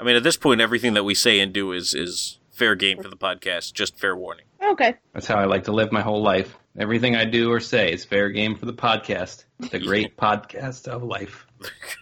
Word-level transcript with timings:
I 0.00 0.02
mean, 0.02 0.16
at 0.16 0.22
this 0.22 0.38
point, 0.38 0.62
everything 0.62 0.94
that 0.94 1.04
we 1.04 1.14
say 1.14 1.40
and 1.40 1.52
do 1.52 1.72
is 1.72 1.94
is 1.94 2.38
fair 2.50 2.74
game 2.74 3.02
for 3.02 3.08
the 3.08 3.16
podcast. 3.16 3.74
Just 3.74 3.98
fair 3.98 4.16
warning. 4.16 4.46
Okay. 4.62 4.94
That's 5.12 5.26
how 5.26 5.36
I 5.36 5.44
like 5.44 5.64
to 5.64 5.72
live 5.72 5.92
my 5.92 6.00
whole 6.00 6.22
life. 6.22 6.56
Everything 6.78 7.16
I 7.16 7.26
do 7.26 7.52
or 7.52 7.60
say 7.60 7.92
is 7.92 8.04
fair 8.04 8.30
game 8.30 8.56
for 8.56 8.64
the 8.64 8.72
podcast. 8.72 9.44
The 9.58 9.78
great 9.86 10.16
podcast 10.16 10.88
of 10.88 11.02
life. 11.02 11.46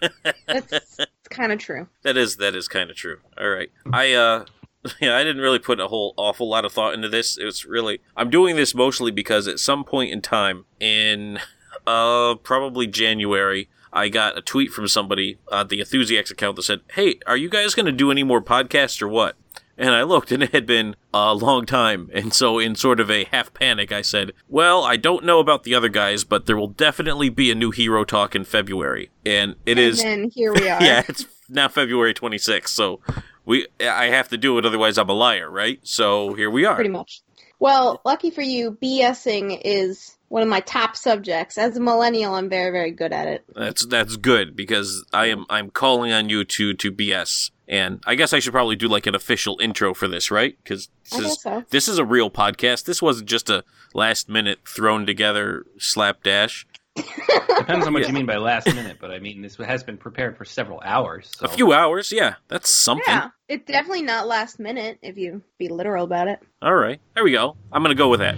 That's 0.47 1.07
kind 1.29 1.51
of 1.51 1.59
true. 1.59 1.89
That 2.03 2.17
is 2.17 2.37
that 2.37 2.55
is 2.55 2.69
kind 2.69 2.89
of 2.89 2.97
true. 2.97 3.19
All 3.37 3.49
right, 3.49 3.71
I 3.93 4.13
uh, 4.13 4.45
yeah, 5.01 5.17
I 5.17 5.25
didn't 5.25 5.43
really 5.43 5.59
put 5.59 5.81
a 5.81 5.89
whole 5.89 6.15
awful 6.17 6.49
lot 6.49 6.65
of 6.65 6.73
thought 6.73 6.95
into 6.95 7.09
this. 7.09 7.37
It 7.37 7.45
was 7.45 7.65
really 7.65 8.01
I'm 8.17 8.31
doing 8.31 8.55
this 8.55 8.75
mostly 8.77 9.11
because 9.11 9.49
at 9.49 9.59
some 9.59 9.83
point 9.83 10.13
in 10.13 10.21
time 10.21 10.67
in 10.79 11.41
uh 11.87 12.37
probably 12.37 12.87
January. 12.87 13.69
I 13.93 14.09
got 14.09 14.39
a 14.39 14.43
tweet 14.43 14.71
from 14.73 14.89
somebody 14.89 15.39
on 15.51 15.69
the 15.69 15.81
Enthusiasts 15.81 16.31
account 16.31 16.57
that 16.57 16.63
said, 16.63 16.81
"Hey, 16.93 17.19
are 17.27 17.37
you 17.37 17.49
guys 17.49 17.75
going 17.75 17.87
to 17.87 17.93
do 17.93 18.11
any 18.11 18.23
more 18.23 18.41
podcasts 18.43 19.01
or 19.03 19.09
what?" 19.09 19.37
And 19.81 19.91
I 19.91 20.03
looked, 20.03 20.33
and 20.33 20.43
it 20.43 20.51
had 20.51 20.67
been 20.67 20.97
a 21.15 21.33
long 21.33 21.65
time. 21.65 22.11
And 22.13 22.35
so, 22.35 22.59
in 22.59 22.75
sort 22.75 22.99
of 22.99 23.09
a 23.13 23.25
half 23.27 23.55
panic, 23.55 23.93
I 23.93 24.03
said, 24.03 24.33
Well, 24.49 24.83
I 24.83 24.97
don't 24.97 25.25
know 25.25 25.39
about 25.39 25.63
the 25.63 25.73
other 25.77 25.89
guys, 25.89 26.25
but 26.25 26.47
there 26.47 26.57
will 26.57 26.67
definitely 26.67 27.29
be 27.29 27.53
a 27.53 27.55
new 27.55 27.71
Hero 27.71 28.03
Talk 28.05 28.35
in 28.35 28.43
February. 28.43 29.11
And 29.25 29.55
it 29.67 29.79
is. 29.79 30.01
And 30.03 30.25
then 30.25 30.31
here 30.35 30.53
we 30.53 30.69
are. 30.69 30.83
yeah, 30.83 31.05
it's 31.09 31.27
now 31.49 31.69
February 31.69 32.13
26th. 32.13 32.67
So, 32.69 33.01
we 33.45 33.69
I 33.81 34.07
have 34.07 34.29
to 34.31 34.37
do 34.37 34.59
it, 34.59 34.67
otherwise, 34.67 34.99
I'm 34.99 35.09
a 35.09 35.13
liar, 35.13 35.49
right? 35.49 35.79
So, 35.85 36.35
here 36.35 36.51
we 36.51 36.65
are. 36.65 36.75
Pretty 36.75 36.91
much. 36.91 37.23
Well, 37.61 38.01
lucky 38.05 38.31
for 38.33 38.43
you, 38.43 38.77
BSing 38.83 39.63
is 39.65 40.18
one 40.29 40.43
of 40.43 40.49
my 40.49 40.61
top 40.61 40.97
subjects. 40.97 41.57
As 41.59 41.77
a 41.77 41.81
millennial, 41.81 42.35
I'm 42.35 42.49
very, 42.49 42.71
very 42.71 42.91
good 42.91 43.13
at 43.13 43.27
it. 43.29 43.45
That's 43.55 43.87
that's 43.87 44.17
good 44.17 44.55
because 44.57 45.05
I 45.13 45.27
am 45.27 45.45
I'm 45.51 45.71
calling 45.71 46.13
on 46.13 46.29
you 46.29 46.45
to 46.45 46.75
to 46.75 46.93
BS. 46.93 47.51
And 47.71 48.03
I 48.07 48.15
guess 48.15 48.33
I 48.33 48.39
should 48.39 48.53
probably 48.55 48.77
do 48.77 48.89
like 48.89 49.07
an 49.07 49.15
official 49.15 49.59
intro 49.61 49.93
for 49.93 50.09
this, 50.09 50.31
right? 50.31 50.57
Because 50.63 50.89
this 51.11 51.19
is 51.21 51.43
so. 51.43 51.65
this 51.71 51.87
is 51.89 51.99
a 51.99 52.05
real 52.05 52.31
podcast. 52.31 52.85
This 52.85 53.03
wasn't 53.03 53.29
just 53.29 53.51
a 53.51 53.63
last 53.95 54.29
minute 54.29 54.61
thrown 54.67 55.05
together 55.05 55.65
slapdash. 55.79 56.67
Depends 56.97 57.87
on 57.87 57.93
what 57.93 58.03
Yeah. 58.03 58.09
you 58.09 58.15
mean 58.15 58.27
by 58.27 58.37
last 58.39 58.67
minute, 58.67 58.97
but 59.01 59.11
I 59.11 59.19
mean 59.19 59.43
this 59.43 59.57
has 59.57 59.85
been 59.85 59.99
prepared 59.99 60.37
for 60.37 60.45
several 60.45 60.81
hours. 60.85 61.31
So. 61.37 61.47
A 61.47 61.49
few 61.49 61.73
hours, 61.73 62.11
yeah, 62.11 62.35
that's 62.49 62.71
something. 62.71 63.05
Yeah, 63.07 63.29
it's 63.49 63.67
definitely 63.67 64.03
not 64.03 64.27
last 64.27 64.59
minute 64.59 64.99
if 65.03 65.17
you 65.17 65.43
be 65.59 65.69
literal 65.69 66.05
about 66.05 66.29
it. 66.29 66.41
All 66.63 66.75
right, 66.75 67.01
there 67.15 67.23
we 67.25 67.33
go. 67.33 67.57
I'm 67.71 67.83
gonna 67.83 67.95
go 67.95 68.09
with 68.09 68.21
that. 68.21 68.37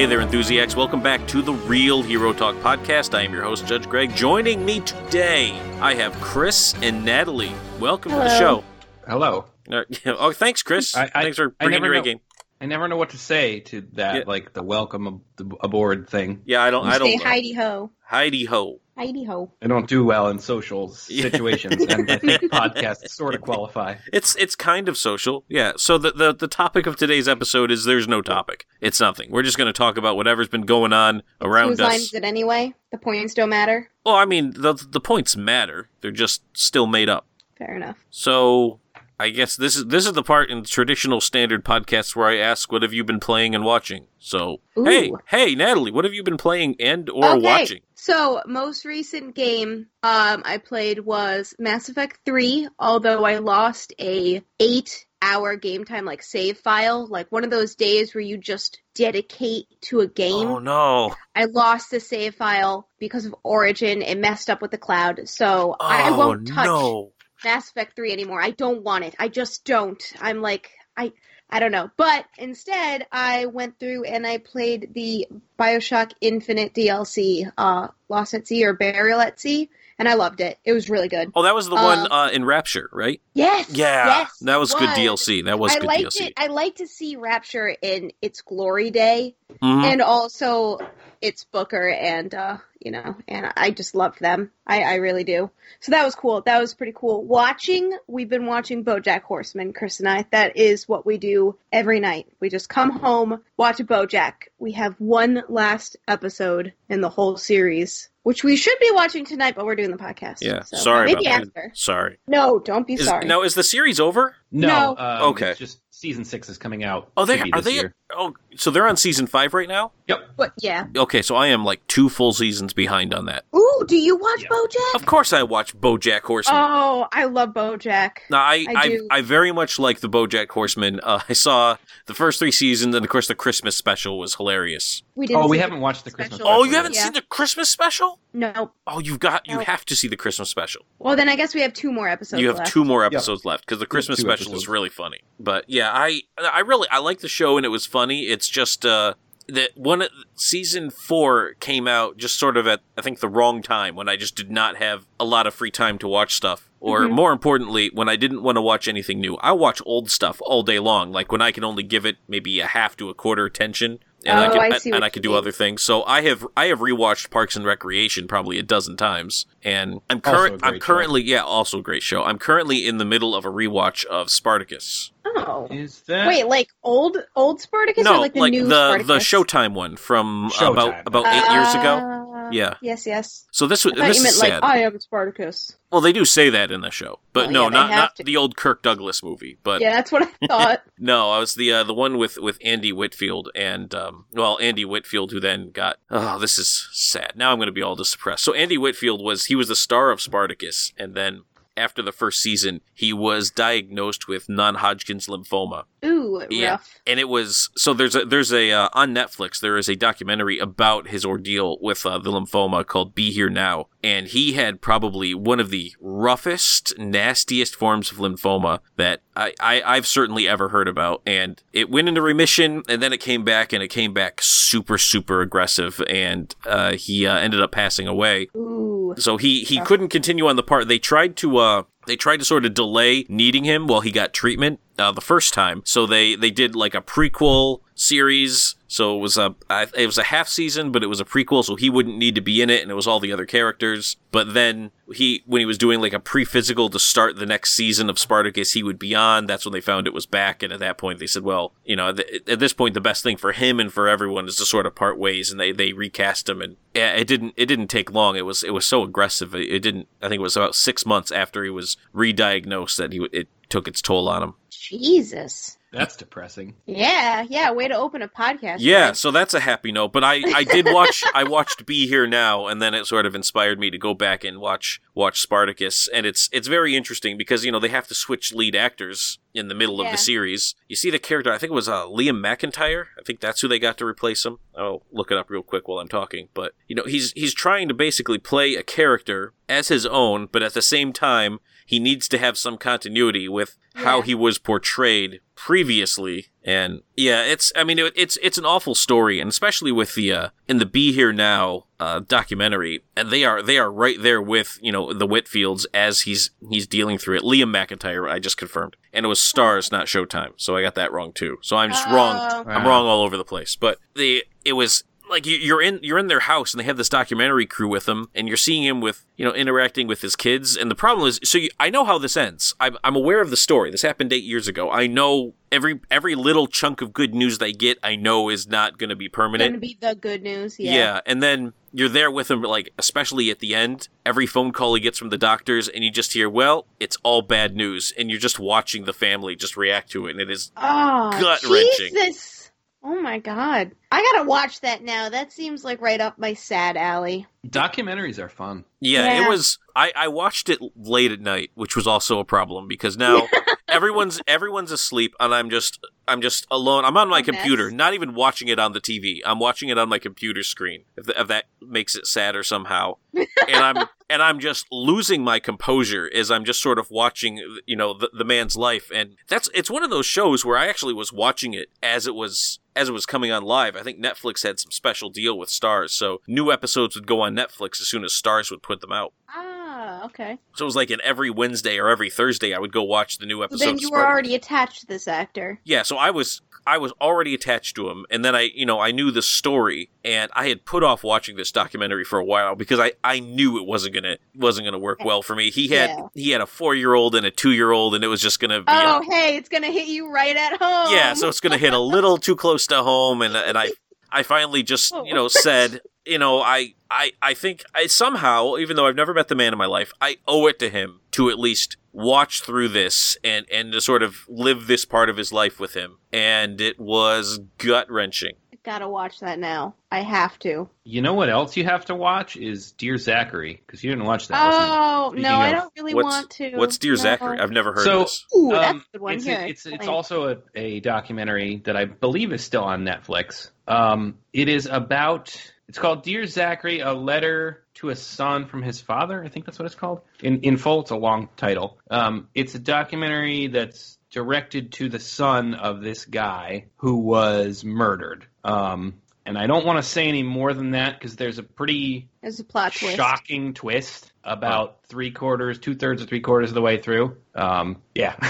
Hey 0.00 0.06
there, 0.06 0.22
enthusiasts. 0.22 0.74
Welcome 0.74 1.02
back 1.02 1.26
to 1.28 1.42
the 1.42 1.52
Real 1.52 2.02
Hero 2.02 2.32
Talk 2.32 2.54
podcast. 2.62 3.14
I 3.14 3.20
am 3.20 3.34
your 3.34 3.42
host, 3.42 3.66
Judge 3.66 3.86
Greg. 3.86 4.16
Joining 4.16 4.64
me 4.64 4.80
today, 4.80 5.50
I 5.78 5.92
have 5.92 6.14
Chris 6.22 6.74
and 6.80 7.04
Natalie. 7.04 7.52
Welcome 7.78 8.12
to 8.12 8.16
the 8.16 8.38
show. 8.38 8.64
Hello. 9.06 9.44
Oh, 10.06 10.32
thanks, 10.32 10.62
Chris. 10.62 10.96
I- 10.96 11.10
I- 11.14 11.22
thanks 11.24 11.36
for 11.36 11.50
bringing 11.50 11.82
never 11.82 11.92
your 11.92 12.00
A 12.00 12.02
game. 12.02 12.20
I 12.60 12.66
never 12.66 12.88
know 12.88 12.96
what 12.96 13.10
to 13.10 13.18
say 13.18 13.60
to 13.60 13.80
that, 13.94 14.14
Yeah. 14.16 14.22
like 14.26 14.52
the 14.52 14.62
welcome 14.62 15.22
ab- 15.38 15.56
aboard 15.62 16.08
thing. 16.10 16.42
Yeah, 16.44 16.62
I 16.62 16.70
don't. 16.70 16.86
I 16.86 16.98
don't. 16.98 17.08
Say 17.18 17.24
Heidi 17.24 17.52
ho. 17.54 17.90
Heidi 18.00 18.44
ho. 18.44 18.80
Heidi 18.98 19.24
ho. 19.24 19.50
I 19.62 19.66
don't 19.66 19.88
do 19.88 20.04
well 20.04 20.28
in 20.28 20.38
social 20.38 20.88
situations, 20.90 21.82
and 21.82 22.10
I 22.10 22.18
think 22.18 22.42
podcasts 22.52 23.08
sort 23.10 23.34
of 23.34 23.40
qualify. 23.40 23.94
It's 24.12 24.36
it's 24.36 24.54
kind 24.54 24.88
of 24.90 24.98
social, 24.98 25.44
yeah. 25.48 25.72
So 25.78 25.96
the, 25.96 26.10
the 26.10 26.34
the 26.34 26.48
topic 26.48 26.86
of 26.86 26.96
today's 26.96 27.28
episode 27.28 27.70
is 27.70 27.84
there's 27.84 28.06
no 28.08 28.20
topic. 28.20 28.66
It's 28.82 29.00
nothing. 29.00 29.30
We're 29.30 29.42
just 29.42 29.56
going 29.56 29.72
to 29.72 29.72
talk 29.72 29.96
about 29.96 30.16
whatever's 30.16 30.48
been 30.48 30.66
going 30.66 30.92
on 30.92 31.22
around 31.40 31.68
Whose 31.70 31.80
us. 31.80 31.88
line 31.88 32.00
is 32.00 32.12
it 32.12 32.24
anyway? 32.24 32.74
The 32.92 32.98
points 32.98 33.32
don't 33.32 33.48
matter. 33.48 33.90
Well, 34.04 34.16
I 34.16 34.26
mean 34.26 34.52
the 34.54 34.74
the 34.74 35.00
points 35.00 35.34
matter. 35.34 35.88
They're 36.02 36.10
just 36.10 36.42
still 36.54 36.86
made 36.86 37.08
up. 37.08 37.26
Fair 37.56 37.74
enough. 37.76 37.96
So 38.10 38.79
I 39.20 39.28
guess 39.28 39.54
this 39.54 39.76
is 39.76 39.84
this 39.84 40.06
is 40.06 40.14
the 40.14 40.22
part 40.22 40.48
in 40.48 40.64
traditional 40.64 41.20
standard 41.20 41.62
podcasts 41.62 42.16
where 42.16 42.26
I 42.26 42.38
ask, 42.38 42.72
"What 42.72 42.80
have 42.80 42.94
you 42.94 43.04
been 43.04 43.20
playing 43.20 43.54
and 43.54 43.62
watching?" 43.62 44.06
So 44.18 44.62
Ooh. 44.78 44.84
hey, 44.84 45.12
hey, 45.26 45.54
Natalie, 45.54 45.90
what 45.90 46.06
have 46.06 46.14
you 46.14 46.22
been 46.22 46.38
playing 46.38 46.76
and 46.80 47.10
or 47.10 47.32
okay. 47.32 47.40
watching? 47.42 47.80
So 47.94 48.40
most 48.46 48.86
recent 48.86 49.34
game 49.34 49.88
um, 50.02 50.40
I 50.46 50.56
played 50.56 51.00
was 51.00 51.54
Mass 51.58 51.90
Effect 51.90 52.20
Three. 52.24 52.66
Although 52.78 53.26
I 53.26 53.40
lost 53.40 53.92
a 54.00 54.42
eight 54.58 55.04
hour 55.20 55.56
game 55.56 55.84
time 55.84 56.06
like 56.06 56.22
save 56.22 56.56
file, 56.56 57.06
like 57.06 57.30
one 57.30 57.44
of 57.44 57.50
those 57.50 57.74
days 57.74 58.14
where 58.14 58.24
you 58.24 58.38
just 58.38 58.80
dedicate 58.94 59.66
to 59.82 60.00
a 60.00 60.06
game. 60.06 60.48
Oh 60.48 60.58
no! 60.60 61.14
I 61.36 61.44
lost 61.44 61.90
the 61.90 62.00
save 62.00 62.36
file 62.36 62.88
because 62.98 63.26
of 63.26 63.34
Origin. 63.42 64.00
It 64.00 64.16
messed 64.16 64.48
up 64.48 64.62
with 64.62 64.70
the 64.70 64.78
cloud, 64.78 65.28
so 65.28 65.76
Oh 65.78 65.86
I 65.86 66.10
won't 66.12 66.48
touch 66.48 66.64
no! 66.64 67.12
Mass 67.44 67.70
Effect 67.70 67.96
3 67.96 68.12
anymore. 68.12 68.40
I 68.42 68.50
don't 68.50 68.82
want 68.82 69.04
it. 69.04 69.14
I 69.18 69.28
just 69.28 69.64
don't. 69.64 70.02
I'm 70.20 70.40
like 70.42 70.70
I 70.96 71.12
I 71.52 71.58
don't 71.60 71.72
know. 71.72 71.90
But 71.96 72.24
instead, 72.38 73.06
I 73.10 73.46
went 73.46 73.78
through 73.80 74.04
and 74.04 74.24
I 74.26 74.38
played 74.38 74.94
the 74.94 75.26
BioShock 75.58 76.12
Infinite 76.20 76.74
DLC, 76.74 77.50
uh 77.58 77.88
Lost 78.08 78.34
at 78.34 78.46
Sea 78.46 78.64
or 78.64 78.74
Burial 78.74 79.20
at 79.20 79.40
Sea, 79.40 79.68
and 79.98 80.08
I 80.08 80.14
loved 80.14 80.40
it. 80.40 80.58
It 80.64 80.72
was 80.72 80.88
really 80.90 81.08
good. 81.08 81.30
Oh, 81.34 81.42
that 81.44 81.54
was 81.54 81.68
the 81.68 81.74
one 81.76 82.06
uh, 82.10 82.30
in 82.32 82.44
Rapture, 82.44 82.88
right? 82.92 83.20
Yes. 83.34 83.68
Yeah, 83.70 84.06
Yes. 84.20 84.38
that 84.40 84.58
was 84.60 84.72
it 84.72 84.78
good 84.78 84.88
DLC. 84.90 85.44
That 85.44 85.58
was 85.58 85.72
I 85.72 85.78
good 85.78 85.86
liked 85.86 86.02
DLC. 86.14 86.26
it. 86.28 86.32
I 86.36 86.46
like 86.48 86.76
to 86.76 86.86
see 86.86 87.16
Rapture 87.16 87.68
in 87.82 88.12
its 88.22 88.40
glory 88.42 88.90
day 88.90 89.34
Mhm. 89.62 89.84
and 89.84 90.02
also 90.02 90.78
it's 91.20 91.44
Booker 91.44 91.88
and 91.88 92.34
uh, 92.34 92.58
you 92.80 92.90
know, 92.90 93.14
and 93.28 93.52
I 93.56 93.70
just 93.72 93.94
loved 93.94 94.20
them. 94.20 94.50
I, 94.66 94.82
I 94.82 94.94
really 94.94 95.22
do. 95.24 95.50
So 95.80 95.92
that 95.92 96.04
was 96.04 96.14
cool. 96.14 96.40
That 96.40 96.60
was 96.60 96.72
pretty 96.74 96.94
cool. 96.96 97.22
Watching, 97.24 97.92
we've 98.06 98.28
been 98.30 98.46
watching 98.46 98.84
BoJack 98.84 99.22
Horseman, 99.22 99.74
Chris 99.74 100.00
and 100.00 100.08
I. 100.08 100.24
That 100.30 100.56
is 100.56 100.88
what 100.88 101.04
we 101.04 101.18
do 101.18 101.56
every 101.72 102.00
night. 102.00 102.26
We 102.40 102.48
just 102.48 102.70
come 102.70 102.90
home, 102.90 103.42
watch 103.58 103.76
BoJack. 103.78 104.32
We 104.58 104.72
have 104.72 104.94
one 104.98 105.42
last 105.50 105.96
episode 106.08 106.72
in 106.88 107.02
the 107.02 107.10
whole 107.10 107.36
series, 107.36 108.08
which 108.22 108.42
we 108.44 108.56
should 108.56 108.78
be 108.80 108.90
watching 108.92 109.26
tonight, 109.26 109.56
but 109.56 109.66
we're 109.66 109.76
doing 109.76 109.90
the 109.90 109.98
podcast. 109.98 110.38
Yeah, 110.40 110.62
So 110.62 110.78
sorry 110.78 111.06
maybe 111.12 111.26
about 111.26 111.40
that. 111.40 111.48
after. 111.48 111.72
Sorry. 111.74 112.16
No, 112.26 112.58
don't 112.58 112.86
be 112.86 112.94
Is, 112.94 113.04
sorry. 113.04 113.26
now, 113.26 113.42
is 113.42 113.54
the 113.54 113.62
series 113.62 114.00
over? 114.00 114.34
No, 114.50 114.68
No. 114.68 114.96
um, 114.96 115.22
Okay. 115.32 115.50
It's 115.50 115.58
just 115.58 115.80
season 116.00 116.24
six 116.24 116.48
is 116.48 116.56
coming 116.56 116.82
out. 116.82 117.10
Oh, 117.16 117.26
they 117.26 117.38
are 117.40 117.60
this 117.60 117.64
they? 117.66 117.72
year. 117.74 117.94
Oh, 118.16 118.34
so 118.56 118.70
they're 118.70 118.88
on 118.88 118.96
season 118.96 119.26
five 119.26 119.54
right 119.54 119.68
now. 119.68 119.92
Yep. 120.08 120.30
But 120.36 120.52
yeah. 120.60 120.86
Okay, 120.96 121.22
so 121.22 121.36
I 121.36 121.48
am 121.48 121.64
like 121.64 121.86
two 121.86 122.08
full 122.08 122.32
seasons 122.32 122.72
behind 122.72 123.14
on 123.14 123.26
that. 123.26 123.44
Ooh, 123.54 123.84
do 123.86 123.96
you 123.96 124.16
watch 124.16 124.42
Yeah. 124.42 124.48
BoJack? 124.48 124.94
Of 124.96 125.06
course, 125.06 125.32
I 125.32 125.42
watch 125.44 125.76
BoJack 125.78 126.22
Horseman. 126.22 126.56
Oh, 126.60 127.06
I 127.12 127.26
love 127.26 127.50
BoJack. 127.50 128.10
Now, 128.30 128.38
I, 128.42 128.64
I 128.68 128.74
I, 128.76 128.88
do. 128.88 129.08
I, 129.10 129.20
very 129.20 129.52
much 129.52 129.78
like 129.78 130.00
the 130.00 130.08
BoJack 130.08 130.48
Horseman. 130.48 130.98
Uh, 131.04 131.20
I 131.28 131.34
saw 131.34 131.76
the 132.06 132.14
first 132.14 132.40
three 132.40 132.50
seasons, 132.50 132.94
and 132.96 133.04
of 133.04 133.08
course, 133.10 133.28
the 133.28 133.34
Christmas 133.36 133.76
special 133.76 134.18
was 134.18 134.34
hilarious. 134.34 135.02
We 135.14 135.26
didn't 135.28 135.44
Oh, 135.44 135.48
we 135.48 135.58
haven't 135.58 135.80
watched 135.80 136.04
the 136.04 136.10
Christmas. 136.10 136.38
special. 136.40 136.52
Oh, 136.52 136.64
you 136.64 136.72
haven't 136.74 136.94
Yeah. 136.94 137.04
seen 137.04 137.12
the 137.12 137.22
Christmas 137.22 137.68
special? 137.68 138.18
No. 138.32 138.72
Oh, 138.86 138.98
you've 139.00 139.20
got 139.20 139.46
you 139.46 139.56
No. 139.56 139.60
have 139.64 139.84
to 139.84 139.94
see 139.94 140.08
the 140.08 140.16
Christmas 140.16 140.48
special. 140.48 140.82
Well, 140.98 141.14
then 141.14 141.28
I 141.28 141.36
guess 141.36 141.54
we 141.54 141.60
have 141.60 141.74
two 141.74 141.92
more 141.92 142.08
episodes 142.08 142.40
you 142.40 142.48
have 142.48 142.58
left. 142.58 142.72
two 142.72 142.84
more 142.84 143.04
episodes 143.04 143.44
left 143.44 143.66
because 143.66 143.78
the 143.80 143.86
Christmas 143.86 144.18
two 144.18 144.22
special 144.22 144.54
is 144.54 144.66
really 144.66 144.88
funny. 144.88 145.18
But 145.38 145.64
yeah, 145.68 145.89
I 145.92 146.22
I 146.38 146.60
really 146.60 146.88
I 146.90 146.98
like 146.98 147.20
the 147.20 147.28
show 147.28 147.56
and 147.56 147.64
it 147.66 147.70
was 147.70 147.86
funny. 147.86 148.24
It's 148.24 148.48
just 148.48 148.84
uh 148.86 149.14
that 149.48 149.70
one 149.76 150.04
season 150.36 150.90
four 150.90 151.54
came 151.58 151.88
out 151.88 152.16
just 152.16 152.38
sort 152.38 152.56
of 152.56 152.66
at 152.68 152.80
I 152.96 153.02
think 153.02 153.20
the 153.20 153.28
wrong 153.28 153.62
time 153.62 153.96
when 153.96 154.08
I 154.08 154.16
just 154.16 154.36
did 154.36 154.50
not 154.50 154.76
have 154.76 155.06
a 155.18 155.24
lot 155.24 155.46
of 155.46 155.54
free 155.54 155.70
time 155.72 155.98
to 155.98 156.08
watch 156.08 156.34
stuff. 156.34 156.68
Or 156.78 157.00
Mhm. 157.02 157.10
more 157.10 157.32
importantly, 157.32 157.90
when 157.92 158.08
I 158.08 158.16
didn't 158.16 158.42
want 158.42 158.56
to 158.56 158.62
watch 158.62 158.88
anything 158.88 159.20
new, 159.20 159.36
I 159.38 159.52
watch 159.52 159.82
old 159.84 160.10
stuff 160.10 160.38
all 160.42 160.62
day 160.62 160.78
long. 160.78 161.12
Like 161.12 161.30
when 161.32 161.42
I 161.42 161.52
can 161.52 161.62
only 161.64 161.82
give 161.82 162.06
it 162.06 162.16
maybe 162.28 162.58
a 162.60 162.66
half 162.66 162.96
to 162.98 163.10
a 163.10 163.14
quarter 163.14 163.44
attention, 163.44 163.98
and 164.24 164.38
I 164.40 164.46
Oh, 164.46 164.52
can 164.52 164.72
I 164.72 164.78
see 164.78 164.90
and 164.90 165.04
I 165.04 165.10
can 165.10 165.20
do 165.22 165.30
mean. 165.30 165.38
other 165.38 165.52
things. 165.52 165.82
So 165.82 166.04
I 166.04 166.22
have 166.22 166.46
I 166.56 166.66
have 166.66 166.78
rewatched 166.78 167.28
Parks 167.30 167.54
and 167.56 167.66
Recreation 167.66 168.26
probably 168.28 168.58
a 168.58 168.62
dozen 168.62 168.96
times, 168.96 169.44
and 169.62 170.00
I'm 170.08 170.20
current 170.22 170.60
I'm 170.62 170.70
great 170.70 170.82
show. 170.82 170.86
currently 170.86 171.22
yeah 171.22 171.42
also 171.42 171.80
a 171.80 171.82
great 171.82 172.02
show. 172.02 172.22
I'm 172.22 172.38
currently 172.38 172.86
in 172.86 172.96
the 172.98 173.04
middle 173.04 173.34
of 173.34 173.44
a 173.44 173.50
rewatch 173.50 174.04
of 174.06 174.30
Spartacus. 174.30 175.10
Oh. 175.24 175.68
Is 175.70 176.00
that 176.02 176.26
Wait, 176.28 176.46
like 176.46 176.68
old 176.82 177.16
old 177.36 177.60
Spartacus 177.60 178.04
no, 178.04 178.14
or 178.16 178.18
like 178.18 178.32
the 178.34 178.48
new 178.48 178.66
the 178.66 178.88
Spartacus? 179.04 179.06
the 179.06 179.18
Showtime 179.36 179.74
one 179.74 179.96
from 179.96 180.50
Showtime. 180.50 180.72
about 180.72 181.06
about 181.06 181.26
eight 181.26 181.52
years 181.52 181.74
ago. 181.74 181.96
Uh, 181.96 182.50
Yeah. 182.52 182.74
Yes, 182.82 183.06
yes. 183.06 183.46
So 183.52 183.66
this 183.66 183.84
I 183.86 183.90
was 183.90 183.98
this 183.98 184.18
you 184.22 184.24
is 184.28 184.38
sad. 184.38 184.62
like 184.62 184.62
I 184.64 184.78
am 184.78 184.98
Spartacus. 184.98 185.76
well, 185.92 186.00
they 186.00 186.12
do 186.12 186.24
say 186.24 186.50
that 186.50 186.70
in 186.72 186.80
the 186.80 186.90
show, 186.90 187.20
but 187.32 187.44
Well, 187.46 187.52
no, 187.52 187.62
yeah, 187.64 187.68
not 187.70 187.90
not 187.90 188.16
to. 188.16 188.24
the 188.24 188.36
old 188.36 188.56
Kirk 188.56 188.82
Douglas 188.82 189.22
movie, 189.22 189.58
but 189.62 189.80
yeah, 189.80 189.92
that's 189.96 190.10
what 190.10 190.22
I 190.22 190.46
thought. 190.48 190.82
No, 190.98 191.30
I 191.30 191.38
was 191.38 191.54
the 191.54 191.70
uh, 191.72 191.84
the 191.84 191.94
one 191.94 192.16
with 192.18 192.38
with 192.38 192.58
Andy 192.64 192.92
Whitfield 192.92 193.50
and 193.54 193.94
um, 193.94 194.24
well 194.32 194.58
Andy 194.60 194.84
Whitfield 194.84 195.30
who 195.32 195.38
then 195.40 195.70
got 195.70 195.98
oh 196.10 196.38
this 196.38 196.58
is 196.58 196.88
sad. 196.92 197.32
Now 197.36 197.52
I'm 197.52 197.58
going 197.58 197.66
to 197.66 197.72
be 197.72 197.82
all 197.82 197.94
depressed. 197.96 198.42
So 198.44 198.52
Andy 198.54 198.78
Whitfield 198.78 199.22
was 199.22 199.46
he 199.46 199.54
was 199.54 199.68
the 199.68 199.76
star 199.76 200.10
of 200.10 200.20
Spartacus 200.20 200.92
and 200.98 201.14
then 201.14 201.42
after 201.80 202.02
the 202.02 202.12
first 202.12 202.40
season 202.40 202.80
he 202.94 203.12
was 203.12 203.50
diagnosed 203.50 204.28
with 204.28 204.48
non-Hodgkin's 204.48 205.26
lymphoma 205.26 205.84
Ooh, 206.04 206.42
Yeah. 206.50 206.70
rough. 206.72 206.98
and 207.06 207.20
it 207.20 207.28
was 207.28 207.68
so 207.76 207.92
there's 207.92 208.14
a 208.14 208.24
there's 208.24 208.52
a 208.52 208.70
uh, 208.72 208.88
on 208.94 209.14
Netflix 209.14 209.60
there 209.60 209.76
is 209.76 209.88
a 209.88 209.96
documentary 209.96 210.58
about 210.58 211.08
his 211.08 211.24
ordeal 211.24 211.76
with 211.80 212.06
uh, 212.06 212.18
the 212.18 212.30
lymphoma 212.30 212.86
called 212.86 213.14
Be 213.14 213.30
Here 213.32 213.50
Now, 213.50 213.86
and 214.02 214.26
he 214.28 214.54
had 214.54 214.80
probably 214.80 215.34
one 215.34 215.60
of 215.60 215.70
the 215.70 215.92
roughest, 216.00 216.94
nastiest 216.98 217.74
forms 217.76 218.10
of 218.10 218.18
lymphoma 218.18 218.80
that 218.96 219.22
I, 219.36 219.52
I 219.60 219.82
I've 219.82 220.06
certainly 220.06 220.46
ever 220.48 220.68
heard 220.70 220.88
about, 220.88 221.22
and 221.26 221.62
it 221.72 221.90
went 221.90 222.08
into 222.08 222.22
remission, 222.22 222.82
and 222.88 223.02
then 223.02 223.12
it 223.12 223.20
came 223.20 223.44
back, 223.44 223.72
and 223.72 223.82
it 223.82 223.88
came 223.88 224.12
back 224.14 224.40
super 224.42 224.96
super 224.98 225.40
aggressive, 225.40 226.00
and 226.08 226.54
uh, 226.66 226.92
he 226.92 227.26
uh, 227.26 227.36
ended 227.36 227.60
up 227.60 227.72
passing 227.72 228.06
away. 228.06 228.48
Ooh. 228.56 229.14
So 229.18 229.36
he 229.36 229.64
he 229.64 229.80
couldn't 229.80 230.08
continue 230.08 230.46
on 230.46 230.56
the 230.56 230.62
part. 230.62 230.86
They 230.88 230.98
tried 231.00 231.36
to 231.38 231.56
uh 231.58 231.82
they 232.10 232.16
tried 232.16 232.38
to 232.38 232.44
sort 232.44 232.66
of 232.66 232.74
delay 232.74 233.24
needing 233.28 233.62
him 233.62 233.86
while 233.86 234.00
he 234.00 234.10
got 234.10 234.32
treatment 234.32 234.80
uh, 234.98 235.12
the 235.12 235.20
first 235.20 235.54
time. 235.54 235.80
So 235.84 236.06
they 236.06 236.34
they 236.34 236.50
did 236.50 236.74
like 236.74 236.92
a 236.92 237.00
prequel 237.00 237.82
series. 238.00 238.74
So 238.88 239.16
it 239.16 239.20
was 239.20 239.38
a 239.38 239.54
it 239.96 240.06
was 240.06 240.18
a 240.18 240.24
half 240.24 240.48
season, 240.48 240.90
but 240.90 241.04
it 241.04 241.06
was 241.06 241.20
a 241.20 241.24
prequel, 241.24 241.64
so 241.64 241.76
he 241.76 241.88
wouldn't 241.88 242.18
need 242.18 242.34
to 242.34 242.40
be 242.40 242.60
in 242.60 242.70
it, 242.70 242.82
and 242.82 242.90
it 242.90 242.94
was 242.94 243.06
all 243.06 243.20
the 243.20 243.32
other 243.32 243.46
characters. 243.46 244.16
But 244.32 244.54
then 244.54 244.90
he 245.14 245.42
when 245.46 245.60
he 245.60 245.66
was 245.66 245.78
doing 245.78 246.00
like 246.00 246.12
a 246.12 246.18
pre 246.18 246.44
physical 246.44 246.88
to 246.90 246.98
start 246.98 247.36
the 247.36 247.46
next 247.46 247.74
season 247.74 248.10
of 248.10 248.18
Spartacus, 248.18 248.72
he 248.72 248.82
would 248.82 248.98
be 248.98 249.14
on. 249.14 249.46
That's 249.46 249.64
when 249.64 249.72
they 249.72 249.80
found 249.80 250.06
it 250.06 250.14
was 250.14 250.26
back, 250.26 250.62
and 250.62 250.72
at 250.72 250.80
that 250.80 250.98
point 250.98 251.20
they 251.20 251.26
said, 251.28 251.44
well, 251.44 251.72
you 251.84 251.94
know, 251.94 252.12
th- 252.12 252.48
at 252.48 252.58
this 252.58 252.72
point 252.72 252.94
the 252.94 253.00
best 253.00 253.22
thing 253.22 253.36
for 253.36 253.52
him 253.52 253.78
and 253.78 253.92
for 253.92 254.08
everyone 254.08 254.48
is 254.48 254.56
to 254.56 254.64
sort 254.64 254.86
of 254.86 254.94
part 254.96 255.18
ways, 255.18 255.50
and 255.52 255.60
they 255.60 255.70
they 255.70 255.92
recast 255.92 256.48
him, 256.48 256.60
and 256.60 256.76
it 256.94 257.28
didn't 257.28 257.54
it 257.56 257.66
didn't 257.66 257.88
take 257.88 258.12
long. 258.12 258.34
It 258.34 258.46
was 258.46 258.64
it 258.64 258.72
was 258.72 258.86
so 258.86 259.04
aggressive. 259.04 259.54
It, 259.54 259.70
it 259.70 259.80
didn't. 259.80 260.08
I 260.20 260.28
think 260.28 260.40
it 260.40 260.42
was 260.42 260.56
about 260.56 260.74
six 260.74 261.06
months 261.06 261.30
after 261.30 261.62
he 261.62 261.70
was 261.70 261.96
re-diagnosed 262.12 262.96
that 262.96 263.12
he 263.12 263.28
it 263.30 263.48
took 263.68 263.86
its 263.86 264.02
toll 264.02 264.28
on 264.28 264.42
him. 264.42 264.54
Jesus. 264.70 265.76
That's 265.92 266.16
depressing. 266.16 266.76
Yeah, 266.86 267.44
yeah. 267.48 267.72
Way 267.72 267.88
to 267.88 267.96
open 267.96 268.22
a 268.22 268.28
podcast. 268.28 268.76
Yeah, 268.78 269.06
Greg. 269.08 269.16
so 269.16 269.30
that's 269.32 269.54
a 269.54 269.60
happy 269.60 269.90
note. 269.90 270.12
But 270.12 270.22
I, 270.22 270.42
I 270.54 270.62
did 270.62 270.86
watch 270.86 271.24
I 271.34 271.44
watched 271.44 271.84
Be 271.84 272.06
Here 272.06 272.28
Now, 272.28 272.66
and 272.68 272.80
then 272.80 272.94
it 272.94 273.06
sort 273.06 273.26
of 273.26 273.34
inspired 273.34 273.78
me 273.80 273.90
to 273.90 273.98
go 273.98 274.14
back 274.14 274.44
and 274.44 274.60
watch 274.60 275.00
watch 275.14 275.40
Spartacus, 275.40 276.08
and 276.08 276.26
it's 276.26 276.48
it's 276.52 276.68
very 276.68 276.94
interesting 276.94 277.36
because 277.36 277.64
you 277.64 277.72
know 277.72 277.80
they 277.80 277.88
have 277.88 278.06
to 278.08 278.14
switch 278.14 278.54
lead 278.54 278.76
actors 278.76 279.38
in 279.52 279.66
the 279.66 279.74
middle 279.74 280.00
of 280.00 280.10
the 280.12 280.16
series. 280.16 280.76
You 280.86 280.94
see 280.94 281.10
the 281.10 281.18
character, 281.18 281.52
I 281.52 281.58
think 281.58 281.72
it 281.72 281.74
was 281.74 281.88
uh, 281.88 282.04
Liam 282.04 282.40
McIntyre. 282.40 283.06
I 283.18 283.22
think 283.24 283.40
that's 283.40 283.60
who 283.60 283.66
they 283.66 283.80
got 283.80 283.98
to 283.98 284.06
replace 284.06 284.46
him. 284.46 284.58
I'll 284.76 285.02
look 285.10 285.32
it 285.32 285.38
up 285.38 285.50
real 285.50 285.62
quick 285.62 285.88
while 285.88 285.98
I'm 285.98 286.08
talking. 286.08 286.48
But 286.54 286.74
you 286.86 286.94
know 286.94 287.04
he's 287.04 287.32
he's 287.32 287.52
trying 287.54 287.88
to 287.88 287.94
basically 287.94 288.38
play 288.38 288.76
a 288.76 288.84
character 288.84 289.54
as 289.68 289.88
his 289.88 290.06
own, 290.06 290.48
but 290.50 290.62
at 290.62 290.74
the 290.74 290.82
same 290.82 291.12
time 291.12 291.58
he 291.90 291.98
needs 291.98 292.28
to 292.28 292.38
have 292.38 292.56
some 292.56 292.78
continuity 292.78 293.48
with 293.48 293.76
how 293.94 294.22
he 294.22 294.32
was 294.32 294.58
portrayed 294.58 295.40
previously. 295.56 296.46
And 296.62 297.02
yeah 297.16 297.42
it's 297.42 297.72
i 297.74 297.82
mean 297.82 297.98
it, 297.98 298.12
it's 298.14 298.38
it's 298.42 298.58
an 298.58 298.64
awful 298.64 298.94
story. 298.94 299.40
And 299.40 299.48
especially 299.50 299.90
with 299.90 300.14
the 300.14 300.32
uh 300.32 300.48
in 300.68 300.78
the 300.78 300.86
be 300.86 301.10
here 301.12 301.32
now 301.32 301.86
uh 301.98 302.20
documentary 302.20 303.02
and 303.16 303.30
they 303.30 303.44
are 303.44 303.60
they 303.60 303.76
are 303.76 303.90
right 303.90 304.22
there 304.22 304.40
with 304.40 304.78
you 304.80 304.92
know 304.92 305.12
the 305.12 305.26
whitfields 305.26 305.84
as 305.92 306.20
he's 306.20 306.50
he's 306.68 306.86
dealing 306.86 307.18
through 307.18 307.38
it. 307.38 307.42
Liam 307.42 307.72
mcintyre 307.74 308.30
i 308.30 308.38
just 308.38 308.56
confirmed. 308.56 308.94
And 309.12 309.26
it 309.26 309.28
was 309.28 309.40
Starz 309.40 309.90
not 309.90 310.06
showtime. 310.06 310.52
So 310.58 310.76
i 310.76 310.82
got 310.82 310.94
that 310.94 311.10
wrong 311.12 311.32
too. 311.32 311.58
So 311.60 311.76
i'm 311.76 311.90
just 311.90 312.06
wrong. 312.06 312.36
Oh. 312.38 312.64
i'm 312.68 312.86
wrong 312.86 313.04
all 313.06 313.22
over 313.24 313.36
the 313.36 313.44
place. 313.44 313.74
But 313.74 313.98
the 314.14 314.44
it 314.64 314.74
was 314.74 315.02
like 315.30 315.46
you- 315.46 315.56
you're 315.58 315.80
in 315.80 316.00
you're 316.02 316.18
in 316.18 316.26
their 316.26 316.40
house 316.40 316.72
and 316.72 316.80
they 316.80 316.84
have 316.84 316.96
this 316.96 317.08
documentary 317.08 317.66
crew 317.66 317.88
with 317.88 318.06
them 318.06 318.28
and 318.34 318.48
you're 318.48 318.56
seeing 318.56 318.82
him 318.82 319.00
with 319.00 319.24
you 319.36 319.44
know 319.44 319.52
interacting 319.54 320.06
with 320.06 320.20
his 320.22 320.36
kids 320.36 320.76
and 320.76 320.90
the 320.90 320.94
problem 320.94 321.26
is 321.28 321.40
so 321.44 321.58
you, 321.58 321.70
I 321.78 321.88
know 321.90 322.04
how 322.04 322.18
this 322.18 322.36
ends 322.36 322.74
I'm, 322.80 322.96
I'm 323.04 323.16
aware 323.16 323.40
of 323.40 323.50
the 323.50 323.56
story 323.56 323.90
this 323.90 324.02
happened 324.02 324.32
eight 324.32 324.44
years 324.44 324.68
ago 324.68 324.90
I 324.90 325.06
know 325.06 325.54
every 325.72 326.00
every 326.10 326.34
little 326.34 326.66
chunk 326.66 327.00
of 327.00 327.12
good 327.12 327.34
news 327.34 327.58
they 327.58 327.72
get 327.72 327.98
I 328.02 328.16
know 328.16 328.48
is 328.48 328.66
not 328.68 328.98
going 328.98 329.10
to 329.10 329.16
be 329.16 329.28
permanent 329.28 329.70
Gonna 329.70 329.78
be 329.80 329.96
the 330.00 330.14
good 330.14 330.42
news. 330.42 330.78
yeah. 330.78 330.94
Yeah. 330.94 331.20
and 331.26 331.42
then 331.42 331.72
you're 331.92 332.08
there 332.08 332.30
with 332.30 332.48
him, 332.48 332.62
like 332.62 332.92
especially 332.98 333.50
at 333.50 333.58
the 333.58 333.74
end. 333.74 334.06
Every 334.24 334.46
phone 334.46 334.70
call 334.70 334.94
he 334.94 335.00
gets 335.00 335.18
from 335.18 335.30
the 335.30 335.36
doctors, 335.36 335.88
and 335.88 336.04
you 336.04 336.10
just 336.12 336.34
hear, 336.34 336.48
"Well, 336.48 336.86
it's 337.00 337.16
all 337.24 337.42
bad 337.42 337.74
news," 337.74 338.12
and 338.16 338.30
you're 338.30 338.38
just 338.38 338.60
watching 338.60 339.06
the 339.06 339.12
family 339.12 339.56
just 339.56 339.76
react 339.76 340.08
to 340.12 340.28
it, 340.28 340.30
and 340.30 340.40
it 340.40 340.48
is 340.52 340.70
Oh, 340.76 341.32
Gut-wrenching. 341.40 342.14
Jesus. 342.14 342.59
Oh 343.02 343.20
my 343.20 343.38
God. 343.38 343.92
I 344.12 344.22
gotta 344.22 344.48
watch 344.48 344.80
that 344.82 345.02
now. 345.02 345.28
That 345.30 345.52
seems 345.52 345.84
like 345.84 346.00
right 346.00 346.20
up 346.20 346.38
my 346.38 346.52
sad 346.54 346.96
alley. 346.96 347.46
Documentaries 347.66 348.38
are 348.38 348.48
fun. 348.48 348.84
Yeah, 349.00 349.24
Yeah. 349.24 349.46
it 349.46 349.48
was. 349.48 349.78
I 349.96 350.12
I 350.14 350.28
watched 350.28 350.68
it 350.68 350.80
late 350.96 351.32
at 351.32 351.40
night, 351.40 351.70
which 351.74 351.96
was 351.96 352.06
also 352.06 352.38
a 352.38 352.44
problem 352.44 352.88
because 352.88 353.16
now 353.16 353.48
everyone's 353.90 354.40
everyone's 354.46 354.92
asleep 354.92 355.34
and 355.40 355.54
I'm 355.54 355.70
just 355.70 356.04
I'm 356.28 356.40
just 356.40 356.66
alone. 356.70 357.04
I'm 357.04 357.16
on 357.16 357.28
my 357.28 357.42
computer, 357.42 357.90
not 357.90 358.14
even 358.14 358.34
watching 358.34 358.68
it 358.68 358.78
on 358.78 358.92
the 358.92 359.00
TV. 359.00 359.40
I'm 359.44 359.58
watching 359.58 359.88
it 359.88 359.98
on 359.98 360.08
my 360.08 360.18
computer 360.18 360.62
screen. 360.62 361.04
If, 361.16 361.28
if 361.28 361.48
that 361.48 361.64
makes 361.80 362.14
it 362.14 362.26
sadder 362.26 362.62
somehow, 362.62 363.14
and 363.34 363.76
I'm 363.76 364.06
and 364.30 364.42
I'm 364.42 364.60
just 364.60 364.86
losing 364.92 365.42
my 365.42 365.58
composure 365.58 366.30
as 366.32 366.50
I'm 366.52 366.64
just 366.64 366.80
sort 366.80 367.00
of 367.00 367.10
watching, 367.10 367.62
you 367.84 367.96
know, 367.96 368.14
the, 368.14 368.30
the 368.32 368.44
man's 368.44 368.76
life. 368.76 369.10
And 369.12 369.36
that's 369.48 369.68
it's 369.74 369.90
one 369.90 370.04
of 370.04 370.10
those 370.10 370.26
shows 370.26 370.64
where 370.64 370.78
I 370.78 370.86
actually 370.86 371.14
was 371.14 371.32
watching 371.32 371.74
it 371.74 371.90
as 372.00 372.28
it 372.28 372.34
was 372.34 372.78
as 372.94 373.08
it 373.08 373.12
was 373.12 373.26
coming 373.26 373.50
on 373.50 373.64
live. 373.64 373.96
I 373.96 374.02
think 374.02 374.22
Netflix 374.22 374.62
had 374.62 374.78
some 374.78 374.92
special 374.92 375.30
deal 375.30 375.58
with 375.58 375.68
Starz, 375.68 376.10
so 376.10 376.40
new 376.46 376.70
episodes 376.70 377.16
would 377.16 377.26
go 377.26 377.40
on 377.40 377.56
Netflix 377.56 378.00
as 378.00 378.08
soon 378.08 378.24
as 378.24 378.32
Starz 378.32 378.70
would 378.70 378.82
put 378.82 379.00
them 379.00 379.12
out. 379.12 379.32
Ah, 379.48 379.69
Ah, 379.92 380.24
okay. 380.26 380.58
So 380.76 380.84
it 380.84 380.86
was 380.86 380.94
like 380.96 381.10
in 381.10 381.20
every 381.24 381.50
Wednesday 381.50 381.98
or 381.98 382.08
every 382.08 382.30
Thursday, 382.30 382.72
I 382.74 382.78
would 382.78 382.92
go 382.92 383.02
watch 383.02 383.38
the 383.38 383.46
new 383.46 383.64
episode. 383.64 383.84
then 383.86 383.98
you 383.98 384.10
were 384.10 384.24
already 384.24 384.54
attached 384.54 385.00
to 385.00 385.06
this 385.06 385.26
actor. 385.26 385.80
Yeah, 385.84 386.02
so 386.02 386.16
I 386.16 386.30
was 386.30 386.62
I 386.86 386.96
was 386.98 387.12
already 387.20 387.54
attached 387.54 387.94
to 387.96 388.08
him, 388.08 388.24
and 388.30 388.44
then 388.44 388.54
I 388.54 388.70
you 388.74 388.86
know 388.86 389.00
I 389.00 389.10
knew 389.10 389.30
the 389.32 389.42
story, 389.42 390.10
and 390.24 390.50
I 390.54 390.68
had 390.68 390.84
put 390.84 391.02
off 391.02 391.24
watching 391.24 391.56
this 391.56 391.72
documentary 391.72 392.24
for 392.24 392.38
a 392.38 392.44
while 392.44 392.74
because 392.76 392.98
I, 393.00 393.12
I 393.24 393.40
knew 393.40 393.78
it 393.78 393.86
wasn't 393.86 394.14
gonna 394.14 394.36
wasn't 394.54 394.86
gonna 394.86 394.98
work 394.98 395.24
well 395.24 395.42
for 395.42 395.54
me. 395.56 395.70
He 395.70 395.88
had 395.88 396.10
Yeah. 396.10 396.26
he 396.34 396.50
had 396.50 396.60
a 396.60 396.66
four 396.66 396.94
year 396.94 397.12
old 397.14 397.34
and 397.34 397.44
a 397.44 397.50
two 397.50 397.72
year 397.72 397.90
old, 397.90 398.14
and 398.14 398.22
it 398.22 398.28
was 398.28 398.40
just 398.40 398.60
gonna 398.60 398.80
be 398.80 398.84
Oh, 398.88 399.22
hey, 399.28 399.56
it's 399.56 399.68
gonna 399.68 399.90
hit 399.90 400.06
you 400.06 400.30
right 400.32 400.56
at 400.56 400.80
home. 400.80 401.12
yeah, 401.14 401.34
so 401.34 401.48
it's 401.48 401.60
gonna 401.60 401.78
hit 401.78 401.92
a 401.92 401.98
little 401.98 402.38
too 402.38 402.54
close 402.56 402.86
to 402.88 403.02
home, 403.02 403.42
and 403.42 403.56
and 403.56 403.76
I 403.76 403.90
I 404.30 404.44
finally 404.44 404.82
just 404.84 405.12
you 405.24 405.34
know 405.34 405.48
said 405.48 406.00
you 406.26 406.38
know 406.38 406.60
I 406.60 406.94
I 407.10 407.32
I 407.42 407.54
think 407.54 407.82
I 407.94 408.06
somehow 408.06 408.76
even 408.76 408.96
though 408.96 409.06
I've 409.06 409.16
never 409.16 409.34
met 409.34 409.48
the 409.48 409.54
man 409.54 409.72
in 409.72 409.78
my 409.78 409.86
life, 409.86 410.12
I 410.20 410.36
owe 410.46 410.66
it 410.66 410.78
to 410.80 410.88
him 410.90 411.20
to 411.32 411.50
at 411.50 411.58
least 411.58 411.96
watch 412.12 412.62
through 412.62 412.88
this 412.88 413.36
and 413.44 413.66
and 413.72 413.92
to 413.92 414.00
sort 414.00 414.22
of 414.22 414.36
live 414.48 414.86
this 414.86 415.04
part 415.04 415.28
of 415.30 415.36
his 415.36 415.52
life 415.52 415.78
with 415.80 415.94
him, 415.94 416.18
and 416.32 416.80
it 416.80 416.98
was 417.00 417.60
gut 417.78 418.10
wrenching. 418.10 418.52
Gotta 418.82 419.06
watch 419.10 419.40
that 419.40 419.58
now. 419.58 419.94
I 420.10 420.20
have 420.22 420.58
to. 420.60 420.88
You 421.04 421.20
know 421.20 421.34
what 421.34 421.50
else 421.50 421.76
you 421.76 421.84
have 421.84 422.06
to 422.06 422.14
watch 422.14 422.56
is 422.56 422.92
Dear 422.92 423.18
Zachary 423.18 423.82
because 423.86 424.02
you 424.02 424.10
didn't 424.10 424.24
watch 424.24 424.48
that. 424.48 424.66
listen. 424.66 424.82
Oh 424.90 425.28
Speaking 425.32 425.42
no, 425.42 425.54
I 425.56 425.72
don't 425.72 425.92
really 425.98 426.14
what's- 426.14 426.24
want 426.24 426.50
to. 426.52 426.76
What's 426.76 426.96
Dear 426.96 427.12
No. 427.12 427.16
Zachary? 427.16 427.58
I've 427.60 427.70
never 427.72 427.92
heard 427.92 428.04
So- 428.04 428.20
of 428.22 428.26
this. 428.28 428.46
Ooh, 428.56 428.70
that's 428.72 428.90
Um, 428.90 428.96
a 428.96 429.12
good 429.12 429.20
one. 429.20 429.34
it's, 429.34 429.44
Here, 429.44 429.60
it's, 429.68 429.84
it's 429.84 430.06
also 430.06 430.48
a, 430.48 430.56
a 430.74 431.00
documentary 431.00 431.82
that 431.84 431.94
I 431.94 432.06
believe 432.06 432.54
is 432.54 432.64
still 432.64 432.82
on 432.84 433.04
Netflix. 433.04 433.70
Um, 433.86 434.38
it 434.54 434.70
is 434.70 434.86
about. 434.86 435.54
It's 435.90 435.98
called 435.98 436.22
Dear 436.22 436.46
Zachary: 436.46 437.00
A 437.00 437.12
Letter 437.12 437.82
to 437.94 438.10
a 438.10 438.14
Son 438.14 438.66
from 438.66 438.80
His 438.80 439.00
Father. 439.00 439.42
I 439.42 439.48
think 439.48 439.66
that's 439.66 439.76
what 439.76 439.86
it's 439.86 439.96
called. 439.96 440.20
In 440.40 440.60
in 440.60 440.76
full, 440.76 441.00
it's 441.00 441.10
a 441.10 441.16
long 441.16 441.48
title. 441.56 441.98
Um, 442.08 442.46
it's 442.54 442.76
a 442.76 442.78
documentary 442.78 443.66
that's 443.66 444.16
directed 444.30 444.92
to 444.92 445.08
the 445.08 445.18
son 445.18 445.74
of 445.74 446.00
this 446.00 446.26
guy 446.26 446.86
who 446.98 447.16
was 447.16 447.84
murdered. 447.84 448.46
Um, 448.62 449.14
and 449.46 449.58
I 449.58 449.66
don't 449.66 449.84
want 449.86 449.96
to 449.98 450.02
say 450.02 450.26
any 450.28 450.42
more 450.42 450.72
than 450.74 450.92
that 450.92 451.18
because 451.18 451.36
there's 451.36 451.58
a 451.58 451.62
pretty 451.62 452.28
There's 452.42 452.60
a 452.60 452.64
plot 452.64 452.94
twist. 452.94 453.16
shocking 453.16 453.74
twist 453.74 454.32
about 454.44 455.04
three 455.06 455.30
quarters, 455.30 455.78
two 455.78 455.94
thirds, 455.94 456.22
or 456.22 456.26
three 456.26 456.40
quarters 456.40 456.70
of 456.70 456.74
the 456.74 456.80
way 456.80 456.98
through. 456.98 457.36
Um, 457.54 458.00
yeah, 458.14 458.36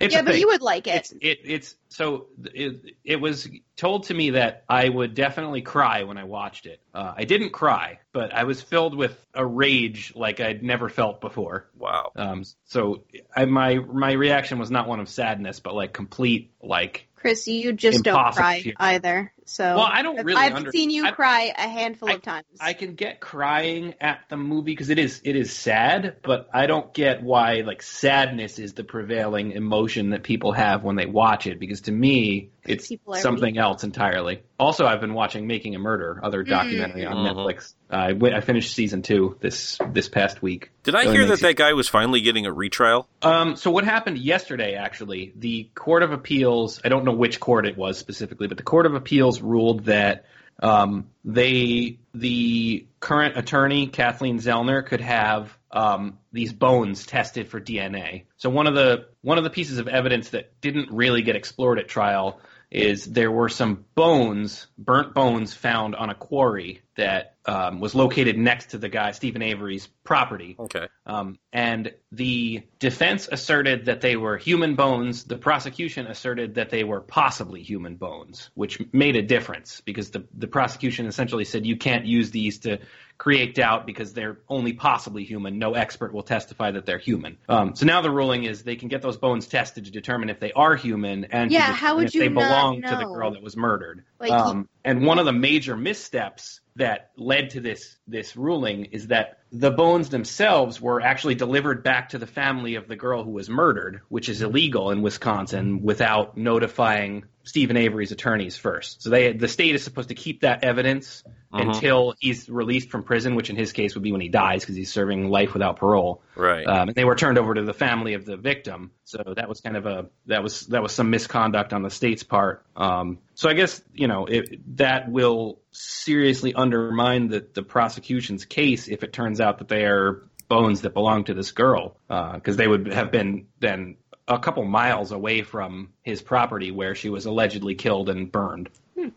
it's 0.00 0.14
yeah, 0.14 0.22
but 0.22 0.32
thing. 0.32 0.40
you 0.40 0.48
would 0.48 0.62
like 0.62 0.86
it. 0.86 0.96
It's 0.96 1.12
it, 1.20 1.38
it's 1.44 1.74
so 1.88 2.26
it, 2.54 2.96
it 3.04 3.16
was 3.16 3.48
told 3.76 4.04
to 4.04 4.14
me 4.14 4.30
that 4.30 4.64
I 4.68 4.88
would 4.88 5.14
definitely 5.14 5.62
cry 5.62 6.04
when 6.04 6.16
I 6.18 6.24
watched 6.24 6.66
it. 6.66 6.80
Uh, 6.94 7.14
I 7.16 7.24
didn't 7.24 7.50
cry, 7.50 7.98
but 8.12 8.32
I 8.32 8.44
was 8.44 8.62
filled 8.62 8.94
with 8.94 9.16
a 9.34 9.44
rage 9.44 10.12
like 10.14 10.40
I'd 10.40 10.62
never 10.62 10.88
felt 10.88 11.20
before. 11.20 11.68
Wow. 11.76 12.12
Um, 12.16 12.44
so 12.64 13.04
I, 13.34 13.44
my 13.46 13.76
my 13.76 14.12
reaction 14.12 14.58
was 14.58 14.70
not 14.70 14.88
one 14.88 15.00
of 15.00 15.08
sadness, 15.08 15.60
but 15.60 15.74
like 15.74 15.92
complete 15.92 16.52
like 16.62 17.08
Chris, 17.16 17.48
you 17.48 17.72
just 17.72 18.04
don't 18.04 18.32
cry 18.34 18.60
tears. 18.60 18.76
either. 18.78 19.32
So 19.48 19.64
Well, 19.76 19.88
I 19.90 20.02
don't 20.02 20.22
really 20.24 20.40
I've 20.42 20.54
under- 20.54 20.70
seen 20.72 20.90
you 20.90 21.06
I- 21.06 21.12
cry 21.12 21.52
a 21.56 21.68
handful 21.68 22.10
I- 22.10 22.14
of 22.14 22.22
times. 22.22 22.44
I 22.60 22.72
can 22.72 22.94
get 22.96 23.20
crying 23.20 23.94
at 24.00 24.20
the 24.28 24.36
movie 24.36 24.72
because 24.72 24.90
it 24.90 24.98
is 24.98 25.20
it 25.24 25.36
is 25.36 25.52
sad, 25.52 26.16
but 26.22 26.48
I 26.52 26.66
don't 26.66 26.92
get 26.92 27.22
why 27.22 27.62
like 27.64 27.82
sadness 27.82 28.58
is 28.58 28.74
the 28.74 28.84
prevailing 28.84 29.52
emotion 29.52 30.10
that 30.10 30.22
people 30.24 30.52
have 30.52 30.82
when 30.82 30.96
they 30.96 31.06
watch 31.06 31.46
it. 31.46 31.58
Because 31.60 31.82
to 31.82 31.92
me, 31.92 32.50
it's 32.64 32.88
People 32.88 33.14
are 33.14 33.18
something 33.20 33.56
else 33.56 33.84
entirely. 33.84 34.42
Also, 34.58 34.84
I've 34.86 35.00
been 35.00 35.14
watching 35.14 35.46
Making 35.46 35.76
a 35.76 35.78
Murder, 35.78 36.18
other 36.22 36.42
documentary 36.42 37.04
on 37.06 37.16
Mhm. 37.18 37.32
Netflix. 37.36 37.74
I 37.88 38.14
went, 38.14 38.34
I 38.34 38.40
finished 38.40 38.74
season 38.74 39.02
two 39.02 39.36
this 39.40 39.78
this 39.92 40.08
past 40.08 40.42
week. 40.42 40.70
Did 40.82 40.96
I 40.96 41.04
hear 41.04 41.22
that 41.24 41.28
makes 41.28 41.42
that 41.42 41.56
guy 41.56 41.72
was 41.74 41.88
finally 41.88 42.20
getting 42.20 42.46
a 42.46 42.52
retrial? 42.52 43.08
Um, 43.22 43.54
so 43.54 43.70
what 43.70 43.84
happened 43.84 44.18
yesterday? 44.18 44.74
Actually, 44.74 45.32
the 45.36 45.68
Court 45.76 46.02
of 46.02 46.10
Appeals. 46.10 46.80
I 46.84 46.88
don't 46.88 47.04
know 47.04 47.12
which 47.12 47.38
court 47.38 47.66
it 47.66 47.76
was 47.76 47.98
specifically, 47.98 48.48
but 48.48 48.56
the 48.56 48.62
Court 48.64 48.86
of 48.86 48.94
Appeals 48.94 49.35
ruled 49.40 49.84
that 49.84 50.24
um, 50.62 51.08
they, 51.24 51.98
the 52.14 52.86
current 53.00 53.36
attorney 53.36 53.88
Kathleen 53.88 54.38
Zellner, 54.38 54.84
could 54.84 55.00
have 55.00 55.56
um, 55.70 56.18
these 56.32 56.52
bones 56.52 57.06
tested 57.06 57.48
for 57.48 57.60
DNA. 57.60 58.24
So 58.36 58.48
one 58.48 58.66
of 58.66 58.74
the 58.74 59.08
one 59.20 59.38
of 59.38 59.44
the 59.44 59.50
pieces 59.50 59.78
of 59.78 59.88
evidence 59.88 60.30
that 60.30 60.60
didn't 60.60 60.90
really 60.90 61.22
get 61.22 61.36
explored 61.36 61.78
at 61.78 61.88
trial 61.88 62.40
is 62.70 63.04
there 63.04 63.30
were 63.30 63.48
some 63.48 63.84
bones, 63.94 64.66
burnt 64.76 65.14
bones, 65.14 65.54
found 65.54 65.94
on 65.94 66.10
a 66.10 66.14
quarry 66.14 66.82
that 66.96 67.36
um, 67.46 67.78
was 67.78 67.94
located 67.94 68.36
next 68.36 68.70
to 68.70 68.78
the 68.78 68.88
guy 68.88 69.12
Steven 69.12 69.42
Avery's 69.42 69.86
property. 70.02 70.56
Okay. 70.58 70.88
Um, 71.04 71.38
and 71.52 71.92
the 72.10 72.62
defense 72.78 73.28
asserted 73.30 73.86
that 73.86 74.00
they 74.00 74.16
were 74.16 74.36
human 74.36 74.74
bones. 74.74 75.24
The 75.24 75.36
prosecution 75.36 76.06
asserted 76.06 76.56
that 76.56 76.70
they 76.70 76.82
were 76.82 77.00
possibly 77.00 77.62
human 77.62 77.96
bones, 77.96 78.50
which 78.54 78.80
made 78.92 79.16
a 79.16 79.22
difference 79.22 79.80
because 79.82 80.10
the, 80.10 80.26
the 80.34 80.48
prosecution 80.48 81.06
essentially 81.06 81.44
said 81.44 81.66
you 81.66 81.76
can't 81.76 82.06
use 82.06 82.30
these 82.30 82.60
to 82.60 82.78
create 83.18 83.54
doubt 83.54 83.86
because 83.86 84.12
they're 84.12 84.38
only 84.48 84.72
possibly 84.72 85.24
human. 85.24 85.58
No 85.58 85.74
expert 85.74 86.12
will 86.12 86.22
testify 86.22 86.70
that 86.72 86.86
they're 86.86 86.98
human. 86.98 87.38
Um, 87.48 87.74
so 87.74 87.86
now 87.86 88.02
the 88.02 88.10
ruling 88.10 88.44
is 88.44 88.62
they 88.62 88.76
can 88.76 88.88
get 88.88 89.02
those 89.02 89.16
bones 89.16 89.46
tested 89.46 89.86
to 89.86 89.90
determine 89.90 90.28
if 90.28 90.38
they 90.38 90.52
are 90.52 90.76
human 90.76 91.24
and 91.26 91.50
Yeah, 91.50 91.72
how 91.72 91.96
would 91.96 92.06
if 92.06 92.14
you 92.14 92.20
they 92.20 92.28
belong 92.28 92.82
to 92.82 92.96
the 92.96 93.06
girl 93.06 93.32
that 93.32 93.42
was 93.42 93.56
murdered. 93.56 94.04
Like, 94.20 94.32
um, 94.32 94.68
and 94.86 95.04
one 95.04 95.18
of 95.18 95.26
the 95.26 95.32
major 95.32 95.76
missteps 95.76 96.60
that 96.76 97.10
led 97.16 97.50
to 97.50 97.60
this 97.60 97.96
this 98.06 98.36
ruling 98.36 98.86
is 98.86 99.08
that 99.08 99.38
the 99.50 99.70
bones 99.70 100.10
themselves 100.10 100.80
were 100.80 101.00
actually 101.00 101.34
delivered 101.34 101.82
back 101.82 102.10
to 102.10 102.18
the 102.18 102.26
family 102.26 102.74
of 102.76 102.86
the 102.86 102.96
girl 102.96 103.24
who 103.24 103.30
was 103.30 103.48
murdered, 103.48 104.00
which 104.08 104.28
is 104.28 104.42
illegal 104.42 104.90
in 104.90 105.02
Wisconsin 105.02 105.82
without 105.82 106.36
notifying 106.36 107.24
Steven 107.44 107.76
Avery's 107.76 108.12
attorneys 108.12 108.56
first. 108.56 109.02
So 109.02 109.10
they 109.10 109.32
the 109.32 109.48
state 109.48 109.74
is 109.74 109.82
supposed 109.84 110.08
to 110.10 110.14
keep 110.14 110.40
that 110.42 110.64
evidence 110.64 111.22
Mhm. 111.52 111.68
until 111.68 112.14
he's 112.18 112.48
released 112.48 112.90
from 112.90 113.02
prison, 113.04 113.34
which 113.36 113.50
in 113.50 113.56
his 113.56 113.72
case 113.72 113.94
would 113.94 114.02
be 114.02 114.12
when 114.12 114.20
he 114.20 114.28
dies 114.28 114.60
because 114.60 114.76
he's 114.76 114.92
serving 114.92 115.30
life 115.30 115.54
without 115.54 115.76
parole. 115.76 116.22
Right. 116.34 116.66
Um, 116.66 116.88
and 116.88 116.94
they 116.94 117.04
were 117.04 117.14
turned 117.14 117.38
over 117.38 117.54
to 117.54 117.62
the 117.62 117.72
family 117.72 118.14
of 118.14 118.24
the 118.24 118.36
victim. 118.36 118.90
So 119.04 119.22
that 119.36 119.48
was 119.48 119.60
kind 119.60 119.76
of 119.76 119.86
a 119.86 120.06
that 120.26 120.42
was 120.42 120.66
that 120.66 120.82
was 120.82 120.92
some 120.92 121.08
misconduct 121.10 121.72
on 121.72 121.82
the 121.82 121.90
state's 121.90 122.24
part. 122.24 122.64
Um, 122.76 123.18
so 123.36 123.48
I 123.48 123.54
guess 123.54 123.80
you 123.94 124.08
know 124.08 124.26
it, 124.26 124.76
that 124.78 125.10
will 125.10 125.60
seriously 125.70 126.54
undermine 126.54 127.28
the 127.28 127.46
the 127.52 127.62
prosecution's 127.62 128.44
case 128.44 128.88
if 128.88 129.04
it 129.04 129.12
turns 129.12 129.40
out 129.40 129.58
that 129.58 129.68
they 129.68 129.84
are 129.84 130.26
bones 130.48 130.80
that 130.82 130.94
belong 130.94 131.24
to 131.24 131.34
this 131.34 131.52
girl 131.52 131.96
because 132.08 132.56
they 132.56 132.66
would 132.66 132.92
have 132.92 133.10
been 133.12 133.46
then 133.60 133.96
a 134.28 134.38
couple 134.38 134.64
miles 134.64 135.12
away 135.12 135.42
from 135.42 135.90
his 136.02 136.20
property 136.22 136.70
where 136.70 136.94
she 136.94 137.08
was 137.08 137.26
allegedly 137.26 137.74
killed 137.74 138.08
and 138.08 138.30
burned. 138.30 138.68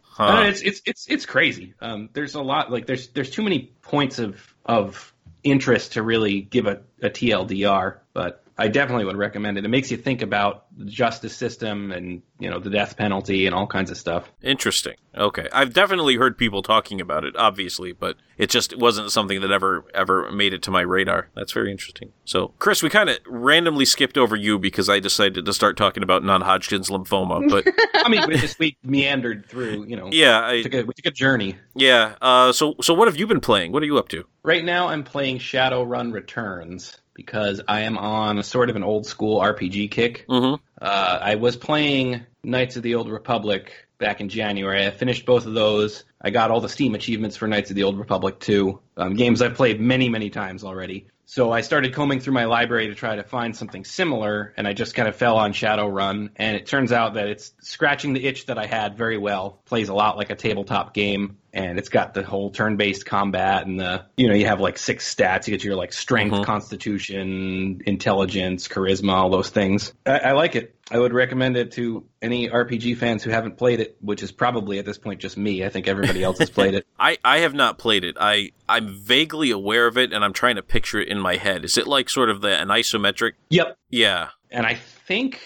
Huh. 0.04 0.24
Uh, 0.24 0.44
it's 0.44 0.62
it's 0.62 0.82
it's 0.86 1.06
it's 1.08 1.26
crazy. 1.26 1.74
Um, 1.80 2.10
there's 2.14 2.36
a 2.36 2.42
lot 2.42 2.72
like 2.72 2.86
there's 2.86 3.08
there's 3.10 3.30
too 3.30 3.42
many 3.42 3.72
points 3.82 4.20
of 4.20 4.54
of 4.66 5.14
interest 5.44 5.94
to 5.94 6.04
really 6.04 6.42
give 6.42 6.68
a, 6.68 6.82
a 7.02 7.10
TLDR, 7.10 8.00
but 8.14 8.44
I 8.60 8.68
definitely 8.68 9.06
would 9.06 9.16
recommend 9.16 9.58
it. 9.58 9.64
It 9.64 9.70
makes 9.70 9.90
you 9.90 9.96
think 9.96 10.22
about 10.22 10.66
the 10.78 10.84
justice 10.84 11.36
system 11.36 11.94
and 11.94 12.22
you 12.40 12.50
know 12.50 12.60
the 12.60 12.70
death 12.70 12.98
penalty 12.98 13.46
and 13.46 13.56
all 13.56 13.66
kinds 13.66 13.90
of 13.90 13.98
stuff. 13.98 14.30
Interesting. 14.44 14.96
Okay. 15.16 15.48
I've 15.54 15.74
definitely 15.74 16.18
heard 16.18 16.38
people 16.38 16.62
talking 16.62 17.00
about 17.00 17.24
it, 17.24 17.36
obviously, 17.38 17.94
but 17.94 18.18
it 18.38 18.50
just 18.50 18.78
wasn't 18.78 19.12
something 19.12 19.40
that 19.42 19.52
ever 19.52 19.86
ever 19.94 20.30
made 20.34 20.54
it 20.54 20.62
to 20.64 20.72
my 20.72 20.82
radar. 20.82 21.30
That's 21.36 21.54
very 21.54 21.72
interesting. 21.72 22.12
So, 22.26 22.50
Chris, 22.60 22.84
we 22.84 22.90
kind 22.90 23.10
of 23.10 23.20
randomly 23.26 23.86
skipped 23.86 24.18
over 24.18 24.36
you 24.36 24.60
because 24.60 24.90
I 24.90 25.00
decided 25.00 25.46
to 25.46 25.54
start 25.54 25.78
talking 25.78 26.04
about 26.04 26.26
non-Hodgkin's 26.26 26.90
lymphoma, 26.90 27.50
but 27.50 27.66
I 28.06 28.10
mean, 28.10 28.28
we 28.28 28.38
just 28.38 28.60
we 28.60 28.78
meandered 28.84 29.46
through. 29.48 29.86
You 29.86 29.96
know, 29.96 30.10
yeah, 30.12 30.46
I, 30.46 30.64
took 30.64 30.74
a, 30.74 30.84
we 30.84 30.94
took 30.94 31.06
a 31.06 31.16
journey. 31.16 31.56
yeah. 31.76 32.16
Uh, 32.22 32.52
so 32.52 32.76
so 32.82 32.94
what 32.94 33.08
have 33.08 33.16
you 33.16 33.26
been 33.26 33.40
playing? 33.40 33.72
What 33.72 33.84
are 33.84 33.86
you 33.88 33.98
up 33.98 34.10
to? 34.10 34.26
Right 34.44 34.66
now, 34.66 34.90
I'm 34.90 35.04
playing 35.06 35.40
Shadowrun 35.40 36.12
Returns 36.12 36.98
because 37.20 37.60
I 37.68 37.82
am 37.82 37.98
on 37.98 38.38
a 38.38 38.44
sort 38.44 38.70
of 38.70 38.78
an 38.78 38.84
old 38.84 39.06
school 39.06 39.42
RPG 39.42 39.92
kick. 39.92 40.26
Mm-hmm. 40.30 40.56
Uh, 40.82 41.20
I 41.22 41.36
was 41.36 41.58
playing 41.58 42.22
Knights 42.46 42.78
of 42.78 42.84
the 42.84 42.96
Old 42.96 43.10
Republic 43.10 43.74
back 43.98 44.22
in 44.22 44.30
January. 44.30 44.88
I 44.88 44.92
finished 44.92 45.26
both 45.26 45.46
of 45.46 45.54
those. 45.54 46.06
I 46.22 46.30
got 46.30 46.50
all 46.50 46.62
the 46.62 46.70
Steam 46.70 46.96
achievements 46.96 47.36
for 47.36 47.46
Knights 47.46 47.72
of 47.72 47.76
the 47.76 47.84
Old 47.84 48.00
Republic 48.00 48.40
2, 48.40 48.80
um, 48.96 49.16
games 49.16 49.42
I've 49.42 49.56
played 49.56 49.82
many, 49.82 50.08
many 50.08 50.30
times 50.30 50.64
already. 50.64 51.08
So 51.32 51.52
I 51.52 51.62
started 51.62 51.94
combing 51.94 52.22
through 52.22 52.34
my 52.34 52.46
library 52.46 52.88
to 52.88 52.96
try 52.96 53.16
to 53.16 53.22
find 53.22 53.56
something 53.56 53.86
similar, 53.86 54.52
and 54.58 54.68
I 54.68 54.74
just 54.74 54.96
kind 54.96 55.08
of 55.08 55.16
fell 55.16 55.38
on 55.38 55.54
Shadowrun. 55.54 56.32
And 56.36 56.58
it 56.58 56.66
turns 56.66 56.92
out 56.92 57.14
that 57.14 57.28
it's 57.28 57.54
scratching 57.62 58.14
the 58.14 58.26
itch 58.26 58.48
that 58.48 58.58
I 58.58 58.66
had 58.66 58.98
very 58.98 59.20
well. 59.20 59.62
Plays 59.66 59.90
a 59.90 59.94
lot 59.94 60.18
like 60.18 60.32
a 60.32 60.36
tabletop 60.36 60.96
game, 60.96 61.38
and 61.54 61.78
it's 61.78 61.90
got 61.90 62.16
the 62.16 62.24
whole 62.24 62.50
turn-based 62.50 63.06
combat 63.06 63.68
and 63.68 63.80
the 63.80 64.06
you 64.18 64.28
know 64.28 64.34
you 64.34 64.48
have 64.48 64.60
like 64.60 64.80
six 64.80 65.14
stats. 65.14 65.46
You 65.46 65.52
get 65.52 65.64
your 65.64 65.76
like 65.76 65.94
strength, 65.94 66.34
Mhm. 66.34 66.46
constitution, 66.46 67.84
intelligence, 67.86 68.68
charisma, 68.68 69.14
all 69.14 69.30
those 69.30 69.50
things. 69.50 69.94
I, 70.08 70.18
I 70.18 70.32
like 70.32 70.56
it. 70.56 70.74
I 70.92 70.98
would 70.98 71.14
recommend 71.14 71.56
it 71.58 71.72
to 71.74 72.06
any 72.22 72.50
RPG 72.50 72.98
fans 72.98 73.24
who 73.24 73.30
haven't 73.30 73.58
played 73.58 73.80
it, 73.80 73.98
which 74.02 74.24
is 74.24 74.32
probably 74.32 74.80
at 74.80 74.86
this 74.86 74.98
point 74.98 75.20
just 75.20 75.38
me. 75.38 75.64
I 75.64 75.70
think 75.70 75.88
everybody 75.88 76.24
else 76.24 76.40
has 76.40 76.50
played 76.50 76.74
it. 76.74 76.88
I, 77.00 77.18
I 77.24 77.40
have 77.40 77.54
not 77.54 77.78
played 77.78 78.04
it. 78.04 78.18
I 78.20 78.52
I'm 78.68 78.90
vaguely 78.90 79.52
aware 79.52 79.88
of 79.88 79.98
it, 79.98 80.14
and 80.14 80.24
I'm 80.24 80.34
trying 80.34 80.56
to 80.56 80.64
picture 80.64 81.00
it 81.00 81.08
in 81.08 81.20
my 81.20 81.36
head. 81.36 81.64
Is 81.64 81.78
it 81.78 81.88
like 81.88 82.10
sort 82.10 82.30
of 82.30 82.42
the 82.42 82.50
an 82.50 82.70
isometric? 82.70 83.34
Yep. 83.50 83.78
Yeah. 83.90 84.30
And 84.52 84.66
I 84.66 84.76
think 84.76 85.42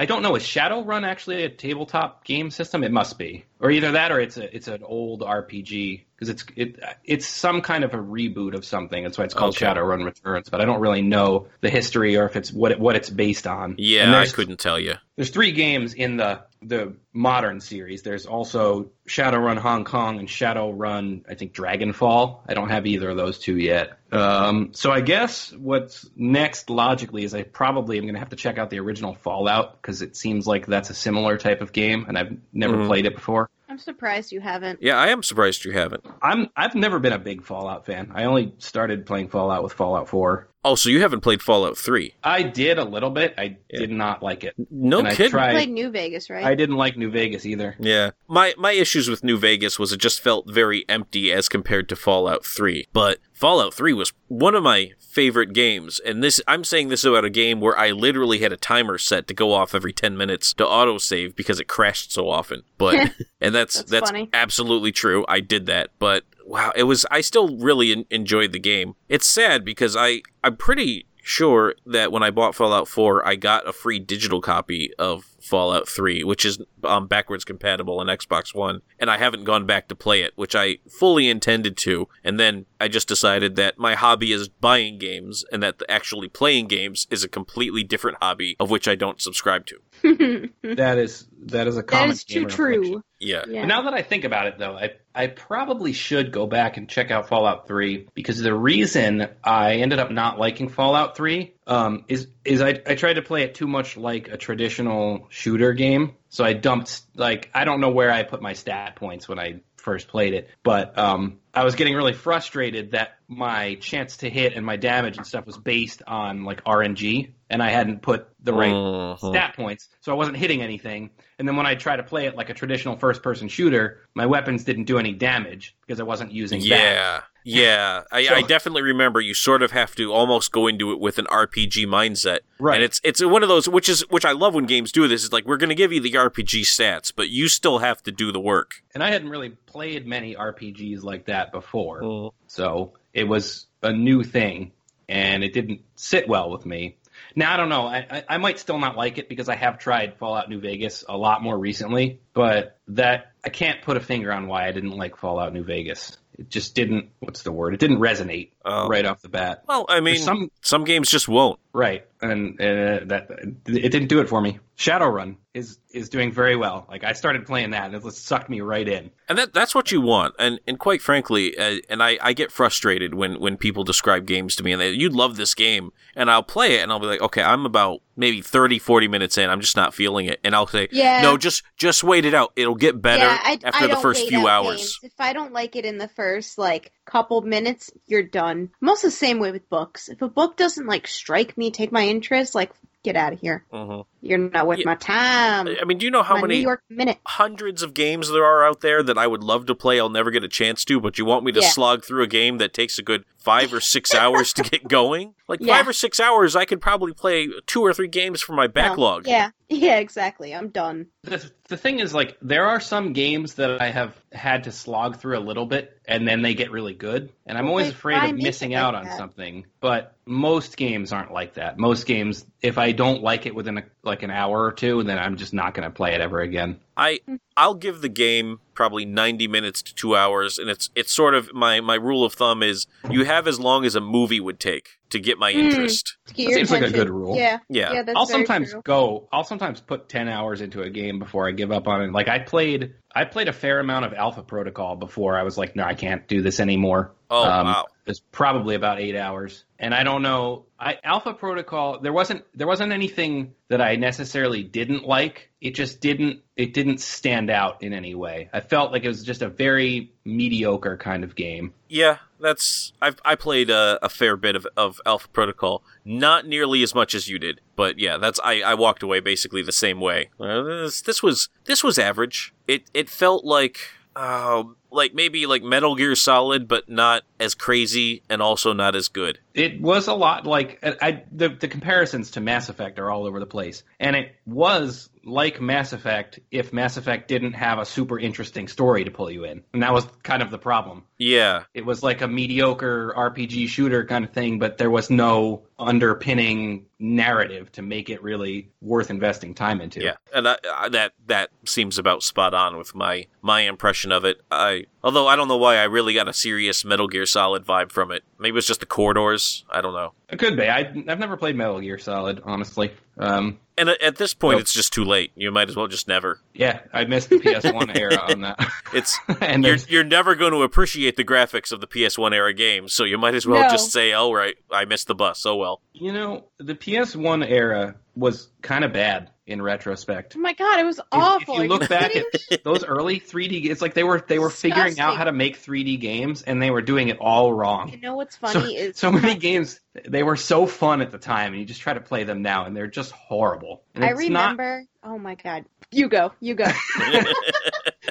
I 0.00 0.06
don't 0.06 0.22
know. 0.22 0.36
Is 0.36 0.44
Shadowrun 0.44 1.04
actually 1.04 1.42
a 1.42 1.48
tabletop 1.48 2.24
game 2.24 2.52
system? 2.52 2.84
It 2.84 2.92
must 2.92 3.18
be, 3.18 3.44
or 3.58 3.68
either 3.72 3.92
that, 3.92 4.12
or 4.12 4.20
it's 4.20 4.36
a 4.36 4.54
it's 4.54 4.68
an 4.68 4.84
old 4.84 5.22
RPG 5.22 6.04
because 6.14 6.28
it's 6.28 6.44
it 6.54 6.80
it's 7.02 7.26
some 7.26 7.62
kind 7.62 7.82
of 7.82 7.94
a 7.94 7.98
reboot 7.98 8.54
of 8.54 8.64
something. 8.64 9.02
That's 9.02 9.18
why 9.18 9.24
it's 9.24 9.34
called 9.34 9.56
Okay. 9.56 9.66
Shadowrun 9.66 10.04
Returns. 10.04 10.50
But 10.50 10.60
I 10.60 10.66
don't 10.66 10.80
really 10.80 11.02
know 11.02 11.48
the 11.62 11.68
history 11.68 12.16
or 12.16 12.26
if 12.26 12.36
it's 12.36 12.52
what 12.52 12.70
it, 12.70 12.78
what 12.78 12.94
it's 12.94 13.10
based 13.10 13.48
on. 13.48 13.74
Yeah, 13.78 14.16
I 14.16 14.26
couldn't 14.26 14.60
tell 14.60 14.78
you. 14.78 14.94
There's 15.16 15.30
three 15.30 15.50
games 15.50 15.94
in 15.94 16.16
the 16.16 16.42
the 16.62 16.94
modern 17.12 17.60
series. 17.60 18.02
There's 18.02 18.26
also 18.26 18.90
Shadowrun 19.08 19.58
Hong 19.58 19.84
Kong 19.84 20.18
and 20.18 20.28
Shadowrun, 20.28 21.24
I 21.28 21.34
think 21.34 21.52
Dragonfall. 21.52 22.40
I 22.48 22.54
don't 22.54 22.70
have 22.70 22.86
either 22.86 23.10
of 23.10 23.16
those 23.16 23.38
two 23.38 23.56
yet. 23.56 23.98
Um, 24.12 24.70
so 24.72 24.90
I 24.90 25.00
guess 25.00 25.52
what's 25.52 26.08
next 26.16 26.70
logically 26.70 27.24
is 27.24 27.34
I 27.34 27.42
probably 27.42 27.98
am 27.98 28.04
going 28.04 28.14
to 28.14 28.20
have 28.20 28.30
to 28.30 28.36
check 28.36 28.58
out 28.58 28.70
the 28.70 28.80
original 28.80 29.14
Fallout 29.14 29.80
because 29.80 30.02
it 30.02 30.16
seems 30.16 30.46
like 30.46 30.66
that's 30.66 30.90
a 30.90 30.94
similar 30.94 31.36
type 31.38 31.60
of 31.60 31.72
game, 31.72 32.06
and 32.08 32.18
I've 32.18 32.36
never 32.52 32.76
Mhm. 32.78 32.86
played 32.86 33.06
it 33.06 33.14
before. 33.14 33.48
I'm 33.70 33.78
surprised 33.78 34.32
you 34.32 34.40
haven't. 34.40 34.80
Yeah, 34.82 34.96
I 34.96 35.08
am 35.08 35.22
surprised 35.22 35.64
you 35.66 35.72
haven't. 35.72 36.04
I'm 36.22 36.48
I've 36.56 36.74
never 36.74 36.98
been 36.98 37.12
a 37.12 37.18
big 37.18 37.44
Fallout 37.44 37.84
fan. 37.84 38.10
I 38.14 38.24
only 38.24 38.54
started 38.58 39.04
playing 39.04 39.28
Fallout 39.28 39.62
with 39.62 39.74
Fallout 39.74 40.08
4. 40.08 40.47
Oh, 40.64 40.74
so 40.74 40.88
you 40.90 41.00
haven't 41.00 41.20
played 41.20 41.40
Fallout 41.40 41.78
3? 41.78 42.14
I 42.24 42.42
did 42.42 42.78
a 42.78 42.84
little 42.84 43.10
bit. 43.10 43.32
I 43.38 43.56
Yeah. 43.70 43.78
did 43.80 43.90
not 43.92 44.22
like 44.22 44.42
it. 44.42 44.54
No 44.70 44.98
And 44.98 45.08
I 45.08 45.14
kidding. 45.14 45.30
tried- 45.30 45.50
You 45.52 45.56
played 45.56 45.70
New 45.70 45.90
Vegas, 45.90 46.28
right? 46.28 46.44
I 46.44 46.54
didn't 46.56 46.76
like 46.76 46.96
New 46.96 47.10
Vegas 47.10 47.46
either. 47.46 47.76
Yeah. 47.78 48.10
My 48.26 48.54
my 48.58 48.72
issues 48.72 49.08
with 49.08 49.22
New 49.22 49.38
Vegas 49.38 49.78
was 49.78 49.92
it 49.92 50.00
just 50.00 50.20
felt 50.20 50.50
very 50.50 50.84
empty 50.88 51.32
as 51.32 51.48
compared 51.48 51.88
to 51.90 51.96
Fallout 51.96 52.44
3. 52.44 52.86
But 52.92 53.18
Fallout 53.32 53.72
3 53.72 53.92
was 53.92 54.12
one 54.26 54.56
of 54.56 54.64
my 54.64 54.92
favorite 54.98 55.52
games. 55.52 56.00
And 56.00 56.22
this 56.24 56.40
I'm 56.48 56.64
saying 56.64 56.88
this 56.88 57.04
about 57.04 57.24
a 57.24 57.30
game 57.30 57.60
where 57.60 57.78
I 57.78 57.92
literally 57.92 58.40
had 58.40 58.52
a 58.52 58.56
timer 58.56 58.98
set 58.98 59.28
to 59.28 59.34
go 59.34 59.52
off 59.52 59.74
every 59.76 59.92
10 59.92 60.16
minutes 60.16 60.52
to 60.54 60.64
autosave 60.64 61.36
because 61.36 61.60
it 61.60 61.68
crashed 61.68 62.12
so 62.12 62.28
often. 62.28 62.64
But 62.78 63.12
and 63.40 63.54
that's 63.54 63.76
That's 63.76 63.90
that's, 63.90 64.10
funny. 64.10 64.28
absolutely 64.32 64.90
true. 64.92 65.24
I 65.28 65.38
did 65.40 65.66
that. 65.66 65.90
But 66.00 66.24
wow, 66.48 66.72
it 66.74 66.84
was 66.84 67.06
I 67.10 67.20
still 67.20 67.56
really 67.58 67.92
en- 67.92 68.04
enjoyed 68.10 68.52
the 68.52 68.58
game. 68.58 68.94
It's 69.08 69.26
sad 69.26 69.64
because 69.64 69.96
I 69.96 70.22
I'm 70.42 70.56
pretty 70.56 71.06
sure 71.28 71.74
that 71.84 72.10
when 72.10 72.22
I 72.22 72.30
bought 72.30 72.54
Fallout 72.54 72.88
4, 72.88 73.26
I 73.28 73.36
got 73.36 73.68
a 73.68 73.72
free 73.72 73.98
digital 73.98 74.40
copy 74.40 74.92
of 74.98 75.24
Fallout 75.42 75.86
3, 75.86 76.24
which 76.24 76.46
is 76.46 76.58
um, 76.84 77.06
backwards 77.06 77.44
compatible 77.44 78.00
on 78.00 78.06
Xbox 78.06 78.54
One, 78.54 78.80
and 78.98 79.10
I 79.10 79.18
haven't 79.18 79.44
gone 79.44 79.66
back 79.66 79.88
to 79.88 79.94
play 79.94 80.22
it, 80.22 80.32
which 80.36 80.56
I 80.56 80.78
fully 80.88 81.28
intended 81.28 81.76
to. 81.78 82.08
And 82.24 82.40
then 82.40 82.64
I 82.80 82.88
just 82.88 83.08
decided 83.08 83.56
that 83.56 83.78
my 83.78 83.94
hobby 83.94 84.32
is 84.32 84.48
buying 84.48 84.98
games, 84.98 85.44
and 85.52 85.62
that 85.62 85.82
actually 85.88 86.28
playing 86.28 86.66
games 86.66 87.06
is 87.10 87.22
a 87.22 87.28
completely 87.28 87.84
different 87.84 88.18
hobby 88.22 88.56
of 88.58 88.70
which 88.70 88.88
I 88.88 88.94
don't 88.94 89.20
subscribe 89.20 89.66
to. 89.66 89.78
That 90.62 90.98
is 90.98 91.26
that 91.46 91.66
is 91.66 91.76
a 91.76 91.80
that 91.80 91.86
common 91.86 92.10
is 92.10 92.24
too 92.24 92.40
gamer 92.40 92.50
true. 92.50 93.02
Yeah. 93.20 93.44
Yeah. 93.48 93.64
Now 93.64 93.82
that 93.82 93.94
I 93.94 94.02
think 94.02 94.24
about 94.24 94.46
it, 94.46 94.58
though, 94.58 94.76
I 94.76 94.92
I 95.18 95.26
probably 95.26 95.92
should 95.92 96.30
go 96.30 96.46
back 96.46 96.76
and 96.76 96.88
check 96.88 97.10
out 97.10 97.28
Fallout 97.28 97.66
3 97.66 98.06
because 98.14 98.38
the 98.38 98.54
reason 98.54 99.26
I 99.42 99.78
ended 99.78 99.98
up 99.98 100.12
not 100.12 100.38
liking 100.38 100.68
Fallout 100.68 101.16
3 101.16 101.52
um, 101.66 102.04
is 102.06 102.28
is 102.44 102.62
I 102.62 102.80
I 102.86 102.94
tried 102.94 103.14
to 103.14 103.22
play 103.22 103.42
it 103.42 103.56
too 103.56 103.66
much 103.66 103.96
like 103.96 104.28
a 104.28 104.36
traditional 104.36 105.26
shooter 105.28 105.72
game. 105.72 106.14
So 106.28 106.44
I 106.44 106.52
dumped 106.52 107.00
like 107.16 107.50
I 107.52 107.64
don't 107.64 107.80
know 107.80 107.90
where 107.90 108.12
I 108.12 108.22
put 108.22 108.40
my 108.40 108.52
stat 108.52 108.94
points 108.94 109.28
when 109.28 109.40
I 109.40 109.60
first 109.88 110.08
played 110.08 110.34
it, 110.34 110.50
but 110.62 110.98
um, 110.98 111.38
I 111.54 111.64
was 111.64 111.74
getting 111.74 111.94
really 111.94 112.12
frustrated 112.12 112.90
that 112.90 113.16
my 113.26 113.76
chance 113.76 114.18
to 114.18 114.28
hit 114.28 114.52
and 114.52 114.66
my 114.66 114.76
damage 114.76 115.16
and 115.16 115.26
stuff 115.26 115.46
was 115.46 115.56
based 115.56 116.02
on 116.06 116.44
like 116.44 116.62
RNG, 116.64 117.30
and 117.48 117.62
I 117.62 117.70
hadn't 117.70 118.02
put 118.02 118.28
the 118.42 118.52
right 118.52 118.70
Mhm. 118.74 119.18
stat 119.18 119.56
points, 119.56 119.88
so 120.02 120.12
I 120.12 120.14
wasn't 120.14 120.36
hitting 120.36 120.60
anything. 120.60 121.08
And 121.38 121.48
then 121.48 121.56
when 121.56 121.64
I 121.64 121.74
tried 121.74 121.96
to 121.96 122.02
play 122.02 122.26
it 122.26 122.36
like 122.36 122.50
a 122.50 122.54
traditional 122.54 122.98
first-person 122.98 123.48
shooter, 123.48 124.02
my 124.14 124.26
weapons 124.26 124.64
didn't 124.64 124.84
do 124.84 124.98
any 124.98 125.14
damage 125.14 125.74
because 125.86 126.00
I 126.00 126.04
wasn't 126.04 126.32
using. 126.32 126.60
Yeah, 126.60 127.22
yeah. 127.56 128.02
I, 128.12 128.24
So- 128.26 128.34
I 128.34 128.42
definitely 128.42 128.82
remember 128.82 129.20
you 129.20 129.34
sort 129.34 129.62
of 129.62 129.70
have 129.72 129.94
to 129.96 130.12
almost 130.12 130.52
go 130.52 130.66
into 130.66 130.92
it 130.92 131.00
with 131.00 131.18
an 131.18 131.26
RPG 131.26 131.86
mindset, 131.86 132.40
Right. 132.58 132.74
And 132.76 132.84
it's 132.84 133.00
it's 133.04 133.24
one 133.24 133.42
of 133.42 133.48
those 133.48 133.68
which 133.68 133.88
is 133.88 134.02
which 134.10 134.24
I 134.24 134.32
love 134.32 134.54
when 134.54 134.66
games 134.66 134.92
do 134.92 135.06
this. 135.08 135.24
Is 135.24 135.32
like 135.32 135.44
we're 135.46 135.56
going 135.56 135.68
to 135.68 135.74
give 135.74 135.92
you 135.92 136.00
the 136.00 136.12
RPG 136.12 136.62
stats, 136.62 137.12
but 137.14 137.28
you 137.28 137.48
still 137.48 137.78
have 137.78 138.02
to 138.04 138.12
do 138.12 138.32
the 138.32 138.40
work. 138.40 138.82
and 138.94 139.02
I 139.02 139.10
hadn't 139.10 139.28
really 139.30 139.50
played 139.66 140.06
many 140.06 140.34
RPGs 140.34 141.02
like 141.02 141.26
that 141.26 141.52
before, 141.52 142.02
Mm. 142.02 142.32
so 142.46 142.94
it 143.14 143.24
was 143.28 143.66
a 143.82 143.92
new 143.92 144.22
thing, 144.24 144.72
and 145.08 145.44
it 145.44 145.52
didn't 145.52 145.82
sit 145.94 146.28
well 146.28 146.50
with 146.50 146.66
me. 146.66 146.96
Now 147.34 147.52
I 147.54 147.56
don't 147.56 147.68
know. 147.68 147.86
I, 147.86 148.06
I, 148.10 148.24
I 148.28 148.38
might 148.38 148.58
still 148.58 148.78
not 148.78 148.96
like 148.96 149.18
it 149.18 149.28
because 149.28 149.48
I 149.48 149.56
have 149.56 149.78
tried 149.78 150.16
Fallout 150.18 150.48
New 150.48 150.60
Vegas 150.60 151.04
a 151.08 151.16
lot 151.16 151.42
more 151.42 151.56
recently, 151.58 152.20
but 152.32 152.76
that 152.88 153.32
I 153.44 153.48
can't 153.50 153.82
put 153.82 153.96
a 153.96 154.00
finger 154.00 154.32
on 154.32 154.46
why 154.46 154.66
I 154.68 154.72
didn't 154.72 154.92
like 154.96 155.16
Fallout 155.16 155.52
New 155.52 155.64
Vegas. 155.64 156.16
It 156.38 156.50
just 156.50 156.74
didn't. 156.74 157.10
What's 157.20 157.42
the 157.42 157.52
word? 157.52 157.74
It 157.74 157.80
didn't 157.80 157.98
resonate 157.98 158.50
Oh. 158.68 158.86
right 158.88 159.06
off 159.06 159.22
the 159.22 159.30
bat. 159.30 159.62
Well, 159.66 159.86
I 159.88 160.00
mean, 160.00 160.14
There's 160.14 160.24
some 160.24 160.50
some 160.60 160.84
games 160.84 161.10
just 161.10 161.26
won't. 161.26 161.58
Right, 161.72 162.06
and 162.20 162.60
uh, 162.60 163.00
that 163.06 163.28
it 163.66 163.90
didn't 163.90 164.08
do 164.08 164.20
it 164.20 164.28
for 164.28 164.40
me. 164.40 164.58
Shadowrun 164.76 165.36
is 165.54 165.78
is 165.90 166.08
doing 166.08 166.32
very 166.32 166.54
well. 166.54 166.86
Like 166.88 167.02
I 167.02 167.12
started 167.12 167.46
playing 167.46 167.70
that, 167.70 167.86
and 167.86 167.94
it 167.94 168.02
just 168.02 168.26
sucked 168.26 168.48
me 168.48 168.60
right 168.60 168.86
in. 168.86 169.10
And 169.28 169.38
that 169.38 169.52
that's 169.52 169.74
what 169.74 169.90
you 169.90 170.00
want. 170.00 170.34
And 170.38 170.60
and 170.66 170.78
quite 170.78 171.02
frankly, 171.02 171.56
uh, 171.58 171.78
and 171.88 172.02
I, 172.02 172.18
I 172.22 172.32
get 172.32 172.52
frustrated 172.52 173.14
when, 173.14 173.40
when 173.40 173.56
people 173.56 173.84
describe 173.84 174.26
games 174.26 174.54
to 174.56 174.62
me 174.62 174.72
and 174.72 174.80
they 174.80 174.90
you'd 174.90 175.12
love 175.12 175.36
this 175.36 175.54
game 175.54 175.90
and 176.14 176.30
I'll 176.30 176.42
play 176.42 176.76
it 176.76 176.82
and 176.82 176.92
I'll 176.92 177.00
be 177.00 177.06
like, 177.06 177.20
"Okay, 177.22 177.42
I'm 177.42 177.66
about 177.66 178.02
maybe 178.16 178.40
30 178.40 178.78
40 178.78 179.08
minutes 179.08 179.36
in. 179.38 179.50
I'm 179.50 179.60
just 179.60 179.76
not 179.76 179.94
feeling 179.94 180.26
it." 180.26 180.38
And 180.44 180.54
I'll 180.54 180.66
say, 180.66 180.88
Yeah. 180.92 181.22
"No, 181.22 181.36
just 181.36 181.62
just 181.76 182.04
wait 182.04 182.24
it 182.24 182.34
out. 182.34 182.52
It'll 182.54 182.76
get 182.76 183.00
better 183.02 183.24
yeah, 183.24 183.40
I, 183.42 183.58
after 183.64 183.84
I 183.84 183.86
the 183.88 183.96
first 183.96 184.28
few 184.28 184.46
hours." 184.46 184.76
games. 184.76 184.98
If 185.02 185.20
I 185.20 185.32
don't 185.32 185.52
like 185.52 185.74
it 185.76 185.84
in 185.84 185.98
the 185.98 186.08
first 186.08 186.56
like 186.58 186.92
couple 187.08 187.40
minutes, 187.40 187.90
you're 188.06 188.22
done. 188.22 188.70
I'm 188.80 188.88
also 188.88 189.08
the 189.08 189.12
same 189.12 189.38
way 189.38 189.50
with 189.50 189.68
books. 189.70 190.08
If 190.08 190.22
a 190.22 190.28
book 190.28 190.56
doesn't 190.56 190.86
like 190.86 191.06
strike 191.06 191.56
me, 191.56 191.70
take 191.70 191.92
my 191.92 192.06
interest, 192.06 192.54
like 192.54 192.72
get 193.08 193.16
out 193.16 193.32
of 193.32 193.40
here. 193.40 193.64
Mhm. 193.72 194.04
You're 194.20 194.38
not 194.38 194.66
worth 194.66 194.78
Yeah. 194.80 194.84
my 194.86 194.94
time. 194.96 195.68
I 195.80 195.84
mean, 195.84 195.96
do 195.98 196.04
you 196.04 196.10
know 196.10 196.22
how 196.22 196.34
my 196.34 196.42
many 196.42 196.56
New 196.56 196.62
York 196.62 196.82
minute. 196.90 197.18
hundreds 197.24 197.82
of 197.82 197.94
games 197.94 198.28
there 198.30 198.44
are 198.44 198.66
out 198.66 198.80
there 198.80 199.02
that 199.02 199.16
I 199.16 199.26
would 199.26 199.42
love 199.42 199.66
to 199.66 199.74
play 199.74 199.98
I'll 200.00 200.08
never 200.10 200.30
get 200.30 200.44
a 200.44 200.48
chance 200.48 200.84
to, 200.86 201.00
but 201.00 201.18
you 201.18 201.24
want 201.24 201.44
me 201.44 201.52
to 201.52 201.60
Yeah. 201.60 201.68
slog 201.68 202.04
through 202.04 202.22
a 202.24 202.26
game 202.26 202.58
that 202.58 202.74
takes 202.74 202.98
a 202.98 203.02
good 203.02 203.24
5 203.38 203.72
or 203.72 203.80
6 203.80 204.14
hours 204.14 204.52
to 204.54 204.62
get 204.62 204.86
going? 204.88 205.34
Like 205.48 205.60
Yeah. 205.62 205.78
5 205.78 205.88
or 205.88 205.92
6 205.94 206.20
hours 206.20 206.54
I 206.54 206.66
could 206.66 206.82
probably 206.82 207.14
play 207.14 207.48
2 207.66 207.80
or 207.80 207.94
3 207.94 208.08
games 208.08 208.42
from 208.42 208.56
my 208.56 208.66
No. 208.66 208.72
backlog. 208.72 209.26
Yeah, 209.26 209.48
yeah, 209.70 209.96
exactly. 209.96 210.54
I'm 210.54 210.68
done. 210.68 211.06
The, 211.22 211.50
the 211.68 211.76
thing 211.78 212.00
is, 212.00 212.12
like, 212.12 212.36
there 212.42 212.66
are 212.66 212.80
some 212.80 213.14
games 213.14 213.54
that 213.54 213.80
I 213.80 213.90
have 213.90 214.14
had 214.32 214.64
to 214.64 214.72
slog 214.72 215.16
through 215.16 215.38
a 215.38 215.40
little 215.40 215.64
bit, 215.64 215.98
and 216.06 216.28
then 216.28 216.42
they 216.42 216.52
get 216.52 216.70
really 216.70 216.92
good. 216.92 217.30
And 217.46 217.56
I'm 217.56 217.68
always 217.68 217.86
Wait, 217.86 217.94
afraid 217.94 218.30
of 218.30 218.36
missing 218.36 218.74
out 218.74 218.92
like 218.92 219.04
on 219.04 219.08
that? 219.08 219.16
something. 219.16 219.64
But 219.80 220.14
most 220.26 220.76
games 220.76 221.12
aren't 221.12 221.32
like 221.32 221.54
that. 221.54 221.78
Most 221.78 222.06
games, 222.06 222.44
if 222.60 222.78
I 222.78 222.92
don't 222.92 223.22
like 223.22 223.46
it 223.46 223.54
within 223.54 223.78
a, 223.78 223.84
like 224.02 224.22
an 224.22 224.30
hour 224.30 224.64
or 224.64 224.72
two, 224.72 225.02
then 225.04 225.18
I'm 225.18 225.36
just 225.36 225.54
not 225.54 225.74
going 225.74 225.88
to 225.88 225.94
play 225.94 226.14
it 226.14 226.20
ever 226.20 226.40
again. 226.40 226.80
I 226.98 227.20
I'll 227.56 227.74
give 227.74 228.00
the 228.00 228.08
game 228.08 228.58
probably 228.74 229.04
90 229.04 229.46
minutes 229.48 229.82
to 229.82 229.94
2 229.94 230.14
hours 230.16 230.58
and 230.58 230.68
it's 230.68 230.90
it's 230.96 231.12
sort 231.12 231.34
of 231.34 231.52
my 231.54 231.80
my 231.80 231.94
rule 231.94 232.24
of 232.24 232.34
thumb 232.34 232.62
is 232.62 232.86
you 233.10 233.24
have 233.24 233.46
as 233.46 233.58
long 233.60 233.84
as 233.84 233.94
a 233.94 234.00
movie 234.00 234.40
would 234.40 234.58
take 234.60 234.98
to 235.10 235.18
get 235.20 235.38
my 235.38 235.52
Hmm. 235.52 235.60
interest. 235.60 236.16
To 236.26 236.34
get 236.34 236.44
That 236.44 236.50
your 236.50 236.58
seems 236.58 236.70
like 236.70 236.82
a 236.82 236.90
good 236.90 237.08
rule. 237.08 237.36
Yeah, 237.36 237.58
Yeah. 237.70 237.92
yeah. 237.92 238.02
That's 238.02 238.16
I'll 238.18 238.26
sometimes 238.26 238.72
true. 238.72 238.82
go. 238.84 239.28
I'll 239.32 239.44
sometimes 239.44 239.80
put 239.80 240.08
ten 240.08 240.28
hours 240.28 240.60
into 240.60 240.82
a 240.82 240.90
game 240.90 241.18
before 241.18 241.48
I 241.48 241.52
give 241.52 241.70
up 241.72 241.88
on 241.88 242.02
it. 242.02 242.12
Like 242.12 242.28
I 242.28 242.40
played, 242.40 242.94
I 243.14 243.24
played 243.24 243.48
a 243.48 243.52
fair 243.52 243.80
amount 243.80 244.04
of 244.04 244.12
Alpha 244.12 244.42
Protocol 244.42 244.96
before 244.96 245.38
I 245.38 245.44
was 245.44 245.56
like, 245.56 245.74
no, 245.76 245.84
I 245.84 245.94
can't 245.94 246.26
do 246.28 246.42
this 246.42 246.60
anymore. 246.60 247.14
Oh, 247.30 247.42
Um, 247.44 247.66
wow. 247.66 247.84
It's 248.06 248.20
probably 248.20 248.74
about 248.74 249.00
eight 249.00 249.16
hours, 249.16 249.64
and 249.78 249.94
I 249.94 250.02
don't 250.02 250.22
know. 250.22 250.64
I 250.80 250.98
Alpha 251.02 251.34
Protocol. 251.34 252.00
There 252.00 252.12
wasn't 252.12 252.44
there 252.54 252.66
wasn't 252.66 252.92
anything 252.92 253.54
that 253.68 253.80
I 253.80 253.96
necessarily 253.96 254.62
didn't 254.62 255.06
like. 255.06 255.50
It 255.60 255.74
just 255.74 256.00
didn't 256.00 256.40
it 256.56 256.72
didn't 256.72 257.00
stand 257.00 257.50
out 257.50 257.82
in 257.82 257.92
any 257.92 258.14
way. 258.14 258.48
I 258.52 258.60
felt 258.60 258.92
like 258.92 259.04
it 259.04 259.08
was 259.08 259.24
just 259.24 259.42
a 259.42 259.48
very 259.48 260.12
mediocre 260.24 260.96
kind 260.96 261.24
of 261.24 261.34
game. 261.34 261.74
Yeah, 261.88 262.18
that's 262.40 262.92
I've 263.02 263.20
I 263.24 263.34
played 263.34 263.70
a, 263.70 263.98
a 264.02 264.08
fair 264.08 264.36
bit 264.36 264.54
of, 264.54 264.66
of 264.76 265.00
Alpha 265.04 265.28
Protocol, 265.28 265.82
not 266.04 266.46
nearly 266.46 266.82
as 266.82 266.94
much 266.94 267.14
as 267.14 267.28
you 267.28 267.38
did, 267.38 267.60
but 267.74 267.98
yeah, 267.98 268.16
that's 268.16 268.38
I, 268.44 268.60
I 268.60 268.74
walked 268.74 269.02
away 269.02 269.18
basically 269.20 269.62
the 269.62 269.72
same 269.72 270.00
way. 270.00 270.30
Uh, 270.38 270.62
this, 270.62 271.02
this 271.02 271.22
was 271.22 271.48
this 271.64 271.82
was 271.82 271.98
average. 271.98 272.54
It 272.68 272.84
it 272.94 273.10
felt 273.10 273.44
like 273.44 273.80
uh, 274.18 274.64
like 274.90 275.14
maybe 275.14 275.46
like 275.46 275.62
Metal 275.62 275.94
Gear 275.94 276.16
Solid, 276.16 276.66
but 276.66 276.88
not 276.88 277.22
as 277.38 277.54
crazy 277.54 278.22
and 278.28 278.42
also 278.42 278.72
not 278.72 278.96
as 278.96 279.08
good. 279.08 279.38
It 279.58 279.80
was 279.80 280.08
a 280.08 280.14
lot 280.14 280.46
like 280.46 280.78
I, 280.82 280.96
I 281.00 281.24
the 281.32 281.48
the 281.48 281.68
comparisons 281.68 282.32
to 282.32 282.40
Mass 282.40 282.68
Effect 282.68 282.98
are 282.98 283.10
all 283.10 283.26
over 283.26 283.40
the 283.40 283.46
place, 283.46 283.82
and 283.98 284.16
it 284.16 284.34
was 284.46 285.10
like 285.24 285.60
Mass 285.60 285.92
Effect 285.92 286.38
if 286.50 286.72
Mass 286.72 286.96
Effect 286.96 287.28
didn't 287.28 287.52
have 287.52 287.78
a 287.78 287.84
super 287.84 288.18
interesting 288.18 288.68
story 288.68 289.04
to 289.04 289.10
pull 289.10 289.30
you 289.30 289.44
in, 289.44 289.62
and 289.72 289.82
that 289.82 289.92
was 289.92 290.06
kind 290.22 290.42
of 290.42 290.50
the 290.50 290.58
problem. 290.58 291.04
Yeah, 291.18 291.64
It 291.74 291.84
was 291.84 292.02
like 292.02 292.22
a 292.22 292.28
mediocre 292.28 293.12
RPG 293.16 293.68
shooter 293.68 294.04
kind 294.04 294.24
of 294.24 294.30
thing, 294.30 294.58
but 294.58 294.78
there 294.78 294.90
was 294.90 295.10
no 295.10 295.64
underpinning 295.78 296.86
narrative 297.00 297.70
to 297.72 297.82
make 297.82 298.10
it 298.10 298.22
really 298.22 298.70
worth 298.80 299.10
investing 299.10 299.54
time 299.54 299.80
into. 299.80 300.00
yeah, 300.00 300.14
and 300.34 300.48
I, 300.48 300.56
I, 300.72 300.88
that 300.90 301.12
that 301.26 301.50
seems 301.64 301.98
about 301.98 302.22
spot 302.22 302.54
on 302.54 302.76
with 302.76 302.94
my 302.94 303.26
my 303.42 303.62
impression 303.62 304.12
of 304.12 304.24
it. 304.24 304.40
I 304.50 304.84
although 305.02 305.26
I 305.26 305.36
don't 305.36 305.48
know 305.48 305.56
why 305.56 305.76
I 305.76 305.84
really 305.84 306.14
got 306.14 306.28
a 306.28 306.32
serious 306.32 306.84
Metal 306.84 307.08
Gear 307.08 307.26
Solid 307.26 307.64
vibe 307.64 307.90
from 307.92 308.12
it. 308.12 308.22
Maybe 308.38 308.58
it's 308.58 308.66
just 308.66 308.80
the 308.80 308.86
corridors. 308.86 309.64
I 309.70 309.80
don't 309.80 309.94
know. 309.94 310.12
It 310.28 310.38
could 310.38 310.56
be. 310.56 310.68
I, 310.68 310.80
I've 311.08 311.18
never 311.18 311.36
played 311.36 311.56
Metal 311.56 311.80
Gear 311.80 311.98
Solid, 311.98 312.40
honestly. 312.44 312.92
Um, 313.18 313.58
And 313.76 313.88
at, 313.88 314.00
at 314.00 314.16
this 314.16 314.32
point, 314.32 314.54
Nope. 314.56 314.60
it's 314.62 314.72
just 314.72 314.92
too 314.92 315.04
late. 315.04 315.32
You 315.34 315.50
might 315.50 315.68
as 315.68 315.74
well 315.76 315.88
just 315.88 316.06
never. 316.06 316.40
yeah, 316.54 316.80
I 316.92 317.04
missed 317.04 317.30
the 317.30 317.36
PS1 317.36 317.98
era 317.98 318.16
on 318.30 318.42
that. 318.42 318.58
It's 318.94 319.18
and 319.42 319.64
you're 319.64 319.76
you're 319.88 320.04
never 320.04 320.34
going 320.34 320.52
to 320.52 320.62
appreciate 320.62 321.16
the 321.16 321.24
graphics 321.24 321.72
of 321.72 321.80
the 321.82 321.86
PS1 321.86 322.32
era 322.32 322.54
games, 322.54 322.94
so 322.94 323.04
you 323.04 323.18
might 323.18 323.34
as 323.34 323.46
well 323.46 323.62
No. 323.62 323.68
just 323.68 323.92
say, 323.92 324.14
"Oh 324.14 324.32
right, 324.32 324.56
I 324.70 324.84
missed 324.86 325.08
the 325.08 325.14
bus. 325.14 325.44
Oh 325.44 325.56
well." 325.56 325.82
You 325.92 326.12
know, 326.12 326.44
the 326.58 326.74
PS1 326.74 327.46
era 327.50 327.96
was 328.16 328.48
kind 328.62 328.84
of 328.84 328.92
bad 328.94 329.30
in 329.48 329.62
retrospect. 329.62 330.34
Oh 330.36 330.40
my 330.40 330.52
god, 330.52 330.78
it 330.78 330.84
was 330.84 331.00
awful. 331.10 331.54
If, 331.54 331.60
Are 331.60 331.62
you 331.64 331.68
look 331.68 331.88
back 331.88 332.14
at 332.14 332.24
those 332.64 332.84
early 332.84 333.18
3D, 333.18 333.66
it's 333.70 333.80
like 333.80 333.94
they 333.94 334.04
were 334.04 334.20
they 334.20 334.38
were 334.38 334.50
figuring 334.50 335.00
out 335.00 335.16
how 335.16 335.24
to 335.24 335.32
make 335.32 335.58
3D 335.58 336.00
games, 336.00 336.42
and 336.42 336.60
they 336.60 336.70
were 336.70 336.82
doing 336.82 337.08
it 337.08 337.18
all 337.18 337.52
wrong. 337.52 337.90
You 337.90 338.00
know 338.00 338.16
what's 338.16 338.36
So, 338.44 338.52
funny 338.52 338.76
is 338.76 338.96
so 338.96 339.10
many 339.10 339.34
games 339.34 339.80
they 340.06 340.22
were 340.22 340.36
so 340.36 340.66
fun 340.66 341.00
at 341.00 341.10
the 341.10 341.18
time, 341.18 341.52
and 341.52 341.60
you 341.60 341.66
just 341.66 341.80
try 341.80 341.94
to 341.94 342.00
play 342.00 342.24
them 342.24 342.42
now, 342.42 342.66
and 342.66 342.76
they're 342.76 342.86
just 342.86 343.12
horrible. 343.12 343.82
And 343.94 344.04
I 344.04 344.08
it's 344.08 344.18
remember. 344.18 344.84
Oh 345.02 345.18
my 345.18 345.34
god, 345.34 345.64
you 345.90 346.08
go, 346.08 346.32
you 346.40 346.54
go. 346.54 346.66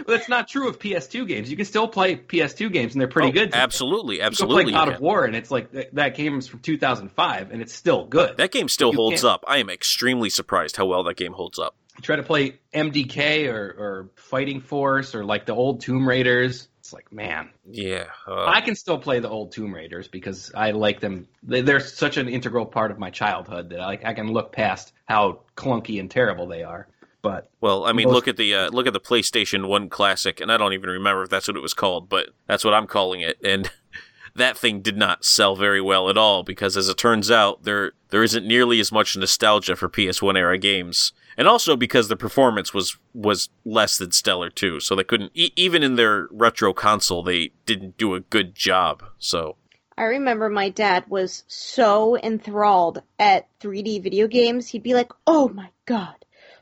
But 0.08 0.16
it's 0.22 0.30
not 0.30 0.48
true 0.48 0.68
of 0.70 0.80
PS2 0.80 1.28
games. 1.28 1.52
You 1.52 1.58
can 1.58 1.66
still 1.66 1.88
play 1.88 2.16
PS2 2.16 2.72
games, 2.72 2.94
and 2.96 3.02
they're 3.02 3.08
pretty 3.10 3.28
Oh, 3.28 3.32
good. 3.34 3.54
Absolutely, 3.54 4.16
You 4.16 4.30
can 4.32 4.48
play 4.48 4.72
God 4.72 4.88
of. 4.88 5.00
War, 5.02 5.26
and 5.26 5.36
it's 5.36 5.52
like 5.52 5.72
th- 5.72 5.90
that 5.94 6.16
game 6.16 6.40
is 6.40 6.48
from 6.48 6.62
2005, 6.62 7.52
and 7.52 7.62
it's 7.62 7.74
still 7.74 8.06
good. 8.06 8.38
That 8.38 8.52
game 8.52 8.70
still 8.70 8.92
You 8.92 8.96
holds 8.98 9.22
can't- 9.22 9.34
up. 9.34 9.44
I 9.48 9.58
am 9.58 9.70
extremely 9.70 10.30
surprised 10.30 10.78
how 10.78 10.86
well 10.86 11.04
that 11.04 11.18
game 11.18 11.34
holds 11.34 11.60
up. 11.60 11.76
You 11.98 12.04
try 12.04 12.16
to 12.16 12.24
play 12.24 12.58
MDK 12.74 13.48
or, 13.54 13.66
or 13.78 14.10
Fighting 14.16 14.62
Force 14.62 15.14
or 15.14 15.26
like 15.26 15.46
the 15.46 15.54
old 15.54 15.82
Tomb 15.82 16.08
Raiders. 16.08 16.70
It's 16.80 16.94
like, 16.94 17.12
man, 17.12 17.50
Yeah. 17.70 18.06
uh, 18.26 18.46
I 18.46 18.62
can 18.62 18.76
still 18.76 19.00
play 19.00 19.20
the 19.20 19.28
old 19.30 19.52
Tomb 19.52 19.74
Raiders 19.76 20.08
because 20.08 20.52
I 20.56 20.72
like 20.72 21.02
them. 21.02 21.28
They- 21.44 21.60
They're 21.62 21.82
such 21.82 22.16
an 22.16 22.30
integral 22.30 22.66
part 22.66 22.92
of 22.92 22.98
my 23.00 23.10
childhood 23.10 23.72
that 23.72 23.82
I, 23.82 24.00
I 24.06 24.14
can 24.14 24.32
look 24.32 24.54
past 24.54 24.94
how 25.06 25.42
clunky 25.58 26.00
and 26.00 26.10
terrible 26.10 26.48
they 26.48 26.64
are. 26.64 26.88
But 27.28 27.50
Well, 27.62 27.86
I 27.86 27.92
mean, 27.94 28.08
Most- 28.08 28.16
look 28.16 28.28
at 28.28 28.38
the 28.38 28.54
uh, 28.54 28.70
look 28.70 28.88
at 28.88 28.94
the 28.94 29.00
PlayStation 29.00 29.68
One 29.68 29.90
Classic, 29.90 30.40
and 30.40 30.52
I 30.52 30.58
don't 30.58 30.74
even 30.74 30.90
remember 30.90 31.24
if 31.24 31.30
that's 31.30 31.48
what 31.48 31.58
it 31.58 31.62
was 31.62 31.74
called, 31.74 32.10
but 32.10 32.30
that's 32.48 32.64
what 32.64 32.74
I'm 32.74 32.88
calling 32.88 33.22
it. 33.22 33.38
And 33.44 33.70
that 34.36 34.58
thing 34.58 34.82
did 34.82 34.98
not 34.98 35.26
sell 35.26 35.56
very 35.56 35.82
well 35.82 36.10
at 36.10 36.18
all 36.18 36.44
because, 36.44 36.78
as 36.78 36.90
it 36.90 36.98
turns 36.98 37.30
out, 37.32 37.64
there 37.64 37.94
there 38.10 38.24
isn't 38.24 38.48
nearly 38.48 38.80
as 38.80 38.92
much 38.92 39.18
nostalgia 39.18 39.76
for 39.76 39.90
PS1 39.90 40.38
era 40.38 40.58
games, 40.58 41.12
and 41.38 41.48
also 41.48 41.76
because 41.76 42.08
the 42.08 42.16
performance 42.16 42.74
was 42.74 42.98
was 43.14 43.50
less 43.66 43.98
than 43.98 44.12
stellar 44.12 44.50
too. 44.50 44.80
So 44.80 44.96
they 44.96 45.04
couldn't 45.04 45.32
e- 45.34 45.52
even 45.56 45.84
in 45.84 45.96
their 45.96 46.28
retro 46.32 46.74
console 46.74 47.24
they 47.24 47.52
didn't 47.66 47.98
do 47.98 48.14
a 48.16 48.20
good 48.22 48.56
job. 48.56 49.04
So 49.18 49.58
I 49.98 50.04
remember 50.04 50.50
my 50.50 50.70
dad 50.70 51.06
was 51.10 51.44
so 51.48 52.16
enthralled 52.18 53.02
at 53.18 53.48
3D 53.60 54.04
video 54.04 54.28
games. 54.28 54.68
He'd 54.70 54.84
be 54.84 54.94
like, 54.94 55.12
"Oh 55.26 55.50
my 55.50 55.70
god, 55.86 56.17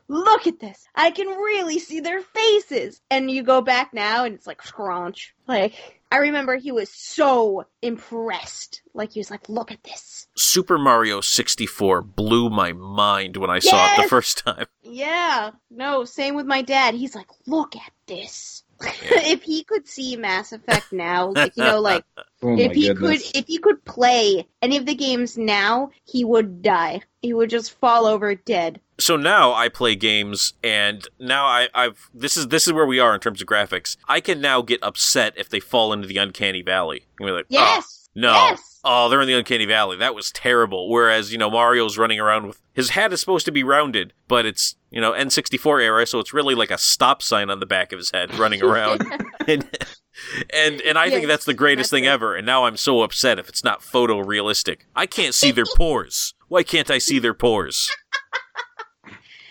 look 0.08 0.46
at 0.46 0.60
this! 0.60 0.86
I 0.94 1.10
can 1.10 1.26
really 1.28 1.78
see 1.78 2.00
their 2.00 2.20
faces." 2.20 3.00
And 3.10 3.30
you 3.30 3.42
go 3.42 3.60
back 3.60 3.92
now, 3.92 4.24
and 4.24 4.34
it's 4.34 4.46
like 4.46 4.62
scrunch. 4.62 5.34
Like 5.46 6.00
I 6.10 6.18
remember 6.18 6.56
he 6.56 6.72
was 6.72 6.90
so 6.90 7.66
impressed. 7.82 8.82
Like 8.94 9.12
he 9.12 9.20
was 9.20 9.30
like, 9.30 9.48
"Look 9.48 9.72
at 9.72 9.82
this." 9.84 10.28
Super 10.36 10.78
Mario 10.78 11.20
64 11.20 12.02
blew 12.02 12.50
my 12.50 12.72
mind 12.72 13.36
when 13.36 13.50
I 13.50 13.58
saw 13.58 13.92
it 13.92 14.02
the 14.02 14.08
first 14.08 14.38
time. 14.38 14.66
Yeah. 14.82 15.50
No, 15.70 16.04
same 16.04 16.34
with 16.34 16.46
my 16.46 16.62
dad. 16.62 16.94
He's 16.94 17.14
like, 17.14 17.28
"Look 17.46 17.74
at 17.76 17.92
this." 18.06 18.62
if 18.82 19.42
he 19.42 19.64
could 19.64 19.86
see 19.88 20.16
Mass 20.16 20.52
Effect 20.52 20.92
now, 20.92 21.28
like 21.34 21.56
you 21.56 21.64
know, 21.64 21.80
like 21.80 22.04
oh 22.42 22.56
if 22.58 22.72
he 22.72 22.94
could 22.94 23.20
if 23.34 23.46
he 23.46 23.58
could 23.58 23.84
play 23.84 24.46
any 24.62 24.76
of 24.76 24.86
the 24.86 24.94
games 24.94 25.36
now, 25.38 25.90
he 26.04 26.24
would 26.24 26.62
die. 26.62 27.00
He 27.22 27.32
would 27.32 27.50
just 27.50 27.72
fall 27.78 28.06
over 28.06 28.34
dead. 28.34 28.80
so 28.98 29.16
now 29.16 29.52
I 29.52 29.68
play 29.68 29.96
games, 29.96 30.52
and 30.62 31.06
now 31.18 31.46
I, 31.46 31.68
I've 31.74 32.08
this 32.14 32.36
is 32.36 32.48
this 32.48 32.66
is 32.66 32.72
where 32.72 32.86
we 32.86 33.00
are 33.00 33.14
in 33.14 33.20
terms 33.20 33.40
of 33.42 33.48
graphics. 33.48 33.96
I 34.08 34.20
can 34.20 34.40
now 34.40 34.62
get 34.62 34.80
upset 34.82 35.34
if 35.36 35.48
they 35.48 35.60
fall 35.60 35.92
into 35.92 36.06
the 36.06 36.18
uncanny 36.18 36.62
valley. 36.62 37.06
And 37.18 37.26
we're 37.28 37.34
like, 37.36 37.46
ah, 37.46 37.76
Yes. 37.76 38.05
oh, 38.05 38.05
no, 38.16 38.32
Yes. 38.32 38.80
oh, 38.82 39.08
they're 39.08 39.20
in 39.20 39.28
the 39.28 39.34
uncanny 39.34 39.66
valley. 39.66 39.96
That 39.96 40.14
was 40.14 40.32
terrible. 40.32 40.88
Whereas 40.90 41.30
you 41.30 41.38
know 41.38 41.50
Mario's 41.50 41.96
running 41.96 42.18
around 42.18 42.48
with 42.48 42.60
his 42.72 42.90
hat 42.90 43.12
is 43.12 43.20
supposed 43.20 43.46
to 43.46 43.52
be 43.52 43.62
rounded, 43.62 44.12
but 44.26 44.44
it's 44.46 44.74
you 44.90 45.00
know 45.00 45.12
N64 45.12 45.82
era, 45.82 46.06
so 46.06 46.18
it's 46.18 46.32
really 46.34 46.54
like 46.56 46.70
a 46.72 46.78
stop 46.78 47.22
sign 47.22 47.50
on 47.50 47.60
the 47.60 47.66
back 47.66 47.92
of 47.92 47.98
his 47.98 48.10
head 48.10 48.34
running 48.38 48.62
around. 48.64 49.02
and 49.46 49.64
and 50.52 50.80
and 50.80 50.98
I 50.98 51.10
think 51.10 51.26
that's 51.26 51.44
the 51.44 51.54
greatest 51.54 51.90
thing 51.90 52.04
it. 52.04 52.08
ever. 52.08 52.34
And 52.34 52.44
now 52.46 52.64
I'm 52.64 52.76
so 52.76 53.02
upset 53.02 53.38
if 53.38 53.48
it's 53.48 53.62
not 53.62 53.80
photorealistic. 53.82 54.80
I 54.96 55.06
can't 55.06 55.34
see 55.34 55.50
their 55.52 55.66
pores. 55.76 56.34
Why 56.48 56.62
can't 56.62 56.90
I 56.90 56.98
see 56.98 57.18
their 57.18 57.34
pores? 57.34 57.90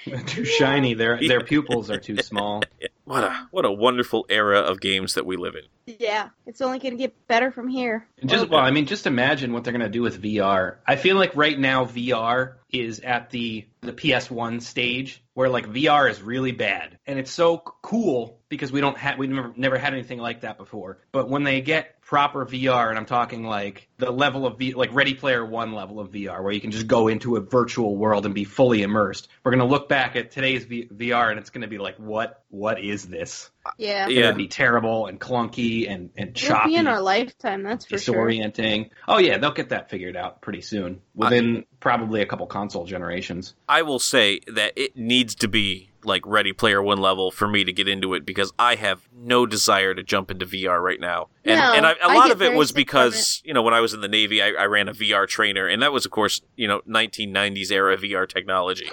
too 0.26 0.46
shiny. 0.46 0.94
Their 0.94 1.20
their 1.20 1.41
pupils 1.41 1.89
are 1.89 2.00
too 2.00 2.18
small. 2.18 2.63
What 3.06 3.24
a 3.24 3.48
what 3.52 3.65
a 3.65 3.72
wonderful 3.72 4.26
era 4.30 4.62
of 4.62 4.82
games 4.82 5.13
that 5.13 5.28
we 5.28 5.38
live 5.38 5.54
in. 5.54 5.96
Yeah, 6.00 6.30
it's 6.48 6.60
only 6.60 6.80
going 6.80 6.94
to 6.94 6.98
get 6.98 7.28
better 7.28 7.52
from 7.52 7.68
here. 7.68 8.08
Just 8.26 8.50
well, 8.50 8.60
I 8.60 8.72
mean, 8.72 8.88
just 8.88 9.06
imagine 9.06 9.54
what 9.54 9.63
they're 9.63 9.74
gonna 9.74 9.89
do 9.89 10.02
with 10.02 10.20
VR. 10.20 10.78
I 10.88 10.96
feel 10.96 11.15
like 11.15 11.36
right 11.36 11.58
now 11.58 11.86
VR 11.86 12.56
is 12.72 13.02
at 13.02 13.30
the 13.30 13.68
the 13.82 13.94
PS1 13.94 14.63
stage 14.63 15.24
where 15.36 15.50
like 15.50 15.68
VR 15.68 16.10
is 16.10 16.20
really 16.24 16.52
bad, 16.52 16.98
and 17.06 17.20
it's 17.20 17.32
so 17.32 17.60
cool 17.60 18.39
because 18.50 18.72
we 18.72 18.82
don't 18.82 18.98
have 18.98 19.20
we 19.20 19.28
never 19.28 19.54
never 19.56 19.78
had 19.78 19.94
anything 19.94 20.18
like 20.18 20.41
that 20.41 20.58
before. 20.58 20.98
But 21.12 21.30
when 21.30 21.44
they 21.44 21.62
get 21.62 21.95
proper 22.06 22.46
VR, 22.46 22.89
and 22.89 22.98
I'm 22.98 23.06
talking 23.06 23.44
like 23.44 23.89
the 23.98 24.12
level 24.12 24.46
of 24.46 24.60
V, 24.60 24.74
like 24.76 24.94
Ready 24.94 25.15
Player 25.15 25.44
One 25.44 25.74
level 25.74 26.00
of 26.00 26.12
VR, 26.12 26.41
where 26.44 26.54
you 26.54 26.62
can 26.62 26.72
just 26.72 26.88
go 26.88 27.08
into 27.08 27.36
a 27.36 27.41
virtual 27.41 27.98
world 27.98 28.26
and 28.26 28.36
be 28.36 28.44
fully 28.44 28.84
immersed, 28.84 29.28
we're 29.44 29.52
gonna 29.52 29.65
look 29.65 29.89
back 29.89 30.15
at 30.15 30.32
today's 30.32 30.65
v- 30.65 30.88
VR, 30.88 31.32
and 31.32 31.39
it's 31.39 31.50
gonna 31.50 31.68
be 31.68 31.80
like, 31.80 31.98
what 31.98 32.44
what 32.50 32.80
is 32.80 33.06
this? 33.06 33.50
Yeah, 33.78 34.08
Yeah. 34.08 34.20
It'll 34.26 34.34
be 34.38 34.48
terrible 34.48 35.08
and 35.08 35.20
clunky 35.20 35.89
and 35.89 36.12
and 36.15 36.30
it'll 36.30 36.48
choppy 36.48 36.70
be 36.70 36.76
in 36.76 36.88
our 36.88 37.02
lifetime. 37.02 37.63
That's 37.63 37.86
for 37.86 37.98
sure. 37.98 38.28
disorienting. 38.28 38.91
Oh 39.08 39.18
yeah, 39.18 39.39
they'll 39.39 39.52
get 39.52 39.70
that 39.70 39.89
figured 39.89 40.15
out 40.15 40.41
pretty 40.41 40.62
soon, 40.62 41.02
within 41.15 41.65
probably 41.80 42.22
a 42.22 42.26
couple 42.26 42.46
console 42.48 42.86
generations. 42.86 43.56
I 43.68 43.82
will 43.82 44.00
say 44.00 44.41
that 44.48 44.74
it 44.76 44.96
needs 44.96 45.36
to 45.36 45.48
be 45.48 45.89
like 46.06 46.26
Ready 46.26 46.54
Player 46.54 46.82
One 46.82 47.00
level 47.00 47.32
for 47.32 47.48
me 47.48 47.63
to 47.63 47.74
get 47.74 47.88
into 47.88 48.13
it 48.13 48.26
because 48.26 48.54
I 48.58 48.76
have 48.76 49.08
no 49.13 49.46
desire 49.46 49.94
to 49.94 50.04
jump 50.04 50.32
into 50.32 50.46
VR 50.46 50.82
right 50.82 51.00
now. 51.00 51.30
And 51.44 51.60
No, 51.60 51.74
and 51.74 51.86
I, 51.86 51.91
a 51.91 51.96
I 52.10 52.13
lot 52.15 52.28
get 52.28 52.32
of 52.32 52.41
it 52.41 52.54
was 52.54 52.70
sick 52.70 52.76
from 52.76 52.82
because 52.82 53.41
you 53.46 53.54
know 53.54 53.62
when 53.62 53.74
I 53.74 53.82
was 53.82 53.94
in 53.94 54.02
the 54.02 54.08
Navy, 54.08 54.41
I, 54.41 54.50
I 54.50 54.65
ran 54.65 54.88
a 54.88 54.94
VR 54.94 55.28
trainer, 55.28 55.68
and 55.68 55.82
that 55.82 55.91
was 55.94 56.06
of 56.06 56.12
course 56.12 56.41
you 56.56 56.68
know 56.68 56.82
1990s 56.88 57.72
era 57.72 57.98
VR 57.98 58.28
technology. 58.28 58.89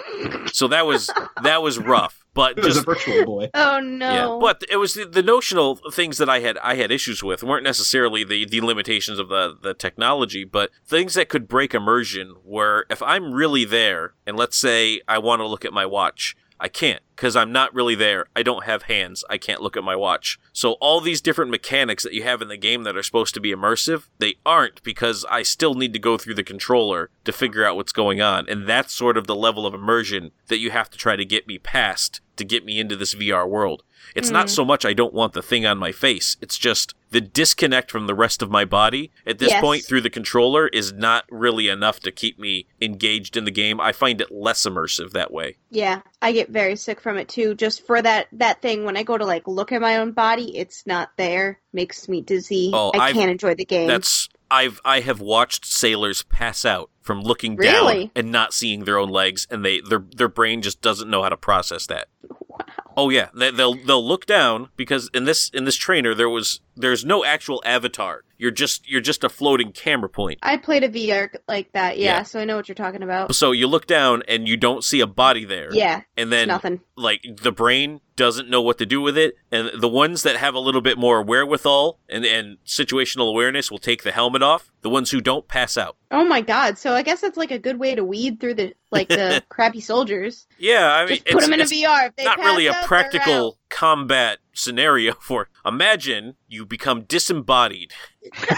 So 0.51 0.67
that 0.67 0.85
was 0.85 1.09
that 1.41 1.61
was 1.61 1.79
rough. 1.79 2.19
But 2.35 2.57
It 2.57 2.63
was 2.63 2.73
just 2.75 2.87
a 2.87 2.91
virtual 2.91 3.25
boy. 3.25 3.49
Oh 3.53 3.79
no! 3.79 4.11
Yeah, 4.11 4.37
but 4.41 4.63
it 4.69 4.77
was 4.77 4.95
the, 4.95 5.05
the 5.05 5.21
notional 5.21 5.75
things 5.91 6.17
that 6.17 6.29
I 6.29 6.39
had 6.39 6.57
I 6.59 6.75
had 6.75 6.91
issues 6.91 7.21
with 7.23 7.43
weren't 7.43 7.63
necessarily 7.63 8.23
the, 8.23 8.45
the 8.45 8.61
limitations 8.61 9.19
of 9.19 9.29
the, 9.29 9.55
the 9.61 9.73
technology, 9.75 10.43
but 10.43 10.71
things 10.85 11.13
that 11.13 11.29
could 11.29 11.47
break 11.47 11.73
immersion. 11.75 12.35
Where 12.43 12.85
if 12.89 13.03
I'm 13.03 13.33
really 13.33 13.65
there, 13.65 14.13
and 14.25 14.35
let's 14.35 14.57
say 14.57 15.01
I 15.07 15.19
want 15.19 15.41
to 15.41 15.47
look 15.47 15.63
at 15.63 15.73
my 15.73 15.85
watch, 15.85 16.35
I 16.59 16.67
can't 16.67 17.01
because 17.15 17.35
I'm 17.35 17.51
not 17.51 17.73
really 17.73 17.95
there. 17.95 18.25
I 18.35 18.43
don't 18.43 18.65
have 18.65 18.83
hands. 18.83 19.23
I 19.29 19.37
can't 19.37 19.61
look 19.61 19.77
at 19.77 19.83
my 19.83 19.95
watch. 19.95 20.39
So 20.51 20.73
all 20.73 20.99
these 20.99 21.21
different 21.21 21.51
mechanics 21.51 22.03
that 22.03 22.13
you 22.13 22.23
have 22.23 22.41
in 22.41 22.47
the 22.47 22.57
game 22.57 22.83
that 22.83 22.97
are 22.97 23.03
supposed 23.03 23.33
to 23.35 23.39
be 23.39 23.53
immersive, 23.53 24.07
they 24.19 24.35
aren't 24.45 24.83
because 24.83 25.25
I 25.29 25.43
still 25.43 25.73
need 25.73 25.93
to 25.93 25.99
go 25.99 26.17
through 26.17 26.35
the 26.35 26.43
controller 26.43 27.09
to 27.25 27.31
figure 27.31 27.65
out 27.65 27.75
what's 27.75 27.91
going 27.91 28.21
on, 28.21 28.47
and 28.49 28.67
that's 28.67 28.93
sort 28.93 29.17
of 29.17 29.27
the 29.27 29.35
level 29.35 29.65
of 29.65 29.73
immersion 29.73 30.31
that 30.47 30.59
you 30.59 30.71
have 30.71 30.89
to 30.91 30.97
try 30.97 31.15
to 31.15 31.25
get 31.25 31.47
me 31.47 31.57
past 31.57 32.21
to 32.35 32.43
get 32.43 32.65
me 32.65 32.79
into 32.79 32.95
this 32.95 33.13
VR 33.13 33.47
world. 33.47 33.83
It's 34.15 34.29
not 34.29 34.45
hmm. 34.45 34.53
so 34.53 34.65
much 34.65 34.85
I 34.85 34.93
don't 34.93 35.13
want 35.13 35.33
the 35.33 35.41
thing 35.41 35.65
on 35.65 35.77
my 35.77 35.91
face. 35.91 36.37
It's 36.41 36.57
just 36.57 36.93
the 37.11 37.21
disconnect 37.21 37.91
from 37.91 38.07
the 38.07 38.15
rest 38.15 38.41
of 38.41 38.49
my 38.49 38.65
body 38.65 39.11
at 39.25 39.37
this 39.39 39.49
Yes. 39.49 39.61
point 39.61 39.83
through 39.83 40.01
the 40.01 40.09
controller 40.09 40.67
is 40.67 40.91
not 40.93 41.25
really 41.29 41.67
enough 41.67 41.99
to 42.01 42.11
keep 42.11 42.39
me 42.39 42.65
engaged 42.81 43.37
in 43.37 43.45
the 43.45 43.51
game. 43.51 43.79
I 43.79 43.91
find 43.91 44.19
it 44.19 44.31
less 44.31 44.63
immersive 44.63 45.11
that 45.11 45.31
way. 45.31 45.57
yeah, 45.69 46.01
I 46.21 46.31
get 46.31 46.49
very 46.49 46.75
sick 46.75 46.99
from 47.01 47.17
it 47.17 47.27
too. 47.29 47.53
Just 47.55 47.85
for 47.85 48.01
that 48.01 48.27
that 48.31 48.61
thing 48.61 48.85
when 48.85 48.97
I 48.97 49.03
go 49.03 49.17
to 49.17 49.25
like 49.25 49.47
look 49.47 49.71
at 49.71 49.81
my 49.81 49.97
own 49.97 50.11
body, 50.11 50.57
it's 50.57 50.85
not 50.87 51.11
there. 51.17 51.59
Makes 51.71 52.07
me 52.09 52.21
dizzy. 52.21 52.71
Oh, 52.73 52.91
I 52.95 53.07
I've- 53.09 53.17
can't 53.19 53.31
enjoy 53.31 53.55
the 53.55 53.65
game. 53.65 53.87
That's 53.87 54.29
I've 54.49 54.79
I 54.85 54.99
have 54.99 55.19
watched 55.19 55.65
sailors 55.65 56.23
pass 56.23 56.63
out 56.63 56.91
from 57.01 57.21
looking 57.21 57.55
Really? 57.55 58.05
down 58.05 58.11
and 58.15 58.31
not 58.31 58.53
seeing 58.53 58.85
their 58.85 58.97
own 58.99 59.09
legs, 59.09 59.47
and 59.49 59.65
they 59.65 59.81
their 59.81 60.03
their 60.15 60.27
brain 60.29 60.61
just 60.61 60.79
doesn't 60.81 61.09
know 61.09 61.23
how 61.23 61.29
to 61.29 61.37
process 61.37 61.87
that. 61.87 62.07
Wow. 62.59 62.65
Oh 62.95 63.09
yeah, 63.09 63.29
they, 63.33 63.49
they'll 63.51 63.73
they'll 63.75 64.05
look 64.07 64.25
down 64.25 64.69
because 64.77 65.09
in 65.13 65.25
this 65.25 65.49
in 65.49 65.65
this 65.65 65.75
trainer 65.75 66.13
there 66.13 66.29
was 66.29 66.59
there's 66.75 67.03
no 67.05 67.23
actual 67.25 67.61
avatar. 67.65 68.23
You're 68.37 68.51
just 68.51 68.87
you're 68.89 69.01
just 69.01 69.23
a 69.23 69.29
floating 69.29 69.71
camera 69.71 70.09
point. 70.09 70.39
I 70.43 70.57
played 70.57 70.83
a 70.83 70.89
VR 70.89 71.29
like 71.47 71.71
that. 71.73 71.97
Yeah, 71.97 72.17
Yeah. 72.17 72.23
so 72.23 72.39
I 72.39 72.45
know 72.45 72.55
what 72.55 72.67
you're 72.67 72.75
talking 72.75 73.01
about. 73.01 73.33
So 73.35 73.51
you 73.51 73.67
look 73.67 73.87
down 73.87 74.21
and 74.27 74.47
you 74.47 74.57
don't 74.57 74.83
see 74.83 74.99
a 74.99 75.07
body 75.07 75.45
there. 75.45 75.69
Yeah, 75.73 76.01
and 76.17 76.31
then 76.31 76.47
nothing. 76.49 76.81
like 76.97 77.21
the 77.41 77.51
brain 77.51 78.01
doesn't 78.15 78.47
know 78.49 78.61
what 78.61 78.77
to 78.77 78.85
do 78.85 79.01
with 79.01 79.17
it 79.17 79.35
and 79.51 79.71
the 79.81 79.87
ones 79.89 80.21
that 80.21 80.35
have 80.35 80.53
a 80.53 80.59
little 80.59 80.81
bit 80.81 80.99
more 80.99 81.23
wherewithal 81.23 81.97
and, 82.07 82.23
and 82.23 82.57
situational 82.63 83.27
awareness 83.27 83.71
will 83.71 83.79
take 83.79 84.03
the 84.03 84.11
helmet 84.11 84.43
off 84.43 84.71
the 84.81 84.89
ones 84.89 85.09
who 85.09 85.19
don't 85.19 85.47
pass 85.47 85.77
out 85.77 85.97
Oh 86.11 86.23
my 86.23 86.41
god! 86.41 86.77
So 86.77 86.93
I 86.93 87.01
guess 87.01 87.21
that's 87.21 87.37
like 87.37 87.49
a 87.49 87.57
good 87.57 87.79
way 87.79 87.95
to 87.95 88.03
weed 88.05 88.39
through 88.39 88.53
the 88.53 88.75
like 88.93 89.07
the 89.09 89.43
crappy 89.49 89.81
soldiers. 89.81 90.47
yeah 90.57 90.93
i 90.93 90.99
mean 91.05 91.09
Just 91.17 91.25
put 91.25 91.35
it's, 91.35 91.45
them 91.45 91.53
in 91.53 91.61
a 91.61 91.63
VR. 91.65 92.07
If 92.07 92.15
they 92.15 92.23
not 92.23 92.37
really 92.37 92.67
a 92.67 92.73
out, 92.73 92.85
practical 92.85 93.57
combat 93.69 94.39
scenario 94.53 95.13
for 95.19 95.49
imagine 95.65 96.35
you 96.47 96.65
become 96.65 97.01
disembodied 97.03 97.91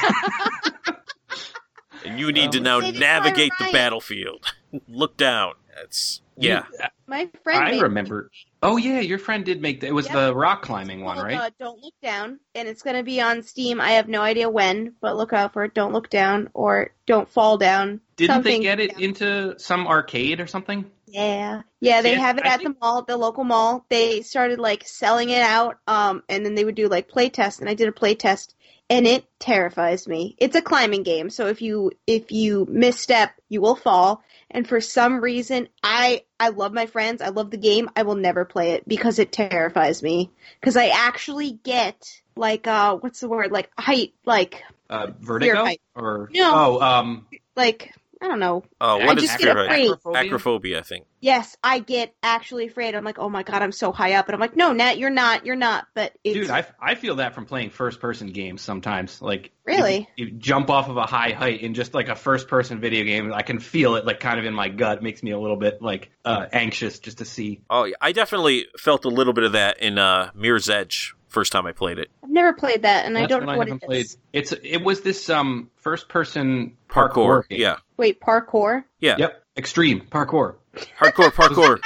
and 2.06 2.19
you 2.19 2.32
need 2.32 2.45
um, 2.45 2.52
to 2.52 2.60
now 2.60 2.80
navigate 2.80 3.52
the 3.60 3.69
battlefield 3.71 4.54
look 4.88 5.17
down 5.17 5.54
that's 5.76 6.21
yeah 6.38 6.63
You- 6.71 6.86
My 7.08 7.30
friend. 7.43 7.63
I 7.63 7.71
made- 7.71 7.82
remember. 7.82 8.30
Oh 8.65 8.78
yeah, 8.78 8.99
your 8.99 9.19
friend 9.19 9.45
did 9.45 9.62
make 9.62 9.82
that. 9.82 9.88
It 9.88 9.93
was 9.93 10.08
Yep. 10.08 10.15
the 10.15 10.36
rock 10.36 10.63
climbing 10.63 11.04
one, 11.04 11.17
right? 11.19 11.38
Uh, 11.38 11.49
Don't 11.60 11.80
look 11.82 11.93
down, 12.01 12.39
and 12.56 12.67
it's 12.67 12.82
gonna 12.82 13.04
be 13.04 13.21
on 13.21 13.43
Steam. 13.43 13.80
I 13.80 13.91
have 13.91 14.10
no 14.10 14.21
idea 14.21 14.49
when, 14.49 14.95
but 15.01 15.15
look 15.15 15.34
out 15.34 15.54
for 15.54 15.63
it. 15.65 15.75
Don't 15.75 15.93
look 15.93 16.10
down 16.10 16.49
or 16.56 16.89
don't 17.06 17.30
fall 17.30 17.58
down. 17.58 18.01
Didn't 18.17 18.34
something 18.34 18.60
they 18.62 18.63
get 18.63 18.80
it 18.80 18.91
down. 18.93 19.01
into 19.01 19.60
some 19.60 19.88
arcade 19.88 20.39
or 20.39 20.47
something? 20.47 20.89
Yeah, 21.06 21.62
yeah, 21.80 22.01
they 22.01 22.15
have 22.15 22.39
it 22.39 22.45
I 22.45 22.56
at 22.56 22.63
the 22.63 22.75
mall, 22.82 23.04
the 23.04 23.17
local 23.17 23.43
mall. 23.43 23.86
They 23.89 24.21
started 24.21 24.58
like 24.60 24.88
selling 24.88 25.30
it 25.30 25.41
out, 25.41 25.78
um, 25.86 26.23
and 26.28 26.43
then 26.43 26.56
they 26.56 26.65
would 26.65 26.75
do 26.75 26.88
like 26.88 27.08
play 27.08 27.30
tests, 27.30 27.60
and 27.60 27.69
I 27.69 27.75
did 27.75 27.88
a 27.88 27.91
play 27.91 28.15
test, 28.15 28.56
and 28.89 29.06
it 29.06 29.25
terrifies 29.39 30.08
me. 30.08 30.36
It's 30.39 30.56
a 30.56 30.62
climbing 30.62 31.04
game, 31.04 31.30
so 31.30 31.47
if 31.47 31.62
you 31.62 31.91
if 32.08 32.32
you 32.32 32.65
misstep, 32.67 33.32
you 33.47 33.62
will 33.62 33.75
fall. 33.75 34.23
And 34.56 34.65
for 34.65 34.80
some 34.80 35.20
reason, 35.20 35.68
I 35.84 36.24
I 36.39 36.48
love 36.50 36.72
my 36.72 36.86
friends, 36.86 37.22
I 37.22 37.28
love 37.28 37.52
the 37.52 37.58
game. 37.58 37.89
I 37.94 38.04
will 38.04 38.15
never 38.15 38.46
play 38.46 38.72
it 38.72 38.88
because 38.88 39.20
it 39.20 39.34
terrifies 39.34 40.02
me. 40.02 40.32
Because 40.62 40.78
I 40.78 40.88
actually 40.88 41.52
get 41.52 42.22
like 42.38 42.65
uh, 42.65 42.96
what's 42.96 43.20
the 43.20 43.28
word? 43.28 43.52
Like 43.52 43.70
height, 43.78 44.13
like 44.26 44.63
Uh, 44.89 45.08
Vertigo 45.20 45.65
height. 45.65 45.82
or 45.94 46.30
No. 46.34 46.52
oh, 46.56 46.82
um, 46.82 47.28
like 47.58 47.94
I 48.26 48.28
don't 48.28 48.40
know. 48.40 48.64
Oh, 48.82 49.00
I 49.00 49.06
what 49.06 49.20
just 49.20 49.36
is 49.36 49.46
get 49.46 49.54
fear? 49.54 49.64
afraid. 49.66 49.92
Acrophobia? 49.92 50.30
Acrophobia, 50.30 50.80
I 50.80 50.82
think. 50.82 51.06
Yes, 51.22 51.56
I 51.64 51.78
get 51.78 52.16
actually 52.24 52.66
afraid. 52.66 52.96
I'm 52.96 53.04
like, 53.04 53.20
oh 53.20 53.30
my 53.30 53.44
god, 53.44 53.62
I'm 53.62 53.72
so 53.72 53.92
high 53.92 54.14
up, 54.14 54.28
and 54.28 54.34
I'm 54.34 54.40
like, 54.42 54.56
no, 54.56 54.74
Nat, 54.74 54.98
you're 54.98 55.12
not, 55.12 55.46
you're 55.46 55.56
not. 55.56 55.86
But 55.94 56.14
it's 56.24 56.34
Dude, 56.36 56.50
I, 56.50 56.66
I 56.82 56.96
feel 56.96 57.18
that 57.18 57.36
from 57.36 57.46
playing 57.46 57.70
first 57.70 58.00
person 58.00 58.32
games 58.32 58.64
sometimes. 58.64 59.22
Like 59.22 59.52
Really? 59.64 60.10
you, 60.16 60.26
you 60.26 60.32
jump 60.32 60.72
off 60.72 60.90
of 60.90 60.98
a 60.98 61.06
high 61.06 61.32
height 61.32 61.62
in 61.62 61.76
just 61.76 61.94
like 61.94 62.10
a 62.10 62.16
first 62.16 62.48
person 62.48 62.80
video 62.82 63.04
game. 63.04 63.32
I 63.32 63.44
can 63.44 63.60
feel 63.60 63.96
it 63.96 64.06
like 64.08 64.20
kind 64.20 64.40
of 64.40 64.46
in 64.46 64.56
my 64.56 64.70
gut. 64.70 65.04
Makes 65.04 65.22
me 65.22 65.30
a 65.32 65.40
little 65.40 65.58
bit 65.58 65.84
like 65.84 66.10
uh, 66.26 66.48
anxious 66.52 66.98
just 66.98 67.20
to 67.20 67.26
see. 67.26 67.62
Oh, 67.70 67.84
yeah. 67.84 67.96
I 68.02 68.12
definitely 68.12 68.66
felt 68.78 69.06
a 69.06 69.10
little 69.10 69.34
bit 69.34 69.44
of 69.44 69.52
that 69.52 69.80
in 69.82 70.00
uh, 70.00 70.32
Mirror's 70.34 70.68
Edge 70.70 71.14
first 71.36 71.52
time 71.52 71.65
I 71.67 71.74
played 71.74 72.00
it. 72.00 72.10
I've 72.24 72.30
never 72.32 72.54
played 72.54 72.82
that, 72.84 73.06
and 73.06 73.17
I 73.17 73.26
don't 73.28 73.45
one 73.45 73.54
know 73.54 73.58
what 73.60 73.67
haven't 73.67 73.84
it 73.84 73.88
played. 73.88 74.06
is. 74.06 74.17
It's 74.34 74.54
it 74.63 74.82
was 74.82 75.02
this 75.02 75.30
um 75.30 75.69
first 75.76 76.08
person 76.10 76.76
parkour. 76.89 77.48
game. 77.50 77.60
Yeah. 77.60 77.76
Wait, 77.98 78.21
parkour? 78.21 78.86
Yeah. 79.00 79.17
Yep. 79.19 79.43
Extreme 79.58 80.08
parkour. 80.10 80.56
Hardcore 80.98 81.32
parkour. 81.41 81.80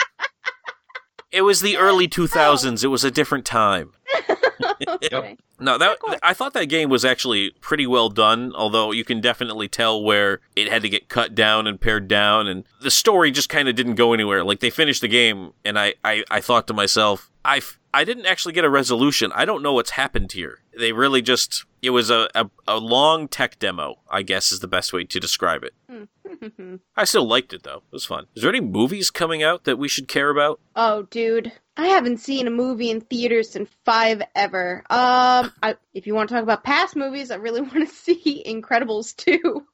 it 1.32 1.42
was 1.42 1.62
the 1.62 1.78
early 1.78 2.08
2000s. 2.08 2.84
It 2.84 2.88
was 2.88 3.04
a 3.04 3.12
different 3.12 3.44
time. 3.46 3.92
okay. 4.88 5.36
No, 5.60 5.78
that 5.78 5.98
I 6.24 6.34
thought 6.34 6.54
that 6.54 6.66
game 6.66 6.90
was 6.90 7.04
actually 7.04 7.52
pretty 7.60 7.86
well 7.88 8.10
done, 8.10 8.54
although 8.56 8.92
you 8.92 9.04
can 9.04 9.20
definitely 9.20 9.68
tell 9.68 10.02
where 10.02 10.40
it 10.56 10.70
had 10.70 10.84
to 10.84 10.90
get 10.90 11.10
cut 11.10 11.34
down 11.36 11.66
and 11.68 11.82
pared 11.82 12.08
down 12.08 12.48
and 12.48 12.64
the 12.82 12.92
story 12.92 13.32
just 13.32 13.50
kind 13.50 13.68
of 13.68 13.76
didn't 13.76 13.96
go 13.96 14.14
anywhere. 14.14 14.44
Like 14.44 14.60
they 14.60 14.70
finished 14.70 15.02
the 15.02 15.08
game 15.08 15.54
and 15.66 15.78
I 15.78 15.96
I, 16.04 16.24
I 16.30 16.40
thought 16.42 16.68
to 16.68 16.74
myself, 16.74 17.30
I 17.44 17.58
f- 17.58 17.79
I 17.94 18.04
didn't 18.04 18.26
actually 18.28 18.54
get 18.54 18.66
a 18.66 18.70
resolution. 18.70 19.32
I 19.34 19.46
don't 19.46 19.64
know 19.64 19.74
what's 19.74 19.92
happened 19.92 20.32
here. 20.32 20.60
They 20.78 20.92
really 20.94 21.22
just 21.22 21.66
it 21.82 21.90
was 21.92 22.10
a, 22.10 22.28
a, 22.36 22.50
a 22.68 22.78
long 22.78 23.28
tech 23.28 23.58
demo, 23.60 24.00
I 24.10 24.22
guess 24.22 24.52
is 24.52 24.60
the 24.60 24.68
best 24.68 24.92
way 24.94 25.06
to 25.06 25.20
describe 25.20 25.64
it. 25.64 25.74
I 26.96 27.04
still 27.06 27.26
liked 27.26 27.54
it 27.54 27.64
though. 27.64 27.78
It 27.78 27.92
was 27.92 28.06
fun. 28.06 28.26
Is 28.36 28.44
there 28.44 28.50
any 28.50 28.62
movies 28.62 29.10
coming 29.10 29.42
out 29.44 29.64
that 29.64 29.78
we 29.78 29.88
should 29.88 30.08
care 30.08 30.30
about? 30.30 30.60
oh, 30.76 31.04
dude, 31.04 31.52
I 31.76 31.88
haven't 31.88 32.18
seen 32.20 32.48
a 32.48 32.52
movie 32.52 32.90
in 32.90 33.02
theaters 33.02 33.56
in 33.56 33.68
five 33.86 34.22
ever. 34.36 34.84
Um, 34.90 35.52
I, 35.64 35.76
if 35.94 36.08
you 36.08 36.14
want 36.16 36.30
to 36.30 36.36
talk 36.36 36.44
about 36.44 36.64
past 36.64 36.96
movies, 36.96 37.32
I 37.32 37.36
really 37.36 37.62
want 37.62 37.74
to 37.74 37.88
see 37.88 38.44
Incredibles 38.48 39.16
2. 39.16 39.66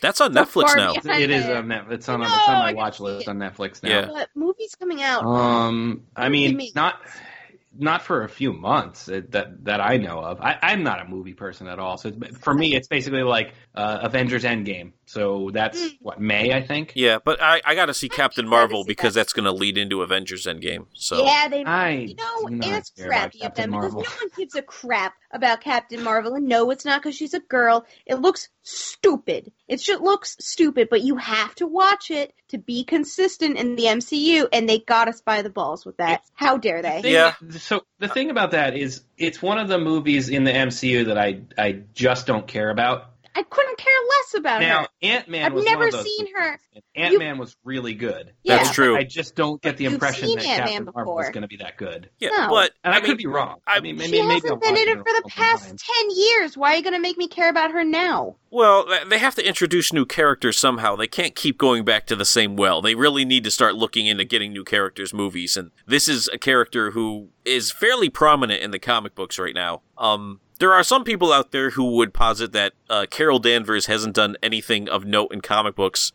That's 0.00 0.20
on 0.20 0.32
So 0.34 0.44
Netflix 0.44 0.62
far 0.68 0.76
now. 0.76 0.92
It 0.94 1.30
is 1.30 1.44
there. 1.46 1.56
on 1.56 1.68
Net- 1.68 1.86
It's 1.90 2.08
on 2.08 2.20
No, 2.20 2.26
it's 2.26 2.48
on 2.48 2.58
my 2.58 2.72
watch 2.74 3.00
list 3.00 3.28
on 3.28 3.38
Netflix 3.38 3.82
now. 3.82 3.88
Yeah. 3.88 4.06
But 4.06 4.28
movies 4.34 4.74
coming 4.78 5.02
out. 5.02 5.24
Um, 5.24 6.02
I 6.14 6.28
mean, 6.28 6.56
me- 6.56 6.72
not 6.74 7.00
not 7.76 8.02
for 8.02 8.24
a 8.24 8.28
few 8.28 8.52
months 8.52 9.08
uh, 9.08 9.22
that 9.30 9.64
that 9.64 9.80
I 9.80 9.96
know 9.96 10.20
of. 10.20 10.40
I, 10.40 10.58
I'm 10.62 10.82
not 10.82 11.00
a 11.00 11.08
movie 11.08 11.34
person 11.34 11.66
at 11.66 11.78
all, 11.78 11.96
so 11.96 12.12
for 12.40 12.54
me, 12.54 12.74
it's 12.74 12.88
basically 12.88 13.22
like 13.22 13.54
uh, 13.74 14.00
Avengers 14.02 14.44
Endgame. 14.44 14.92
So 15.04 15.50
that's 15.52 15.78
Mm. 15.80 15.96
what 16.00 16.20
May, 16.20 16.52
I 16.54 16.62
think. 16.62 16.92
Yeah, 16.94 17.18
but 17.22 17.42
I, 17.42 17.60
I 17.66 17.74
got 17.74 17.86
to 17.86 17.94
see 17.94 18.08
Captain 18.08 18.48
Marvel 18.48 18.84
see 18.84 18.88
because 18.88 19.14
that. 19.14 19.20
that's 19.20 19.32
going 19.32 19.44
to 19.44 19.52
lead 19.52 19.76
into 19.76 20.00
Avengers 20.02 20.46
Endgame. 20.46 20.86
So 20.94 21.24
yeah, 21.24 21.48
they. 21.48 21.64
I 21.64 21.90
you 21.90 22.14
know, 22.14 22.48
do 22.48 22.54
not 22.56 22.68
it's 22.78 22.90
crappy 22.90 23.38
of 23.38 23.42
Captain 23.54 23.70
them 23.70 23.80
because 23.80 23.92
no 23.94 23.98
one 24.00 24.30
gives 24.36 24.54
a 24.54 24.62
crap 24.62 25.14
about 25.32 25.60
Captain 25.60 26.02
Marvel, 26.02 26.34
and 26.34 26.46
no, 26.48 26.70
it's 26.70 26.84
not 26.84 27.02
because 27.02 27.16
she's 27.16 27.34
a 27.34 27.40
girl. 27.40 27.84
It 28.06 28.16
looks 28.16 28.48
stupid. 28.62 29.52
It 29.68 29.78
just 29.78 30.02
looks 30.02 30.36
stupid, 30.40 30.88
but 30.90 31.02
you 31.02 31.16
have 31.16 31.54
to 31.56 31.66
watch 31.66 32.10
it 32.10 32.32
to 32.48 32.58
be 32.58 32.84
consistent 32.84 33.56
in 33.58 33.76
the 33.76 33.84
MCU, 33.84 34.46
and 34.52 34.68
they 34.68 34.78
got 34.78 35.08
us 35.08 35.20
by 35.20 35.42
the 35.42 35.50
balls 35.50 35.84
with 35.84 35.96
that. 35.98 36.22
How 36.34 36.56
dare 36.58 36.82
they? 36.82 37.02
Thing- 37.02 37.12
Yeah. 37.12 37.34
So 37.58 37.82
the 37.98 38.08
thing 38.08 38.30
about 38.30 38.52
that 38.52 38.76
is, 38.76 39.02
it's 39.18 39.40
one 39.42 39.58
of 39.58 39.68
the 39.68 39.78
movies 39.78 40.28
in 40.28 40.44
the 40.44 40.52
MCU 40.52 41.06
that 41.06 41.18
I 41.18 41.40
I 41.58 41.82
just 41.94 42.26
don't 42.26 42.46
care 42.46 42.70
about. 42.70 43.10
I 43.34 43.42
couldn't 43.42 43.78
care 43.78 43.92
less 44.08 44.34
about 44.34 44.62
her. 44.62 44.68
Now 44.68 44.80
her. 44.82 44.88
Ant 45.02 45.28
Man. 45.28 45.44
I've 45.46 45.52
was 45.54 45.64
never 45.64 45.78
one 45.80 45.88
of 45.88 45.92
those 45.94 46.04
seen 46.04 46.18
movies, 46.20 46.34
her. 46.36 46.60
Ant 46.96 47.18
Man 47.18 47.38
was 47.38 47.56
really 47.64 47.94
good. 47.94 48.32
Yeah. 48.42 48.56
That's 48.58 48.70
true. 48.70 48.96
I 48.96 49.04
just 49.04 49.34
don't 49.34 49.60
get 49.62 49.76
the 49.76 49.86
impression 49.86 50.28
that 50.28 50.44
Ant-Man 50.44 50.68
Captain 50.68 50.88
Marvel 50.94 51.18
is 51.20 51.30
going 51.30 51.42
to 51.42 51.48
be 51.48 51.56
that 51.58 51.76
good. 51.76 52.10
yeah, 52.18 52.28
No. 52.30 52.48
but 52.50 52.72
And 52.84 52.94
I, 52.94 52.98
I 52.98 53.00
could 53.00 53.18
be 53.18 53.26
wrong. 53.26 53.58
I- 53.66 53.76
I 53.76 53.80
mean, 53.80 53.96
maybe, 53.96 54.16
she 54.18 54.22
maybe 54.22 54.34
hasn't 54.34 54.52
I'll 54.52 54.58
been 54.58 54.76
in 54.76 54.88
it 54.88 54.98
it 54.98 54.98
for 54.98 55.04
the 55.04 55.22
past 55.28 55.66
times. 55.68 55.82
ten 55.82 56.10
years. 56.16 56.56
Why 56.56 56.72
are 56.74 56.76
you 56.76 56.82
going 56.82 56.94
to 56.94 57.00
make 57.00 57.16
me 57.18 57.26
care 57.28 57.48
about 57.48 57.70
her 57.72 57.84
now? 57.84 58.36
well, 58.50 58.86
they 59.08 59.16
have 59.16 59.34
to 59.34 59.48
introduce 59.48 59.94
new 59.94 60.04
characters 60.04 60.58
somehow. 60.58 60.94
They 60.94 61.06
can't 61.06 61.34
keep 61.34 61.56
going 61.56 61.86
back 61.86 62.04
to 62.08 62.16
the 62.16 62.26
same 62.26 62.54
well. 62.54 62.82
They 62.82 62.94
really 62.94 63.24
need 63.24 63.44
to 63.44 63.50
start 63.50 63.76
looking 63.76 64.04
into 64.04 64.24
getting 64.24 64.52
new 64.52 64.62
characters 64.62 65.14
movies. 65.14 65.56
And 65.56 65.70
this 65.86 66.06
is 66.06 66.28
a 66.28 66.36
character 66.36 66.90
who 66.90 67.28
is 67.46 67.72
fairly 67.72 68.10
prominent 68.10 68.62
in 68.62 68.70
the 68.70 68.78
comic 68.78 69.14
books 69.14 69.38
right 69.38 69.54
now. 69.54 69.80
Um, 69.96 70.40
there 70.62 70.72
are 70.72 70.84
some 70.84 71.02
people 71.02 71.32
out 71.32 71.50
there 71.50 71.70
who 71.70 71.96
would 71.96 72.14
posit 72.14 72.52
that 72.52 72.72
uh, 72.88 73.04
Carol 73.10 73.40
Danvers 73.40 73.86
hasn't 73.86 74.14
done 74.14 74.36
anything 74.44 74.88
of 74.88 75.04
note 75.04 75.32
in 75.32 75.40
comic 75.40 75.74
books 75.74 76.12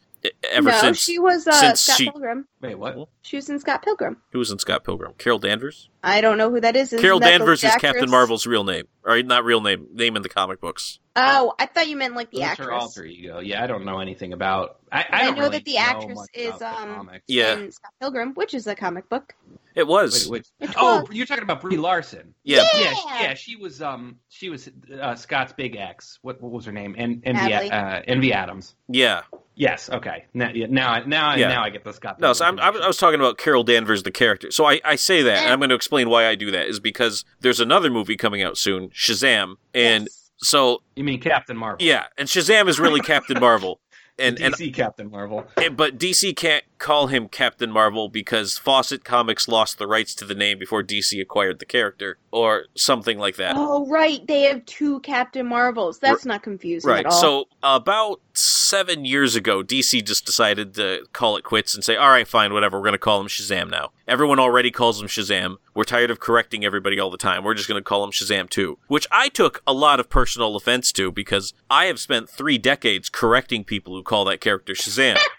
ever 0.49 0.69
no, 0.69 0.79
since. 0.79 0.99
she 0.99 1.19
was 1.19 1.45
uh, 1.45 1.51
since 1.51 1.81
Scott 1.81 1.97
she- 1.97 2.09
Pilgrim. 2.09 2.47
Wait, 2.61 2.75
what? 2.75 3.09
She 3.23 3.35
was 3.35 3.49
in 3.49 3.59
Scott 3.59 3.83
Pilgrim. 3.83 4.15
Who 4.31 4.39
was 4.39 4.49
in 4.49 4.57
Scott 4.57 4.85
Pilgrim? 4.85 5.13
Carol 5.17 5.37
Danvers. 5.37 5.89
I 6.01 6.21
don't 6.21 6.37
know 6.37 6.49
who 6.49 6.61
that 6.61 6.77
is. 6.77 6.93
Isn't 6.93 7.01
Carol 7.01 7.19
that 7.19 7.29
Danvers 7.29 7.61
is 7.61 7.71
lead 7.73 7.81
Captain? 7.81 8.09
Marvel's 8.09 8.47
real 8.47 8.63
name, 8.63 8.87
or 9.03 9.21
not 9.21 9.43
real 9.43 9.59
name, 9.59 9.87
name 9.91 10.15
in 10.15 10.21
the 10.21 10.29
comic 10.29 10.61
books. 10.61 10.99
Oh, 11.17 11.53
I 11.59 11.65
thought 11.65 11.89
you 11.89 11.97
meant 11.97 12.15
like 12.15 12.31
the 12.31 12.39
That's 12.39 12.57
her 12.59 12.71
actress. 12.71 12.83
alter 12.83 13.03
ego. 13.03 13.39
Yeah, 13.39 13.61
I 13.61 13.67
don't 13.67 13.83
know 13.83 13.99
anything 13.99 14.31
about. 14.31 14.79
I, 14.93 15.01
I, 15.01 15.05
I 15.11 15.23
don't 15.25 15.35
know 15.35 15.41
really 15.41 15.57
that 15.57 15.65
the 15.65 15.77
actress 15.77 16.25
is, 16.33 16.55
about 16.55 16.59
the 16.59 16.93
um. 16.93 17.11
Yeah. 17.27 17.57
in 17.57 17.71
Scott 17.73 17.91
Pilgrim, 17.99 18.33
which 18.35 18.53
is 18.53 18.65
a 18.65 18.75
comic 18.75 19.09
book. 19.09 19.35
It 19.77 19.87
was. 19.87 20.27
Wait, 20.27 20.39
which- 20.59 20.69
It 20.69 20.75
oh, 20.77 21.01
was. 21.01 21.09
you're 21.15 21.25
talking 21.25 21.43
about 21.43 21.61
Brie 21.61 21.77
Larson. 21.77 22.33
yeah. 22.43 22.65
Yeah. 22.73 22.79
Yeah, 22.81 22.93
she, 22.93 23.23
yeah, 23.23 23.33
she 23.35 23.55
was 23.55 23.81
um 23.81 24.17
she 24.29 24.49
was 24.49 24.69
uh, 25.01 25.15
Scott's 25.15 25.53
big 25.53 25.75
ex. 25.75 26.17
What 26.23 26.41
what 26.41 26.51
was 26.51 26.65
her 26.65 26.71
name? 26.71 26.95
En- 26.97 27.21
Envy 27.23 27.49
Natalie. 27.49 27.71
uh, 27.71 28.01
Envy 28.07 28.33
Adams. 28.33 28.75
Yeah. 28.89 29.21
Yes. 29.55 29.89
Okay. 29.89 30.25
Now 30.33 30.49
yeah, 30.53 30.67
now 30.69 30.91
I 30.91 31.05
now 31.05 31.35
Yeah. 31.35 31.47
now 31.49 31.63
I 31.63 31.69
get 31.69 31.83
the 31.83 31.93
Scott. 31.93 32.19
No, 32.19 32.33
so 32.33 32.45
I'm, 32.45 32.59
I'm, 32.59 32.75
I 32.81 32.87
was 32.87 32.97
talking 32.97 33.19
about 33.19 33.37
Carol 33.37 33.63
Danvers, 33.63 34.03
the 34.03 34.11
character. 34.11 34.51
So 34.51 34.65
I, 34.65 34.81
I 34.83 34.95
say 34.95 35.21
that, 35.23 35.43
and. 35.43 35.51
I'm 35.53 35.59
going 35.59 35.69
to 35.69 35.75
explain 35.75 36.09
why 36.09 36.27
I 36.27 36.35
do 36.35 36.51
that, 36.51 36.67
is 36.67 36.79
because 36.79 37.23
there's 37.41 37.59
another 37.59 37.89
movie 37.89 38.15
coming 38.17 38.41
out 38.43 38.57
soon, 38.57 38.89
Shazam. 38.89 39.55
And 39.73 40.03
Yes. 40.05 40.31
so, 40.37 40.83
You 40.95 41.03
mean 41.03 41.19
Captain 41.19 41.57
Marvel? 41.57 41.85
yeah, 41.85 42.05
and 42.17 42.27
Shazam 42.27 42.67
is 42.67 42.79
really 42.79 42.99
Captain 43.01 43.39
Marvel. 43.39 43.79
And, 44.19 44.39
and 44.41 44.55
DC 44.55 44.73
Captain 44.73 45.11
Marvel. 45.11 45.45
And- 45.61 45.77
but 45.77 45.99
DC 45.99 46.35
can't 46.35 46.63
call 46.77 47.07
him 47.07 47.27
Captain 47.27 47.71
Marvel 47.71 48.09
because 48.09 48.57
Fawcett 48.57 49.03
Comics 49.03 49.47
lost 49.47 49.77
the 49.77 49.87
rights 49.87 50.13
to 50.15 50.25
the 50.25 50.35
name 50.35 50.59
before 50.59 50.83
DC 50.83 51.19
acquired 51.21 51.59
the 51.59 51.65
character, 51.65 52.17
or 52.31 52.65
something 52.75 53.17
like 53.17 53.35
that. 53.37 53.55
Oh, 53.57 53.85
right. 53.87 54.25
They 54.27 54.43
have 54.43 54.65
two 54.65 54.99
Captain 55.01 55.45
Marvels. 55.45 55.99
That's 55.99 56.25
not 56.25 56.43
confusing 56.43 56.89
right. 56.89 57.05
at 57.05 57.11
all. 57.11 57.19
So 57.19 57.47
about 57.63 58.21
seven 58.33 59.05
years 59.05 59.35
ago, 59.35 59.63
DC 59.63 60.05
just 60.05 60.25
decided 60.25 60.75
to 60.75 61.05
call 61.13 61.37
it 61.37 61.43
quits 61.43 61.73
and 61.73 61.83
say, 61.83 61.95
"All 61.95 62.09
right, 62.09 62.27
fine, 62.27 62.53
whatever. 62.53 62.77
We're 62.77 62.83
going 62.83 62.93
to 62.93 62.99
call 62.99 63.19
him 63.19 63.27
Shazam 63.27 63.69
now. 63.69 63.91
Everyone 64.07 64.39
already 64.39 64.71
calls 64.71 65.01
him 65.01 65.07
Shazam. 65.07 65.57
We're 65.73 65.83
tired 65.83 66.11
of 66.11 66.19
correcting 66.19 66.63
everybody 66.63 66.99
all 66.99 67.09
the 67.09 67.17
time. 67.17 67.43
We're 67.43 67.53
just 67.53 67.67
going 67.67 67.79
to 67.79 67.83
call 67.83 68.03
him 68.03 68.11
Shazam 68.11 68.49
too." 68.49 68.77
Which 68.87 69.07
I 69.11 69.29
took 69.29 69.61
a 69.65 69.73
lot 69.73 69.99
of 69.99 70.09
personal 70.09 70.55
offense 70.55 70.91
to 70.93 71.11
because 71.11 71.53
I 71.69 71.85
have 71.85 71.99
spent 71.99 72.29
three 72.29 72.57
decades 72.57 73.09
correcting 73.09 73.63
people 73.63 73.95
who 73.95 74.03
call 74.03 74.25
that 74.25 74.41
character 74.41 74.73
Shazam. 74.73 75.17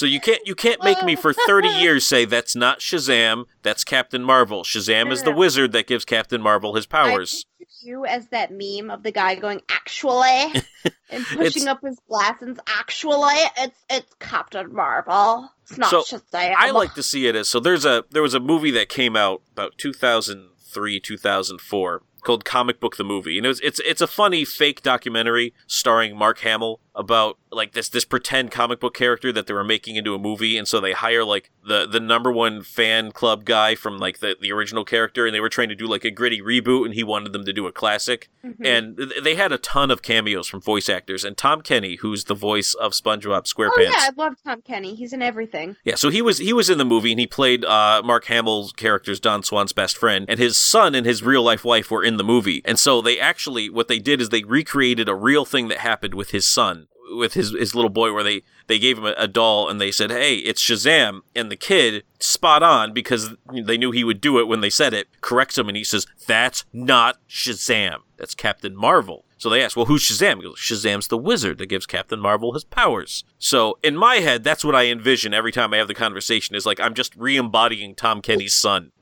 So 0.00 0.06
you 0.06 0.18
can't 0.18 0.40
you 0.46 0.54
can't 0.54 0.82
make 0.82 1.04
me 1.04 1.14
for 1.14 1.34
30 1.34 1.68
years 1.78 2.06
say 2.06 2.24
that's 2.24 2.56
not 2.56 2.80
Shazam, 2.80 3.44
that's 3.62 3.84
Captain 3.84 4.24
Marvel. 4.24 4.62
Shazam 4.62 5.12
is 5.12 5.24
the 5.24 5.30
No. 5.30 5.36
wizard 5.36 5.72
that 5.72 5.86
gives 5.86 6.06
Captain 6.06 6.40
Marvel 6.40 6.74
his 6.74 6.86
powers. 6.86 7.44
I 7.60 7.66
you 7.82 8.06
as 8.06 8.26
that 8.28 8.50
meme 8.50 8.90
of 8.90 9.02
the 9.02 9.12
guy 9.12 9.34
going, 9.34 9.60
actually, 9.70 10.54
and 11.10 11.26
pushing 11.26 11.68
up 11.68 11.82
his 11.82 11.98
glasses. 12.08 12.56
Actually, 12.66 13.34
it's 13.58 13.78
it's 13.90 14.14
Captain 14.20 14.74
Marvel. 14.74 15.50
It's 15.64 15.76
not 15.76 15.90
So, 15.90 16.00
Shazam. 16.00 16.54
I 16.56 16.70
like 16.70 16.94
to 16.94 17.02
see 17.02 17.26
it 17.26 17.36
as 17.36 17.50
so 17.50 17.60
there's 17.60 17.84
a 17.84 18.06
there 18.10 18.22
was 18.22 18.32
a 18.32 18.40
movie 18.40 18.70
that 18.70 18.88
came 18.88 19.16
out 19.16 19.42
about 19.52 19.76
2003 19.76 20.98
2004 20.98 22.02
called 22.20 22.44
Comic 22.44 22.80
Book 22.80 22.96
the 22.96 23.04
Movie 23.04 23.36
and 23.38 23.44
it 23.46 23.48
was 23.48 23.60
it's 23.60 23.80
it's 23.80 24.00
a 24.00 24.06
funny 24.06 24.44
fake 24.44 24.82
documentary 24.82 25.52
starring 25.66 26.16
Mark 26.16 26.38
Hamill 26.40 26.80
about 26.94 27.38
like 27.52 27.72
this 27.72 27.88
this 27.88 28.04
pretend 28.04 28.50
comic 28.50 28.78
book 28.80 28.94
character 28.94 29.32
that 29.32 29.46
they 29.46 29.54
were 29.54 29.64
making 29.64 29.96
into 29.96 30.14
a 30.14 30.18
movie 30.18 30.58
and 30.58 30.66
so 30.68 30.80
they 30.80 30.92
hire 30.92 31.24
like 31.24 31.50
the 31.66 31.86
the 31.86 32.00
number 32.00 32.30
one 32.30 32.62
fan 32.62 33.10
club 33.12 33.44
guy 33.44 33.74
from 33.74 33.96
like 33.98 34.18
the 34.18 34.36
the 34.40 34.52
original 34.52 34.84
character 34.84 35.24
and 35.24 35.34
they 35.34 35.40
were 35.40 35.48
trying 35.48 35.68
to 35.68 35.74
do 35.74 35.86
like 35.86 36.04
a 36.04 36.10
gritty 36.10 36.40
reboot 36.42 36.84
and 36.84 36.94
he 36.94 37.02
wanted 37.04 37.32
them 37.32 37.44
to 37.44 37.52
do 37.52 37.66
a 37.66 37.72
classic 37.72 38.28
Mhm. 38.44 38.66
and 38.66 38.96
th- 38.96 39.22
they 39.22 39.34
had 39.34 39.52
a 39.52 39.58
ton 39.58 39.90
of 39.90 40.00
cameos 40.02 40.46
from 40.48 40.60
voice 40.60 40.88
actors 40.88 41.24
and 41.24 41.36
Tom 41.36 41.60
Kenny 41.62 41.96
who's 41.96 42.24
the 42.24 42.34
voice 42.34 42.74
of 42.74 42.92
SpongeBob 42.92 43.44
SquarePants 43.44 43.70
Oh 43.76 43.82
yeah, 43.82 43.92
I 43.96 44.10
love 44.16 44.34
Tom 44.44 44.62
Kenny. 44.62 44.94
He's 44.94 45.12
in 45.12 45.22
everything. 45.22 45.76
yeah, 45.84 45.94
so 45.94 46.08
he 46.10 46.20
was 46.22 46.38
he 46.38 46.52
was 46.52 46.68
in 46.70 46.78
the 46.78 46.84
movie 46.84 47.12
and 47.12 47.20
he 47.20 47.26
played 47.26 47.64
uh, 47.64 48.02
Mark 48.04 48.24
Hamill's 48.26 48.72
character's 48.72 49.20
Don 49.20 49.42
Swan's 49.42 49.72
best 49.72 49.96
friend, 49.96 50.26
and 50.28 50.38
his 50.40 50.56
son 50.58 50.94
and 50.94 51.04
his 51.06 51.22
real 51.22 51.42
life 51.42 51.64
wife 51.64 51.90
were 51.90 52.02
in 52.02 52.09
the 52.16 52.24
movie. 52.24 52.62
And 52.64 52.78
so 52.78 53.00
they 53.00 53.18
actually 53.18 53.68
what 53.68 53.88
they 53.88 53.98
did 53.98 54.20
is 54.20 54.28
they 54.28 54.44
recreated 54.44 55.08
a 55.08 55.14
real 55.14 55.44
thing 55.44 55.68
that 55.68 55.78
happened 55.78 56.14
with 56.14 56.30
his 56.30 56.46
son, 56.48 56.86
with 57.16 57.34
his 57.34 57.50
his 57.50 57.74
little 57.74 57.90
boy 57.90 58.12
where 58.12 58.24
they 58.24 58.42
they 58.66 58.78
gave 58.78 58.98
him 58.98 59.06
a, 59.06 59.14
a 59.16 59.28
doll 59.28 59.68
and 59.68 59.80
they 59.80 59.90
said, 59.90 60.10
"Hey, 60.10 60.36
it's 60.36 60.62
Shazam," 60.62 61.20
and 61.34 61.50
the 61.50 61.56
kid 61.56 62.04
spot 62.18 62.62
on 62.62 62.92
because 62.92 63.34
they 63.52 63.78
knew 63.78 63.90
he 63.90 64.04
would 64.04 64.20
do 64.20 64.38
it 64.38 64.48
when 64.48 64.60
they 64.60 64.70
said 64.70 64.94
it. 64.94 65.08
Corrects 65.20 65.58
him 65.58 65.68
and 65.68 65.76
he 65.76 65.84
says, 65.84 66.06
"That's 66.26 66.64
not 66.72 67.18
Shazam. 67.28 67.98
That's 68.16 68.34
Captain 68.34 68.76
Marvel." 68.76 69.24
So 69.40 69.48
they 69.48 69.62
ask, 69.62 69.74
well, 69.74 69.86
who's 69.86 70.02
Shazam? 70.02 70.36
He 70.36 70.42
goes, 70.42 70.58
Shazam's 70.58 71.08
the 71.08 71.16
wizard 71.16 71.56
that 71.58 71.70
gives 71.70 71.86
Captain 71.86 72.20
Marvel 72.20 72.52
his 72.52 72.62
powers. 72.62 73.24
So 73.38 73.78
in 73.82 73.96
my 73.96 74.16
head, 74.16 74.44
that's 74.44 74.66
what 74.66 74.74
I 74.74 74.88
envision 74.88 75.32
every 75.32 75.50
time 75.50 75.72
I 75.72 75.78
have 75.78 75.88
the 75.88 75.94
conversation 75.94 76.54
is 76.54 76.66
like 76.66 76.78
I'm 76.78 76.92
just 76.92 77.16
re-embodying 77.16 77.94
Tom 77.94 78.20
Kenny's 78.20 78.52
son. 78.52 78.92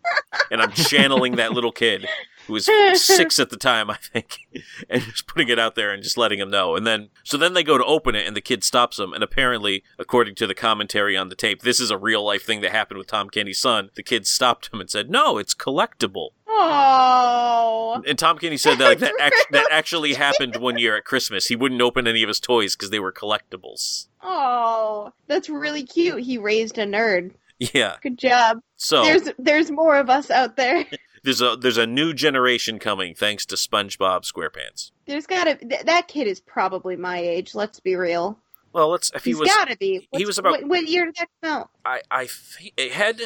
and 0.52 0.62
I'm 0.62 0.70
channeling 0.70 1.34
that 1.36 1.52
little 1.52 1.72
kid 1.72 2.06
who 2.48 2.54
was 2.54 2.66
six 3.04 3.38
at 3.38 3.50
the 3.50 3.56
time, 3.56 3.90
I 3.90 3.96
think, 3.96 4.38
and 4.90 5.02
just 5.02 5.26
putting 5.26 5.48
it 5.48 5.58
out 5.58 5.74
there 5.76 5.92
and 5.92 6.02
just 6.02 6.16
letting 6.16 6.40
him 6.40 6.50
know. 6.50 6.74
And 6.74 6.86
then, 6.86 7.10
so 7.22 7.36
then 7.36 7.54
they 7.54 7.62
go 7.62 7.78
to 7.78 7.84
open 7.84 8.14
it, 8.14 8.26
and 8.26 8.36
the 8.36 8.40
kid 8.40 8.64
stops 8.64 8.98
him. 8.98 9.12
And 9.12 9.22
apparently, 9.22 9.84
according 9.98 10.34
to 10.36 10.46
the 10.46 10.54
commentary 10.54 11.16
on 11.16 11.28
the 11.28 11.36
tape, 11.36 11.62
this 11.62 11.78
is 11.80 11.90
a 11.90 11.98
real 11.98 12.24
life 12.24 12.44
thing 12.44 12.60
that 12.62 12.72
happened 12.72 12.98
with 12.98 13.06
Tom 13.06 13.30
Kenny's 13.30 13.60
son. 13.60 13.90
The 13.94 14.02
kid 14.02 14.26
stopped 14.26 14.72
him 14.72 14.80
and 14.80 14.90
said, 14.90 15.10
"No, 15.10 15.38
it's 15.38 15.54
collectible." 15.54 16.30
Oh. 16.48 18.02
And 18.06 18.18
Tom 18.18 18.38
Kenny 18.38 18.56
said 18.56 18.78
that 18.78 18.84
like, 18.84 18.98
that, 18.98 19.14
act- 19.20 19.46
that 19.52 19.66
actually 19.70 20.14
happened 20.14 20.56
one 20.56 20.78
year 20.78 20.96
at 20.96 21.04
Christmas. 21.04 21.46
He 21.46 21.56
wouldn't 21.56 21.80
open 21.80 22.06
any 22.06 22.22
of 22.22 22.28
his 22.28 22.40
toys 22.40 22.74
because 22.74 22.90
they 22.90 22.98
were 22.98 23.12
collectibles. 23.12 24.08
Oh, 24.22 25.12
that's 25.26 25.48
really 25.48 25.84
cute. 25.84 26.22
He 26.22 26.38
raised 26.38 26.78
a 26.78 26.84
nerd. 26.84 27.32
Yeah. 27.58 27.96
Good 28.02 28.18
job. 28.18 28.60
So 28.76 29.02
There's 29.02 29.28
there's 29.38 29.70
more 29.70 29.96
of 29.96 30.08
us 30.10 30.30
out 30.30 30.56
there. 30.56 30.86
there's 31.28 31.42
a 31.42 31.56
there's 31.56 31.76
a 31.76 31.86
new 31.86 32.14
generation 32.14 32.78
coming 32.78 33.14
thanks 33.14 33.44
to 33.46 33.54
SpongeBob 33.56 34.24
SquarePants. 34.30 34.90
There's 35.06 35.26
gotta 35.26 35.56
th- 35.56 35.82
that 35.82 36.08
kid 36.08 36.26
is 36.26 36.40
probably 36.40 36.96
my 36.96 37.18
age. 37.18 37.54
Let's 37.54 37.80
be 37.80 37.96
real. 37.96 38.38
Well, 38.72 38.88
let's 38.90 39.10
if 39.14 39.24
he 39.24 39.30
He's 39.30 39.38
was 39.40 39.48
gotta 39.48 39.76
be. 39.76 40.06
What's- 40.10 40.26
was 40.26 40.38
about- 40.38 40.52
What, 40.52 40.68
what 40.68 40.86
year 40.88 41.06
did 41.06 41.16
that 41.16 41.28
come 41.42 41.52
out? 41.52 41.70
I 41.84 42.00
I 42.10 42.26
th- 42.58 42.72
it 42.76 42.92
had 42.92 43.20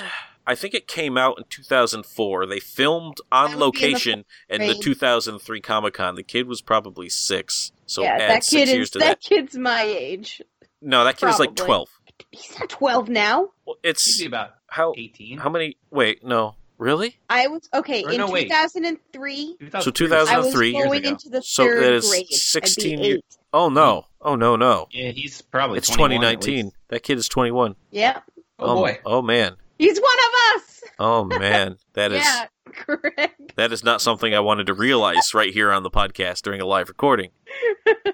I 0.46 0.54
think 0.56 0.74
it 0.74 0.88
came 0.88 1.16
out 1.16 1.38
in 1.38 1.44
2004. 1.48 2.46
They 2.46 2.58
filmed 2.58 3.18
on 3.30 3.42
would 3.42 3.48
be 3.48 3.52
in 3.52 3.58
the 3.58 3.64
location 3.64 4.24
in 4.48 4.60
the 4.66 4.74
2003 4.74 5.60
Comic 5.60 5.94
Con. 5.94 6.16
The 6.16 6.22
kid 6.24 6.48
was 6.48 6.60
probably 6.62 7.08
six, 7.08 7.70
so 7.86 8.02
yeah, 8.02 8.14
add 8.14 8.20
that 8.30 8.44
six 8.44 8.50
kid 8.70 8.74
years 8.74 8.86
is 8.86 8.90
to 8.90 8.98
that, 8.98 9.04
that. 9.04 9.20
kid's 9.20 9.56
my 9.56 9.82
age. 9.82 10.42
No, 10.80 11.04
that 11.04 11.16
kid 11.16 11.28
is 11.28 11.38
like 11.38 11.54
12. 11.54 11.88
He's 12.32 12.58
not 12.58 12.68
12 12.68 13.08
now. 13.08 13.50
Well, 13.66 13.76
He'd 13.82 13.90
It's 13.90 14.18
be 14.18 14.26
about 14.26 14.54
how 14.68 14.94
18. 14.96 15.38
how 15.38 15.48
many? 15.50 15.76
Wait, 15.90 16.24
no, 16.24 16.56
really? 16.82 17.18
I 17.30 17.46
was 17.48 17.68
okay 17.72 18.04
Or 18.04 18.10
in 18.12 18.18
no, 18.18 18.30
wait. 18.30 18.48
2003. 18.48 19.56
So 19.80 19.90
2003. 19.90 20.16
I 20.16 20.38
was 20.38 20.52
2003 20.52 20.70
years 20.72 20.84
going 20.84 21.00
ago. 21.00 21.08
into 21.10 21.28
the 21.30 21.42
So 21.42 21.64
third 21.64 21.82
that 21.82 21.92
is 21.92 22.08
grade. 22.10 22.28
16 22.28 22.92
I'd 22.92 23.00
be 23.02 23.06
year- 23.08 23.16
eight. 23.16 23.24
Oh 23.54 23.68
no! 23.68 24.06
Oh 24.20 24.34
no! 24.34 24.56
No! 24.56 24.88
Yeah, 24.90 25.10
he's 25.10 25.42
probably 25.42 25.78
It's 25.78 25.88
2019. 25.90 26.72
That 26.88 27.02
kid 27.02 27.18
is 27.18 27.28
21. 27.28 27.76
Yeah, 27.90 28.20
Oh, 28.58 28.74
boy. 28.76 28.98
Oh 29.04 29.20
man. 29.22 29.56
he's 29.78 29.98
one 30.00 30.18
of 30.18 30.56
us. 30.60 30.82
Oh 30.98 31.24
man. 31.24 31.76
That 31.94 32.12
is 32.12 32.22
yeah, 32.24 32.46
correct. 32.72 33.56
that 33.56 33.72
is 33.72 33.84
not 33.84 34.00
something 34.00 34.34
I 34.34 34.40
wanted 34.40 34.66
to 34.68 34.74
realize 34.74 35.34
right 35.34 35.52
here 35.52 35.70
on 35.72 35.82
the 35.82 35.90
podcast 35.90 36.42
during 36.42 36.60
a 36.60 36.66
live 36.66 36.88
recording. 36.88 37.30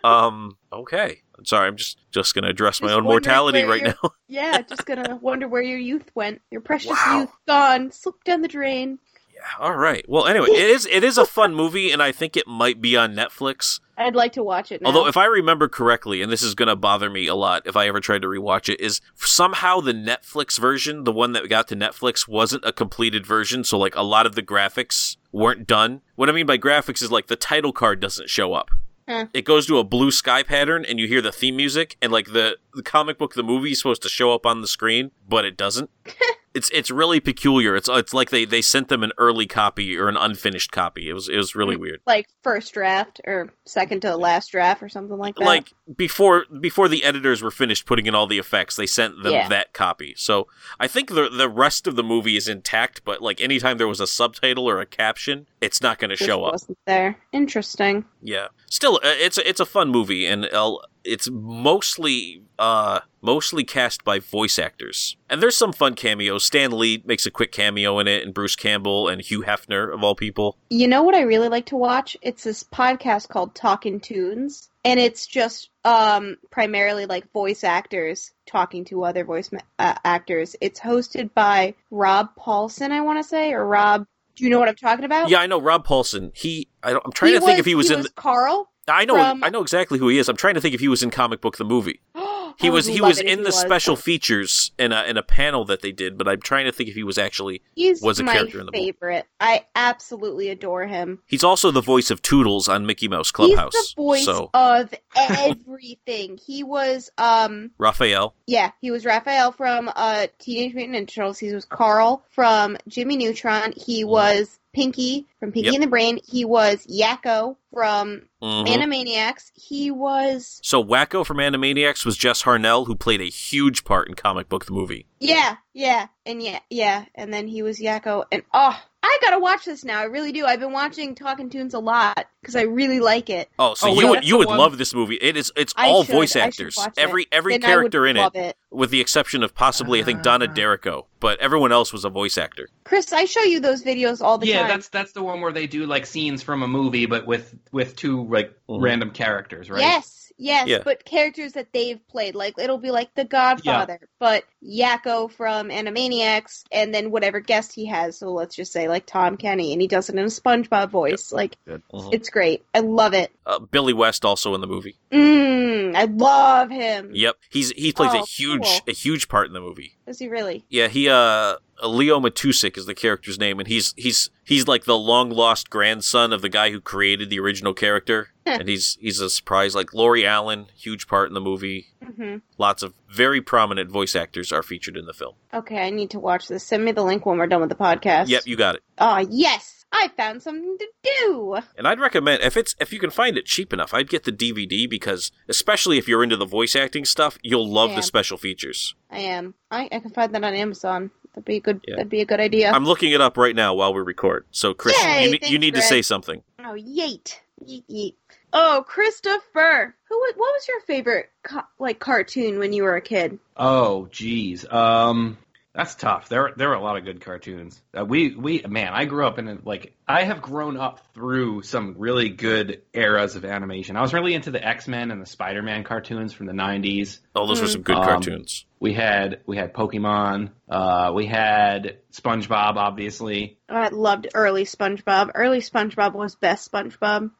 Um. 0.04 0.56
Okay. 0.72 1.22
I'm 1.38 1.44
sorry. 1.44 1.68
I'm 1.68 1.76
just 1.76 1.96
just 2.10 2.34
gonna 2.34 2.48
address 2.48 2.82
my 2.82 2.92
own 2.92 3.04
mortality 3.04 3.62
right 3.64 3.82
now. 3.84 3.94
Yeah, 4.30 4.60
just 4.60 4.84
gonna 4.84 5.16
wonder 5.16 5.48
where 5.48 5.62
your 5.62 5.78
youth 5.78 6.10
went. 6.14 6.42
Your 6.50 6.60
precious 6.60 6.90
Wow. 6.90 7.20
youth 7.20 7.30
gone, 7.46 7.90
slipped 7.90 8.24
down 8.26 8.42
the 8.42 8.48
drain. 8.48 8.98
Yeah. 9.34 9.40
All 9.60 9.74
right. 9.76 10.04
Well, 10.08 10.26
anyway, 10.26 10.48
it 10.50 10.68
is 10.68 10.84
it 10.86 11.02
is 11.04 11.16
a 11.16 11.24
fun 11.24 11.54
movie, 11.54 11.90
and 11.90 12.02
I 12.02 12.12
think 12.12 12.36
it 12.36 12.46
might 12.46 12.80
be 12.82 12.96
on 12.96 13.14
Netflix. 13.14 13.80
I'd 13.96 14.14
like 14.14 14.32
to 14.34 14.42
watch 14.44 14.70
it 14.70 14.80
now. 14.82 14.88
Although, 14.88 15.06
if 15.06 15.16
I 15.16 15.24
remember 15.24 15.66
correctly, 15.68 16.22
and 16.22 16.30
this 16.30 16.42
is 16.42 16.54
going 16.54 16.68
to 16.68 16.76
bother 16.76 17.10
me 17.10 17.26
a 17.26 17.34
lot 17.34 17.62
if 17.66 17.76
I 17.76 17.88
ever 17.88 17.98
tried 18.00 18.22
to 18.22 18.28
rewatch 18.28 18.68
it, 18.72 18.80
is 18.80 19.00
somehow 19.16 19.80
the 19.80 19.92
Netflix 19.92 20.56
version, 20.58 21.02
the 21.02 21.10
one 21.12 21.32
that 21.32 21.48
got 21.48 21.66
to 21.68 21.76
Netflix, 21.76 22.28
wasn't 22.28 22.64
a 22.64 22.72
completed 22.72 23.26
version. 23.26 23.64
So, 23.64 23.76
like, 23.76 23.96
a 23.96 24.02
lot 24.02 24.24
of 24.26 24.36
the 24.36 24.42
graphics 24.42 25.16
weren't 25.32 25.66
done. 25.66 26.02
What 26.14 26.28
I 26.28 26.32
mean 26.32 26.46
by 26.46 26.58
graphics 26.58 27.02
is 27.02 27.10
like 27.10 27.26
the 27.26 27.34
title 27.34 27.72
card 27.72 27.98
doesn't 27.98 28.28
show 28.30 28.52
up. 28.54 28.70
Huh. 29.08 29.26
It 29.32 29.46
goes 29.46 29.66
to 29.66 29.78
a 29.78 29.84
blue 29.84 30.10
sky 30.10 30.42
pattern, 30.42 30.84
and 30.84 31.00
you 31.00 31.08
hear 31.08 31.22
the 31.22 31.32
theme 31.32 31.56
music, 31.56 31.96
and 32.02 32.12
like 32.12 32.26
the 32.26 32.58
the 32.78 32.82
comic 32.90 33.18
book, 33.18 33.34
the 33.34 33.42
movie 33.42 33.72
is 33.72 33.78
supposed 33.78 34.02
to 34.02 34.08
show 34.08 34.32
up 34.32 34.46
on 34.46 34.60
the 34.62 34.68
screen, 34.68 35.10
but 35.28 35.44
it 35.44 35.56
doesn't. 35.56 35.90
it's 36.54 36.70
it's 36.70 36.90
really 36.90 37.20
peculiar. 37.20 37.76
It's 37.76 37.88
it's 37.90 38.14
like 38.14 38.30
they 38.30 38.44
they 38.46 38.62
sent 38.62 38.88
them 38.88 39.02
an 39.02 39.12
early 39.18 39.46
copy 39.46 39.96
or 39.98 40.08
an 40.08 40.16
unfinished 40.16 40.72
copy. 40.72 41.10
It 41.10 41.12
was 41.12 41.28
it 41.28 41.36
was 41.36 41.54
really 41.54 41.76
weird. 41.76 42.00
like 42.06 42.26
first 42.42 42.72
draft 42.72 43.20
or 43.26 43.52
second 43.66 44.00
to 44.02 44.16
last 44.16 44.50
draft 44.52 44.82
or 44.82 44.88
something 44.88 45.18
like 45.18 45.34
that. 45.36 45.44
like 45.44 45.72
before 45.96 46.44
before 46.60 46.88
the 46.88 47.04
editors 47.04 47.42
were 47.42 47.50
finished 47.50 47.84
putting 47.84 48.06
in 48.06 48.14
all 48.14 48.26
the 48.26 48.38
effects 48.38 48.76
they 48.76 48.86
sent 48.86 49.22
them 49.22 49.32
Yeah. 49.32 49.48
that 49.48 49.72
copy 49.74 50.14
so 50.16 50.46
i 50.80 50.86
think 50.86 51.10
the 51.10 51.28
the 51.28 51.48
rest 51.48 51.86
of 51.86 51.96
the 51.96 52.02
movie 52.02 52.36
is 52.36 52.48
intact 52.48 53.02
but 53.04 53.20
like 53.22 53.40
anytime 53.40 53.76
there 53.78 53.88
was 53.88 54.00
a 54.00 54.06
subtitle 54.06 54.68
or 54.68 54.80
a 54.80 54.86
caption 54.86 55.46
it's 55.60 55.82
not 55.82 55.98
going 55.98 56.10
to 56.10 56.16
show 56.16 56.44
up 56.44 56.52
wasn't 56.52 56.78
there. 56.86 57.18
Interesting. 57.32 58.04
yeah 58.22 58.48
still 58.70 58.96
uh, 58.96 59.14
it's 59.18 59.36
a, 59.38 59.46
it's 59.48 59.60
a 59.60 59.66
fun 59.66 59.90
movie 59.90 60.24
and 60.26 60.46
uh, 60.46 60.76
it's 61.08 61.28
mostly 61.30 62.42
uh 62.58 63.00
mostly 63.20 63.64
cast 63.64 64.04
by 64.04 64.18
voice 64.18 64.58
actors 64.58 65.16
and 65.28 65.42
there's 65.42 65.56
some 65.56 65.72
fun 65.72 65.94
cameos 65.94 66.44
stan 66.44 66.70
lee 66.70 67.02
makes 67.06 67.26
a 67.26 67.30
quick 67.30 67.50
cameo 67.52 67.98
in 67.98 68.06
it 68.06 68.22
and 68.22 68.34
bruce 68.34 68.54
campbell 68.56 69.08
and 69.08 69.22
hugh 69.22 69.42
hefner 69.42 69.92
of 69.92 70.02
all 70.04 70.14
people 70.14 70.56
You 70.70 70.86
know 70.88 71.02
what 71.02 71.14
I 71.14 71.22
really 71.22 71.48
like 71.48 71.66
to 71.66 71.76
watch? 71.76 72.16
It's 72.22 72.44
this 72.44 72.62
podcast 72.62 73.28
called 73.28 73.54
Talkin' 73.54 74.00
Toons, 74.00 74.68
and 74.84 75.00
it's 75.00 75.26
just 75.26 75.70
um 75.84 76.36
primarily 76.50 77.06
like 77.06 77.32
voice 77.32 77.64
actors 77.64 78.30
talking 78.46 78.84
to 78.86 79.04
other 79.04 79.24
voice 79.24 79.50
ma- 79.50 79.60
uh, 79.78 79.94
actors. 80.04 80.54
It's 80.60 80.78
hosted 80.80 81.32
by 81.34 81.74
Rob 81.90 82.28
Paulsen, 82.38 82.90
I 82.90 83.00
want 83.00 83.18
to 83.18 83.28
say, 83.28 83.52
or 83.52 83.66
Rob. 83.66 84.06
Do 84.36 84.44
you 84.44 84.50
know 84.50 84.60
what 84.60 84.68
I'm 84.68 84.76
talking 84.76 85.04
about? 85.04 85.28
yeah 85.30 85.40
i 85.40 85.46
know 85.46 85.60
rob 85.60 85.84
paulsen 85.84 86.30
he 86.36 86.68
I 86.82 86.92
don't, 86.92 87.02
i'm 87.04 87.12
trying 87.12 87.32
He 87.32 87.38
to 87.40 87.44
think 87.44 87.58
if 87.58 87.66
he 87.66 87.74
was 87.74 87.90
in 87.90 88.02
the, 88.02 88.10
Carl. 88.10 88.70
I 88.88 89.04
know 89.04 89.14
from- 89.14 89.44
i 89.44 89.48
know 89.48 89.62
exactly 89.62 89.98
who 89.98 90.08
he 90.08 90.18
is 90.18 90.28
i'm 90.28 90.36
trying 90.36 90.54
to 90.54 90.60
think 90.60 90.74
if 90.74 90.80
he 90.80 90.88
was 90.88 91.02
in 91.02 91.10
comic 91.10 91.40
book 91.40 91.56
the 91.56 91.64
movie 91.64 92.00
He 92.60 92.70
was 92.70 92.86
he 92.86 93.00
was 93.00 93.20
in 93.20 93.42
the 93.44 93.48
was. 93.50 93.60
special 93.60 93.94
features 93.94 94.72
in 94.80 94.90
a 94.90 95.04
in 95.04 95.16
a 95.16 95.22
panel 95.22 95.64
that 95.66 95.80
they 95.80 95.92
did, 95.92 96.18
but 96.18 96.26
I'm 96.26 96.40
trying 96.40 96.64
to 96.64 96.72
think 96.72 96.88
if 96.88 96.96
he 96.96 97.04
was 97.04 97.16
actually. 97.16 97.62
He's 97.76 98.02
was 98.02 98.18
a 98.18 98.24
my 98.24 98.32
character 98.32 98.58
in 98.58 98.66
the 98.66 98.72
movie. 98.72 98.86
favorite. 98.86 99.26
I 99.38 99.66
absolutely 99.76 100.48
adore 100.48 100.84
him. 100.88 101.20
He's 101.26 101.44
also 101.44 101.70
the 101.70 101.80
voice 101.82 102.10
of 102.10 102.20
Toodles 102.20 102.66
on 102.68 102.84
Mickey 102.84 103.06
Mouse 103.06 103.30
Clubhouse. 103.30 103.74
He's 103.76 103.94
the 103.94 104.02
voice 104.02 104.24
so 104.24 104.50
of 104.54 104.92
everything. 105.16 106.38
he 106.44 106.64
was 106.64 107.10
um 107.18 107.70
Raphael, 107.78 108.34
yeah, 108.48 108.72
he 108.80 108.90
was 108.90 109.04
Raphael 109.04 109.52
from 109.52 109.90
uh 109.94 110.26
Teenage 110.40 110.74
Mutant 110.74 110.96
Ninja 111.08 111.14
Turtles. 111.14 111.38
He 111.38 111.52
was 111.52 111.64
Carl 111.64 112.24
from 112.30 112.76
Jimmy 112.88 113.16
Neutron. 113.16 113.72
He 113.76 114.04
was 114.04 114.58
Pinky 114.74 115.26
from 115.40 115.50
Pinky 115.52 115.66
Yep. 115.66 115.74
and 115.74 115.82
the 115.82 115.86
Brain. 115.88 116.20
He 116.26 116.44
was 116.44 116.86
Yakko 116.86 117.56
from 117.72 118.22
Mhm. 118.42 118.66
Animaniacs. 118.66 119.50
He 119.54 119.90
was 119.90 120.60
so 120.62 120.82
Wakko 120.84 121.24
from 121.26 121.38
Animaniacs 121.38 122.04
was 122.04 122.16
Jess 122.16 122.42
Harnell, 122.42 122.86
who 122.86 122.94
played 122.94 123.20
a 123.20 123.24
huge 123.30 123.84
part 123.84 124.08
in 124.08 124.14
comic 124.14 124.48
book 124.48 124.66
the 124.66 124.72
movie. 124.72 125.06
yeah, 125.20 125.56
yeah, 125.72 126.06
and 126.26 126.42
yeah, 126.42 126.60
yeah, 126.70 127.06
and 127.14 127.32
then 127.32 127.48
he 127.48 127.62
was 127.62 127.80
Yakko. 127.80 128.24
And 128.30 128.42
oh, 128.52 128.78
I 129.08 129.18
gotta 129.22 129.38
watch 129.38 129.64
this 129.64 129.84
now. 129.84 129.98
I 129.98 130.04
really 130.04 130.32
do. 130.32 130.44
I've 130.44 130.60
been 130.60 130.72
watching 130.72 131.14
Talkin' 131.14 131.48
Toons 131.50 131.72
a 131.74 131.78
lot 131.78 132.26
because 132.42 132.54
I 132.56 132.62
really 132.62 133.00
like 133.00 133.30
it. 133.30 133.48
Oh, 133.58 133.74
so 133.74 133.88
Oh, 133.88 133.92
you 133.92 134.06
wait, 134.06 134.10
would 134.10 134.24
you 134.28 134.38
would 134.38 134.48
one- 134.48 134.58
love 134.58 134.76
this 134.78 134.92
movie. 134.94 135.16
It 135.20 135.36
is 135.36 135.50
it's 135.56 135.72
I 135.76 135.88
all 135.88 136.04
should- 136.04 136.14
voice 136.14 136.36
actors. 136.36 136.74
watch 136.76 136.92
it. 136.96 137.00
Every 137.00 137.26
every 137.32 137.54
Then 137.54 137.62
character 137.62 138.06
in 138.06 138.16
it, 138.16 138.34
it. 138.34 138.56
with 138.70 138.90
the 138.90 139.00
exception 139.00 139.42
of 139.42 139.54
possibly 139.54 140.00
I 140.00 140.04
think 140.04 140.22
Donna 140.22 140.46
Ah. 140.48 140.52
D'Errico, 140.52 141.06
but 141.20 141.38
everyone 141.40 141.72
else 141.72 141.92
was 141.92 142.04
a 142.04 142.10
voice 142.10 142.36
actor. 142.38 142.68
Chris, 142.84 143.12
I 143.12 143.24
show 143.24 143.42
you 143.42 143.60
those 143.60 143.82
videos 143.82 144.20
all 144.20 144.38
the 144.38 144.46
yeah, 144.48 144.60
time. 144.60 144.68
Yeah, 144.68 144.74
that's 144.76 144.88
that's 144.88 145.12
the 145.12 145.22
one 145.22 145.40
where 145.40 145.52
they 145.52 145.66
do 145.66 145.86
like 145.86 146.04
scenes 146.06 146.42
from 146.42 146.62
a 146.62 146.68
movie, 146.68 147.06
but 147.06 147.26
with 147.26 147.54
with 147.72 147.96
two 147.96 148.24
like 148.28 148.52
Mhm. 148.68 148.82
random 148.82 149.10
characters, 149.10 149.70
right? 149.70 149.80
Yes, 149.80 150.17
yes, 150.38 150.68
Yeah. 150.68 150.78
but 150.84 151.04
characters 151.04 151.52
that 151.52 151.72
they've 151.72 152.00
played. 152.08 152.34
Like 152.34 152.54
it'll 152.58 152.78
be 152.78 152.90
like 152.90 153.14
the 153.14 153.24
Godfather, 153.24 154.00
but 154.18 154.44
Yakko 154.64 155.30
from 155.30 155.68
Animaniacs, 155.68 156.64
and 156.72 156.94
then 156.94 157.10
whatever 157.10 157.40
guest 157.40 157.72
he 157.74 157.86
has. 157.86 158.16
So 158.18 158.32
let's 158.32 158.54
just 158.56 158.72
say 158.72 158.88
like 158.88 159.04
Tom 159.06 159.36
Kenny, 159.36 159.72
and 159.72 159.82
he 159.82 159.88
does 159.88 160.08
it 160.08 160.14
in 160.14 160.20
a 160.20 160.28
SpongeBob 160.28 160.90
voice. 160.90 161.32
Like 161.32 161.56
Mhm. 161.68 162.12
it's 162.12 162.30
great. 162.30 162.64
I 162.74 162.80
love 162.80 163.14
it. 163.14 163.30
Uh, 163.44 163.58
Billy 163.58 163.92
West 163.92 164.24
also 164.24 164.54
in 164.54 164.60
the 164.60 164.66
movie. 164.66 164.96
Mm, 165.12 165.94
I 165.96 166.04
love 166.04 166.70
him. 166.70 167.10
Yep, 167.14 167.36
he's 167.50 167.70
he 167.72 167.92
plays 167.92 168.14
a 168.14 168.18
Oh, 168.20 168.24
huge 168.24 168.62
cool. 168.62 168.80
a 168.88 168.92
huge 168.92 169.28
part 169.28 169.46
in 169.48 169.52
the 169.52 169.60
movie. 169.60 169.96
Does 170.08 170.18
he 170.18 170.28
really? 170.28 170.64
Yeah, 170.70 170.88
he 170.88 171.06
uh 171.10 171.56
Leo 171.84 172.18
Matuzik 172.18 172.78
is 172.78 172.86
the 172.86 172.94
character's 172.94 173.38
name, 173.38 173.58
and 173.58 173.68
he's 173.68 173.92
he's 173.98 174.30
he's 174.42 174.66
like 174.66 174.84
the 174.84 174.96
long 174.96 175.28
lost 175.28 175.68
grandson 175.68 176.32
of 176.32 176.40
the 176.40 176.48
guy 176.48 176.70
who 176.70 176.80
created 176.80 177.28
the 177.28 177.38
original 177.38 177.74
character, 177.74 178.30
and 178.46 178.70
he's 178.70 178.96
he's 179.02 179.20
a 179.20 179.28
surprise. 179.28 179.74
Like 179.74 179.92
Lori 179.92 180.26
Alan, 180.26 180.68
huge 180.74 181.06
part 181.08 181.28
in 181.28 181.34
the 181.34 181.42
movie. 181.42 181.88
hmm 182.02 182.36
Lots 182.56 182.82
of 182.82 182.94
very 183.10 183.42
prominent 183.42 183.90
voice 183.90 184.16
actors 184.16 184.50
are 184.50 184.62
featured 184.62 184.96
in 184.96 185.04
the 185.04 185.12
film. 185.12 185.34
Okay, 185.52 185.86
I 185.86 185.90
need 185.90 186.08
to 186.10 186.18
watch 186.18 186.48
this. 186.48 186.64
Send 186.64 186.86
me 186.86 186.92
the 186.92 187.04
link 187.04 187.26
when 187.26 187.36
we're 187.36 187.46
done 187.46 187.60
with 187.60 187.68
the 187.68 187.76
podcast. 187.76 188.28
Yep, 188.28 188.46
you 188.46 188.56
got 188.56 188.76
it. 188.76 188.82
Oh 188.96 189.18
yes. 189.30 189.77
I 189.92 190.08
found 190.16 190.42
something 190.42 190.76
to 190.78 190.86
do. 191.18 191.56
And 191.76 191.88
I'd 191.88 191.98
recommend 192.00 192.42
if 192.42 192.56
it's 192.56 192.74
if 192.78 192.92
you 192.92 192.98
can 192.98 193.10
find 193.10 193.36
it 193.38 193.46
cheap 193.46 193.72
enough, 193.72 193.94
I'd 193.94 194.08
get 194.10 194.24
the 194.24 194.32
DVD 194.32 194.88
because 194.88 195.32
especially 195.48 195.98
if 195.98 196.06
you're 196.06 196.22
into 196.22 196.36
the 196.36 196.44
voice 196.46 196.76
acting 196.76 197.04
stuff, 197.04 197.38
you'll 197.42 197.68
love 197.68 197.94
the 197.94 198.02
special 198.02 198.36
features. 198.36 198.94
I 199.10 199.20
am. 199.20 199.54
I, 199.70 199.88
I 199.90 199.98
can 200.00 200.10
find 200.10 200.34
that 200.34 200.44
on 200.44 200.54
Amazon. 200.54 201.10
That'd 201.34 201.44
be 201.44 201.56
a 201.56 201.60
good. 201.60 201.80
Yeah. 201.86 201.96
That'd 201.96 202.10
be 202.10 202.20
a 202.20 202.26
good 202.26 202.40
idea. 202.40 202.70
I'm 202.70 202.84
looking 202.84 203.12
it 203.12 203.20
up 203.20 203.36
right 203.36 203.54
now 203.56 203.74
while 203.74 203.94
we 203.94 204.00
record. 204.02 204.44
So 204.50 204.74
Chris, 204.74 205.00
Yay, 205.02 205.24
you, 205.24 205.30
thanks, 205.30 205.50
you 205.50 205.58
need 205.58 205.74
to 205.74 205.82
say 205.82 206.02
something. 206.02 206.42
oh, 206.60 206.74
yeet, 206.74 207.36
yeet, 207.64 207.84
yeet. 207.90 208.14
Oh, 208.52 208.84
Christopher, 208.86 209.94
who? 210.08 210.18
What 210.18 210.36
was 210.38 210.68
your 210.68 210.80
favorite 210.80 211.30
co- 211.42 211.62
like 211.78 211.98
cartoon 211.98 212.58
when 212.58 212.72
you 212.72 212.82
were 212.82 212.96
a 212.96 213.00
kid? 213.00 213.38
Oh, 213.56 214.06
geez. 214.10 214.66
Um, 214.70 215.38
that's 215.78 215.94
tough. 215.94 216.28
There, 216.28 216.50
there 216.56 216.70
were 216.70 216.74
a 216.74 216.82
lot 216.82 216.96
of 216.96 217.04
good 217.04 217.20
cartoons. 217.20 217.80
Uh, 217.96 218.04
we, 218.04 218.34
we, 218.34 218.64
man, 218.68 218.92
I 218.92 219.04
grew 219.04 219.24
up 219.24 219.38
in 219.38 219.46
a, 219.46 219.58
like 219.62 219.94
I 220.08 220.24
have 220.24 220.42
grown 220.42 220.76
up 220.76 220.98
through 221.14 221.62
some 221.62 221.94
really 221.98 222.30
good 222.30 222.82
eras 222.92 223.36
of 223.36 223.44
animation. 223.44 223.94
I 223.96 224.00
was 224.00 224.12
really 224.12 224.34
into 224.34 224.50
the 224.50 224.66
X 224.66 224.88
Men 224.88 225.12
and 225.12 225.22
the 225.22 225.26
Spider 225.26 225.62
Man 225.62 225.84
cartoons 225.84 226.32
from 226.32 226.46
the 226.46 226.52
'90s. 226.52 227.20
Oh, 227.32 227.46
those 227.46 227.60
were 227.60 227.68
some 227.68 227.82
good 227.82 227.94
Um, 227.94 228.02
cartoons. 228.02 228.64
We 228.80 228.92
had, 228.92 229.42
we 229.46 229.56
had 229.56 229.72
Pokemon. 229.72 230.50
Uh, 230.68 231.12
we 231.14 231.26
had 231.26 231.98
SpongeBob, 232.12 232.74
obviously. 232.74 233.58
I 233.68 233.88
loved 233.90 234.26
early 234.34 234.64
SpongeBob. 234.64 235.30
Early 235.36 235.60
SpongeBob 235.60 236.12
was 236.12 236.34
best 236.34 236.72
SpongeBob. 236.72 237.30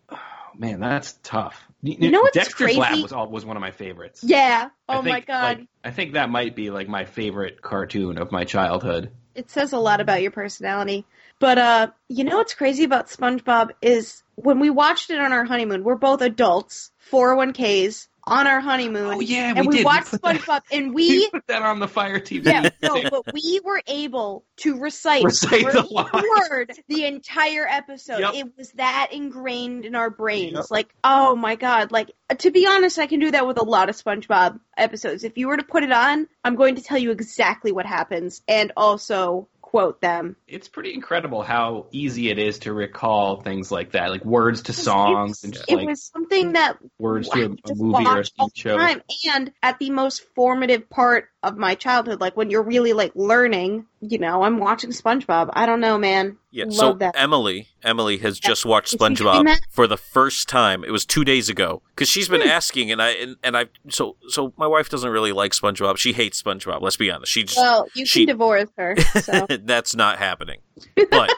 Man, 0.58 0.80
that's 0.80 1.18
tough. 1.22 1.64
You 1.82 2.10
know 2.10 2.20
what's 2.20 2.34
Dexter's 2.34 2.76
Lab 2.76 3.00
was 3.00 3.12
all, 3.12 3.30
was 3.30 3.44
one 3.44 3.56
of 3.56 3.60
my 3.60 3.70
favorites. 3.70 4.24
Yeah. 4.24 4.70
I 4.88 4.96
Oh 4.96 5.02
my 5.02 5.20
god. 5.20 5.58
like, 5.58 5.68
I 5.84 5.92
think 5.92 6.14
that 6.14 6.28
might 6.28 6.56
be 6.56 6.70
like 6.70 6.88
my 6.88 7.04
favorite 7.04 7.62
cartoon 7.62 8.18
of 8.18 8.32
my 8.32 8.44
childhood. 8.44 9.12
it 9.36 9.50
says 9.50 9.72
a 9.72 9.78
lot 9.78 10.00
about 10.00 10.20
your 10.20 10.32
personality. 10.32 11.06
But 11.38 11.58
uh, 11.58 11.86
you 12.08 12.24
know 12.24 12.38
what's 12.38 12.54
crazy 12.54 12.82
about 12.82 13.06
SpongeBob 13.06 13.70
is 13.80 14.24
when 14.34 14.58
we 14.58 14.70
watched 14.70 15.10
it 15.10 15.20
on 15.20 15.32
our 15.32 15.44
honeymoon, 15.44 15.84
we're 15.84 15.94
both 15.94 16.20
adults, 16.20 16.90
401ks 17.12 18.07
on 18.28 18.46
our 18.46 18.60
honeymoon. 18.60 19.14
Oh 19.14 19.20
yeah, 19.20 19.54
and 19.56 19.60
we, 19.60 19.68
we, 19.68 19.76
did. 19.78 19.84
watched 19.84 20.12
we 20.12 20.18
put 20.18 20.22
that, 20.22 20.40
SpongeBob 20.40 20.60
and 20.70 20.94
we 20.94 21.08
we 21.08 21.30
put 21.30 21.46
that 21.48 21.62
on 21.62 21.78
the 21.78 21.88
Fire 21.88 22.20
TV. 22.20 22.44
yeah, 22.46 22.68
no, 22.82 23.02
but 23.10 23.32
we 23.32 23.60
were 23.64 23.82
able 23.86 24.44
to 24.58 24.78
recite, 24.78 25.24
Recite 25.24 25.64
word 25.64 25.74
the 25.74 26.46
word 26.50 26.72
the 26.88 27.04
entire 27.04 27.66
episode. 27.66 28.20
Yep. 28.20 28.34
It 28.34 28.56
was 28.56 28.72
that 28.72 29.10
ingrained 29.12 29.84
in 29.84 29.94
our 29.94 30.10
brains. 30.10 30.54
Yep. 30.54 30.70
Like, 30.70 30.94
oh 31.02 31.34
my 31.34 31.56
god! 31.56 31.90
Like 31.90 32.12
to 32.38 32.50
be 32.50 32.66
honest, 32.66 32.98
I 32.98 33.06
can 33.06 33.20
do 33.20 33.30
that 33.30 33.46
with 33.46 33.58
a 33.58 33.64
lot 33.64 33.88
of 33.88 33.96
SpongeBob 33.96 34.60
episodes. 34.76 35.24
If 35.24 35.38
you 35.38 35.48
were 35.48 35.56
to 35.56 35.64
put 35.64 35.82
it 35.82 35.92
on, 35.92 36.28
I'm 36.44 36.56
going 36.56 36.76
to 36.76 36.82
tell 36.82 36.98
you 36.98 37.10
exactly 37.10 37.72
what 37.72 37.86
happens 37.86 38.42
and 38.46 38.72
also 38.76 39.48
quote 39.68 40.00
them. 40.00 40.34
It's 40.46 40.66
pretty 40.66 40.94
incredible 40.94 41.42
how 41.42 41.88
easy 41.92 42.30
it 42.30 42.38
is 42.38 42.60
to 42.60 42.72
recall 42.72 43.42
things 43.42 43.70
like 43.70 43.92
that, 43.92 44.10
like 44.10 44.24
words 44.24 44.62
to 44.62 44.72
songs 44.72 45.44
and 45.44 45.52
just 45.52 45.70
it 45.70 45.76
like 45.76 45.86
was 45.86 46.04
something 46.04 46.52
that 46.54 46.78
words 46.98 47.28
to 47.28 47.42
a, 47.42 47.70
a 47.70 47.74
movie 47.74 48.06
or 48.06 48.20
a 48.20 48.24
show. 48.54 48.78
time. 48.78 49.02
And 49.30 49.52
at 49.62 49.78
the 49.78 49.90
most 49.90 50.24
formative 50.34 50.88
part 50.88 51.28
of 51.42 51.58
my 51.58 51.74
childhood, 51.74 52.18
like 52.18 52.34
when 52.34 52.48
you're 52.48 52.62
really 52.62 52.94
like 52.94 53.12
learning, 53.14 53.84
you 54.00 54.18
know, 54.18 54.42
I'm 54.42 54.58
watching 54.58 54.90
SpongeBob. 54.90 55.50
I 55.52 55.66
don't 55.66 55.80
know, 55.80 55.98
man. 55.98 56.36
Yeah. 56.50 56.64
Love 56.64 56.74
so 56.74 56.92
that. 56.94 57.14
Emily, 57.16 57.68
Emily 57.82 58.18
has 58.18 58.38
just 58.38 58.64
watched 58.64 58.94
Is 58.94 59.00
SpongeBob 59.00 59.58
for 59.70 59.86
the 59.86 59.96
first 59.96 60.48
time. 60.48 60.84
It 60.84 60.90
was 60.90 61.04
two 61.04 61.24
days 61.24 61.48
ago 61.48 61.82
because 61.94 62.08
she's 62.08 62.28
been 62.28 62.42
asking, 62.42 62.90
and 62.90 63.02
I 63.02 63.10
and, 63.10 63.36
and 63.42 63.56
I 63.56 63.66
so 63.88 64.16
so 64.28 64.52
my 64.56 64.66
wife 64.66 64.88
doesn't 64.88 65.10
really 65.10 65.32
like 65.32 65.52
SpongeBob. 65.52 65.96
She 65.98 66.12
hates 66.12 66.40
SpongeBob. 66.42 66.80
Let's 66.80 66.96
be 66.96 67.10
honest. 67.10 67.30
She 67.32 67.44
just 67.44 67.58
Well, 67.58 67.88
you 67.94 68.06
she- 68.06 68.20
can 68.20 68.34
divorce 68.34 68.70
her. 68.78 68.96
So. 69.20 69.46
that's 69.64 69.94
not 69.94 70.18
happening. 70.18 70.60
But 71.10 71.30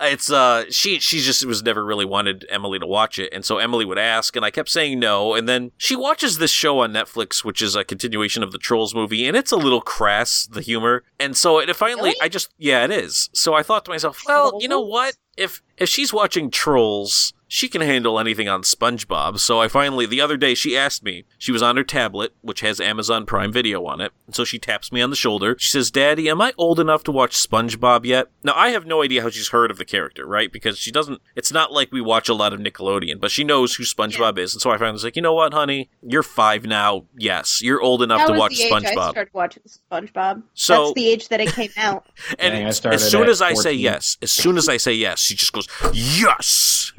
it's 0.00 0.30
uh 0.30 0.64
she 0.70 0.98
she 0.98 1.20
just 1.20 1.44
was 1.46 1.62
never 1.62 1.84
really 1.84 2.04
wanted 2.04 2.46
Emily 2.50 2.78
to 2.78 2.86
watch 2.86 3.18
it, 3.18 3.32
and 3.32 3.44
so 3.44 3.58
Emily 3.58 3.84
would 3.84 3.98
ask, 3.98 4.34
and 4.36 4.44
I 4.44 4.50
kept 4.50 4.68
saying 4.68 4.98
no, 4.98 5.34
and 5.34 5.48
then 5.48 5.72
she 5.76 5.94
watches 5.96 6.38
this 6.38 6.50
show 6.50 6.80
on 6.80 6.92
Netflix, 6.92 7.44
which 7.44 7.62
is 7.62 7.74
a 7.76 7.84
continuation 7.84 8.42
of 8.42 8.52
the 8.52 8.58
Trolls 8.58 8.94
movie, 8.94 9.26
and 9.26 9.36
it's 9.36 9.52
a 9.52 9.56
little 9.56 9.80
crass 9.80 10.46
the 10.50 10.60
humor, 10.60 11.04
and 11.18 11.36
so 11.36 11.58
it 11.58 11.74
finally 11.74 12.03
Really? 12.04 12.16
I 12.20 12.28
just 12.28 12.50
yeah 12.58 12.84
it 12.84 12.90
is. 12.90 13.30
So 13.32 13.54
I 13.54 13.62
thought 13.62 13.84
to 13.86 13.90
myself, 13.90 14.22
well, 14.26 14.58
you 14.60 14.68
know 14.68 14.80
what 14.80 15.16
if 15.36 15.62
if 15.76 15.88
she's 15.88 16.12
watching 16.12 16.50
Trolls. 16.50 17.32
She 17.46 17.68
can 17.68 17.82
handle 17.82 18.18
anything 18.18 18.48
on 18.48 18.62
SpongeBob. 18.62 19.38
So 19.38 19.60
I 19.60 19.68
finally, 19.68 20.06
the 20.06 20.20
other 20.20 20.36
day, 20.36 20.54
she 20.54 20.76
asked 20.76 21.02
me. 21.04 21.24
She 21.38 21.52
was 21.52 21.62
on 21.62 21.76
her 21.76 21.84
tablet, 21.84 22.32
which 22.40 22.60
has 22.60 22.80
Amazon 22.80 23.26
Prime 23.26 23.52
Video 23.52 23.84
on 23.86 24.00
it. 24.00 24.12
And 24.26 24.34
so 24.34 24.44
she 24.44 24.58
taps 24.58 24.90
me 24.90 25.00
on 25.02 25.10
the 25.10 25.16
shoulder. 25.16 25.54
She 25.58 25.68
says, 25.68 25.90
Daddy, 25.90 26.28
am 26.28 26.40
I 26.40 26.52
old 26.56 26.80
enough 26.80 27.04
to 27.04 27.12
watch 27.12 27.36
SpongeBob 27.36 28.04
yet? 28.06 28.28
Now, 28.42 28.54
I 28.56 28.70
have 28.70 28.86
no 28.86 29.02
idea 29.02 29.22
how 29.22 29.30
she's 29.30 29.48
heard 29.48 29.70
of 29.70 29.78
the 29.78 29.84
character, 29.84 30.26
right? 30.26 30.50
Because 30.50 30.78
she 30.78 30.90
doesn't, 30.90 31.20
it's 31.36 31.52
not 31.52 31.70
like 31.72 31.92
we 31.92 32.00
watch 32.00 32.28
a 32.28 32.34
lot 32.34 32.52
of 32.52 32.60
Nickelodeon, 32.60 33.20
but 33.20 33.30
she 33.30 33.44
knows 33.44 33.74
who 33.74 33.84
SpongeBob 33.84 34.38
is. 34.38 34.54
And 34.54 34.62
so 34.62 34.70
I 34.70 34.76
finally 34.78 34.92
was 34.94 35.04
like, 35.04 35.16
you 35.16 35.22
know 35.22 35.34
what, 35.34 35.52
honey? 35.52 35.90
You're 36.02 36.22
five 36.22 36.64
now. 36.64 37.04
Yes, 37.16 37.60
you're 37.62 37.80
old 37.80 38.02
enough 38.02 38.20
that 38.20 38.26
to 38.28 38.32
was 38.32 38.38
watch 38.40 38.56
the 38.56 38.62
age 38.64 38.84
I 38.84 38.92
started 38.92 39.28
watching 39.32 39.62
SpongeBob. 39.64 40.42
So- 40.54 40.74
SpongeBob. 40.74 40.84
That's 40.84 40.94
the 40.94 41.08
age 41.08 41.28
that 41.28 41.40
it 41.40 41.52
came 41.52 41.70
out. 41.76 42.06
And 42.38 42.52
Dang, 42.54 42.64
I 42.64 42.68
as- 42.68 42.76
started 42.78 42.96
as 42.96 43.10
soon 43.10 43.22
at 43.24 43.28
as 43.28 43.42
I 43.42 43.54
say 43.54 43.72
yes, 43.72 44.16
as 44.22 44.32
soon 44.32 44.56
as 44.56 44.68
I 44.68 44.76
say 44.76 44.92
yes, 44.92 45.20
she 45.20 45.34
just 45.34 45.52
goes, 45.52 45.68
yes! 45.92 46.92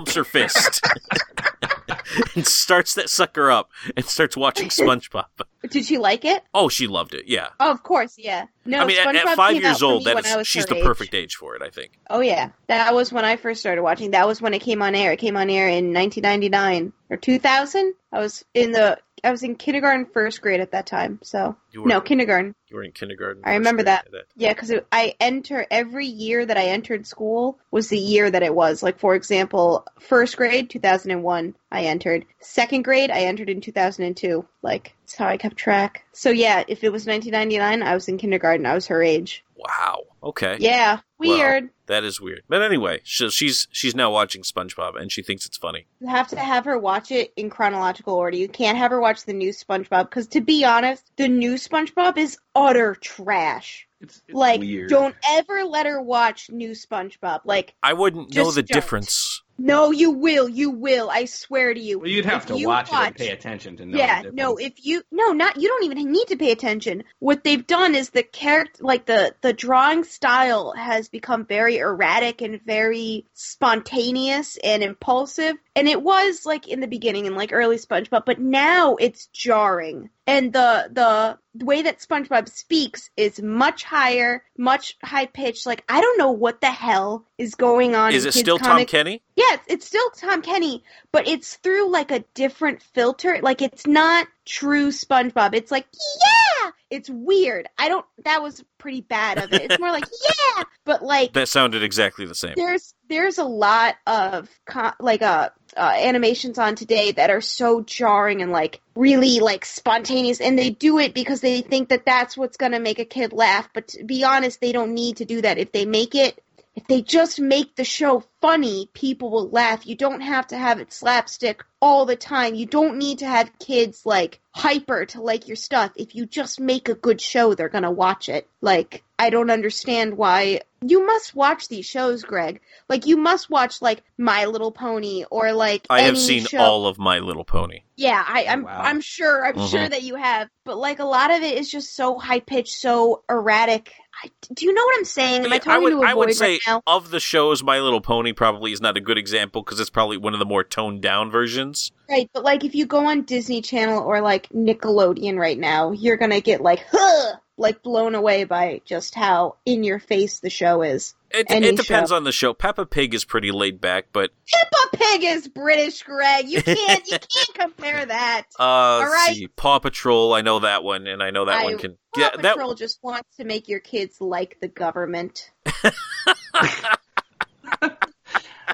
Pumps 0.00 0.14
her 0.14 0.24
fist. 0.24 0.82
and 2.34 2.46
starts 2.46 2.94
that 2.94 3.10
sucker 3.10 3.50
up 3.50 3.70
and 3.94 4.06
starts 4.06 4.34
watching 4.34 4.68
SpongeBob. 4.70 5.26
Did 5.68 5.84
she 5.84 5.98
like 5.98 6.24
it? 6.24 6.42
Oh, 6.54 6.70
she 6.70 6.86
loved 6.86 7.12
it. 7.12 7.24
Yeah. 7.26 7.48
Oh, 7.60 7.70
of 7.70 7.82
course, 7.82 8.14
yeah. 8.16 8.46
No, 8.64 8.78
I 8.78 8.86
mean, 8.86 8.96
at, 8.96 9.14
at 9.14 9.36
five 9.36 9.56
years 9.56 9.82
old, 9.82 10.04
that 10.04 10.24
is 10.24 10.46
she's 10.46 10.64
the 10.64 10.76
age. 10.76 10.84
perfect 10.84 11.14
age 11.14 11.34
for 11.34 11.54
it. 11.54 11.60
I 11.60 11.68
think. 11.68 11.98
Oh 12.08 12.20
yeah, 12.20 12.50
that 12.68 12.94
was 12.94 13.12
when 13.12 13.26
I 13.26 13.36
first 13.36 13.60
started 13.60 13.82
watching. 13.82 14.12
That 14.12 14.26
was 14.26 14.40
when 14.40 14.54
it 14.54 14.60
came 14.60 14.80
on 14.80 14.94
air. 14.94 15.12
It 15.12 15.18
came 15.18 15.36
on 15.36 15.50
air 15.50 15.68
in 15.68 15.92
1999 15.92 16.94
or 17.10 17.18
2000. 17.18 17.94
I 18.10 18.18
was 18.20 18.42
in 18.54 18.72
the 18.72 18.98
I 19.24 19.30
was 19.30 19.42
in 19.42 19.56
kindergarten, 19.56 20.06
first 20.06 20.40
grade 20.40 20.60
at 20.60 20.72
that 20.72 20.86
time. 20.86 21.18
So 21.22 21.56
You 21.72 21.82
were, 21.82 21.88
no 21.88 22.00
kindergarten. 22.00 22.54
you 22.68 22.76
were 22.76 22.84
in 22.84 22.92
kindergarten. 22.92 23.42
I 23.44 23.54
remember 23.54 23.82
grade 23.84 24.04
that. 24.12 24.26
Yeah, 24.36 24.52
because 24.52 24.72
I 24.90 25.14
enter 25.20 25.66
every 25.70 26.06
year 26.06 26.44
that 26.44 26.56
I 26.56 26.66
entered 26.66 27.06
school 27.06 27.58
was 27.70 27.88
the 27.88 27.98
year 27.98 28.30
that 28.30 28.42
it 28.42 28.54
was. 28.54 28.82
Like 28.82 28.98
for 28.98 29.14
example, 29.14 29.86
first 29.98 30.36
grade 30.36 30.70
2001 30.70 31.54
I 31.72 31.84
entered. 31.84 32.24
Second 32.40 32.82
grade 32.82 33.10
I 33.10 33.20
entered 33.22 33.48
in 33.48 33.60
2002. 33.60 34.46
Like 34.62 34.94
that's 35.02 35.16
how 35.16 35.26
I 35.26 35.36
kept 35.36 35.56
track. 35.56 36.04
So 36.12 36.30
yeah, 36.30 36.64
if 36.68 36.84
it 36.84 36.90
was 36.92 37.06
1999, 37.06 37.86
I 37.86 37.94
was 37.94 38.08
in 38.08 38.18
kindergarten. 38.18 38.66
I 38.66 38.74
was 38.74 38.86
her 38.88 39.02
age. 39.02 39.44
Wow. 39.60 40.02
Okay. 40.22 40.56
Yeah, 40.60 41.00
Well, 41.18 41.36
weird. 41.36 41.70
That 41.86 42.04
is 42.04 42.20
weird. 42.20 42.42
But 42.48 42.62
anyway, 42.62 43.00
so 43.04 43.28
she's 43.28 43.68
she's 43.72 43.94
now 43.94 44.10
watching 44.10 44.42
SpongeBob 44.42 45.00
and 45.00 45.10
she 45.10 45.22
thinks 45.22 45.46
it's 45.46 45.56
funny. 45.58 45.86
You 46.00 46.08
have 46.08 46.28
to 46.28 46.38
have 46.38 46.64
her 46.64 46.78
watch 46.78 47.10
it 47.10 47.32
in 47.36 47.50
chronological 47.50 48.14
order. 48.14 48.36
You 48.36 48.48
can't 48.48 48.78
have 48.78 48.90
her 48.90 49.00
watch 49.00 49.24
the 49.24 49.32
new 49.32 49.50
SpongeBob 49.50 50.04
because, 50.04 50.28
to 50.28 50.40
be 50.40 50.64
honest, 50.64 51.10
the 51.16 51.28
new 51.28 51.54
SpongeBob 51.54 52.16
is 52.16 52.38
utter 52.54 52.94
trash. 52.94 53.86
It's, 54.00 54.22
it's 54.26 54.34
like, 54.34 54.60
weird. 54.60 54.88
don't 54.88 55.14
ever 55.28 55.64
let 55.64 55.84
her 55.84 56.00
watch 56.00 56.48
new 56.48 56.70
SpongeBob. 56.70 57.40
Like, 57.44 57.74
I 57.82 57.92
wouldn't 57.92 58.34
know 58.34 58.50
the 58.50 58.62
don't. 58.62 58.74
difference. 58.74 59.42
No, 59.62 59.90
you 59.90 60.10
will, 60.12 60.48
you 60.48 60.70
will. 60.70 61.10
I 61.10 61.26
swear 61.26 61.74
to 61.74 61.80
you. 61.80 61.98
Well, 61.98 62.08
you'd 62.08 62.24
have 62.24 62.42
If 62.42 62.46
to 62.48 62.58
you 62.58 62.68
watch, 62.68 62.88
it 62.88 62.94
and 62.94 63.14
pay 63.14 63.28
attention 63.28 63.76
to 63.76 63.84
know. 63.84 63.98
yeah, 63.98 64.22
no. 64.32 64.56
If 64.56 64.84
you 64.84 65.02
no, 65.12 65.32
not 65.32 65.60
you 65.60 65.68
don't 65.68 65.84
even 65.84 66.10
need 66.10 66.28
to 66.28 66.36
pay 66.36 66.50
attention. 66.50 67.04
What 67.18 67.44
they've 67.44 67.66
done 67.66 67.94
is 67.94 68.08
the 68.08 68.22
character, 68.22 68.82
like 68.82 69.04
the 69.04 69.34
the 69.42 69.52
drawing 69.52 70.04
style, 70.04 70.72
has 70.72 71.10
become 71.10 71.44
very 71.44 71.76
erratic 71.76 72.40
and 72.40 72.60
very 72.64 73.26
spontaneous 73.34 74.56
and 74.64 74.82
impulsive. 74.82 75.56
And 75.76 75.88
it 75.88 76.02
was 76.02 76.46
like 76.46 76.66
in 76.66 76.80
the 76.80 76.88
beginning 76.88 77.26
in 77.26 77.34
like 77.34 77.52
early 77.52 77.76
SpongeBob, 77.76 78.24
but 78.24 78.40
now 78.40 78.96
it's 78.96 79.26
jarring. 79.26 80.08
And 80.30 80.52
the 80.52 80.88
the 80.92 81.38
the 81.54 81.64
way 81.64 81.82
that 81.82 81.98
SpongeBob 81.98 82.48
speaks 82.48 83.10
is 83.16 83.42
much 83.42 83.82
higher, 83.82 84.44
much 84.56 84.96
high 85.02 85.26
pitched. 85.26 85.66
Like 85.66 85.84
I 85.88 86.00
don't 86.00 86.18
know 86.18 86.30
what 86.30 86.60
the 86.60 86.70
hell 86.70 87.26
is 87.36 87.54
going 87.54 87.94
on. 87.94 88.12
Is 88.12 88.24
it 88.24 88.34
still 88.34 88.58
Tom. 88.58 88.84
Kenny? 88.86 89.22
Yeah, 89.34 89.54
it's, 89.54 89.64
it's 89.66 89.86
still 89.86 90.10
Tom 90.10 90.42
Kenny, 90.42 90.84
but 91.12 91.26
it's 91.26 91.56
through 91.56 91.90
like 91.90 92.10
a 92.10 92.24
different 92.34 92.82
filter. 92.82 93.40
Like 93.42 93.60
it's 93.62 93.86
not 93.86 94.28
true 94.44 94.88
SpongeBob. 94.88 95.54
It's 95.54 95.70
like, 95.70 95.86
yeah! 95.92 96.70
It's 96.90 97.08
weird. 97.08 97.68
I 97.78 97.88
don't, 97.88 98.04
that 98.24 98.42
was 98.42 98.62
pretty 98.78 99.00
bad 99.00 99.38
of 99.38 99.52
it. 99.52 99.62
It's 99.62 99.78
more 99.78 99.90
like, 99.90 100.04
yeah! 100.56 100.64
But 100.84 101.02
like, 101.02 101.32
That 101.34 101.48
sounded 101.48 101.82
exactly 101.82 102.26
the 102.26 102.34
same. 102.34 102.54
there's, 102.56 102.94
there's 103.08 103.38
a 103.38 103.44
lot 103.44 103.94
of, 104.06 104.48
co- 104.66 104.92
like, 104.98 105.22
uh, 105.22 105.50
uh, 105.76 105.92
animations 105.96 106.58
on 106.58 106.74
today 106.74 107.12
that 107.12 107.30
are 107.30 107.40
so 107.40 107.80
jarring 107.82 108.42
and 108.42 108.50
like 108.50 108.80
really 108.94 109.40
like 109.40 109.64
spontaneous 109.64 110.40
and 110.40 110.58
they 110.58 110.70
do 110.70 110.98
it 110.98 111.14
because 111.14 111.40
they 111.40 111.60
think 111.60 111.90
that 111.90 112.04
that's 112.04 112.36
what's 112.36 112.56
going 112.56 112.72
to 112.72 112.80
make 112.80 112.98
a 112.98 113.04
kid 113.04 113.32
laugh 113.32 113.68
but 113.72 113.86
to 113.86 114.02
be 114.04 114.24
honest 114.24 114.60
they 114.60 114.72
don't 114.72 114.94
need 114.94 115.18
to 115.18 115.24
do 115.24 115.40
that 115.40 115.58
if 115.58 115.70
they 115.70 115.86
make 115.86 116.14
it 116.14 116.42
if 116.76 116.86
they 116.86 117.02
just 117.02 117.40
make 117.40 117.74
the 117.74 117.84
show 117.84 118.24
funny, 118.40 118.88
people 118.94 119.30
will 119.30 119.48
laugh. 119.48 119.86
You 119.86 119.96
don't 119.96 120.20
have 120.20 120.46
to 120.48 120.56
have 120.56 120.80
it 120.80 120.92
slapstick 120.92 121.64
all 121.80 122.06
the 122.06 122.16
time. 122.16 122.54
You 122.54 122.66
don't 122.66 122.98
need 122.98 123.18
to 123.18 123.26
have 123.26 123.58
kids 123.58 124.06
like 124.06 124.40
hyper 124.52 125.04
to 125.06 125.20
like 125.20 125.48
your 125.48 125.56
stuff. 125.56 125.92
If 125.96 126.14
you 126.14 126.26
just 126.26 126.60
make 126.60 126.88
a 126.88 126.94
good 126.94 127.20
show, 127.20 127.54
they're 127.54 127.68
gonna 127.68 127.90
watch 127.90 128.28
it. 128.28 128.48
Like, 128.60 129.02
I 129.18 129.30
don't 129.30 129.50
understand 129.50 130.16
why 130.16 130.60
you 130.86 131.04
must 131.06 131.34
watch 131.34 131.68
these 131.68 131.86
shows, 131.86 132.22
Greg. 132.22 132.60
Like 132.88 133.06
you 133.06 133.16
must 133.16 133.50
watch 133.50 133.82
like 133.82 134.02
My 134.18 134.46
Little 134.46 134.72
Pony 134.72 135.24
or 135.30 135.52
like 135.52 135.86
I 135.90 136.02
have 136.02 136.18
seen 136.18 136.44
show. 136.44 136.58
all 136.58 136.86
of 136.86 136.98
My 136.98 137.18
Little 137.18 137.44
Pony. 137.44 137.80
Yeah, 137.96 138.24
I, 138.26 138.46
I'm 138.46 138.64
Wow. 138.64 138.80
I'm 138.82 139.00
sure 139.00 139.44
I'm 139.46 139.54
Mhm. 139.56 139.68
sure 139.70 139.88
that 139.88 140.02
you 140.02 140.14
have, 140.16 140.48
but 140.64 140.78
like 140.78 140.98
a 140.98 141.04
lot 141.04 141.30
of 141.30 141.42
it 141.42 141.58
is 141.58 141.70
just 141.70 141.94
so 141.94 142.18
high 142.18 142.40
pitched, 142.40 142.72
so 142.74 143.22
erratic. 143.28 143.92
I, 144.24 144.30
do 144.54 144.66
you 144.66 144.72
know 144.74 144.84
what 144.84 144.98
I'm 144.98 145.04
saying? 145.04 145.44
Am 145.44 145.52
I 145.52 145.56
Yeah, 145.56 145.60
talking 145.60 145.82
would, 145.82 145.90
to 145.92 146.00
a 146.02 146.06
I 146.06 146.14
would 146.14 146.34
say 146.34 146.52
right 146.52 146.60
now? 146.66 146.82
of 146.86 147.10
the 147.10 147.20
shows, 147.20 147.62
My 147.62 147.78
Little 147.80 148.00
Pony 148.00 148.32
probably 148.32 148.72
is 148.72 148.80
not 148.80 148.96
a 148.96 149.00
good 149.00 149.18
example 149.18 149.62
because 149.62 149.80
it's 149.80 149.90
probably 149.90 150.16
one 150.16 150.32
of 150.32 150.38
the 150.38 150.46
more 150.46 150.64
toned 150.64 151.02
down 151.02 151.30
versions. 151.30 151.92
Right, 152.08 152.28
but 152.34 152.42
like 152.42 152.64
if 152.64 152.74
you 152.74 152.86
go 152.86 153.06
on 153.06 153.22
Disney 153.22 153.60
Channel 153.62 154.02
or 154.02 154.20
like 154.20 154.48
Nickelodeon 154.48 155.38
right 155.38 155.58
now, 155.58 155.92
you're 155.92 156.16
gonna 156.16 156.40
get 156.40 156.60
like 156.60 156.84
huh, 156.90 157.36
like 157.60 157.82
blown 157.82 158.14
away 158.14 158.44
by 158.44 158.80
just 158.84 159.14
how 159.14 159.56
in 159.66 159.84
your 159.84 159.98
face 159.98 160.40
the 160.40 160.50
show 160.50 160.82
is. 160.82 161.14
It, 161.30 161.46
it 161.50 161.76
depends 161.76 162.10
show. 162.10 162.16
on 162.16 162.24
the 162.24 162.32
show. 162.32 162.54
Peppa 162.54 162.86
Pig 162.86 163.14
is 163.14 163.24
pretty 163.24 163.52
laid 163.52 163.80
back, 163.80 164.06
but 164.12 164.30
Peppa 164.52 164.96
Pig 164.96 165.22
is 165.22 165.46
British, 165.46 166.02
Greg. 166.02 166.48
You 166.48 166.62
can't 166.64 167.06
you 167.06 167.18
can't 167.18 167.54
compare 167.54 168.04
that. 168.04 168.46
uh, 168.58 168.98
let's 169.08 169.36
see, 169.36 169.46
Paw 169.46 169.78
Patrol. 169.78 170.32
I 170.32 170.40
know 170.40 170.60
that 170.60 170.82
one, 170.82 171.06
and 171.06 171.22
I 171.22 171.30
know 171.30 171.44
that 171.44 171.60
I- 171.60 171.64
one 171.64 171.78
can. 171.78 171.92
Paw 172.14 172.20
yeah, 172.20 172.30
that 172.42 172.54
Patrol 172.54 172.74
just 172.74 172.98
wants 173.02 173.36
to 173.36 173.44
make 173.44 173.68
your 173.68 173.78
kids 173.80 174.20
like 174.20 174.58
the 174.60 174.66
government. 174.68 175.52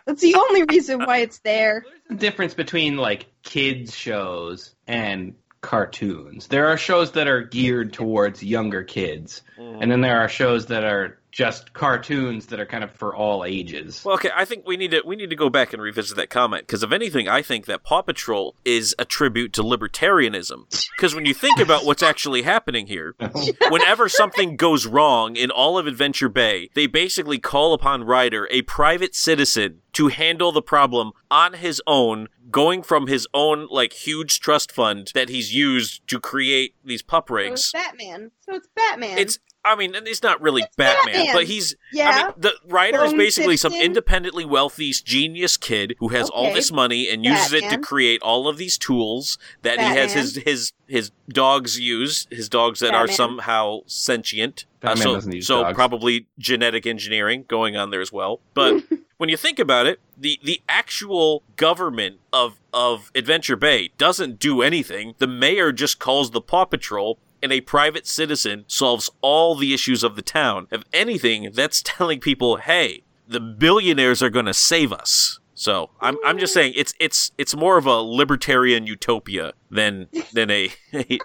That's 0.07 0.23
the 0.23 0.37
only 0.37 0.63
reason 0.63 1.01
why 1.05 1.19
it's 1.19 1.41
there. 1.41 1.85
There's 2.09 2.19
a 2.19 2.21
difference 2.21 2.55
between 2.55 2.97
like 2.97 3.27
kids 3.43 3.95
shows 3.95 4.75
and 4.87 5.35
cartoons. 5.67 6.47
There 6.47 6.69
are 6.69 6.77
shows 6.77 7.11
that 7.13 7.27
are 7.27 7.43
geared 7.43 7.93
towards 7.93 8.43
younger 8.43 8.85
kids, 8.85 9.43
Mm. 9.59 9.79
and 9.83 9.91
then 9.91 10.01
there 10.01 10.21
are 10.21 10.29
shows 10.29 10.67
that 10.67 10.85
are 10.85 11.19
just 11.37 11.75
cartoons 11.75 12.47
that 12.47 12.59
are 12.59 12.65
kind 12.65 12.83
of 12.83 12.91
for 12.93 13.15
all 13.15 13.45
ages. 13.45 14.03
Well, 14.03 14.15
okay, 14.15 14.31
I 14.35 14.47
think 14.47 14.67
we 14.67 14.79
need 14.79 14.93
to 14.93 15.03
we 15.05 15.17
need 15.17 15.29
to 15.29 15.37
go 15.37 15.51
back 15.51 15.75
and 15.75 15.83
revisit 15.83 16.17
that 16.17 16.31
comment 16.31 16.67
because 16.67 16.83
if 16.83 16.93
anything, 16.93 17.29
I 17.29 17.43
think 17.43 17.67
that 17.67 17.85
Paw 17.85 18.01
Patrol 18.01 18.57
is 18.65 18.95
a 18.99 19.05
tribute 19.05 19.53
to 19.53 19.63
libertarianism. 19.63 20.65
Because 20.97 21.15
when 21.15 21.27
you 21.27 21.35
think 21.35 21.61
about 21.61 21.85
what's 21.85 22.03
actually 22.03 22.41
happening 22.41 22.87
here, 22.87 23.15
whenever 23.69 24.09
something 24.09 24.57
goes 24.57 24.87
wrong 24.87 25.37
in 25.37 25.51
all 25.51 25.77
of 25.77 25.87
Adventure 25.87 26.31
Bay, 26.31 26.71
they 26.75 26.87
basically 26.87 27.39
call 27.39 27.75
upon 27.75 28.05
Ryder, 28.05 28.49
a 28.51 28.63
private 28.63 29.15
citizen, 29.15 29.83
to 29.93 30.09
handle 30.09 30.53
the 30.53 30.63
problem 30.63 31.13
on 31.31 31.53
his 31.55 31.83
own, 31.87 32.29
going 32.51 32.83
from 32.83 33.09
his 33.09 33.27
own 33.35 33.67
like 33.71 33.93
huge 33.93 34.41
trust 34.41 34.73
fund 34.73 35.11
that 35.15 35.29
he's 35.29 35.53
used 35.55 36.07
to 36.09 36.19
create 36.19 36.75
these 36.83 37.03
pup 37.03 37.29
So 37.29 37.35
rigs. 37.35 37.61
it's 37.61 37.73
Batman. 37.73 38.31
So 38.41 38.55
it's 38.55 38.69
Batman. 38.75 39.19
It's 39.19 39.39
I 39.67 39.77
mean, 39.77 39.95
and 39.95 40.07
it's 40.07 40.23
not 40.23 40.41
really 40.41 40.63
It's 40.63 40.77
Batman, 40.77 41.15
Batman. 41.15 41.35
but 41.35 41.45
he's 41.45 41.75
yeah. 41.93 42.09
I 42.09 42.25
mean, 42.27 42.35
the 42.39 42.53
Ryder 42.69 43.05
is 43.05 43.13
Bone 43.13 43.19
basically 43.19 43.57
some 43.57 43.73
independently 43.75 44.45
wealthy 44.45 44.93
genius 44.93 45.57
kid 45.57 45.95
who 45.99 46.09
has 46.09 46.31
all 46.31 46.53
this 46.55 46.71
money 46.71 47.09
and 47.11 47.25
uses 47.25 47.53
it 47.53 47.69
to 47.71 47.79
create 47.79 48.23
all 48.23 48.49
of 48.49 48.57
these 48.57 48.79
tools 48.79 49.39
that 49.63 49.79
he 49.79 49.85
has 49.85 50.13
his 50.13 50.37
his 50.37 50.73
his 50.87 51.11
dogs 51.29 51.79
use, 51.81 52.27
his 52.31 52.49
dogs 52.49 52.81
that 52.81 52.95
are 52.95 53.09
somehow 53.09 53.81
sentient. 53.87 54.67
Uh, 54.83 54.89
Batman 54.89 55.03
so 55.03 55.15
doesn't 55.15 55.33
use 55.35 55.47
so 55.47 55.63
dogs. 55.65 55.75
probably 55.75 56.29
genetic 56.39 56.87
engineering 56.87 57.45
going 57.49 57.77
on 57.77 57.91
there 57.91 58.01
as 58.01 58.13
well. 58.13 58.41
But 58.55 58.85
when 59.17 59.29
you 59.29 59.37
think 59.37 59.59
about 59.59 59.87
it, 59.87 60.01
the 60.17 60.39
the 60.45 60.63
actual 60.69 61.43
government 61.57 62.21
of 62.33 62.61
of 62.73 63.11
Adventure 63.15 63.57
Bay 63.57 63.91
doesn't 63.99 64.39
do 64.39 64.63
anything. 64.63 65.15
The 65.19 65.27
mayor 65.27 65.73
just 65.73 65.99
calls 65.99 66.31
the 66.31 66.41
Paw 66.41 66.67
Patrol 66.67 67.19
and 67.43 67.53
a 67.53 67.61
private 67.61 68.07
citizen 68.07 68.65
solves 68.67 69.11
all 69.21 69.55
the 69.55 69.75
issues 69.75 70.03
of 70.03 70.17
the 70.17 70.23
town. 70.23 70.67
If 70.71 70.83
anything, 70.93 71.51
that's 71.53 71.83
telling 71.85 72.21
people, 72.21 72.57
"Hey, 72.57 73.03
the 73.27 73.41
billionaires 73.41 74.23
are 74.23 74.31
going 74.31 74.47
to 74.47 74.55
save 74.55 74.93
us." 74.93 75.39
So, 75.55 75.91
I'm 76.01 76.17
I'm 76.25 76.39
just 76.39 76.53
saying 76.53 76.75
it's 76.77 76.93
it's 77.01 77.33
it's 77.39 77.57
more 77.57 77.79
of 77.79 77.87
a 77.87 77.97
libertarian 77.97 78.87
utopia 78.87 79.53
than 79.71 80.09
than 80.33 80.51
a 80.51 80.71
a, 80.93 81.19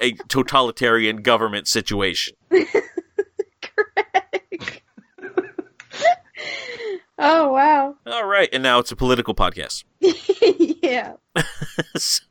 a 0.00 0.12
totalitarian 0.28 1.22
government 1.22 1.68
situation. 1.68 2.36
Greg. 2.48 2.66
Oh 7.20 7.52
wow. 7.52 7.96
All 8.06 8.26
right, 8.26 8.48
and 8.52 8.62
now 8.62 8.78
it's 8.78 8.90
a 8.90 8.96
political 8.96 9.34
podcast. 9.34 9.84
yeah. 10.82 11.14
So, 11.96 12.24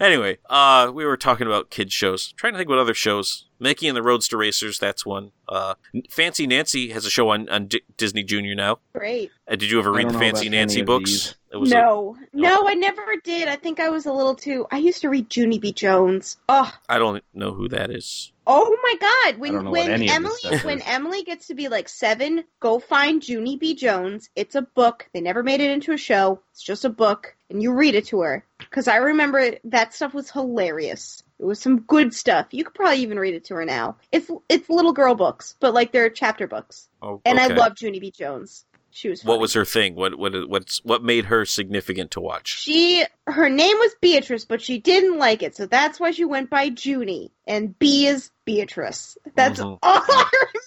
anyway, 0.00 0.38
uh, 0.48 0.90
we 0.94 1.04
were 1.04 1.16
talking 1.16 1.46
about 1.46 1.70
kids 1.70 1.92
shows. 1.92 2.32
trying 2.32 2.54
to 2.54 2.58
think 2.58 2.68
what 2.68 2.78
other 2.78 2.94
shows. 2.94 3.46
Mickey 3.60 3.86
and 3.88 3.96
the 3.96 4.02
Roadster 4.02 4.38
Racers, 4.38 4.78
that's 4.78 5.04
one. 5.06 5.32
Uh, 5.48 5.74
Fancy 6.10 6.46
Nancy 6.46 6.90
has 6.90 7.04
a 7.06 7.10
show 7.10 7.28
on, 7.28 7.48
on 7.48 7.66
D- 7.66 7.82
Disney 7.96 8.22
Junior 8.22 8.54
now. 8.54 8.78
Great. 8.94 9.30
Uh, 9.46 9.56
did 9.56 9.70
you 9.70 9.78
ever 9.78 9.92
read 9.92 10.08
the 10.08 10.18
Fancy 10.18 10.48
Nancy 10.48 10.82
books? 10.82 11.10
these. 11.10 11.34
It 11.52 11.56
was 11.56 11.70
a- 11.70 11.74
No, 11.74 12.16
no, 12.32 12.66
I 12.66 12.74
never 12.74 13.02
did. 13.22 13.48
I 13.48 13.56
think 13.56 13.78
I 13.80 13.90
was 13.90 14.06
a 14.06 14.12
little 14.12 14.34
too. 14.34 14.66
I 14.70 14.78
used 14.78 15.02
to 15.02 15.08
read 15.08 15.34
Junie 15.36 15.58
B. 15.58 15.72
Jones. 15.72 16.38
Oh, 16.48 16.72
I 16.88 16.98
don't 16.98 17.22
know 17.34 17.52
who 17.52 17.68
that 17.68 17.90
is. 17.90 18.32
oh 18.46 18.76
my 18.82 18.94
God! 19.00 19.38
When 19.40 19.70
when 19.70 19.90
any 19.90 20.06
of 20.06 20.08
this 20.08 20.16
Emily 20.16 20.36
stuff 20.38 20.64
when 20.64 20.78
is. 20.78 20.84
Emily 20.86 21.22
gets 21.22 21.48
to 21.48 21.54
be 21.54 21.68
like 21.68 21.88
seven, 21.88 22.44
go 22.60 22.78
find 22.78 23.26
Junie 23.28 23.56
B. 23.56 23.74
Jones. 23.74 24.30
It's 24.36 24.54
a 24.54 24.62
book. 24.62 25.08
They 25.12 25.20
never 25.20 25.42
made 25.42 25.60
it 25.60 25.70
into 25.70 25.92
a 25.92 25.96
show. 25.98 26.40
It's 26.52 26.62
just 26.62 26.84
a 26.84 26.88
book, 26.90 27.36
and 27.50 27.62
you 27.62 27.72
read 27.72 27.94
it 27.94 28.06
to 28.06 28.20
her. 28.20 28.44
Because 28.70 28.86
I 28.88 28.96
remember 28.96 29.56
that 29.64 29.92
stuff 29.94 30.14
was 30.14 30.30
hilarious. 30.30 31.22
It 31.38 31.44
was 31.44 31.58
some 31.60 31.80
good 31.80 32.14
stuff. 32.14 32.46
You 32.52 32.64
could 32.64 32.74
probably 32.74 32.98
even 33.02 33.18
read 33.18 33.34
it 33.34 33.44
to 33.46 33.54
her 33.56 33.64
now. 33.64 33.96
It's 34.12 34.30
it's 34.48 34.68
little 34.70 34.92
girl 34.92 35.14
books, 35.14 35.56
but 35.60 35.74
like 35.74 35.90
they're 35.92 36.10
chapter 36.10 36.46
books. 36.46 36.88
Oh, 37.02 37.20
And 37.24 37.40
I 37.40 37.48
love 37.48 37.74
Junie 37.80 37.98
B. 38.00 38.10
Jones. 38.10 38.64
She 38.92 39.08
was. 39.08 39.24
What 39.24 39.38
was 39.40 39.54
her 39.54 39.64
thing? 39.64 39.94
What 39.94 40.18
what 40.18 40.32
what's 40.48 40.78
what 40.84 41.02
made 41.02 41.26
her 41.26 41.44
significant 41.44 42.10
to 42.12 42.20
watch? 42.20 42.60
She 42.60 43.04
her 43.26 43.48
name 43.48 43.76
was 43.78 43.94
Beatrice, 44.00 44.44
but 44.44 44.60
she 44.60 44.78
didn't 44.78 45.16
like 45.18 45.42
it, 45.44 45.54
so 45.56 45.66
that's 45.66 45.98
why 46.00 46.10
she 46.10 46.24
went 46.24 46.50
by 46.50 46.64
Junie. 46.76 47.30
And 47.46 47.78
B 47.78 48.06
is 48.08 48.30
Beatrice. 48.44 49.16
That's 49.36 49.60
Mhm. 49.60 49.64
all 49.64 49.78
I 49.82 50.00
remember. 50.32 50.59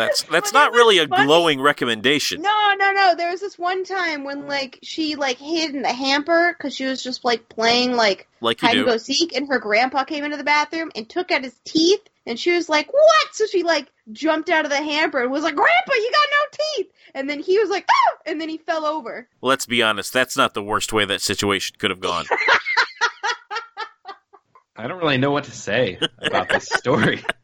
That's 0.00 0.22
that's 0.24 0.52
not 0.52 0.68
it 0.68 0.72
was 0.72 0.78
really 0.78 0.98
a 0.98 1.06
funny. 1.06 1.26
glowing 1.26 1.60
recommendation. 1.60 2.42
No, 2.42 2.74
no, 2.78 2.92
no. 2.92 3.14
There 3.14 3.30
was 3.30 3.40
this 3.40 3.58
one 3.58 3.84
time 3.84 4.24
when 4.24 4.46
like 4.46 4.78
she 4.82 5.14
like 5.14 5.38
hid 5.38 5.74
in 5.74 5.82
the 5.82 5.92
hamper 5.92 6.54
because 6.56 6.74
she 6.74 6.84
was 6.84 7.02
just 7.02 7.24
like 7.24 7.48
playing 7.48 7.92
like 7.96 8.28
Like 8.40 8.62
you 8.62 8.68
hide 8.68 8.76
and 8.78 8.86
go 8.86 8.96
seek, 8.96 9.34
and 9.36 9.48
her 9.48 9.58
grandpa 9.58 10.04
came 10.04 10.24
into 10.24 10.36
the 10.36 10.44
bathroom 10.44 10.90
and 10.94 11.08
took 11.08 11.30
out 11.30 11.44
his 11.44 11.58
teeth, 11.64 12.00
and 12.26 12.38
she 12.38 12.52
was 12.52 12.68
like, 12.68 12.92
"What?" 12.92 13.34
So 13.34 13.46
she 13.46 13.62
like 13.62 13.88
jumped 14.12 14.50
out 14.50 14.64
of 14.64 14.70
the 14.70 14.82
hamper 14.82 15.22
and 15.22 15.30
was 15.30 15.44
like, 15.44 15.54
"Grandpa, 15.54 15.92
you 15.94 16.10
got 16.12 16.28
no 16.30 16.58
teeth!" 16.76 16.92
And 17.14 17.28
then 17.28 17.40
he 17.40 17.58
was 17.58 17.70
like, 17.70 17.86
"Ah!" 17.90 18.16
and 18.26 18.40
then 18.40 18.48
he 18.48 18.58
fell 18.58 18.84
over. 18.86 19.28
Let's 19.42 19.66
be 19.66 19.82
honest. 19.82 20.12
That's 20.12 20.36
not 20.36 20.54
the 20.54 20.62
worst 20.62 20.92
way 20.92 21.04
that 21.04 21.20
situation 21.20 21.76
could 21.78 21.90
have 21.90 22.00
gone. 22.00 22.24
I 24.76 24.86
don't 24.86 24.98
really 24.98 25.18
know 25.18 25.30
what 25.30 25.44
to 25.44 25.52
say 25.52 25.98
about 26.22 26.48
this 26.48 26.66
story. 26.66 27.22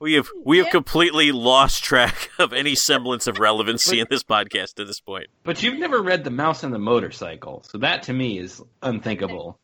We 0.00 0.14
have 0.14 0.28
we 0.44 0.58
have 0.58 0.68
completely 0.70 1.32
lost 1.32 1.82
track 1.84 2.30
of 2.38 2.52
any 2.52 2.74
semblance 2.74 3.26
of 3.26 3.38
relevancy 3.38 4.00
in 4.00 4.06
this 4.10 4.22
podcast 4.22 4.78
at 4.80 4.86
this 4.86 5.00
point. 5.00 5.28
But 5.44 5.62
you've 5.62 5.78
never 5.78 6.02
read 6.02 6.24
The 6.24 6.30
Mouse 6.30 6.62
and 6.62 6.74
the 6.74 6.78
Motorcycle, 6.78 7.64
so 7.68 7.78
that 7.78 8.02
to 8.04 8.12
me 8.12 8.38
is 8.38 8.60
unthinkable. 8.82 9.58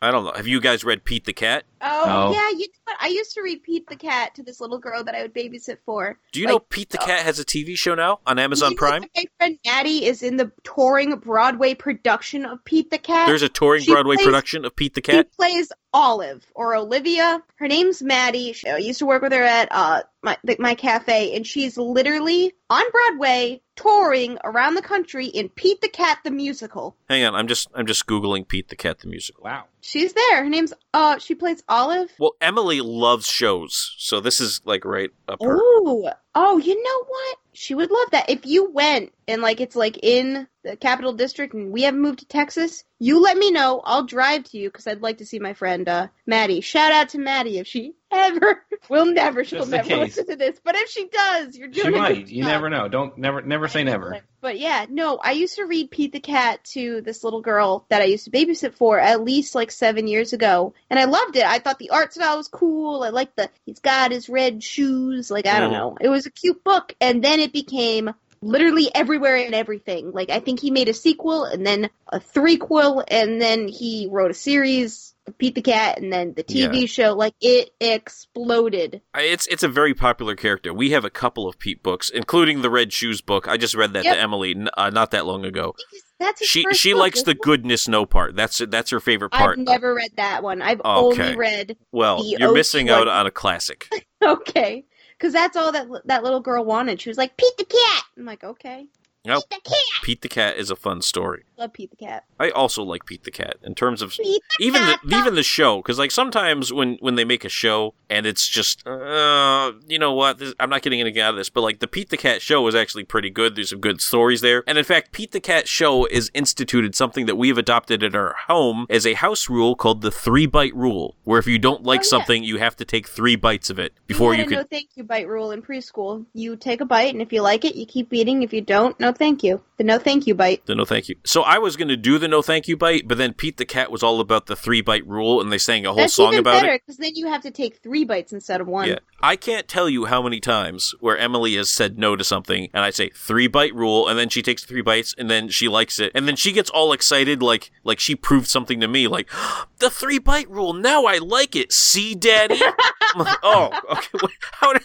I 0.00 0.10
don't 0.10 0.24
know. 0.24 0.32
Have 0.32 0.46
you 0.46 0.60
guys 0.60 0.84
read 0.84 1.04
Pete 1.04 1.24
the 1.24 1.32
Cat? 1.32 1.64
Oh 1.80 2.04
No. 2.06 2.32
yeah, 2.32 2.50
you 2.50 2.66
know 2.66 2.80
what? 2.84 2.96
I 3.00 3.08
used 3.08 3.34
to 3.34 3.42
read 3.42 3.62
Pete 3.62 3.86
the 3.88 3.96
Cat 3.96 4.34
to 4.34 4.42
this 4.42 4.60
little 4.60 4.78
girl 4.78 5.02
that 5.04 5.14
I 5.14 5.22
would 5.22 5.34
babysit 5.34 5.78
for. 5.84 6.18
Do 6.32 6.40
you 6.40 6.46
Like, 6.46 6.52
know 6.52 6.58
Pete 6.60 6.90
the 6.90 7.00
uh, 7.00 7.06
Cat 7.06 7.20
has 7.24 7.38
a 7.38 7.44
TV 7.44 7.76
show 7.76 7.94
now 7.94 8.20
on 8.26 8.38
Amazon 8.38 8.70
You 8.72 8.76
know 8.76 8.78
Prime? 8.78 9.00
that 9.02 9.10
My 9.16 9.24
friend 9.38 9.58
Maddie 9.64 10.04
is 10.04 10.22
in 10.22 10.36
the 10.36 10.50
touring 10.64 11.16
Broadway 11.16 11.74
production 11.74 12.44
of 12.44 12.64
Pete 12.64 12.90
the 12.90 12.98
Cat. 12.98 13.26
There's 13.26 13.42
a 13.42 13.48
touring 13.48 13.82
She 13.82 13.92
Broadway 13.92 14.16
plays- 14.16 14.26
production 14.26 14.64
of 14.64 14.74
Pete 14.76 14.94
the 14.94 15.00
She 15.04 15.12
Cat. 15.12 15.32
plays 15.36 15.72
Olive 15.92 16.46
or 16.54 16.74
Olivia. 16.74 17.42
Her 17.56 17.68
name's 17.68 18.02
Maddie. 18.02 18.52
She, 18.52 18.68
I 18.68 18.76
used 18.76 18.98
to 18.98 19.06
work 19.06 19.22
with 19.22 19.32
her 19.32 19.42
at 19.42 19.68
uh 19.70 20.02
my 20.22 20.36
the, 20.44 20.56
my 20.58 20.74
cafe, 20.74 21.34
and 21.34 21.46
she's 21.46 21.76
literally 21.76 22.52
on 22.70 22.84
Broadway 22.90 23.62
touring 23.76 24.38
around 24.44 24.74
the 24.74 24.82
country 24.82 25.26
in 25.26 25.48
Pete 25.48 25.80
the 25.80 25.88
Cat 25.88 26.18
the 26.24 26.30
musical. 26.30 26.96
Hang 27.08 27.24
on, 27.24 27.34
I'm 27.34 27.48
just 27.48 27.68
I'm 27.74 27.86
just 27.86 28.06
googling 28.06 28.46
Pete 28.46 28.68
the 28.68 28.76
Cat 28.76 28.98
the 29.00 29.08
musical. 29.08 29.44
Wow. 29.44 29.64
She's 29.80 30.12
there. 30.12 30.42
Her 30.44 30.48
name's 30.48 30.72
uh 30.92 31.18
she 31.18 31.34
plays 31.34 31.62
Olive. 31.68 32.10
Well, 32.18 32.34
Emily 32.40 32.80
loves 32.80 33.26
shows, 33.26 33.94
so 33.98 34.20
this 34.20 34.40
is 34.40 34.60
like 34.64 34.84
right 34.84 35.10
up 35.28 35.40
her. 35.42 35.58
Oh, 35.60 36.10
oh, 36.34 36.58
you 36.58 36.82
know 36.82 37.04
what? 37.06 37.38
She 37.52 37.74
would 37.74 37.90
love 37.90 38.10
that. 38.12 38.28
If 38.30 38.44
you 38.46 38.70
went 38.70 39.12
and 39.26 39.42
like 39.42 39.60
it's 39.60 39.76
like 39.76 39.98
in 40.02 40.46
the 40.64 40.76
capital 40.76 41.12
district 41.12 41.54
and 41.54 41.70
we 41.72 41.82
haven't 41.82 42.00
moved 42.00 42.20
to 42.20 42.26
Texas, 42.26 42.84
you 42.98 43.20
let 43.20 43.36
me 43.36 43.50
know. 43.50 43.80
I'll 43.84 44.04
drive 44.04 44.44
to 44.44 44.58
you 44.58 44.68
because 44.68 44.86
I'd 44.86 45.02
like 45.02 45.18
to 45.18 45.26
see 45.26 45.38
my 45.38 45.54
friend 45.54 45.88
uh, 45.88 46.08
Maddie. 46.26 46.60
Shout 46.60 46.92
out 46.92 47.08
to 47.10 47.18
Maddie 47.18 47.58
if 47.58 47.66
she 47.66 47.94
ever. 48.12 48.64
Will 48.88 49.06
never. 49.06 49.44
She'll 49.44 49.60
Just 49.60 49.72
in 49.72 49.76
never 49.78 49.88
case. 49.88 50.16
listen 50.16 50.26
to 50.28 50.36
this. 50.36 50.60
But 50.62 50.76
if 50.76 50.88
she 50.90 51.08
does, 51.08 51.56
you're 51.56 51.68
doing 51.68 51.84
She 51.84 51.88
a 51.88 51.92
good 51.92 51.98
might. 51.98 52.28
You 52.28 52.42
job. 52.42 52.50
never 52.52 52.70
know. 52.70 52.88
Don't 52.88 53.16
never 53.18 53.42
never 53.42 53.68
say 53.68 53.84
never. 53.84 54.20
But 54.40 54.58
yeah, 54.58 54.86
no, 54.88 55.18
I 55.18 55.32
used 55.32 55.56
to 55.56 55.64
read 55.64 55.90
Pete 55.90 56.12
the 56.12 56.20
Cat 56.20 56.62
to 56.72 57.00
this 57.00 57.24
little 57.24 57.40
girl 57.40 57.84
that 57.88 58.02
I 58.02 58.04
used 58.04 58.24
to 58.26 58.30
babysit 58.30 58.74
for 58.74 58.98
at 58.98 59.24
least 59.24 59.54
like 59.54 59.70
seven 59.70 60.06
years 60.06 60.32
ago. 60.32 60.74
And 60.90 60.98
I 60.98 61.04
loved 61.04 61.36
it. 61.36 61.44
I 61.44 61.58
thought 61.58 61.78
the 61.78 61.90
art 61.90 62.14
style 62.14 62.36
was 62.36 62.48
cool. 62.48 63.02
I 63.02 63.08
liked 63.08 63.36
the, 63.36 63.50
he's 63.66 63.80
got 63.80 64.12
his 64.12 64.28
red 64.28 64.62
shoes. 64.62 65.30
Like, 65.30 65.46
I 65.46 65.58
don't 65.60 65.70
Mhm. 65.70 65.72
know. 65.72 65.96
It 66.00 66.08
was 66.08 66.26
a 66.26 66.30
cute 66.30 66.62
book. 66.62 66.94
And 67.00 67.22
then 67.22 67.40
it 67.40 67.52
became 67.52 68.14
literally 68.40 68.88
everywhere 68.94 69.36
and 69.36 69.54
everything. 69.54 70.12
Like, 70.12 70.30
I 70.30 70.38
think 70.38 70.60
he 70.60 70.70
made 70.70 70.88
a 70.88 70.94
sequel 70.94 71.44
and 71.44 71.66
then 71.66 71.90
a 72.08 72.20
threequel 72.20 73.02
and 73.08 73.42
then 73.42 73.66
he 73.66 74.08
wrote 74.10 74.30
a 74.30 74.34
series. 74.34 75.14
Pete 75.32 75.54
the 75.54 75.62
Cat, 75.62 75.98
and 75.98 76.12
then 76.12 76.34
the 76.34 76.44
TV 76.44 76.88
show, 76.88 77.14
like 77.14 77.34
it 77.40 77.70
exploded. 77.80 79.00
It's 79.16 79.46
it's 79.48 79.62
a 79.62 79.68
very 79.68 79.94
popular 79.94 80.34
character. 80.34 80.72
We 80.72 80.90
have 80.90 81.04
a 81.04 81.10
couple 81.10 81.48
of 81.48 81.58
Pete 81.58 81.82
books, 81.82 82.10
including 82.10 82.62
the 82.62 82.70
Red 82.70 82.92
Shoes 82.92 83.20
book. 83.20 83.48
I 83.48 83.56
just 83.56 83.74
read 83.74 83.92
that 83.94 84.04
Yep. 84.04 84.14
to 84.14 84.20
Emily 84.20 84.54
n- 84.54 84.68
uh, 84.76 84.90
not 84.90 85.10
that 85.12 85.26
long 85.26 85.44
ago. 85.44 85.74
That's 86.20 86.44
She 86.44 86.64
she 86.72 86.92
book, 86.92 87.00
likes 87.00 87.22
the 87.22 87.34
goodness 87.34 87.86
no 87.88 88.04
part. 88.06 88.34
That's 88.36 88.58
that's 88.68 88.90
her 88.90 89.00
favorite 89.00 89.30
part. 89.30 89.58
I've 89.58 89.64
never 89.64 89.94
read 89.94 90.12
that 90.16 90.42
one. 90.42 90.62
I've 90.62 90.80
Okay. 90.84 91.22
only 91.22 91.36
read 91.36 91.76
well, 91.92 92.22
you're 92.24 92.52
missing 92.52 92.90
out 92.90 93.08
on 93.08 93.26
a 93.26 93.30
classic. 93.30 93.88
Okay. 94.20 94.84
Because 95.16 95.32
that's 95.32 95.56
all 95.56 95.70
that 95.70 95.86
that 96.06 96.24
little 96.24 96.40
girl 96.40 96.64
wanted. 96.64 97.00
She 97.00 97.08
was 97.08 97.16
like, 97.18 97.36
Pete 97.36 97.56
the 97.56 97.64
Cat! 97.64 98.02
I'm 98.16 98.24
like, 98.24 98.42
okay. 98.42 98.86
Nope. 99.24 99.44
Pete 99.50 99.62
the 99.64 99.70
Cat! 99.70 99.78
Pete 100.02 100.22
the 100.22 100.28
Cat 100.28 100.56
is 100.56 100.70
a 100.70 100.76
fun 100.76 101.02
story. 101.02 101.44
Love 101.58 101.72
Pete 101.72 101.90
the 101.90 101.96
Cat. 101.96 102.24
I 102.40 102.50
also 102.50 102.82
like 102.82 103.04
Pete 103.04 103.24
the 103.24 103.30
Cat 103.30 103.56
in 103.62 103.74
terms 103.74 104.00
of 104.00 104.12
Pete 104.12 104.42
the 104.58 104.64
even 104.64 104.80
Cat! 104.80 105.00
the, 105.04 105.16
even 105.18 105.34
the 105.34 105.42
show 105.42 105.78
because 105.78 105.98
like 105.98 106.10
sometimes 106.10 106.72
when 106.72 106.96
when 107.00 107.16
they 107.16 107.24
make 107.24 107.44
a 107.44 107.48
show 107.48 107.94
and 108.08 108.26
it's 108.26 108.46
just 108.48 108.86
uh 108.86 109.72
you 109.86 109.98
know 109.98 110.12
what 110.14 110.38
this, 110.38 110.54
i'm 110.60 110.70
not 110.70 110.82
getting 110.82 111.00
anything 111.00 111.20
out 111.20 111.30
of 111.30 111.36
this 111.36 111.50
but 111.50 111.60
like 111.62 111.80
the 111.80 111.86
pete 111.86 112.10
the 112.10 112.16
cat 112.16 112.40
show 112.40 112.66
is 112.68 112.74
actually 112.74 113.04
pretty 113.04 113.28
good 113.28 113.54
there's 113.56 113.70
some 113.70 113.80
good 113.80 114.00
stories 114.00 114.40
there 114.40 114.62
and 114.66 114.78
in 114.78 114.84
fact 114.84 115.12
pete 115.12 115.32
the 115.32 115.40
cat 115.40 115.66
show 115.68 116.06
is 116.06 116.30
instituted 116.32 116.94
something 116.94 117.26
that 117.26 117.36
we 117.36 117.48
have 117.48 117.58
adopted 117.58 118.02
at 118.02 118.14
our 118.14 118.34
home 118.46 118.86
as 118.88 119.06
a 119.06 119.14
house 119.14 119.50
rule 119.50 119.74
called 119.74 120.00
the 120.00 120.10
three 120.10 120.46
bite 120.46 120.74
rule 120.74 121.16
where 121.24 121.38
if 121.38 121.46
you 121.46 121.58
don't 121.58 121.82
like 121.82 122.00
Oh, 122.00 122.02
yeah. 122.04 122.08
something 122.08 122.44
you 122.44 122.58
have 122.58 122.76
to 122.76 122.84
take 122.84 123.08
three 123.08 123.34
bites 123.36 123.68
of 123.70 123.78
it 123.78 123.92
before 124.06 124.34
you 124.34 124.42
a 124.44 124.46
can 124.46 124.58
no 124.58 124.64
thank 124.64 124.90
you 124.94 125.02
bite 125.04 125.26
rule 125.28 125.50
in 125.50 125.60
preschool. 125.62 126.24
You 126.32 126.54
take 126.56 126.80
a 126.80 126.84
bite, 126.84 127.12
and 127.12 127.20
if 127.20 127.32
you 127.32 127.42
like 127.42 127.64
it, 127.64 127.74
you 127.74 127.84
keep 127.86 128.12
eating. 128.12 128.42
If 128.44 128.52
you 128.52 128.60
don't, 128.60 128.98
no 129.00 129.07
thank 129.12 129.42
you. 129.42 129.62
The 129.76 129.84
no 129.84 129.98
thank 129.98 130.26
you 130.26 130.34
bite. 130.34 130.66
The 130.66 130.74
no 130.74 130.84
thank 130.84 131.08
you. 131.08 131.16
So 131.24 131.42
I 131.42 131.58
was 131.58 131.76
going 131.76 131.88
to 131.88 131.96
do 131.96 132.18
the 132.18 132.26
no 132.26 132.42
thank 132.42 132.66
you 132.66 132.76
bite, 132.76 133.06
but 133.06 133.18
then 133.18 133.32
Pete 133.32 133.56
the 133.56 133.64
Cat 133.64 133.90
was 133.90 134.02
all 134.02 134.20
about 134.20 134.46
the 134.46 134.56
three 134.56 134.80
bite 134.80 135.06
rule, 135.06 135.40
and 135.40 135.52
they 135.52 135.58
sang 135.58 135.86
a 135.86 135.90
whole 135.90 135.98
That's 135.98 136.14
song 136.14 136.32
even 136.32 136.40
about 136.40 136.62
better 136.62 136.74
it. 136.74 136.82
because 136.84 136.98
then 136.98 137.12
you 137.14 137.28
have 137.28 137.42
to 137.42 137.50
take 137.50 137.76
three 137.76 138.04
bites 138.04 138.32
instead 138.32 138.60
of 138.60 138.66
one. 138.66 138.88
Yeah. 138.88 138.98
I 139.22 139.36
can't 139.36 139.68
tell 139.68 139.88
you 139.88 140.06
how 140.06 140.22
many 140.22 140.40
times 140.40 140.94
where 141.00 141.16
Emily 141.16 141.56
has 141.56 141.70
said 141.70 141.98
no 141.98 142.16
to 142.16 142.24
something, 142.24 142.68
and 142.74 142.84
I 142.84 142.90
say 142.90 143.10
three 143.10 143.46
bite 143.46 143.74
rule, 143.74 144.08
and 144.08 144.18
then 144.18 144.28
she 144.28 144.42
takes 144.42 144.64
three 144.64 144.82
bites, 144.82 145.14
and 145.16 145.30
then 145.30 145.48
she 145.48 145.68
likes 145.68 146.00
it, 146.00 146.12
and 146.14 146.26
then 146.26 146.36
she 146.36 146.52
gets 146.52 146.70
all 146.70 146.92
excited, 146.92 147.42
like 147.42 147.70
like 147.84 148.00
she 148.00 148.16
proved 148.16 148.48
something 148.48 148.80
to 148.80 148.88
me, 148.88 149.06
like 149.06 149.28
the 149.78 149.90
three 149.90 150.18
bite 150.18 150.50
rule. 150.50 150.72
Now 150.72 151.04
I 151.04 151.18
like 151.18 151.54
it. 151.54 151.72
See, 151.72 152.14
Daddy. 152.14 152.60
I'm 153.14 153.24
like, 153.24 153.38
oh, 153.42 153.70
okay. 153.90 154.34
How 154.52 154.72
did 154.72 154.82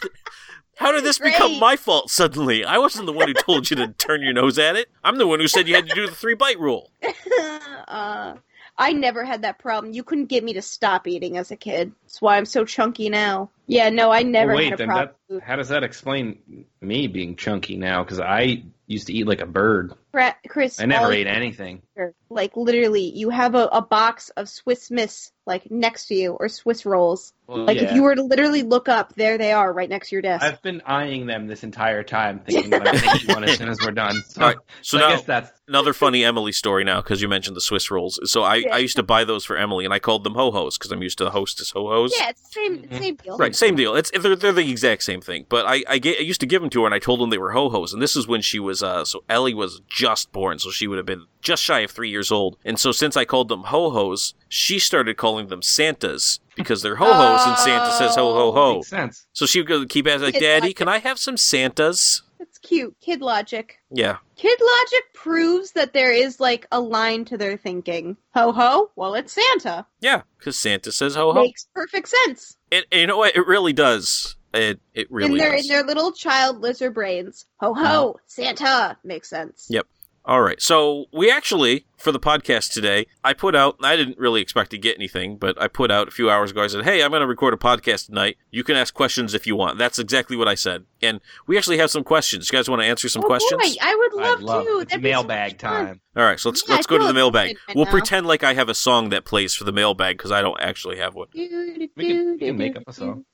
how 0.84 0.91
did 0.91 1.03
this 1.03 1.17
become 1.19 1.59
my 1.59 1.75
fault 1.75 2.11
suddenly? 2.11 2.65
I 2.65 2.77
wasn't 2.77 3.05
the 3.05 3.13
one 3.13 3.27
who 3.27 3.34
told 3.34 3.69
you 3.69 3.75
to 3.77 3.88
turn 3.97 4.21
your 4.21 4.34
nose 4.34 4.59
at 4.59 4.75
it. 4.75 4.89
I'm 5.03 5.17
the 5.17 5.27
one 5.27 5.39
who 5.39 5.47
said 5.47 5.67
you 5.67 5.75
had 5.75 5.88
to 5.88 5.95
do 5.95 6.05
the 6.05 6.13
three 6.13 6.36
bite 6.36 6.59
rule. 6.59 6.91
uh, 7.88 8.36
I 8.77 8.93
never 8.93 9.23
had 9.23 9.43
that 9.43 9.59
problem. 9.59 9.93
You 9.93 10.03
couldn't 10.03 10.25
get 10.25 10.43
me 10.43 10.53
to 10.53 10.61
stop 10.61 11.07
eating 11.07 11.38
as 11.38 11.51
a 11.51 11.55
kid. 11.55 11.91
That's 12.03 12.21
why 12.21 12.38
I'm 12.38 12.45
so 12.45 12.65
chunky 12.65 13.09
now. 13.09 13.51
Yeah, 13.67 13.89
no, 13.89 14.11
I 14.11 14.23
never 14.23 14.49
Well, 14.53 14.57
wait, 14.57 14.71
had 14.71 14.81
a 14.81 14.86
problem. 14.86 15.09
that, 15.29 15.43
how 15.43 15.55
does 15.55 15.69
that 15.69 15.84
explain 15.84 16.65
me 16.81 17.07
being 17.07 17.36
chunky 17.36 17.77
now? 17.77 18.03
Because 18.03 18.19
I 18.19 18.63
used 18.88 19.07
to 19.07 19.13
eat 19.13 19.27
like 19.27 19.41
a 19.41 19.45
bird. 19.45 19.93
Fra- 20.11 20.36
Chris, 20.47 20.79
I 20.79 20.86
never 20.86 21.11
ate 21.11 21.27
anything. 21.27 21.81
Like 22.29 22.57
literally, 22.57 23.03
you 23.15 23.29
have 23.29 23.55
a, 23.55 23.65
a 23.67 23.81
box 23.81 24.29
of 24.29 24.49
Swiss 24.49 24.89
Miss 24.89 25.31
like 25.45 25.69
next 25.69 26.07
to 26.07 26.15
you, 26.15 26.33
or 26.33 26.47
Swiss 26.49 26.85
rolls. 26.85 27.33
Well, 27.47 27.65
Like 27.65 27.77
if 27.77 27.91
you 27.91 28.03
were 28.03 28.15
to 28.15 28.23
literally 28.23 28.63
look 28.63 28.87
up, 28.87 29.13
there 29.15 29.37
they 29.37 29.51
are, 29.51 29.73
right 29.73 29.89
next 29.89 30.09
to 30.09 30.15
your 30.15 30.21
desk. 30.21 30.45
I've 30.45 30.61
been 30.61 30.81
eyeing 30.85 31.25
them 31.25 31.47
this 31.47 31.63
entire 31.63 32.01
time, 32.03 32.39
thinking 32.45 32.69
that 32.71 32.87
I'm 32.87 32.93
gonna 33.01 33.17
eat 33.21 33.29
one 33.29 33.43
as 33.43 33.57
soon 33.57 33.67
as 33.67 33.81
we're 33.81 33.91
done. 33.91 34.23
So, 34.23 34.41
All 34.41 34.47
right, 34.47 34.57
so 34.81 34.97
so 34.97 34.99
now 34.99 35.07
I 35.07 35.15
guess 35.17 35.23
that's 35.25 35.51
another 35.67 35.91
funny 35.91 36.23
Emily 36.23 36.53
story 36.53 36.83
now 36.85 37.01
because 37.01 37.21
you 37.21 37.27
mentioned 37.27 37.57
the 37.57 37.61
Swiss 37.61 37.91
rolls. 37.91 38.17
So 38.31 38.43
I, 38.43 38.55
Yeah. 38.55 38.75
I 38.75 38.77
used 38.77 38.95
to 38.95 39.03
buy 39.03 39.25
those 39.25 39.43
for 39.43 39.57
Emily, 39.57 39.83
and 39.83 39.93
I 39.93 39.99
called 39.99 40.23
them 40.23 40.35
ho 40.35 40.51
hos 40.51 40.77
because 40.77 40.91
I'm 40.93 41.03
used 41.03 41.17
to 41.17 41.25
the 41.25 41.31
hostess 41.31 41.71
ho 41.71 41.85
hos. 41.89 42.15
yeah, 42.17 42.29
it's 42.29 42.53
same 42.53 42.77
Mhm. 42.83 42.99
same 42.99 43.15
deal. 43.15 43.37
Right, 43.37 43.53
same 43.55 43.75
deal. 43.75 43.95
It's 43.95 44.09
they're, 44.17 44.35
they're 44.37 44.53
the 44.53 44.71
exact 44.71 45.03
same 45.03 45.19
thing. 45.19 45.45
But 45.49 45.65
I 45.65 45.83
I, 45.89 45.97
get, 45.97 46.19
I 46.19 46.23
used 46.23 46.39
to 46.39 46.45
give 46.47 46.61
them 46.61 46.69
to 46.71 46.81
her, 46.81 46.85
and 46.85 46.95
I 46.95 46.99
told 46.99 47.19
them 47.19 47.29
they 47.29 47.37
were 47.37 47.51
ho 47.51 47.69
hos. 47.69 47.91
And 47.91 48.01
this 48.01 48.15
is 48.15 48.25
when 48.25 48.41
she 48.41 48.59
was 48.59 48.81
uh 48.81 49.03
so 49.03 49.25
Ellie 49.27 49.53
was 49.53 49.81
just 49.89 50.31
born, 50.31 50.59
so 50.59 50.71
she 50.71 50.87
would 50.87 50.97
have 50.97 51.05
been 51.05 51.25
just 51.41 51.61
shy 51.61 51.79
of 51.81 51.91
three 51.91 52.09
years 52.09 52.31
old. 52.31 52.55
And 52.63 52.79
so 52.79 52.93
since 52.93 53.17
I 53.17 53.25
called 53.25 53.49
them 53.49 53.63
ho 53.63 53.89
hos, 53.89 54.33
she 54.47 54.79
started 54.79 55.17
calling 55.17 55.32
them 55.41 55.61
Santas 55.61 56.39
because 56.55 56.81
they're 56.81 56.95
ho 56.95 57.11
hos, 57.11 57.47
and 57.47 57.57
Santa 57.57 57.91
says 57.93 58.15
ho 58.15 58.34
ho 58.34 58.51
ho. 58.51 58.73
makes 58.75 58.88
sense. 58.89 59.25
So 59.34 59.45
she 59.45 59.59
would 59.59 59.67
go 59.67 59.86
keep 59.86 60.07
asking 60.07 60.23
like, 60.25 60.36
It's 60.36 60.43
Daddy, 60.43 60.67
like- 60.67 60.75
can 60.75 60.88
I 60.88 60.99
have 60.99 61.17
some 61.19 61.38
Santas? 61.38 62.21
It's 62.39 62.57
cute. 62.59 62.95
Kid 63.01 63.21
logic. 63.21 63.77
Yeah. 63.89 64.17
Kid 64.36 64.59
logic 64.61 65.03
proves 65.13 65.71
that 65.71 65.93
there 65.93 66.11
is 66.11 66.39
like 66.39 66.67
a 66.71 66.79
line 66.79 67.23
to 67.25 67.38
their 67.38 67.55
thinking. 67.57 68.17
Ho 68.36 68.51
ho. 68.51 68.91
Well, 68.95 69.15
it's 69.15 69.31
Santa. 69.34 69.86
Yeah, 70.01 70.23
because 70.38 70.57
Santa 70.57 70.91
says 70.91 71.15
ho 71.15 71.31
ho. 71.34 71.41
Makes 71.41 71.67
perfect 71.73 72.09
sense. 72.09 72.57
It, 72.69 72.86
you 72.91 73.07
know 73.07 73.17
what? 73.17 73.36
It 73.36 73.47
really 73.47 73.73
does. 73.73 74.36
It 74.53 74.79
it 74.93 75.09
really 75.11 75.31
in 75.31 75.38
their 75.38 75.53
does. 75.55 75.61
in 75.65 75.67
their 75.69 75.84
little 75.84 76.11
child 76.11 76.59
lizard 76.59 76.93
brains. 76.93 77.45
Ho 77.61 77.73
ho. 77.73 77.81
Uh-huh. 78.09 78.13
Santa 78.27 78.97
makes 79.03 79.29
sense. 79.29 79.65
Yep. 79.69 79.88
All 80.25 80.41
right. 80.41 80.61
So 80.61 81.05
we 81.13 81.31
actually, 81.31 81.86
for 82.03 82.11
the 82.11 82.19
podcast 82.19 82.71
today, 82.73 83.07
I 83.23 83.33
put 83.33 83.55
out, 83.55 83.77
I 83.81 83.95
didn't 83.95 84.17
really 84.19 84.41
expect 84.41 84.71
to 84.71 84.77
get 84.77 84.97
anything, 84.97 85.37
but 85.37 85.59
I 85.61 85.67
put 85.67 85.89
out 85.89 86.07
a 86.07 86.11
few 86.11 86.29
hours 86.29 86.51
ago, 86.51 86.61
I 86.63 86.67
said, 86.67 86.83
hey, 86.83 87.01
I'm 87.01 87.11
going 87.11 87.21
to 87.21 87.27
record 87.27 87.53
a 87.53 87.57
podcast 87.57 88.07
tonight. 88.07 88.37
You 88.51 88.63
can 88.63 88.75
ask 88.75 88.93
questions 88.93 89.33
if 89.33 89.47
you 89.47 89.55
want. 89.55 89.77
That's 89.77 89.97
exactly 89.99 90.35
what 90.35 90.47
I 90.47 90.55
said. 90.55 90.85
And 91.01 91.21
we 91.47 91.57
actually 91.57 91.77
have 91.77 91.89
some 91.91 92.03
questions. 92.03 92.49
You 92.51 92.57
guys 92.57 92.69
want 92.69 92.81
to 92.81 92.85
answer 92.85 93.07
some 93.09 93.23
oh 93.23 93.27
questions? 93.27 93.61
boy, 93.61 93.75
I 93.81 93.95
would 93.95 94.13
love, 94.13 94.37
I'd 94.39 94.43
love 94.43 94.65
to. 94.65 94.79
it's 94.79 94.91
That'd 94.91 95.03
be 95.03 95.09
so 95.09 95.13
mailbag 95.23 95.61
fun. 95.61 95.85
time. 95.85 96.01
All 96.15 96.23
right. 96.23 96.39
So 96.39 96.49
let's, 96.49 96.63
Yeah, 96.67 96.75
let's 96.75 96.87
go 96.87 96.97
to 96.97 97.05
the 97.07 97.13
mailbag. 97.13 97.57
right 97.67 97.75
we'll 97.75 97.85
now. 97.85 97.91
pretend 97.91 98.27
like 98.27 98.43
I 98.43 98.53
have 98.53 98.69
a 98.69 98.75
song 98.75 99.09
that 99.09 99.25
plays 99.25 99.55
for 99.55 99.63
the 99.63 99.71
mailbag 99.71 100.17
because 100.17 100.31
I 100.31 100.41
don't 100.41 100.59
actually 100.61 100.97
have 100.97 101.15
one. 101.15 101.27
We 101.33 101.47
can- 101.49 101.89
we 101.95 102.37
can 102.37 102.57
make 102.57 102.75
up 102.75 102.83
a 102.87 102.93
song. 102.93 103.25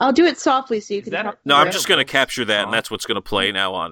I'll 0.00 0.12
do 0.12 0.24
it 0.24 0.38
softly 0.38 0.80
so 0.80 0.94
you 0.94 1.00
Is 1.00 1.04
can. 1.04 1.12
that 1.12 1.22
talk. 1.22 1.38
No, 1.44 1.56
I'm 1.56 1.70
just 1.72 1.88
going 1.88 1.98
to 2.04 2.10
capture 2.10 2.44
that, 2.44 2.64
and 2.64 2.72
that's 2.74 2.90
what's 2.90 3.06
going 3.06 3.16
to 3.16 3.20
play 3.22 3.52
now 3.52 3.74
on 3.74 3.91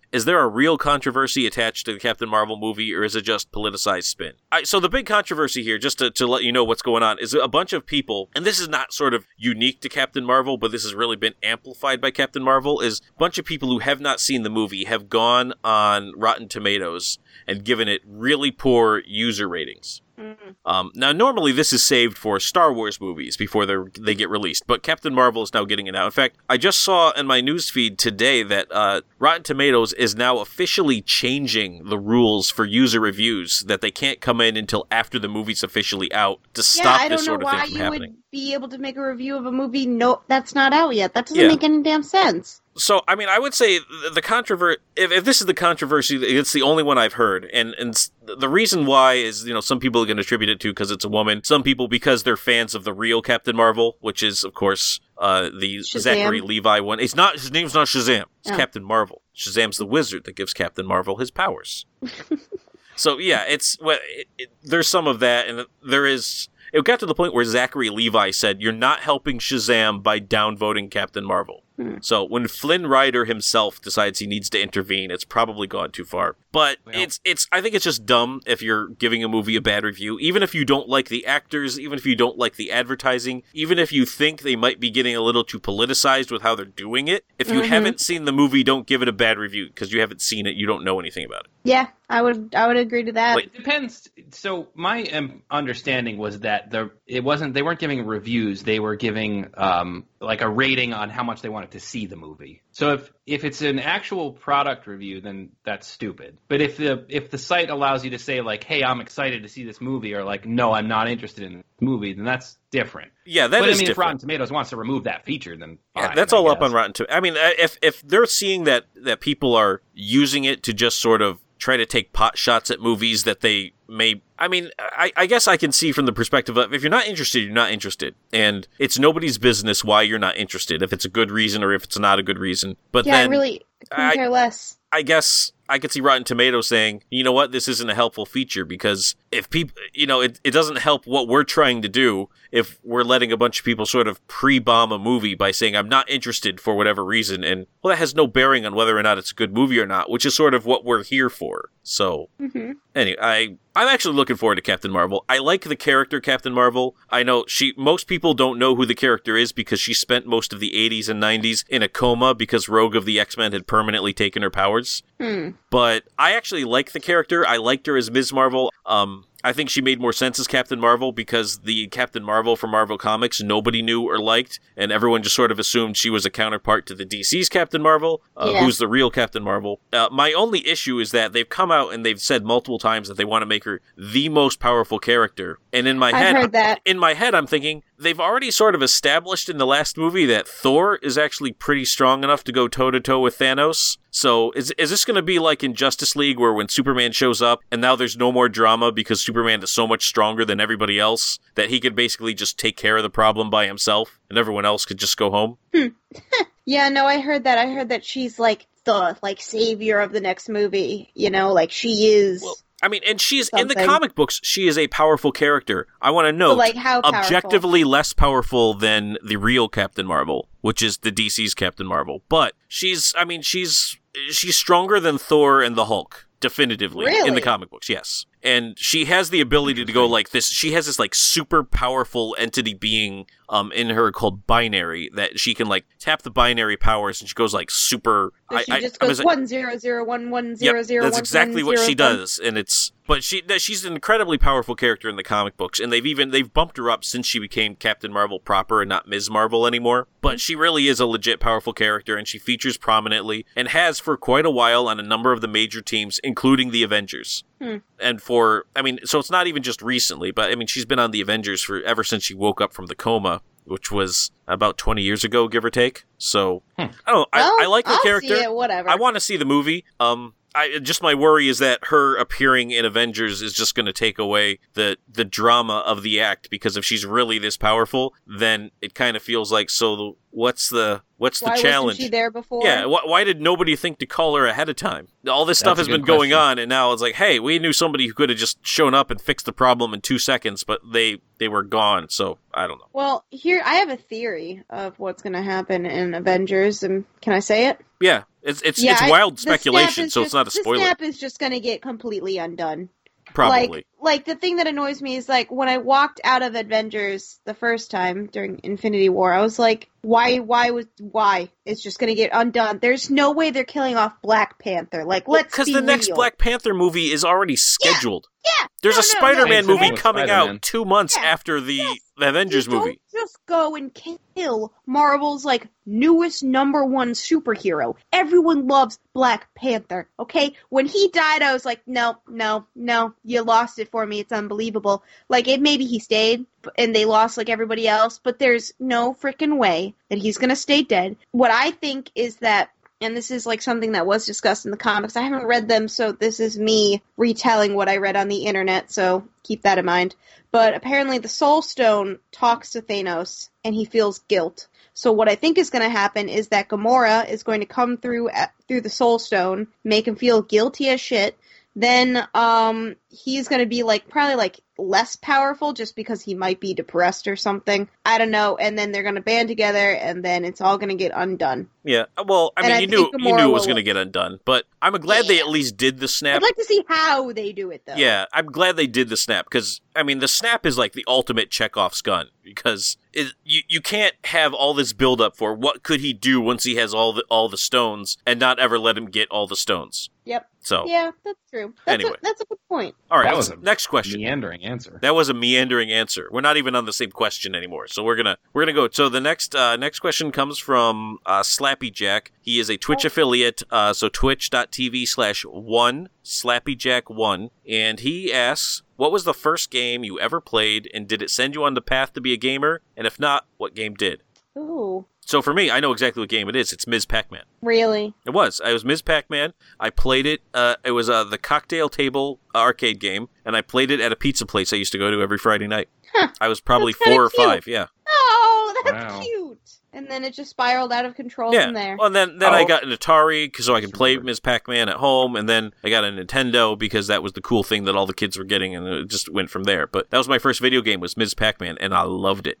"Is 0.11 0.25
there 0.25 0.39
a 0.39 0.47
real 0.47 0.77
controversy 0.77 1.45
attached 1.45 1.85
to 1.85 1.93
the 1.93 1.99
Captain 1.99 2.29
Marvel 2.29 2.57
movie, 2.57 2.93
or 2.93 3.03
is 3.03 3.15
it 3.15 3.21
just 3.21 3.51
politicized 3.51 4.05
spin?" 4.05 4.33
I, 4.51 4.63
so 4.63 4.79
the 4.79 4.89
big 4.89 5.05
controversy 5.05 5.63
here, 5.63 5.77
just 5.77 5.99
to, 5.99 6.11
to 6.11 6.27
let 6.27 6.43
you 6.43 6.51
know 6.51 6.63
what's 6.63 6.81
going 6.81 7.03
on, 7.03 7.19
is 7.19 7.33
a 7.33 7.47
bunch 7.47 7.73
of 7.73 7.85
people, 7.85 8.29
and 8.35 8.45
this 8.45 8.59
is 8.59 8.67
not 8.67 8.93
sort 8.93 9.13
of 9.13 9.25
unique 9.37 9.81
to 9.81 9.89
Captain 9.89 10.25
Marvel, 10.25 10.57
but 10.57 10.71
this 10.71 10.83
has 10.83 10.93
really 10.93 11.15
been 11.15 11.35
amplified 11.43 12.01
by 12.01 12.11
Captain 12.11 12.43
Marvel. 12.43 12.79
Is 12.81 13.01
a 13.15 13.19
bunch 13.19 13.37
of 13.37 13.45
people 13.45 13.69
who 13.69 13.79
have 13.79 13.99
not 13.99 14.19
seen 14.19 14.43
the 14.43 14.49
movie 14.49 14.85
have 14.85 15.09
gone 15.09 15.53
on 15.63 16.13
Rotten 16.17 16.47
Tomatoes 16.47 17.19
and 17.47 17.63
given 17.63 17.87
it 17.87 18.01
really 18.05 18.51
poor 18.51 19.01
user 19.05 19.47
ratings. 19.47 20.01
Mm. 20.21 20.55
Um, 20.65 20.91
now, 20.93 21.11
normally 21.11 21.51
this 21.51 21.73
is 21.73 21.83
saved 21.83 22.17
for 22.17 22.39
Star 22.39 22.71
Wars 22.71 23.01
movies 23.01 23.37
before 23.37 23.65
they 23.65 23.75
they 23.99 24.13
get 24.13 24.29
released, 24.29 24.67
but 24.67 24.83
Captain 24.83 25.13
Marvel 25.15 25.41
is 25.41 25.53
now 25.53 25.65
getting 25.65 25.87
it 25.87 25.95
out. 25.95 26.05
In 26.05 26.11
fact, 26.11 26.37
I 26.47 26.57
just 26.57 26.81
saw 26.81 27.11
in 27.11 27.25
my 27.25 27.41
newsfeed 27.41 27.97
today 27.97 28.43
that 28.43 28.67
uh, 28.71 29.01
Rotten 29.19 29.43
Tomatoes 29.43 29.93
is 30.01 30.15
now 30.15 30.39
officially 30.39 31.01
changing 31.01 31.85
the 31.85 31.97
rules 31.99 32.49
for 32.49 32.65
user 32.65 32.99
reviews 32.99 33.59
that 33.67 33.81
they 33.81 33.91
can't 33.91 34.19
come 34.19 34.41
in 34.41 34.57
until 34.57 34.87
after 34.89 35.19
the 35.19 35.27
movie's 35.27 35.63
officially 35.63 36.11
out 36.13 36.39
to 36.55 36.63
stop 36.63 37.01
I 37.01 37.09
this 37.09 37.25
don't 37.25 37.25
know 37.27 37.31
sort 37.31 37.41
of 37.41 37.45
why 37.45 37.51
thing 37.61 37.69
from 37.69 37.77
you 37.77 37.83
happening. 37.83 38.01
would 38.11 38.31
be 38.31 38.53
able 38.53 38.69
to 38.69 38.77
make 38.77 38.97
a 38.97 39.05
review 39.07 39.35
of 39.37 39.45
a 39.45 39.51
movie 39.51 39.85
no 39.85 40.21
that's 40.27 40.55
not 40.55 40.73
out 40.73 40.95
yet. 40.95 41.13
That 41.13 41.27
doesn't 41.27 41.39
Yeah. 41.41 41.47
make 41.47 41.63
any 41.63 41.83
damn 41.83 42.03
sense. 42.03 42.60
So, 42.75 43.01
I 43.05 43.15
mean, 43.15 43.27
I 43.27 43.37
would 43.37 43.53
say 43.53 43.79
the, 43.79 44.11
the 44.15 44.21
controversy. 44.21 44.79
If, 44.95 45.11
if 45.11 45.25
this 45.25 45.41
is 45.41 45.47
the 45.47 45.53
controversy, 45.53 46.15
it's 46.15 46.53
the 46.53 46.61
only 46.61 46.83
one 46.83 46.97
I've 46.97 47.13
heard, 47.13 47.43
and 47.51 47.73
and 47.73 48.09
the 48.23 48.47
reason 48.47 48.85
why 48.85 49.15
is 49.15 49.45
you 49.45 49.53
know 49.53 49.59
some 49.59 49.79
people 49.79 50.01
are 50.01 50.05
going 50.05 50.15
to 50.17 50.21
attribute 50.21 50.49
it 50.49 50.59
to 50.61 50.69
because 50.71 50.89
it's 50.89 51.03
a 51.03 51.09
woman. 51.09 51.43
Some 51.43 51.63
people 51.63 51.89
because 51.89 52.23
they're 52.23 52.37
fans 52.37 52.73
of 52.73 52.85
the 52.85 52.93
real 52.93 53.21
Captain 53.21 53.57
Marvel, 53.57 53.97
which 53.99 54.23
is 54.23 54.45
of 54.45 54.53
course 54.53 55.01
uh, 55.17 55.49
the 55.49 55.79
Shazam. 55.79 55.99
Zachary 55.99 56.39
Levi 56.39 56.79
one. 56.79 57.01
It's 57.01 57.15
not 57.15 57.33
his 57.33 57.51
name's 57.51 57.73
not 57.73 57.87
Shazam. 57.87 58.23
It's 58.39 58.51
Oh. 58.51 58.55
Captain 58.55 58.83
Marvel. 58.83 59.21
Shazam's 59.35 59.77
the 59.77 59.85
wizard 59.85 60.23
that 60.23 60.37
gives 60.37 60.53
Captain 60.53 60.85
Marvel 60.85 61.17
his 61.17 61.29
powers. 61.29 61.85
so 62.95 63.17
yeah, 63.17 63.43
it's 63.47 63.77
well, 63.81 63.99
it, 64.03 64.27
it, 64.37 64.51
there's 64.63 64.87
some 64.87 65.07
of 65.07 65.19
that, 65.19 65.47
and 65.47 65.65
there 65.85 66.05
is. 66.05 66.47
It 66.73 66.85
got 66.85 67.01
to 67.01 67.05
the 67.05 67.13
point 67.13 67.33
where 67.33 67.43
Zachary 67.43 67.89
Levi 67.89 68.31
said, 68.31 68.61
"You're 68.61 68.71
not 68.71 69.01
helping 69.01 69.39
Shazam 69.39 70.01
by 70.01 70.21
downvoting 70.21 70.89
Captain 70.89 71.25
Marvel." 71.25 71.63
Hmm. 71.81 71.95
So 72.01 72.23
when 72.23 72.47
Flynn 72.47 72.85
Rider 72.87 73.25
himself 73.25 73.81
decides 73.81 74.19
he 74.19 74.27
needs 74.27 74.49
to 74.51 74.61
intervene, 74.61 75.09
it's 75.11 75.23
probably 75.23 75.67
gone 75.67 75.91
too 75.91 76.05
far. 76.05 76.35
But 76.51 76.77
Well- 76.85 76.95
it's 77.01 77.19
it's 77.23 77.47
I 77.51 77.61
think 77.61 77.75
it's 77.75 77.85
just 77.85 78.05
dumb 78.05 78.41
if 78.45 78.61
you're 78.61 78.87
giving 78.89 79.23
a 79.23 79.27
movie 79.29 79.55
a 79.55 79.61
bad 79.61 79.83
review, 79.83 80.19
even 80.19 80.43
if 80.43 80.53
you 80.53 80.65
don't 80.65 80.87
like 80.89 81.09
the 81.09 81.25
actors, 81.25 81.79
even 81.79 81.97
if 81.97 82.05
you 82.05 82.15
don't 82.15 82.37
like 82.37 82.55
the 82.55 82.71
advertising, 82.71 83.43
even 83.53 83.79
if 83.79 83.91
you 83.91 84.05
think 84.05 84.41
they 84.41 84.55
might 84.55 84.79
be 84.79 84.89
getting 84.89 85.15
a 85.15 85.21
little 85.21 85.43
too 85.43 85.59
politicized 85.59 86.31
with 86.31 86.41
how 86.41 86.55
they're 86.55 86.65
doing 86.65 87.07
it. 87.07 87.25
If 87.39 87.49
you 87.49 87.61
Mhm. 87.61 87.67
haven't 87.67 87.99
seen 88.01 88.25
the 88.25 88.31
movie, 88.33 88.63
don't 88.63 88.85
give 88.85 89.01
it 89.01 89.07
a 89.07 89.13
bad 89.13 89.37
review 89.37 89.67
because 89.67 89.91
you 89.93 90.01
haven't 90.01 90.21
seen 90.21 90.45
it, 90.45 90.55
you 90.55 90.67
don't 90.67 90.83
know 90.83 90.99
anything 90.99 91.25
about 91.25 91.45
it. 91.45 91.51
Yeah, 91.63 91.87
I 92.09 92.21
would 92.21 92.53
I 92.55 92.67
would 92.67 92.77
agree 92.77 93.03
to 93.03 93.11
that. 93.13 93.35
Wait. 93.35 93.45
It 93.53 93.57
depends. 93.57 94.09
So 94.31 94.67
my 94.75 95.03
um, 95.03 95.43
understanding 95.51 96.17
was 96.17 96.39
that 96.39 96.71
the 96.71 96.89
it 97.07 97.23
wasn't 97.23 97.53
they 97.53 97.61
weren't 97.61 97.79
giving 97.79 98.05
reviews. 98.05 98.63
They 98.63 98.79
were 98.79 98.95
giving 98.95 99.47
um, 99.55 100.05
like 100.19 100.41
a 100.41 100.49
rating 100.49 100.93
on 100.93 101.09
how 101.09 101.23
much 101.23 101.41
they 101.41 101.49
want 101.49 101.69
to 101.69 101.70
see 101.79 102.05
the 102.05 102.15
movie. 102.15 102.61
So 102.71 102.93
if 102.93 103.11
if 103.25 103.43
it's 103.43 103.61
an 103.61 103.79
actual 103.79 104.31
product 104.31 104.87
review, 104.87 105.21
then 105.21 105.51
that's 105.63 105.87
stupid. 105.87 106.39
But 106.47 106.61
if 106.61 106.77
the 106.77 107.05
if 107.09 107.29
the 107.29 107.37
site 107.37 107.69
allows 107.69 108.03
you 108.03 108.11
to 108.11 108.19
say 108.19 108.41
like, 108.41 108.63
"Hey, 108.63 108.83
I'm 108.83 109.01
excited 109.01 109.43
to 109.43 109.49
see 109.49 109.63
this 109.63 109.79
movie," 109.79 110.13
or 110.13 110.23
like, 110.23 110.45
"No, 110.45 110.73
I'm 110.73 110.87
not 110.87 111.07
interested 111.07 111.45
in 111.45 111.57
this 111.57 111.65
movie," 111.79 112.13
then 112.13 112.25
that's 112.25 112.57
different. 112.71 113.11
Yeah, 113.25 113.47
that 113.47 113.57
is 113.57 113.61
but 113.61 113.75
I 113.75 113.77
mean, 113.77 113.91
if. 113.91 113.97
Rotten 113.97 114.17
Tomatoes 114.17 114.51
wants 114.51 114.71
to 114.71 114.77
remove 114.77 115.03
that 115.05 115.25
feature, 115.25 115.55
then 115.55 115.77
Yeah, 115.95 116.13
that's 116.13 116.33
I 116.33 116.37
all 116.37 116.49
up 116.49 116.61
on 116.61 116.71
Rotten 116.71 116.93
Tomatoes. 116.93 117.15
I 117.15 117.19
mean, 117.19 117.37
uh, 117.37 117.51
if 117.57 117.77
if 117.81 118.01
they're 118.01 118.25
seeing 118.25 118.63
that 118.65 118.85
that 118.95 119.21
people 119.21 119.55
are 119.55 119.81
using 119.93 120.43
it 120.43 120.63
to 120.63 120.73
just 120.73 120.99
sort 120.99 121.21
of 121.21 121.39
try 121.61 121.77
to 121.77 121.85
take 121.85 122.11
pot 122.11 122.37
shots 122.37 122.71
at 122.71 122.81
movies 122.81 123.23
that 123.23 123.41
they 123.41 123.71
may, 123.87 124.21
I 124.39 124.47
mean, 124.47 124.69
I, 124.79 125.13
I 125.15 125.25
guess 125.27 125.47
I 125.47 125.55
can 125.55 125.71
see 125.71 125.91
from 125.91 126.05
the 126.05 126.11
perspective 126.11 126.57
of 126.57 126.73
if 126.73 126.81
you're 126.81 126.89
not 126.89 127.05
interested, 127.05 127.39
you're 127.39 127.53
not 127.53 127.71
interested, 127.71 128.15
and 128.33 128.67
it's 128.79 128.99
nobody's 128.99 129.37
business 129.37 129.83
why 129.83 130.01
you're 130.01 130.19
not 130.19 130.35
interested. 130.35 130.81
If 130.81 130.91
it's 130.91 131.05
a 131.05 131.09
good 131.09 131.31
reason 131.31 131.63
or 131.63 131.71
if 131.71 131.83
it's 131.83 131.99
not 131.99 132.19
a 132.19 132.23
good 132.23 132.39
reason, 132.39 132.75
but 132.91 133.05
yeah, 133.05 133.21
then 133.21 133.27
I 133.27 133.31
really 133.31 133.61
I- 133.91 134.15
care 134.15 134.29
less. 134.29 134.77
I 134.93 135.03
guess 135.03 135.53
I 135.69 135.79
could 135.79 135.89
see 135.91 136.01
Rotten 136.01 136.25
Tomatoes 136.25 136.67
saying, 136.67 137.03
you 137.09 137.23
know 137.23 137.31
what, 137.31 137.53
this 137.53 137.69
isn't 137.69 137.89
a 137.89 137.95
helpful 137.95 138.25
feature 138.25 138.65
because 138.65 139.15
if 139.31 139.49
people, 139.49 139.73
you 139.93 140.05
know, 140.05 140.19
it, 140.19 140.37
it 140.43 140.51
doesn't 140.51 140.79
help 140.79 141.07
what 141.07 141.29
we're 141.29 141.45
trying 141.45 141.81
to 141.83 141.87
do 141.87 142.27
if 142.51 142.79
we're 142.83 143.03
letting 143.03 143.31
a 143.31 143.37
bunch 143.37 143.59
of 143.59 143.65
people 143.65 143.85
sort 143.85 144.07
of 144.07 144.25
pre 144.27 144.59
bomb 144.59 144.91
a 144.91 144.99
movie 144.99 145.35
by 145.35 145.51
saying, 145.51 145.75
I'm 145.75 145.89
not 145.89 146.09
interested 146.09 146.59
for 146.59 146.75
whatever 146.75 147.03
reason. 147.03 147.43
And, 147.43 147.67
well, 147.81 147.91
that 147.91 147.97
has 147.97 148.15
no 148.15 148.27
bearing 148.27 148.65
on 148.65 148.75
whether 148.75 148.97
or 148.97 149.03
not 149.03 149.17
it's 149.17 149.31
a 149.31 149.35
good 149.35 149.53
movie 149.53 149.79
or 149.79 149.85
not, 149.85 150.09
which 150.09 150.25
is 150.25 150.35
sort 150.35 150.53
of 150.53 150.65
what 150.65 150.83
we're 150.83 151.03
here 151.03 151.29
for. 151.29 151.69
So, 151.83 152.29
hmm 152.37 152.73
Anyway, 152.93 153.17
I 153.21 153.57
I'm 153.73 153.87
actually 153.87 154.15
looking 154.15 154.35
forward 154.35 154.55
to 154.55 154.61
Captain 154.61 154.91
Marvel. 154.91 155.23
I 155.29 155.37
like 155.37 155.63
the 155.63 155.77
character 155.77 156.19
Captain 156.19 156.51
Marvel. 156.51 156.95
I 157.09 157.23
know 157.23 157.45
she 157.47 157.73
most 157.77 158.05
people 158.05 158.33
don't 158.33 158.59
know 158.59 158.75
who 158.75 158.85
the 158.85 158.93
character 158.93 159.37
is 159.37 159.53
because 159.53 159.79
she 159.79 159.93
spent 159.93 160.25
most 160.25 160.51
of 160.51 160.59
the 160.59 160.71
80s 160.71 161.07
and 161.07 161.23
90s 161.23 161.63
in 161.69 161.81
a 161.81 161.87
coma 161.87 162.35
because 162.35 162.67
Rogue 162.67 162.97
of 162.97 163.05
the 163.05 163.17
X-Men 163.17 163.53
had 163.53 163.67
permanently 163.67 164.11
taken 164.11 164.41
her 164.41 164.49
powers. 164.49 165.03
Hmm. 165.21 165.51
But 165.69 166.03
I 166.19 166.33
actually 166.33 166.65
like 166.65 166.91
the 166.91 166.99
character. 166.99 167.47
I 167.47 167.57
liked 167.57 167.87
her 167.87 167.95
as 167.95 168.11
Ms. 168.11 168.33
Marvel. 168.33 168.73
Um 168.85 169.23
I 169.43 169.53
think 169.53 169.69
she 169.69 169.81
made 169.81 169.99
more 169.99 170.13
sense 170.13 170.39
as 170.39 170.47
Captain 170.47 170.79
Marvel 170.79 171.11
because 171.11 171.59
the 171.59 171.87
Captain 171.87 172.23
Marvel 172.23 172.55
from 172.55 172.71
Marvel 172.71 172.97
Comics 172.97 173.41
nobody 173.41 173.81
knew 173.81 174.01
or 174.03 174.19
liked, 174.19 174.59
and 174.77 174.91
everyone 174.91 175.23
just 175.23 175.35
sort 175.35 175.51
of 175.51 175.59
assumed 175.59 175.97
she 175.97 176.09
was 176.09 176.25
a 176.25 176.29
counterpart 176.29 176.85
to 176.87 176.95
the 176.95 177.05
DC's 177.05 177.49
Captain 177.49 177.81
Marvel, 177.81 178.21
uh, 178.37 178.51
Yeah. 178.53 178.63
who's 178.63 178.77
the 178.77 178.87
real 178.87 179.09
Captain 179.09 179.43
Marvel. 179.43 179.79
Uh, 179.93 180.07
my 180.11 180.33
only 180.33 180.67
issue 180.67 180.99
is 180.99 181.11
that 181.11 181.33
they've 181.33 181.49
come 181.49 181.71
out 181.71 181.93
and 181.93 182.05
they've 182.05 182.21
said 182.21 182.45
multiple 182.45 182.79
times 182.79 183.07
that 183.07 183.17
they 183.17 183.25
want 183.25 183.41
to 183.41 183.45
make 183.47 183.63
her 183.63 183.81
the 183.97 184.29
most 184.29 184.59
powerful 184.59 184.99
character, 184.99 185.59
and 185.73 185.87
in 185.87 185.97
my 185.97 186.15
head, 186.15 186.51
that. 186.51 186.81
in 186.85 186.97
my 186.99 187.13
head, 187.13 187.35
I'm 187.35 187.47
thinking 187.47 187.83
they've 187.97 188.19
already 188.19 188.51
sort 188.51 188.75
of 188.75 188.81
established 188.81 189.49
in 189.49 189.57
the 189.57 189.65
last 189.65 189.97
movie 189.97 190.25
that 190.27 190.47
Thor 190.47 190.95
is 190.97 191.17
actually 191.17 191.51
pretty 191.51 191.85
strong 191.85 192.23
enough 192.23 192.43
to 192.45 192.51
go 192.51 192.67
toe 192.67 192.91
to 192.91 192.99
toe 192.99 193.19
with 193.19 193.37
Thanos. 193.37 193.97
So 194.09 194.51
is 194.51 194.71
is 194.71 194.89
this 194.89 195.05
going 195.05 195.15
to 195.15 195.21
be 195.21 195.39
like 195.39 195.63
in 195.63 195.73
Justice 195.73 196.15
League, 196.15 196.39
where 196.39 196.53
when 196.53 196.67
Superman 196.67 197.11
shows 197.11 197.41
up 197.41 197.61
and 197.71 197.81
now 197.81 197.95
there's 197.95 198.17
no 198.17 198.31
more 198.31 198.49
drama 198.49 198.91
because 198.91 199.21
Superman 199.21 199.63
is 199.63 199.71
so 199.71 199.87
much 199.87 200.07
stronger 200.07 200.45
than 200.45 200.59
everybody 200.59 200.99
else 200.99 201.39
that 201.55 201.69
he 201.69 201.79
could 201.79 201.95
basically 201.95 202.33
just 202.33 202.59
take 202.59 202.77
care 202.77 202.97
of 202.97 203.03
the 203.03 203.09
problem 203.09 203.49
by 203.49 203.67
himself 203.67 204.19
and 204.29 204.37
everyone 204.37 204.65
else 204.65 204.85
could 204.85 204.97
just 204.97 205.17
go 205.17 205.31
home? 205.31 205.57
Hmm. 205.73 205.87
Yeah, 206.65 206.89
no, 206.89 207.05
I 207.05 207.19
heard 207.19 207.45
that. 207.45 207.57
I 207.57 207.67
heard 207.67 207.89
that 207.89 208.05
she's 208.05 208.37
like 208.39 208.67
the 208.85 209.17
like 209.21 209.41
savior 209.41 209.99
of 209.99 210.11
the 210.11 210.21
next 210.21 210.49
movie. 210.49 211.11
You 211.13 211.29
know, 211.29 211.53
like 211.53 211.71
she 211.71 212.07
is. 212.07 212.41
Well, 212.41 212.55
I 212.81 212.87
mean, 212.87 213.01
and 213.07 213.21
she's 213.21 213.49
in 213.49 213.67
the 213.67 213.75
comic 213.75 214.15
books. 214.15 214.39
She 214.43 214.67
is 214.67 214.77
a 214.77 214.87
powerful 214.87 215.31
character. 215.31 215.87
I 216.01 216.11
want 216.11 216.27
to 216.27 216.31
note. 216.31 216.57
like 216.57 216.75
how 216.75 217.01
powerful? 217.01 217.19
objectively 217.19 217.83
less 217.83 218.13
powerful 218.13 218.73
than 218.73 219.17
the 219.23 219.35
real 219.35 219.69
Captain 219.69 220.05
Marvel, 220.07 220.49
which 220.61 220.81
is 220.81 220.97
the 220.99 221.11
DC's 221.11 221.53
Captain 221.53 221.85
Marvel. 221.85 222.23
But 222.27 222.53
she's, 222.67 223.13
I 223.17 223.25
mean, 223.25 223.41
she's 223.41 223.97
she's 224.29 224.55
stronger 224.55 224.99
than 224.99 225.17
Thor 225.17 225.61
and 225.61 225.75
the 225.75 225.85
Hulk, 225.85 226.27
definitively 226.39 227.05
in 227.25 227.35
the 227.35 227.41
comic 227.41 227.69
books. 227.69 227.87
Yes, 227.87 228.25
and 228.43 228.77
she 228.77 229.05
has 229.05 229.29
the 229.29 229.41
ability 229.41 229.85
to 229.85 229.91
go 229.93 230.05
like 230.05 230.31
this. 230.31 230.47
She 230.49 230.71
has 230.73 230.85
this 230.85 230.99
like 230.99 231.13
super 231.15 231.63
powerful 231.63 232.35
entity 232.39 232.73
being 232.73 233.25
um 233.49 233.71
in 233.73 233.89
her 233.89 234.11
called 234.11 234.47
Binary 234.47 235.09
that 235.15 235.39
she 235.39 235.53
can 235.53 235.67
like 235.67 235.85
tap 235.99 236.21
the 236.21 236.31
binary 236.31 236.77
powers, 236.77 237.19
and 237.21 237.29
she 237.29 237.33
goes 237.33 237.53
like 237.53 237.69
super. 237.71 238.33
So 238.51 238.57
I, 238.57 238.63
she 238.63 238.71
I, 238.71 238.79
just 238.81 238.97
I'm 239.01 239.09
goes 239.09 239.19
as- 239.19 239.25
one 239.25 239.45
zero 239.47 239.77
zero 239.77 240.03
one 240.05 240.29
one 240.29 240.51
Yep, 240.51 240.57
zero 240.59 240.83
zero. 240.83 241.03
that's 241.03 241.15
one, 241.15 241.19
exactly 241.19 241.63
one, 241.63 241.75
what 241.75 241.79
she 241.85 241.91
one. 241.91 241.97
does, 241.97 242.39
and 242.43 242.57
it's 242.57 242.91
but 243.07 243.23
she 243.23 243.41
she's 243.57 243.83
an 243.83 243.93
incredibly 243.93 244.37
powerful 244.37 244.75
character 244.75 245.09
in 245.09 245.17
the 245.17 245.23
comic 245.23 245.57
books, 245.57 245.79
and 245.79 245.91
they've 245.91 246.05
even 246.05 246.31
they've 246.31 246.51
bumped 246.53 246.77
her 246.77 246.89
up 246.89 247.03
since 247.03 247.27
she 247.27 247.39
became 247.39 247.75
Captain 247.75 248.11
Marvel 248.13 248.39
proper 248.39 248.81
and 248.81 248.87
not 248.89 249.07
Ms. 249.07 249.29
Marvel 249.29 249.67
anymore. 249.67 250.07
But 250.21 250.39
she 250.39 250.55
really 250.55 250.87
is 250.87 250.99
a 250.99 251.05
legit 251.05 251.39
powerful 251.39 251.73
character, 251.73 252.15
and 252.15 252.27
she 252.27 252.39
features 252.39 252.77
prominently 252.77 253.45
and 253.55 253.67
has 253.69 253.99
for 253.99 254.15
quite 254.17 254.45
a 254.45 254.51
while 254.51 254.87
on 254.87 254.99
a 254.99 255.03
number 255.03 255.31
of 255.33 255.41
the 255.41 255.47
major 255.47 255.81
teams, 255.81 256.19
including 256.23 256.71
the 256.71 256.83
Avengers. 256.83 257.43
Hmm. 257.61 257.77
And 257.99 258.21
for 258.21 258.65
I 258.75 258.81
mean, 258.81 258.99
so 259.05 259.19
it's 259.19 259.29
not 259.29 259.45
even 259.47 259.61
just 259.61 259.81
recently, 259.81 260.31
but 260.31 260.51
I 260.51 260.55
mean, 260.55 260.67
she's 260.67 260.85
been 260.85 260.99
on 260.99 261.11
the 261.11 261.21
Avengers 261.21 261.61
for 261.61 261.81
ever 261.83 262.03
since 262.03 262.23
she 262.23 262.33
woke 262.33 262.59
up 262.61 262.73
from 262.73 262.87
the 262.87 262.95
coma. 262.95 263.41
Which 263.65 263.91
was 263.91 264.31
about 264.47 264.79
twenty 264.79 265.03
years 265.03 265.23
ago, 265.23 265.47
give 265.47 265.63
or 265.63 265.69
take. 265.69 266.05
So 266.17 266.63
Hmm. 266.77 266.81
I 266.81 266.85
don't. 266.85 267.07
know. 267.07 267.25
Well, 267.31 267.57
I, 267.59 267.59
I 267.61 267.67
like 267.67 267.85
the 267.85 267.91
I'll 267.91 268.01
character. 268.01 268.35
See 268.35 268.43
it, 268.43 268.51
whatever. 268.51 268.89
I 268.89 268.95
want 268.95 269.15
to 269.17 269.19
see 269.19 269.37
the 269.37 269.45
movie. 269.45 269.85
Um, 269.99 270.33
I 270.53 270.79
just 270.79 271.01
my 271.01 271.13
worry 271.13 271.47
is 271.47 271.59
that 271.59 271.79
her 271.85 272.15
appearing 272.17 272.71
in 272.71 272.83
Avengers 272.85 273.41
is 273.41 273.53
just 273.53 273.75
going 273.75 273.85
to 273.85 273.93
take 273.93 274.19
away 274.19 274.59
the 274.73 274.97
the 275.09 275.23
drama 275.25 275.79
of 275.85 276.03
the 276.03 276.19
act 276.19 276.49
because 276.49 276.75
if 276.77 276.83
she's 276.85 277.05
really 277.05 277.39
this 277.39 277.57
powerful, 277.57 278.13
then 278.27 278.71
it 278.81 278.93
kind 278.93 279.15
of 279.15 279.23
feels 279.23 279.51
like 279.51 279.69
so. 279.69 279.95
The, 279.95 280.11
what's 280.31 280.69
the 280.69 281.01
what's 281.17 281.39
the 281.39 281.47
Why 281.47 281.57
challenge? 281.57 281.85
wasn't 281.97 282.03
she 282.03 282.09
there 282.09 282.31
before? 282.31 282.61
Yeah, 282.65 282.83
wh- 282.83 283.07
why 283.07 283.23
did 283.23 283.41
nobody 283.41 283.75
think 283.75 283.99
to 283.99 284.05
call 284.05 284.35
her 284.35 284.45
ahead 284.45 284.67
of 284.67 284.75
time? 284.75 285.07
All 285.29 285.45
this 285.45 285.59
stuff 285.59 285.77
That's 285.77 285.87
has 285.87 285.95
been 285.95 286.01
good 286.01 286.07
going 286.07 286.29
question. 286.31 286.49
on, 286.51 286.59
and 286.59 286.67
now 286.69 286.91
it's 286.91 287.01
like, 287.01 287.15
hey, 287.15 287.39
we 287.39 287.57
knew 287.59 287.71
somebody 287.73 288.07
who 288.07 288.13
could 288.13 288.29
have 288.29 288.39
just 288.39 288.57
shown 288.65 288.93
up 288.93 289.09
and 289.11 289.21
fixed 289.21 289.45
the 289.45 289.53
problem 289.53 289.93
in 289.93 290.01
two 290.01 290.19
seconds, 290.19 290.63
but 290.63 290.81
they 290.91 291.21
they 291.37 291.47
were 291.47 291.63
gone. 291.63 292.09
So 292.09 292.39
I 292.53 292.67
don't 292.67 292.77
know. 292.77 292.87
Well, 292.93 293.25
here 293.29 293.61
I 293.63 293.75
have 293.75 293.89
a 293.89 293.97
theory 293.97 294.63
of 294.69 294.99
what's 294.99 295.21
going 295.21 295.33
to 295.33 295.41
happen 295.41 295.85
in 295.85 296.13
Avengers, 296.13 296.83
and 296.83 297.05
can 297.21 297.33
I 297.33 297.39
say 297.39 297.67
it? 297.67 297.79
Yeah, 298.01 298.23
it's 298.43 298.61
it's 298.61 298.81
yeah, 298.83 298.93
it's 298.93 299.09
wild 299.09 299.37
the 299.37 299.41
snap 299.41 299.59
speculation, 299.59 300.09
so 300.09 300.21
just- 300.21 300.27
it's 300.27 300.33
not 300.33 300.47
a 300.47 300.51
spoiler. 300.51 300.77
The 300.77 300.83
snap 300.85 301.01
is 301.01 301.19
just 301.19 301.39
going 301.39 301.51
to 301.53 301.59
get 301.59 301.81
completely 301.81 302.37
undone. 302.37 302.89
Probably. 303.33 303.67
Like, 303.67 303.87
like 304.01 304.25
the 304.25 304.35
thing 304.35 304.57
that 304.57 304.67
annoys 304.67 305.01
me 305.01 305.15
is 305.15 305.29
like 305.29 305.49
when 305.51 305.69
I 305.69 305.77
walked 305.77 306.19
out 306.23 306.41
of 306.41 306.53
Avengers 306.55 307.39
the 307.45 307.53
first 307.53 307.89
time 307.89 308.25
during 308.25 308.59
Infinity 308.63 309.07
War, 309.07 309.31
I 309.31 309.41
was 309.41 309.57
like, 309.57 309.89
why, 310.01 310.39
why 310.39 310.71
was, 310.71 310.85
why? 310.99 311.49
It's 311.65 311.81
just 311.81 311.97
gonna 311.97 312.15
get 312.15 312.31
undone. 312.33 312.79
There's 312.81 313.09
no 313.09 313.31
way 313.31 313.51
they're 313.51 313.63
killing 313.63 313.95
off 313.95 314.21
Black 314.21 314.59
Panther. 314.59 315.05
Like, 315.05 315.29
let's 315.29 315.45
because 315.53 315.67
be 315.67 315.73
the 315.73 315.81
next 315.81 316.07
real. 316.07 316.15
Black 316.17 316.39
Panther 316.39 316.73
movie 316.73 317.11
is 317.11 317.23
already 317.23 317.55
scheduled. 317.55 318.27
Yeah, 318.43 318.67
There's 318.81 318.95
No, 318.95 318.99
a 318.99 319.03
no, 319.03 319.07
no. 319.13 319.19
Spider-Man 319.35 319.63
Same 319.65 319.77
thing 319.77 319.89
movie 319.91 320.01
coming 320.01 320.25
Spider-Man. 320.27 320.55
out 320.55 320.61
two 320.61 320.83
months 320.83 321.15
Yeah. 321.15 321.23
after 321.29 321.61
the 321.61 321.75
Yes. 321.75 321.97
The 322.21 322.29
Avengers 322.29 322.67
don't 322.67 322.79
movie. 322.79 323.01
just 323.11 323.37
go 323.45 323.75
and 323.75 323.91
kill 324.35 324.71
Marvel's 324.85 325.43
like 325.43 325.67
newest 325.85 326.43
number 326.43 326.85
one 326.85 327.11
superhero. 327.11 327.95
Everyone 328.13 328.67
loves 328.67 328.99
Black 329.13 329.47
Panther, 329.55 330.07
okay? 330.19 330.53
When 330.69 330.85
he 330.85 331.09
died, 331.09 331.41
I 331.41 331.53
was 331.53 331.65
like, 331.65 331.81
no, 331.85 332.17
no, 332.27 332.65
no, 332.75 333.13
you 333.23 333.41
lost 333.41 333.79
it 333.79 333.89
for 333.89 334.05
me. 334.05 334.19
It's 334.19 334.31
unbelievable. 334.31 335.03
Like, 335.27 335.47
it 335.47 335.61
maybe 335.61 335.85
he 335.85 335.99
stayed 335.99 336.45
and 336.77 336.95
they 336.95 337.05
lost 337.05 337.37
like 337.37 337.49
everybody 337.49 337.87
else, 337.87 338.19
but 338.23 338.39
there's 338.39 338.73
no 338.79 339.13
freaking 339.13 339.57
way 339.57 339.95
that 340.09 340.19
he's 340.19 340.37
gonna 340.37 340.55
stay 340.55 340.83
dead. 340.83 341.17
What 341.31 341.51
I 341.51 341.71
think 341.71 342.11
is 342.15 342.37
that 342.37 342.69
and 343.01 343.17
this 343.17 343.31
is 343.31 343.45
like 343.45 343.61
something 343.61 343.93
that 343.93 344.05
was 344.05 344.25
discussed 344.25 344.65
in 344.65 344.71
the 344.71 344.77
comics. 344.77 345.17
I 345.17 345.21
haven't 345.21 345.47
read 345.47 345.67
them, 345.67 345.87
so 345.87 346.11
this 346.11 346.39
is 346.39 346.57
me 346.57 347.01
retelling 347.17 347.73
what 347.73 347.89
I 347.89 347.97
read 347.97 348.15
on 348.15 348.27
the 348.27 348.45
internet, 348.45 348.91
so 348.91 349.27
keep 349.43 349.63
that 349.63 349.79
in 349.79 349.85
mind. 349.85 350.15
But 350.51 350.75
apparently, 350.75 351.17
the 351.17 351.27
Soul 351.27 351.61
Stone 351.61 352.19
talks 352.31 352.71
to 352.71 352.81
Thanos, 352.81 353.49
and 353.63 353.73
he 353.73 353.85
feels 353.85 354.19
guilt. 354.19 354.67
So 354.93 355.11
what 355.11 355.29
I 355.29 355.35
think 355.35 355.57
is 355.57 355.69
going 355.69 355.83
to 355.83 355.89
happen 355.89 356.29
is 356.29 356.49
that 356.49 356.67
Gamora 356.69 357.27
is 357.27 357.43
going 357.43 357.61
to 357.61 357.65
come 357.65 357.97
through 357.97 358.29
at, 358.29 358.53
through 358.67 358.81
the 358.81 358.89
Soul 358.89 359.17
Stone, 359.17 359.67
make 359.83 360.07
him 360.07 360.15
feel 360.15 360.41
guilty 360.41 360.89
as 360.89 361.01
shit. 361.01 361.37
Then 361.75 362.27
um, 362.33 362.97
he's 363.09 363.47
going 363.47 363.61
to 363.61 363.65
be 363.65 363.83
like 363.83 364.09
probably 364.09 364.35
like 364.35 364.59
less 364.81 365.15
powerful 365.15 365.73
just 365.73 365.95
because 365.95 366.21
he 366.21 366.33
might 366.33 366.59
be 366.59 366.73
depressed 366.73 367.27
or 367.27 367.35
something. 367.35 367.87
I 368.05 368.17
don't 368.17 368.31
know. 368.31 368.57
And 368.57 368.77
then 368.77 368.91
they're 368.91 369.03
going 369.03 369.15
to 369.15 369.21
band 369.21 369.47
together, 369.47 369.91
and 369.93 370.23
then 370.25 370.43
it's 370.45 370.59
all 370.61 370.77
going 370.77 370.89
to 370.89 370.95
get 370.95 371.11
undone. 371.13 371.69
Yeah. 371.83 372.05
Well, 372.25 372.51
I 372.57 372.61
And 372.61 372.67
mean, 372.67 372.75
I 372.75 372.79
you 372.81 372.87
think 372.87 373.13
knew 373.21 373.29
you 373.29 373.35
knew 373.37 373.49
it 373.49 373.53
was 373.53 373.65
going 373.65 373.75
to 373.77 373.83
get 373.83 373.97
undone, 373.97 374.39
but 374.45 374.65
I'm 374.81 374.93
glad 374.93 375.25
they 375.27 375.39
at 375.39 375.47
least 375.49 375.77
did 375.77 375.99
the 375.99 376.07
snap. 376.07 376.35
I'd 376.37 376.43
like 376.43 376.55
to 376.55 376.63
see 376.65 376.83
how 376.87 377.31
they 377.31 377.51
do 377.53 377.71
it 377.71 377.83
though. 377.85 377.95
Yeah, 377.95 378.25
I'm 378.33 378.47
glad 378.47 378.75
they 378.75 378.87
did 378.87 379.09
the 379.09 379.17
snap 379.17 379.45
because 379.45 379.81
I 379.95 380.03
mean 380.03 380.19
the 380.19 380.27
snap 380.27 380.65
is 380.65 380.77
like 380.77 380.93
the 380.93 381.05
ultimate 381.07 381.49
Chekhov's 381.49 382.01
gun 382.03 382.27
because 382.43 382.97
it, 383.13 383.33
you 383.43 383.61
you 383.67 383.81
can't 383.81 384.13
have 384.25 384.53
all 384.53 384.73
this 384.75 384.93
build 384.93 385.21
up 385.21 385.35
for 385.35 385.53
what 385.55 385.81
could 385.83 386.01
he 386.01 386.13
do 386.13 386.39
once 386.39 386.63
he 386.63 386.75
has 386.75 386.93
all 386.93 387.13
the 387.13 387.23
all 387.29 387.49
the 387.49 387.57
stones 387.57 388.17
and 388.27 388.39
not 388.39 388.59
ever 388.59 388.77
let 388.77 388.95
him 388.97 389.05
get 389.07 389.27
all 389.29 389.47
the 389.47 389.55
stones. 389.55 390.09
Yep. 390.25 390.47
So 390.59 390.85
Yeah, 390.87 391.11
that's 391.25 391.39
true. 391.49 391.73
That's 391.85 391.95
Anyway. 391.95 392.15
a, 392.21 392.23
that's 392.23 392.41
a 392.41 392.45
good 392.45 392.59
point. 392.69 392.93
all 393.09 393.17
right, 393.17 393.25
That 393.25 393.35
was 393.35 393.49
a 393.49 393.55
next 393.55 393.87
question. 393.87 394.21
Meandering 394.21 394.63
eh? 394.63 394.70
Answer. 394.71 394.99
That 395.01 395.15
was 395.15 395.29
a 395.29 395.33
meandering 395.33 395.91
answer. 395.91 396.27
We're 396.31 396.41
not 396.41 396.57
even 396.57 396.75
on 396.75 396.85
the 396.85 396.93
same 396.93 397.11
question 397.11 397.53
anymore. 397.55 397.87
So 397.87 398.03
we're 398.03 398.15
gonna 398.15 398.37
we're 398.53 398.63
gonna 398.63 398.73
go. 398.73 398.89
So 398.91 399.09
the 399.09 399.21
next 399.21 399.55
uh, 399.55 399.75
next 399.75 399.99
question 399.99 400.31
comes 400.31 400.57
from 400.57 401.19
uh, 401.25 401.41
Slappy 401.41 401.91
Jack. 401.91 402.31
He 402.41 402.59
is 402.59 402.69
a 402.69 402.77
Twitch 402.77 403.05
affiliate. 403.05 403.61
Uh, 403.69 403.93
so 403.93 404.09
twitch.tv 404.09 405.07
slash 405.07 405.43
one 405.43 406.09
Slappy 406.23 406.77
Jack 406.77 407.09
one, 407.09 407.49
and 407.67 407.99
he 407.99 408.33
asks, 408.33 408.81
"What 408.95 409.11
was 409.11 409.23
the 409.23 409.33
first 409.33 409.69
game 409.69 410.03
you 410.03 410.19
ever 410.19 410.41
played, 410.41 410.89
and 410.93 411.07
did 411.07 411.21
it 411.21 411.29
send 411.29 411.55
you 411.55 411.63
on 411.63 411.73
the 411.73 411.81
path 411.81 412.13
to 412.13 412.21
be 412.21 412.33
a 412.33 412.37
gamer? 412.37 412.81
And 412.95 413.05
if 413.05 413.19
not, 413.19 413.45
what 413.57 413.75
game 413.75 413.93
did?" 413.93 414.23
Ooh, 414.57 415.05
So 415.31 415.41
for 415.41 415.53
me, 415.53 415.71
I 415.71 415.79
know 415.79 415.93
exactly 415.93 416.19
what 416.19 416.27
game 416.27 416.49
it 416.49 416.57
is. 416.57 416.73
It's 416.73 416.85
Ms. 416.85 417.05
Pac-Man. 417.05 417.43
really? 417.61 418.13
It 418.25 418.31
was. 418.31 418.59
I 418.65 418.73
was 418.73 418.83
Ms. 418.83 419.01
Pac-Man. 419.01 419.53
I 419.79 419.89
played 419.89 420.25
it. 420.25 420.41
Uh, 420.53 420.75
it 420.83 420.91
was 420.91 421.09
uh, 421.09 421.23
the 421.23 421.37
cocktail 421.37 421.87
table 421.87 422.41
arcade 422.53 422.99
game, 422.99 423.29
and 423.45 423.55
I 423.55 423.61
played 423.61 423.91
it 423.91 424.01
at 424.01 424.11
a 424.11 424.17
pizza 424.17 424.45
place 424.45 424.73
I 424.73 424.75
used 424.75 424.91
to 424.91 424.97
go 424.97 425.09
to 425.09 425.21
every 425.21 425.37
Friday 425.37 425.67
night. 425.67 425.87
Huh. 426.13 426.27
I 426.41 426.49
was 426.49 426.59
probably 426.59 426.91
That's 426.91 427.03
kinda 427.05 427.15
four 427.15 427.25
or 427.27 427.29
cute. 427.29 427.47
five. 427.47 427.65
Yeah. 427.65 427.85
Oh, 428.09 428.81
that's 428.83 428.91
Wow. 428.91 429.21
cute. 429.21 429.59
And 429.93 430.09
then 430.11 430.25
it 430.25 430.33
just 430.33 430.49
spiraled 430.49 430.91
out 430.91 431.05
of 431.05 431.15
control 431.15 431.53
Yeah. 431.53 431.63
from 431.67 431.75
there. 431.75 431.95
Well, 431.97 432.07
and 432.07 432.15
then 432.15 432.37
then 432.39 432.53
I 432.53 432.63
Oh. 432.63 432.67
got 432.67 432.83
an 432.83 432.89
Atari 432.91 433.53
'cause 433.53 433.67
so 433.67 433.73
I 433.73 433.79
could 433.79 433.93
play 433.93 434.17
Ms. 434.17 434.41
Pac-Man 434.41 434.89
at 434.89 434.97
home, 434.97 435.37
and 435.37 435.47
then 435.47 435.73
I 435.81 435.89
got 435.89 436.03
a 436.03 436.07
Nintendo 436.07 436.77
because 436.77 437.07
that 437.07 437.23
was 437.23 437.31
the 437.31 437.41
cool 437.41 437.63
thing 437.63 437.85
that 437.85 437.95
all 437.95 438.05
the 438.05 438.13
kids 438.13 438.37
were 438.37 438.43
getting, 438.43 438.75
and 438.75 438.85
it 438.85 439.07
just 439.09 439.29
went 439.29 439.49
from 439.49 439.63
there. 439.63 439.87
But 439.87 440.09
that 440.09 440.17
was 440.17 440.27
my 440.27 440.39
first 440.39 440.59
video 440.59 440.81
game 440.81 440.99
was 440.99 441.15
Ms. 441.15 441.33
Pac-Man, 441.35 441.77
and 441.79 441.93
I 441.93 442.01
loved 442.01 442.47
it. 442.47 442.59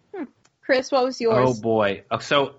Chris, 0.71 0.89
what 0.89 1.03
was 1.03 1.19
yours? 1.19 1.37
Oh 1.37 1.61
boy. 1.61 2.03
Oh, 2.09 2.19
So 2.19 2.55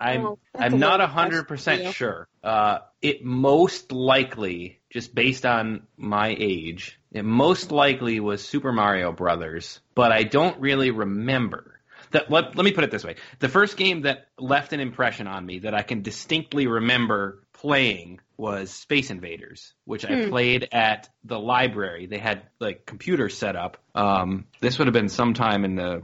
I'm 0.00 0.24
Oh, 0.26 0.38
I'm 0.58 0.80
not 0.80 0.98
hundred 1.08 1.46
percent 1.46 1.94
sure. 1.94 2.26
Uh, 2.42 2.78
it 3.00 3.24
most 3.24 3.92
likely, 3.92 4.80
just 4.90 5.14
based 5.14 5.46
on 5.46 5.86
my 5.96 6.34
age, 6.36 6.98
it 7.12 7.24
most 7.24 7.70
likely 7.70 8.18
was 8.18 8.44
Super 8.44 8.72
Mario 8.72 9.12
Brothers, 9.12 9.78
but 9.94 10.10
I 10.10 10.24
don't 10.24 10.60
really 10.60 10.90
remember. 10.90 11.78
That, 12.10 12.28
let, 12.28 12.56
let 12.56 12.64
me 12.64 12.72
put 12.72 12.82
it 12.82 12.90
this 12.90 13.04
way: 13.04 13.14
the 13.38 13.48
first 13.48 13.76
game 13.76 14.02
that 14.02 14.26
left 14.36 14.72
an 14.72 14.80
impression 14.80 15.28
on 15.28 15.46
me 15.46 15.60
that 15.60 15.74
I 15.74 15.82
can 15.82 16.02
distinctly 16.02 16.66
remember 16.66 17.44
playing 17.52 18.20
was 18.36 18.72
Space 18.72 19.10
Invaders, 19.10 19.74
which 19.84 20.04
I 20.04 20.16
Hmm. 20.16 20.28
played 20.28 20.68
at 20.72 21.08
the 21.22 21.38
library. 21.38 22.06
They 22.06 22.18
had 22.18 22.42
like 22.58 22.84
computers 22.84 23.38
set 23.38 23.54
up. 23.54 23.76
Um, 23.94 24.46
this 24.60 24.76
would 24.78 24.88
have 24.88 24.92
been 24.92 25.08
sometime 25.08 25.64
in 25.64 25.76
the 25.76 26.02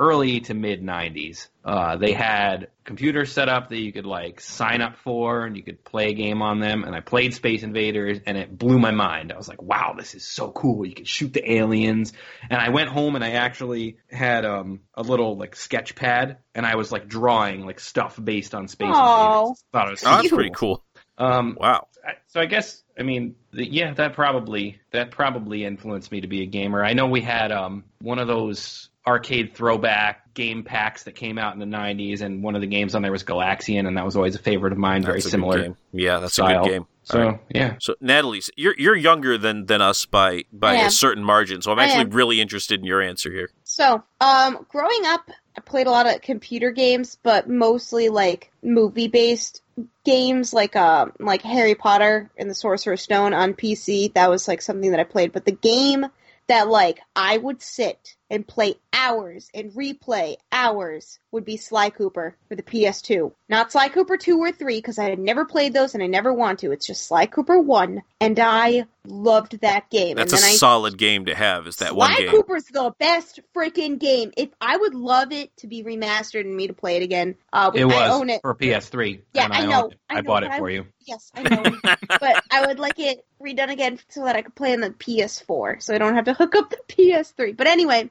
early 0.00 0.40
to 0.40 0.54
mid 0.54 0.82
'90s. 0.82 1.46
Uh, 1.64 1.96
they 1.96 2.12
had 2.12 2.68
computers 2.84 3.30
set 3.30 3.48
up 3.50 3.68
that 3.68 3.78
you 3.78 3.92
could 3.92 4.06
like 4.06 4.40
sign 4.40 4.80
up 4.80 4.96
for, 4.96 5.44
and 5.44 5.56
you 5.56 5.62
could 5.62 5.84
play 5.84 6.08
a 6.08 6.14
game 6.14 6.42
on 6.42 6.58
them. 6.58 6.82
And 6.84 6.96
I 6.96 7.00
played 7.00 7.34
Space 7.34 7.62
Invaders, 7.62 8.18
and 8.26 8.36
it 8.38 8.56
blew 8.58 8.78
my 8.78 8.90
mind. 8.90 9.30
I 9.32 9.36
was 9.36 9.46
like, 9.48 9.62
"Wow, 9.62 9.94
this 9.96 10.14
is 10.14 10.26
so 10.26 10.50
cool! 10.50 10.84
You 10.86 10.94
can 10.94 11.04
shoot 11.04 11.32
the 11.32 11.52
aliens." 11.52 12.12
And 12.48 12.60
I 12.60 12.70
went 12.70 12.88
home 12.88 13.14
and 13.14 13.22
I 13.24 13.32
actually 13.32 13.98
had 14.10 14.44
um, 14.44 14.80
a 14.94 15.02
little 15.02 15.36
like 15.36 15.54
sketch 15.54 15.94
pad, 15.94 16.38
and 16.54 16.66
I 16.66 16.74
was 16.76 16.90
like 16.90 17.06
drawing 17.06 17.66
like 17.66 17.78
stuff 17.78 18.18
based 18.22 18.54
on 18.54 18.66
Space 18.68 18.88
Aw. 18.88 19.40
Invaders. 19.42 19.64
Thought 19.72 19.88
it 19.88 19.90
was 19.92 20.02
Oh, 20.04 20.10
that's 20.10 20.22
Cute. 20.22 20.32
pretty 20.34 20.50
cool. 20.54 20.82
um, 21.18 21.56
Wow. 21.60 21.86
So 22.28 22.40
I 22.40 22.46
guess 22.46 22.82
I 22.98 23.02
mean 23.02 23.34
yeah 23.52 23.92
that 23.94 24.14
probably 24.14 24.80
that 24.90 25.10
probably 25.10 25.64
influenced 25.64 26.10
me 26.10 26.22
to 26.22 26.28
be 26.28 26.42
a 26.42 26.46
gamer. 26.46 26.82
I 26.84 26.94
know 26.94 27.06
we 27.06 27.20
had 27.20 27.52
um 27.52 27.84
one 28.00 28.18
of 28.18 28.26
those 28.26 28.88
arcade 29.06 29.54
throwback 29.54 30.32
game 30.34 30.62
packs 30.62 31.04
that 31.04 31.14
came 31.14 31.38
out 31.38 31.54
in 31.54 31.58
the 31.58 31.76
90s 31.76 32.20
and 32.20 32.42
one 32.42 32.54
of 32.54 32.60
the 32.60 32.66
games 32.66 32.94
on 32.94 33.02
there 33.02 33.10
was 33.10 33.24
Galaxian 33.24 33.86
and 33.86 33.96
that 33.96 34.04
was 34.04 34.14
always 34.16 34.34
a 34.34 34.38
favorite 34.38 34.72
of 34.72 34.78
mine 34.78 35.02
very 35.02 35.14
That's 35.14 35.24
a 35.24 35.28
good 35.28 35.30
similar 35.30 35.62
game. 35.62 35.76
Yeah, 35.92 36.18
that's 36.18 36.38
a 36.38 36.42
good 36.42 36.64
game. 36.64 36.86
So 37.02 37.18
All 37.18 37.26
right. 37.30 37.40
yeah 37.48 37.76
So 37.80 37.94
Natalie, 38.00 38.42
you're 38.56 38.74
you're 38.78 38.96
younger 38.96 39.38
than 39.38 39.66
than 39.66 39.80
us 39.80 40.06
by 40.06 40.44
by 40.52 40.72
I 40.72 40.76
a 40.76 40.84
am. 40.84 40.90
certain 40.90 41.24
margin. 41.24 41.62
So 41.62 41.72
I'm 41.72 41.78
actually 41.78 42.06
really 42.06 42.40
interested 42.40 42.78
in 42.80 42.86
your 42.86 43.00
answer 43.00 43.30
here. 43.30 43.50
So, 43.64 44.02
um, 44.20 44.66
growing 44.68 45.06
up, 45.06 45.30
I 45.56 45.60
played 45.60 45.86
a 45.86 45.90
lot 45.90 46.06
of 46.12 46.20
computer 46.20 46.70
games, 46.70 47.16
but 47.22 47.48
mostly 47.48 48.08
like 48.08 48.52
movie-based 48.62 49.62
games, 50.04 50.52
like 50.52 50.76
um, 50.76 51.12
like 51.18 51.42
Harry 51.42 51.74
Potter 51.74 52.30
and 52.36 52.50
the 52.50 52.54
Sorcerer's 52.54 53.00
Stone 53.00 53.32
on 53.32 53.54
PC. 53.54 54.12
That 54.14 54.28
was 54.28 54.46
like 54.48 54.60
something 54.60 54.90
that 54.90 55.00
I 55.00 55.04
played. 55.04 55.32
But 55.32 55.44
the 55.44 55.52
game 55.52 56.06
that 56.48 56.68
like 56.68 57.00
I 57.16 57.38
would 57.38 57.62
sit 57.62 58.16
and 58.30 58.46
play 58.46 58.76
hours 58.92 59.50
and 59.54 59.72
replay 59.72 60.36
hours 60.52 61.18
would 61.32 61.44
be 61.44 61.56
Sly 61.56 61.90
Cooper 61.90 62.36
for 62.48 62.54
the 62.54 62.62
PS2. 62.62 63.32
Not 63.48 63.72
Sly 63.72 63.88
Cooper 63.88 64.16
2 64.16 64.38
or 64.38 64.52
3 64.52 64.78
because 64.78 64.98
I 64.98 65.10
had 65.10 65.18
never 65.18 65.44
played 65.44 65.72
those 65.72 65.94
and 65.94 66.02
I 66.02 66.06
never 66.06 66.32
want 66.32 66.60
to. 66.60 66.72
It's 66.72 66.86
just 66.86 67.06
Sly 67.06 67.26
Cooper 67.26 67.58
1 67.58 68.02
and 68.20 68.38
I 68.38 68.84
loved 69.06 69.60
that 69.62 69.90
game. 69.90 70.16
That's 70.16 70.32
a 70.32 70.36
and 70.36 70.42
then 70.44 70.50
I 70.50 70.54
solid 70.54 70.96
game 70.98 71.26
to 71.26 71.34
have. 71.34 71.66
Is 71.66 71.76
that 71.76 71.88
Sly 71.90 71.96
one 71.96 72.16
game? 72.16 72.28
Sly 72.28 72.36
Cooper's 72.36 72.64
the 72.64 72.94
best 72.98 73.40
freaking 73.56 73.98
game. 73.98 74.32
If 74.36 74.50
I 74.60 74.76
would 74.76 74.94
love 74.94 75.32
it 75.32 75.56
to 75.58 75.66
be 75.66 75.82
remastered 75.82 76.42
and 76.42 76.54
me 76.56 76.68
to 76.68 76.72
play 76.74 76.96
it 76.96 77.02
again. 77.02 77.36
Uh, 77.52 77.70
it 77.74 77.84
was 77.84 77.94
I 77.94 78.08
own 78.10 78.30
it. 78.30 78.40
for 78.42 78.54
PS3 78.54 79.22
Yeah, 79.32 79.44
and 79.44 79.52
I 79.52 79.62
own 79.62 79.68
know, 79.70 79.86
it. 79.88 79.98
I 80.08 80.18
I, 80.18 80.20
know, 80.20 80.26
bought 80.26 80.42
but 80.42 80.52
it 80.52 80.54
I- 80.54 80.58
for 80.58 80.70
you 80.70 80.86
Yes, 81.06 81.32
I 81.34 81.42
know. 81.42 81.76
but 82.20 82.44
I 82.50 82.66
would 82.66 82.78
like 82.78 82.98
it 82.98 83.24
redone 83.42 83.70
again 83.70 83.98
so 84.08 84.24
that 84.24 84.36
I 84.36 84.42
could 84.42 84.54
play 84.54 84.72
on 84.74 84.80
the 84.80 84.90
PS4, 84.90 85.82
so 85.82 85.94
I 85.94 85.98
don't 85.98 86.14
have 86.14 86.26
to 86.26 86.34
hook 86.34 86.54
up 86.54 86.70
the 86.70 86.78
PS3. 86.88 87.56
But 87.56 87.66
anyway, 87.66 88.10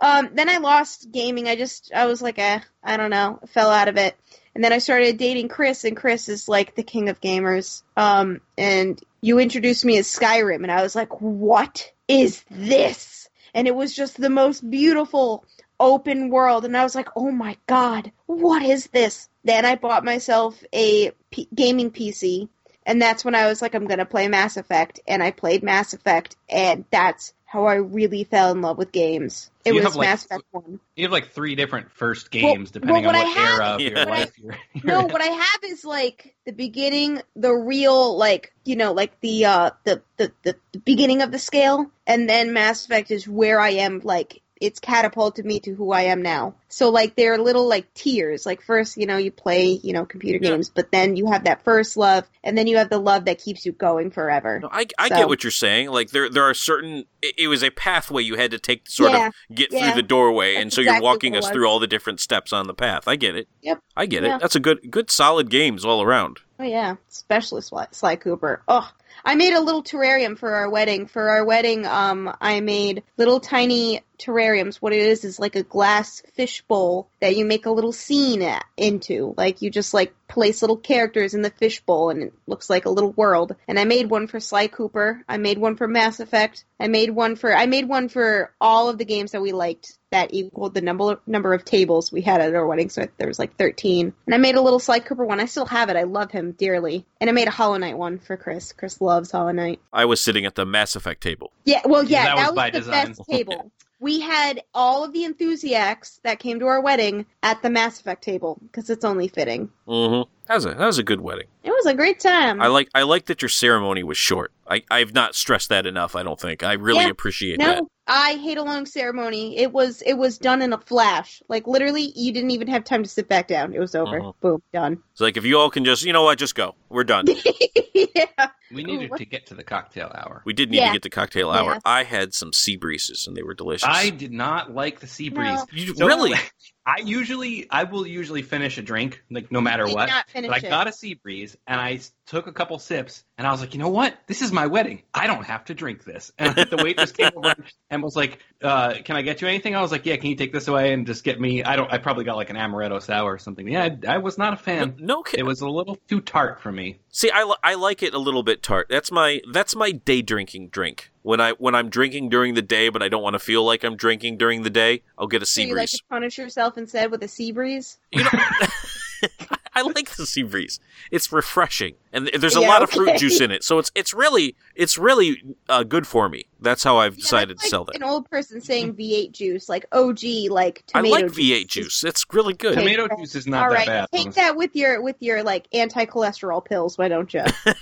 um, 0.00 0.30
then 0.34 0.48
I 0.48 0.58
lost 0.58 1.10
gaming. 1.12 1.48
I 1.48 1.56
just 1.56 1.92
I 1.94 2.06
was 2.06 2.20
like, 2.20 2.38
eh, 2.38 2.60
I 2.82 2.96
don't 2.96 3.10
know, 3.10 3.40
fell 3.48 3.70
out 3.70 3.88
of 3.88 3.96
it. 3.96 4.16
And 4.54 4.62
then 4.62 4.72
I 4.72 4.78
started 4.78 5.16
dating 5.16 5.48
Chris, 5.48 5.84
and 5.84 5.96
Chris 5.96 6.28
is 6.28 6.48
like 6.48 6.74
the 6.74 6.82
king 6.82 7.08
of 7.08 7.20
gamers. 7.20 7.82
Um, 7.96 8.40
and 8.58 9.00
you 9.20 9.38
introduced 9.38 9.84
me 9.84 9.98
as 9.98 10.06
Skyrim, 10.06 10.62
and 10.62 10.72
I 10.72 10.82
was 10.82 10.94
like, 10.94 11.20
what 11.20 11.90
is 12.08 12.44
this? 12.50 13.28
And 13.54 13.66
it 13.66 13.74
was 13.74 13.94
just 13.94 14.16
the 14.20 14.30
most 14.30 14.68
beautiful 14.68 15.44
open 15.78 16.28
world, 16.30 16.64
and 16.64 16.76
I 16.76 16.84
was 16.84 16.94
like, 16.94 17.08
oh 17.16 17.30
my 17.30 17.56
god, 17.66 18.12
what 18.26 18.62
is 18.62 18.86
this? 18.88 19.28
Then 19.44 19.64
I 19.64 19.76
bought 19.76 20.04
myself 20.04 20.62
a 20.72 21.12
P- 21.30 21.48
gaming 21.54 21.90
PC, 21.90 22.48
and 22.84 23.00
that's 23.00 23.24
when 23.24 23.34
I 23.34 23.46
was 23.46 23.62
like, 23.62 23.74
I'm 23.74 23.86
gonna 23.86 24.06
play 24.06 24.28
Mass 24.28 24.56
Effect, 24.56 25.00
and 25.06 25.22
I 25.22 25.30
played 25.30 25.62
Mass 25.62 25.94
Effect, 25.94 26.36
and 26.48 26.84
that's 26.90 27.32
how 27.52 27.66
I 27.66 27.74
really 27.74 28.24
fell 28.24 28.50
in 28.50 28.62
love 28.62 28.78
with 28.78 28.92
games. 28.92 29.50
So 29.64 29.68
it 29.70 29.74
you 29.74 29.74
was 29.74 29.84
have, 29.84 29.96
like, 29.96 30.08
Mass 30.08 30.24
Effect 30.24 30.44
One. 30.52 30.80
you 30.96 31.04
have 31.04 31.12
like 31.12 31.32
three 31.32 31.54
different 31.54 31.92
first 31.92 32.32
Well- 32.32 32.54
games 32.54 32.70
depending 32.70 33.04
well, 33.04 33.12
what 33.12 33.14
on 33.14 33.20
I 33.20 33.24
what 33.28 33.36
have- 33.36 33.60
of 33.74 33.80
your 33.82 33.92
What 33.94 34.08
I- 34.08 34.10
life 34.10 34.32
you're, 34.42 34.54
you're 34.72 34.84
No, 34.86 35.00
in. 35.04 35.12
what 35.12 35.20
I 35.20 35.26
have 35.26 35.60
is 35.64 35.84
like 35.84 36.34
the 36.46 36.52
beginning, 36.52 37.20
the 37.36 37.52
real, 37.52 38.16
like 38.16 38.54
you 38.64 38.76
know, 38.76 38.92
like 38.94 39.20
the 39.20 39.44
uh 39.44 39.70
the 39.84 40.00
the 40.16 40.32
the, 40.44 40.56
the 40.72 40.78
beginning 40.78 41.20
of 41.20 41.30
the 41.30 41.38
scale, 41.38 41.90
and 42.06 42.26
then 42.26 42.54
Mass 42.54 42.86
Effect 42.86 43.10
is 43.10 43.28
where 43.28 43.60
I 43.60 43.70
am, 43.70 44.00
like 44.02 44.40
it's 44.62 44.80
catapulted 44.80 45.44
me 45.44 45.60
to 45.60 45.74
who 45.74 45.92
I 45.92 46.02
am 46.02 46.22
now. 46.22 46.54
So 46.68 46.88
like 46.90 47.16
they're 47.16 47.36
little 47.38 47.68
like 47.68 47.92
tiers. 47.94 48.46
Like 48.46 48.62
first, 48.62 48.96
you 48.96 49.04
know, 49.06 49.16
you 49.18 49.30
play, 49.30 49.78
you 49.82 49.92
know, 49.92 50.06
computer 50.06 50.38
Yeah. 50.42 50.52
games, 50.52 50.70
but 50.70 50.90
then 50.90 51.16
you 51.16 51.26
have 51.30 51.44
that 51.44 51.62
first 51.64 51.96
love, 51.96 52.28
and 52.42 52.56
then 52.56 52.66
you 52.66 52.78
have 52.78 52.88
the 52.88 52.98
love 52.98 53.26
that 53.26 53.38
keeps 53.38 53.66
you 53.66 53.72
going 53.72 54.10
forever. 54.10 54.60
No, 54.60 54.68
I, 54.72 54.86
I 54.98 55.08
So- 55.08 55.16
get 55.16 55.28
what 55.28 55.44
you're 55.44 55.50
saying. 55.50 55.88
Like 55.90 56.10
there 56.10 56.30
there 56.30 56.44
are 56.44 56.54
certain. 56.54 57.04
It, 57.20 57.34
it 57.38 57.48
was 57.48 57.62
a 57.62 57.70
pathway 57.70 58.22
you 58.22 58.36
had 58.36 58.50
to 58.52 58.58
take 58.58 58.84
to 58.86 58.90
sort 58.90 59.12
Yeah, 59.12 59.26
of 59.28 59.34
get 59.54 59.72
yeah. 59.72 59.92
through 59.92 60.00
the 60.02 60.06
doorway, 60.08 60.54
That's 60.54 60.62
and 60.62 60.72
so 60.72 60.80
you're 60.80 61.00
walking 61.02 61.36
us 61.36 61.48
through 61.50 61.66
all 61.68 61.78
the 61.78 61.86
different 61.86 62.20
steps 62.20 62.52
on 62.52 62.66
the 62.66 62.74
path. 62.74 63.06
I 63.06 63.16
get 63.16 63.36
it. 63.36 63.48
Yep. 63.62 63.80
I 63.96 64.06
get 64.06 64.24
it. 64.24 64.40
That's 64.40 64.56
a 64.56 64.60
good 64.60 64.90
good 64.90 65.10
solid 65.10 65.50
games 65.50 65.84
all 65.84 66.02
around. 66.02 66.38
Oh 66.58 66.64
yeah, 66.64 66.94
especially 67.10 67.60
Sly, 67.60 67.88
Sly 67.90 68.16
Cooper. 68.16 68.62
Oh, 68.68 68.88
I 69.24 69.34
made 69.34 69.52
a 69.52 69.60
little 69.60 69.82
terrarium 69.82 70.38
for 70.38 70.54
our 70.54 70.70
wedding. 70.70 71.06
For 71.06 71.28
our 71.28 71.44
wedding, 71.44 71.86
um, 71.86 72.34
I 72.40 72.60
made 72.60 73.02
little 73.16 73.40
tiny 73.40 74.02
terrariums. 74.18 74.76
What 74.76 74.92
it 74.92 75.02
is 75.02 75.24
is 75.24 75.40
like 75.40 75.56
a 75.56 75.62
glass 75.62 76.22
fish 76.34 76.62
bowl 76.62 77.08
that 77.20 77.36
you 77.36 77.44
make 77.44 77.66
a 77.66 77.70
little 77.70 77.92
scene 77.92 78.42
at, 78.42 78.64
into. 78.76 79.34
Like 79.36 79.62
you 79.62 79.70
just 79.70 79.94
like 79.94 80.14
place 80.28 80.62
little 80.62 80.76
characters 80.76 81.34
in 81.34 81.42
the 81.42 81.50
fish 81.50 81.80
bowl, 81.80 82.10
and 82.10 82.22
it 82.22 82.32
looks 82.46 82.70
like 82.70 82.84
a 82.84 82.90
little 82.90 83.12
world. 83.12 83.54
And 83.68 83.78
I 83.78 83.84
made 83.84 84.08
one 84.08 84.26
for 84.28 84.40
Sly 84.40 84.68
Cooper. 84.68 85.22
I 85.28 85.36
made 85.36 85.58
one 85.58 85.76
for 85.76 85.88
Mass 85.88 86.20
Effect. 86.20 86.64
I 86.80 86.88
made 86.88 87.10
one 87.10 87.36
for 87.36 87.54
I 87.54 87.66
made 87.66 87.88
one 87.88 88.08
for 88.08 88.52
all 88.60 88.88
of 88.88 88.98
the 88.98 89.04
games 89.04 89.32
that 89.32 89.42
we 89.42 89.52
liked 89.52 89.98
that 90.10 90.34
equaled 90.34 90.74
the 90.74 90.80
number 90.82 91.20
number 91.26 91.54
of 91.54 91.64
tables 91.64 92.12
we 92.12 92.22
had 92.22 92.40
at 92.40 92.54
our 92.54 92.66
wedding. 92.66 92.90
So 92.90 93.06
there 93.18 93.28
was 93.28 93.38
like 93.38 93.56
thirteen. 93.56 94.12
And 94.26 94.34
I 94.34 94.38
made 94.38 94.54
a 94.54 94.62
little 94.62 94.78
Sly 94.78 95.00
Cooper 95.00 95.24
one. 95.24 95.40
I 95.40 95.46
still 95.46 95.66
have 95.66 95.90
it. 95.90 95.96
I 95.96 96.04
love 96.04 96.30
him 96.30 96.52
dearly. 96.52 97.06
And 97.20 97.28
I 97.28 97.32
made 97.32 97.48
a 97.48 97.52
Hollow 97.52 97.76
Knight 97.76 97.98
one 97.98 98.18
for 98.18 98.36
Chris. 98.36 98.72
Chris 98.72 99.00
loves 99.02 99.30
Hollow 99.30 99.52
Knight. 99.52 99.80
I 99.92 100.04
was 100.06 100.22
sitting 100.22 100.46
at 100.46 100.54
the 100.54 100.64
Mass 100.64 100.96
Effect 100.96 101.22
table. 101.22 101.52
Yeah, 101.64 101.80
well, 101.84 102.02
yeah, 102.04 102.24
That 102.24 102.36
that, 102.36 102.36
was 102.36 102.46
was, 102.48 102.56
by 102.56 102.70
the 102.70 102.78
design. 102.80 103.06
best 103.08 103.20
table. 103.30 103.70
We 104.00 104.18
had 104.20 104.60
all 104.74 105.04
of 105.04 105.12
the 105.12 105.24
enthusiasts 105.24 106.18
that 106.24 106.40
came 106.40 106.58
to 106.58 106.66
our 106.66 106.80
wedding 106.80 107.24
at 107.44 107.62
the 107.62 107.70
Mass 107.70 108.00
Effect 108.00 108.24
table 108.24 108.58
because 108.62 108.90
it's 108.90 109.04
only 109.04 109.28
fitting. 109.28 109.70
Mm-hmm. 109.86 110.28
That 110.48 110.54
was 110.56 110.64
a 110.66 110.70
that 110.74 110.86
was 110.86 110.98
a 110.98 111.04
good 111.04 111.20
wedding. 111.20 111.46
It 111.62 111.70
was 111.70 111.86
a 111.86 111.94
great 111.94 112.18
time. 112.18 112.60
I 112.60 112.66
like 112.66 112.88
I 112.96 113.02
like 113.02 113.26
that 113.26 113.42
your 113.42 113.48
ceremony 113.48 114.02
was 114.02 114.18
short. 114.18 114.50
I 114.68 114.82
I've 114.90 115.14
not 115.14 115.36
stressed 115.36 115.68
that 115.68 115.86
enough. 115.86 116.16
I 116.16 116.24
don't 116.24 116.38
think 116.40 116.64
I 116.64 116.72
really 116.72 117.04
Yeah. 117.04 117.10
appreciate 117.10 117.60
no, 117.60 117.66
that. 117.66 117.84
I 118.08 118.34
hate 118.42 118.58
a 118.58 118.64
long 118.64 118.86
ceremony. 118.86 119.56
It 119.58 119.72
was 119.72 120.02
it 120.02 120.14
was 120.14 120.36
done 120.36 120.62
in 120.62 120.72
a 120.72 120.78
flash. 120.78 121.40
Like 121.48 121.68
literally, 121.68 122.12
you 122.16 122.32
didn't 122.32 122.50
even 122.50 122.66
have 122.66 122.82
time 122.82 123.04
to 123.04 123.08
sit 123.08 123.28
back 123.28 123.46
down. 123.46 123.72
It 123.72 123.78
was 123.78 123.94
over. 123.94 124.20
Mhm. 124.20 124.34
Boom, 124.40 124.62
done. 124.72 125.00
It's 125.12 125.20
like 125.20 125.36
if 125.36 125.44
you 125.44 125.60
all 125.60 125.70
can 125.70 125.84
just 125.84 126.02
you 126.02 126.12
know 126.12 126.24
what, 126.24 126.38
just 126.38 126.56
go. 126.56 126.74
We're 126.88 127.04
done. 127.04 127.26
yeah. 127.94 128.48
We 128.74 128.84
needed 128.84 129.10
what- 129.10 129.18
to 129.18 129.24
get 129.24 129.46
to 129.46 129.54
the 129.54 129.64
cocktail 129.64 130.10
hour. 130.14 130.42
We 130.44 130.52
did 130.52 130.70
need 130.70 130.84
to 130.86 130.92
get 130.92 131.02
to 131.02 131.10
cocktail 131.10 131.50
hour. 131.50 131.72
Yes. 131.74 131.82
I 131.84 132.04
had 132.04 132.34
some 132.34 132.52
sea 132.52 132.76
breezes 132.76 133.26
and 133.26 133.36
they 133.36 133.42
were 133.42 133.54
delicious. 133.54 133.88
I 133.88 134.10
did 134.10 134.32
not 134.32 134.74
like 134.74 135.00
the 135.00 135.06
sea 135.06 135.28
breeze. 135.28 135.58
No. 135.58 135.66
You- 135.72 135.94
So- 135.94 136.06
really? 136.06 136.32
I 136.84 136.96
usually, 137.04 137.68
I 137.70 137.84
will 137.84 138.04
usually 138.06 138.42
finish 138.42 138.76
a 138.76 138.82
drink, 138.82 139.22
like 139.30 139.52
no 139.52 139.60
matter 139.60 139.84
Did 139.84 139.94
what. 139.94 140.08
not 140.08 140.28
finish 140.28 140.48
But 140.48 140.64
I 140.64 140.66
it. 140.66 140.70
got 140.70 140.88
a 140.88 140.92
sea 140.92 141.14
breeze, 141.14 141.56
and 141.66 141.80
I 141.80 142.00
took 142.26 142.48
a 142.48 142.52
couple 142.52 142.76
sips, 142.80 143.22
and 143.38 143.46
I 143.46 143.52
was 143.52 143.60
like, 143.60 143.72
you 143.74 143.78
know 143.78 143.88
what? 143.88 144.14
This 144.26 144.42
is 144.42 144.50
my 144.50 144.66
wedding. 144.66 145.02
I 145.14 145.28
don't 145.28 145.44
have 145.44 145.64
to 145.66 145.74
drink 145.74 146.02
this. 146.02 146.32
And 146.38 146.56
the 146.56 146.76
waitress 146.82 147.12
came 147.12 147.30
over 147.36 147.54
and 147.88 148.02
was 148.02 148.16
like, 148.16 148.40
uh, 148.62 148.94
"Can 149.04 149.14
I 149.16 149.22
get 149.22 149.40
you 149.42 149.46
anything?" 149.46 149.76
I 149.76 149.80
was 149.80 149.92
like, 149.92 150.04
"Yeah, 150.06 150.16
can 150.16 150.30
you 150.30 150.34
take 150.36 150.52
this 150.52 150.66
away 150.66 150.92
and 150.92 151.06
just 151.06 151.22
get 151.22 151.40
me?" 151.40 151.62
I 151.62 151.76
don't. 151.76 151.92
I 151.92 151.98
probably 151.98 152.24
got 152.24 152.34
like 152.36 152.50
an 152.50 152.56
amaretto 152.56 153.00
sour 153.00 153.32
or 153.34 153.38
something. 153.38 153.68
Yeah, 153.68 153.88
I, 154.08 154.14
I 154.14 154.18
was 154.18 154.36
not 154.36 154.52
a 154.52 154.56
fan. 154.56 154.96
no 154.98 155.22
kid. 155.22 155.38
It 155.38 155.44
was 155.46 155.60
a 155.60 155.68
little 155.68 155.96
too 156.08 156.20
tart 156.20 156.60
for 156.60 156.72
me. 156.72 156.98
See, 157.10 157.30
I, 157.30 157.44
li- 157.44 157.54
I 157.62 157.74
like 157.74 158.02
it 158.02 158.12
a 158.12 158.18
little 158.18 158.42
bit 158.42 158.60
tart. 158.60 158.88
That's 158.90 159.12
my 159.12 159.40
that's 159.52 159.76
my 159.76 159.92
day 159.92 160.20
drinking 160.20 160.68
drink. 160.70 161.11
When 161.22 161.40
I 161.40 161.52
when 161.52 161.74
I'm 161.74 161.88
drinking 161.88 162.30
during 162.30 162.54
the 162.54 162.62
day, 162.62 162.88
but 162.88 163.02
I 163.02 163.08
don't 163.08 163.22
want 163.22 163.34
to 163.34 163.38
feel 163.40 163.64
like 163.64 163.84
I'm 163.84 163.96
drinking 163.96 164.38
during 164.38 164.62
the 164.62 164.70
day, 164.70 165.02
I'll 165.18 165.28
get 165.28 165.42
a 165.42 165.46
So 165.54 165.60
sea 165.60 165.66
you 165.66 165.74
like 165.74 165.90
to 165.92 165.98
punish 166.10 166.36
yourself 166.38 166.76
instead 166.76 167.10
with 167.10 167.22
a 167.22 167.28
sea 167.28 167.52
breeze? 167.52 167.98
You 168.10 168.24
know, 168.24 168.30
I 169.74 169.82
like 169.82 170.16
the 170.16 170.26
sea 170.26 170.42
breeze. 170.42 170.78
It's 171.10 171.32
refreshing, 171.32 171.94
and 172.12 172.28
there's 172.38 172.56
a 172.56 172.60
Yeah, 172.60 172.68
lot 172.68 172.82
of 172.82 172.90
fruit 172.90 173.14
juice 173.14 173.40
in 173.40 173.50
it, 173.50 173.64
so 173.64 173.78
it's 173.78 173.90
it's 173.94 174.12
really 174.12 174.56
it's 174.74 174.98
really 174.98 175.42
uh, 175.68 175.82
good 175.84 176.06
for 176.06 176.28
me. 176.28 176.44
That's 176.60 176.84
how 176.84 176.98
I've 176.98 177.16
Yeah, 177.16 177.22
decided 177.22 177.56
that's 177.56 177.62
to 177.64 177.68
sell 177.68 177.84
that. 177.86 177.96
An 177.96 178.02
old 178.02 178.28
person 178.30 178.60
saying 178.60 178.94
V8 178.94 179.32
juice, 179.32 179.68
like 179.68 179.86
OG, 179.92 180.22
like 180.50 180.84
I 180.94 181.02
tomato 181.02 181.02
like 181.02 181.30
V8 181.30 181.68
juice. 181.68 182.04
It's 182.04 182.24
really 182.32 182.54
good. 182.54 182.78
Okay. 182.78 182.80
Tomato 182.80 183.08
juice 183.08 183.34
is 183.34 183.46
not 183.46 183.62
All 183.64 183.68
that 183.68 183.76
right, 183.76 183.86
bad. 183.86 184.08
take 184.12 184.34
that 184.34 184.56
with 184.56 184.74
your 184.74 185.02
with 185.02 185.16
your 185.20 185.42
like 185.42 185.66
anti 185.74 186.06
cholesterol 186.06 186.64
pills. 186.64 186.96
Why 186.98 187.08
don't 187.08 187.32
you? 187.32 187.44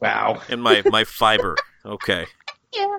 Wow. 0.00 0.42
And 0.48 0.62
my 0.62 0.82
my 0.82 1.04
fiber. 1.04 1.62
Okay. 1.84 2.26
Yeah. 2.74 2.98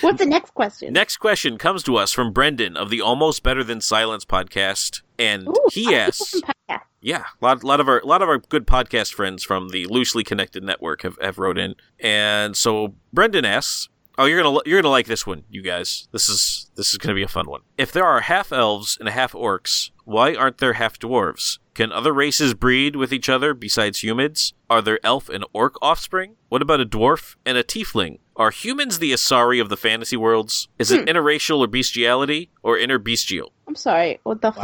What's 0.00 0.18
the 0.18 0.26
next 0.26 0.54
question? 0.54 0.92
Next 0.92 1.16
question 1.18 1.58
comes 1.58 1.82
to 1.84 1.96
us 1.96 2.12
from 2.12 2.32
Brendan 2.32 2.76
of 2.76 2.90
the 2.90 3.00
Almost 3.00 3.42
Better 3.42 3.64
Than 3.64 3.80
Silence 3.80 4.24
podcast, 4.24 5.02
and 5.18 5.48
Ooh, 5.48 5.68
he 5.72 5.94
asks, 5.94 6.32
people 6.32 6.48
from 6.48 6.76
podcast. 6.76 6.80
Yeah, 7.00 7.24
a 7.40 7.44
lot, 7.44 7.64
lot 7.64 7.80
of 7.80 7.88
our, 7.88 8.02
lot 8.04 8.22
of 8.22 8.28
our 8.28 8.38
good 8.38 8.66
podcast 8.66 9.14
friends 9.14 9.44
from 9.44 9.68
the 9.68 9.86
loosely 9.86 10.24
connected 10.24 10.62
network 10.64 11.02
have, 11.02 11.16
have 11.20 11.38
wrote 11.38 11.58
in, 11.58 11.74
and 12.00 12.56
so 12.56 12.94
Brendan 13.12 13.44
asks, 13.44 13.88
"Oh, 14.16 14.24
you're 14.24 14.42
gonna, 14.42 14.58
you're 14.66 14.80
gonna 14.80 14.90
like 14.90 15.06
this 15.06 15.26
one, 15.26 15.44
you 15.48 15.62
guys. 15.62 16.08
This 16.12 16.28
is, 16.28 16.70
this 16.76 16.92
is 16.92 16.98
gonna 16.98 17.14
be 17.14 17.22
a 17.22 17.28
fun 17.28 17.46
one. 17.48 17.60
If 17.76 17.92
there 17.92 18.04
are 18.04 18.20
half 18.20 18.52
elves 18.52 18.96
and 18.98 19.08
half 19.08 19.32
orcs, 19.32 19.90
why 20.04 20.34
aren't 20.34 20.58
there 20.58 20.72
half 20.74 20.98
dwarves? 20.98 21.58
Can 21.78 21.92
other 21.92 22.12
races 22.12 22.54
breed 22.54 22.96
with 22.96 23.12
each 23.12 23.28
other 23.28 23.54
besides 23.54 24.02
humans? 24.02 24.52
Are 24.68 24.82
there 24.82 24.98
elf 25.04 25.28
and 25.28 25.44
orc 25.52 25.76
offspring? 25.80 26.34
What 26.48 26.60
about 26.60 26.80
a 26.80 26.84
dwarf 26.84 27.36
and 27.46 27.56
a 27.56 27.62
tiefling? 27.62 28.18
Are 28.34 28.50
humans 28.50 28.98
the 28.98 29.12
Asari 29.12 29.60
of 29.60 29.68
the 29.68 29.76
fantasy 29.76 30.16
worlds? 30.16 30.66
Is 30.80 30.90
it 30.90 31.02
hmm. 31.02 31.08
interracial 31.08 31.60
or 31.60 31.68
bestiality 31.68 32.50
or 32.64 32.76
interbestial? 32.76 33.50
I'm 33.68 33.76
sorry. 33.76 34.18
What 34.24 34.42
the? 34.42 34.48
F- 34.48 34.62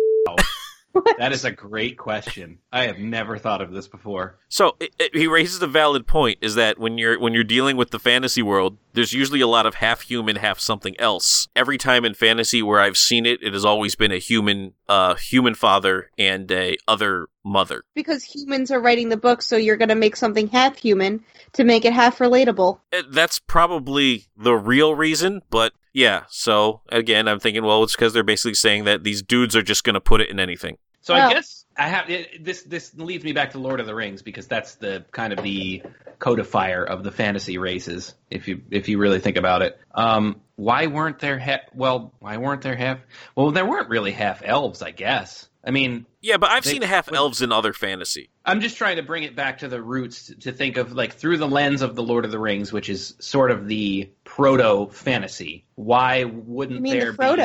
That 1.18 1.32
is 1.32 1.45
a 1.45 1.51
great 1.51 1.97
question. 1.97 2.59
I 2.72 2.84
have 2.84 2.99
never 2.99 3.38
thought 3.38 3.61
of 3.61 3.72
this 3.72 3.88
before. 3.88 4.38
So 4.49 4.76
it, 4.80 4.95
it, 4.99 5.16
he 5.16 5.26
raises 5.26 5.62
a 5.62 5.66
valid 5.66 6.07
point: 6.07 6.38
is 6.40 6.55
that 6.55 6.78
when 6.78 6.99
you're 6.99 7.18
when 7.18 7.34
you're 7.34 7.45
dealing 7.45 7.76
with 7.76 7.90
the 7.90 7.99
fantasy 7.99 8.42
world, 8.42 8.78
there's 8.92 9.12
usually 9.12 9.40
a 9.40 9.47
lot 9.47 9.66
of 9.66 9.76
half 9.76 10.03
human, 10.03 10.36
half 10.36 10.59
something 10.61 10.99
else. 11.01 11.49
Every 11.57 11.78
time 11.78 12.05
in 12.05 12.14
fantasy 12.14 12.62
where 12.62 12.80
I've 12.80 12.97
seen 12.97 13.26
it, 13.26 13.42
it 13.42 13.53
has 13.53 13.64
always 13.64 13.95
been 13.95 14.12
a 14.12 14.18
human, 14.18 14.74
uh, 14.88 15.14
human 15.14 15.55
father 15.55 16.11
and 16.18 16.51
a 16.51 16.76
other 16.86 17.28
mother. 17.45 17.82
because 17.95 18.22
humans 18.24 18.70
are 18.70 18.80
writing 18.80 19.09
the 19.11 19.16
book, 19.16 19.42
so 19.42 19.57
you're 19.57 19.76
gonna 19.76 19.95
make 19.95 20.16
something 20.16 20.49
half 20.49 20.76
human 20.78 21.22
to 21.53 21.64
make 21.64 21.84
it 21.84 21.92
half 21.92 22.18
relatable. 22.18 22.80
Uh, 22.92 23.03
That's 23.11 23.38
probably 23.38 24.26
the 24.36 24.55
real 24.55 24.95
reason, 24.95 25.42
but 25.51 25.72
yeah. 25.95 26.24
So 26.28 26.82
again, 26.90 27.26
I'm 27.28 27.40
thinking, 27.40 27.64
well, 27.64 27.82
it's 27.84 27.97
because 27.97 28.12
they're 28.12 28.22
basically 28.22 28.55
saying 28.55 28.84
that 28.84 29.03
these 29.05 29.22
dudes 29.22 29.57
are 29.57 29.62
just 29.62 29.82
going 29.84 29.95
to 29.95 30.01
put 30.01 30.20
it 30.20 30.28
in 30.28 30.38
anything. 30.38 30.76
So 31.01 31.14
Well- 31.14 31.30
I 31.30 31.32
guess 31.32 31.64
I 31.76 31.88
have 31.88 32.09
it, 32.09 32.45
this. 32.45 32.62
This 32.62 32.95
leads 32.95 33.24
me 33.24 33.32
back 33.32 33.51
to 33.53 33.59
Lord 33.59 33.80
of 33.80 33.86
the 33.86 33.95
Rings 33.95 34.22
because 34.22 34.47
that's 34.47 34.76
the 34.76 35.05
kind 35.11 35.32
of 35.32 35.42
the 35.42 35.82
codifier 36.20 36.84
of 36.84 37.03
the 37.03 37.11
fantasy 37.11 37.59
races. 37.59 38.14
If 38.30 38.47
you 38.49 38.62
if 38.70 38.88
you 38.88 38.99
really 38.99 39.18
think 39.18 39.36
about 39.36 39.62
it, 39.62 39.78
um, 39.95 40.40
why 40.57 40.86
weren't 40.86 41.18
there 41.18 41.38
half? 41.38 41.61
Well, 41.74 42.14
why 42.20 42.36
weren't 42.36 42.62
there 42.62 42.76
half? 42.76 42.99
Well, 43.34 43.51
there 43.51 43.66
weren't 43.66 43.88
really 43.88 44.12
half 44.12 44.40
elves, 44.45 44.82
I 44.82 44.92
guess. 44.92 45.49
I 45.66 45.70
mean, 45.72 46.05
Yeah, 46.20 46.36
but 46.36 46.51
I've 46.51 46.62
They- 46.62 46.70
seen 46.72 46.82
half 46.82 47.12
elves 47.12 47.42
in 47.42 47.51
other 47.51 47.72
fantasy. 47.72 48.30
I'm 48.45 48.61
just 48.61 48.76
trying 48.76 48.97
to 48.97 49.03
bring 49.03 49.22
it 49.24 49.34
back 49.34 49.59
to 49.59 49.68
the 49.68 49.82
roots 49.82 50.32
to 50.42 50.53
think 50.53 50.76
of 50.76 50.92
like 50.92 51.14
through 51.14 51.38
the 51.38 51.49
lens 51.49 51.82
of 51.82 51.97
the 51.97 52.03
Lord 52.03 52.24
of 52.24 52.30
the 52.30 52.38
Rings, 52.38 52.72
which 52.72 52.88
is 52.88 53.14
sort 53.18 53.51
of 53.51 53.66
the 53.66 54.11
proto 54.24 54.90
fantasy. 54.92 55.64
Why 55.77 56.25
wouldn't 56.25 56.85
there 56.85 57.12
the 57.12 57.18
be 57.18 57.25
half 57.25 57.37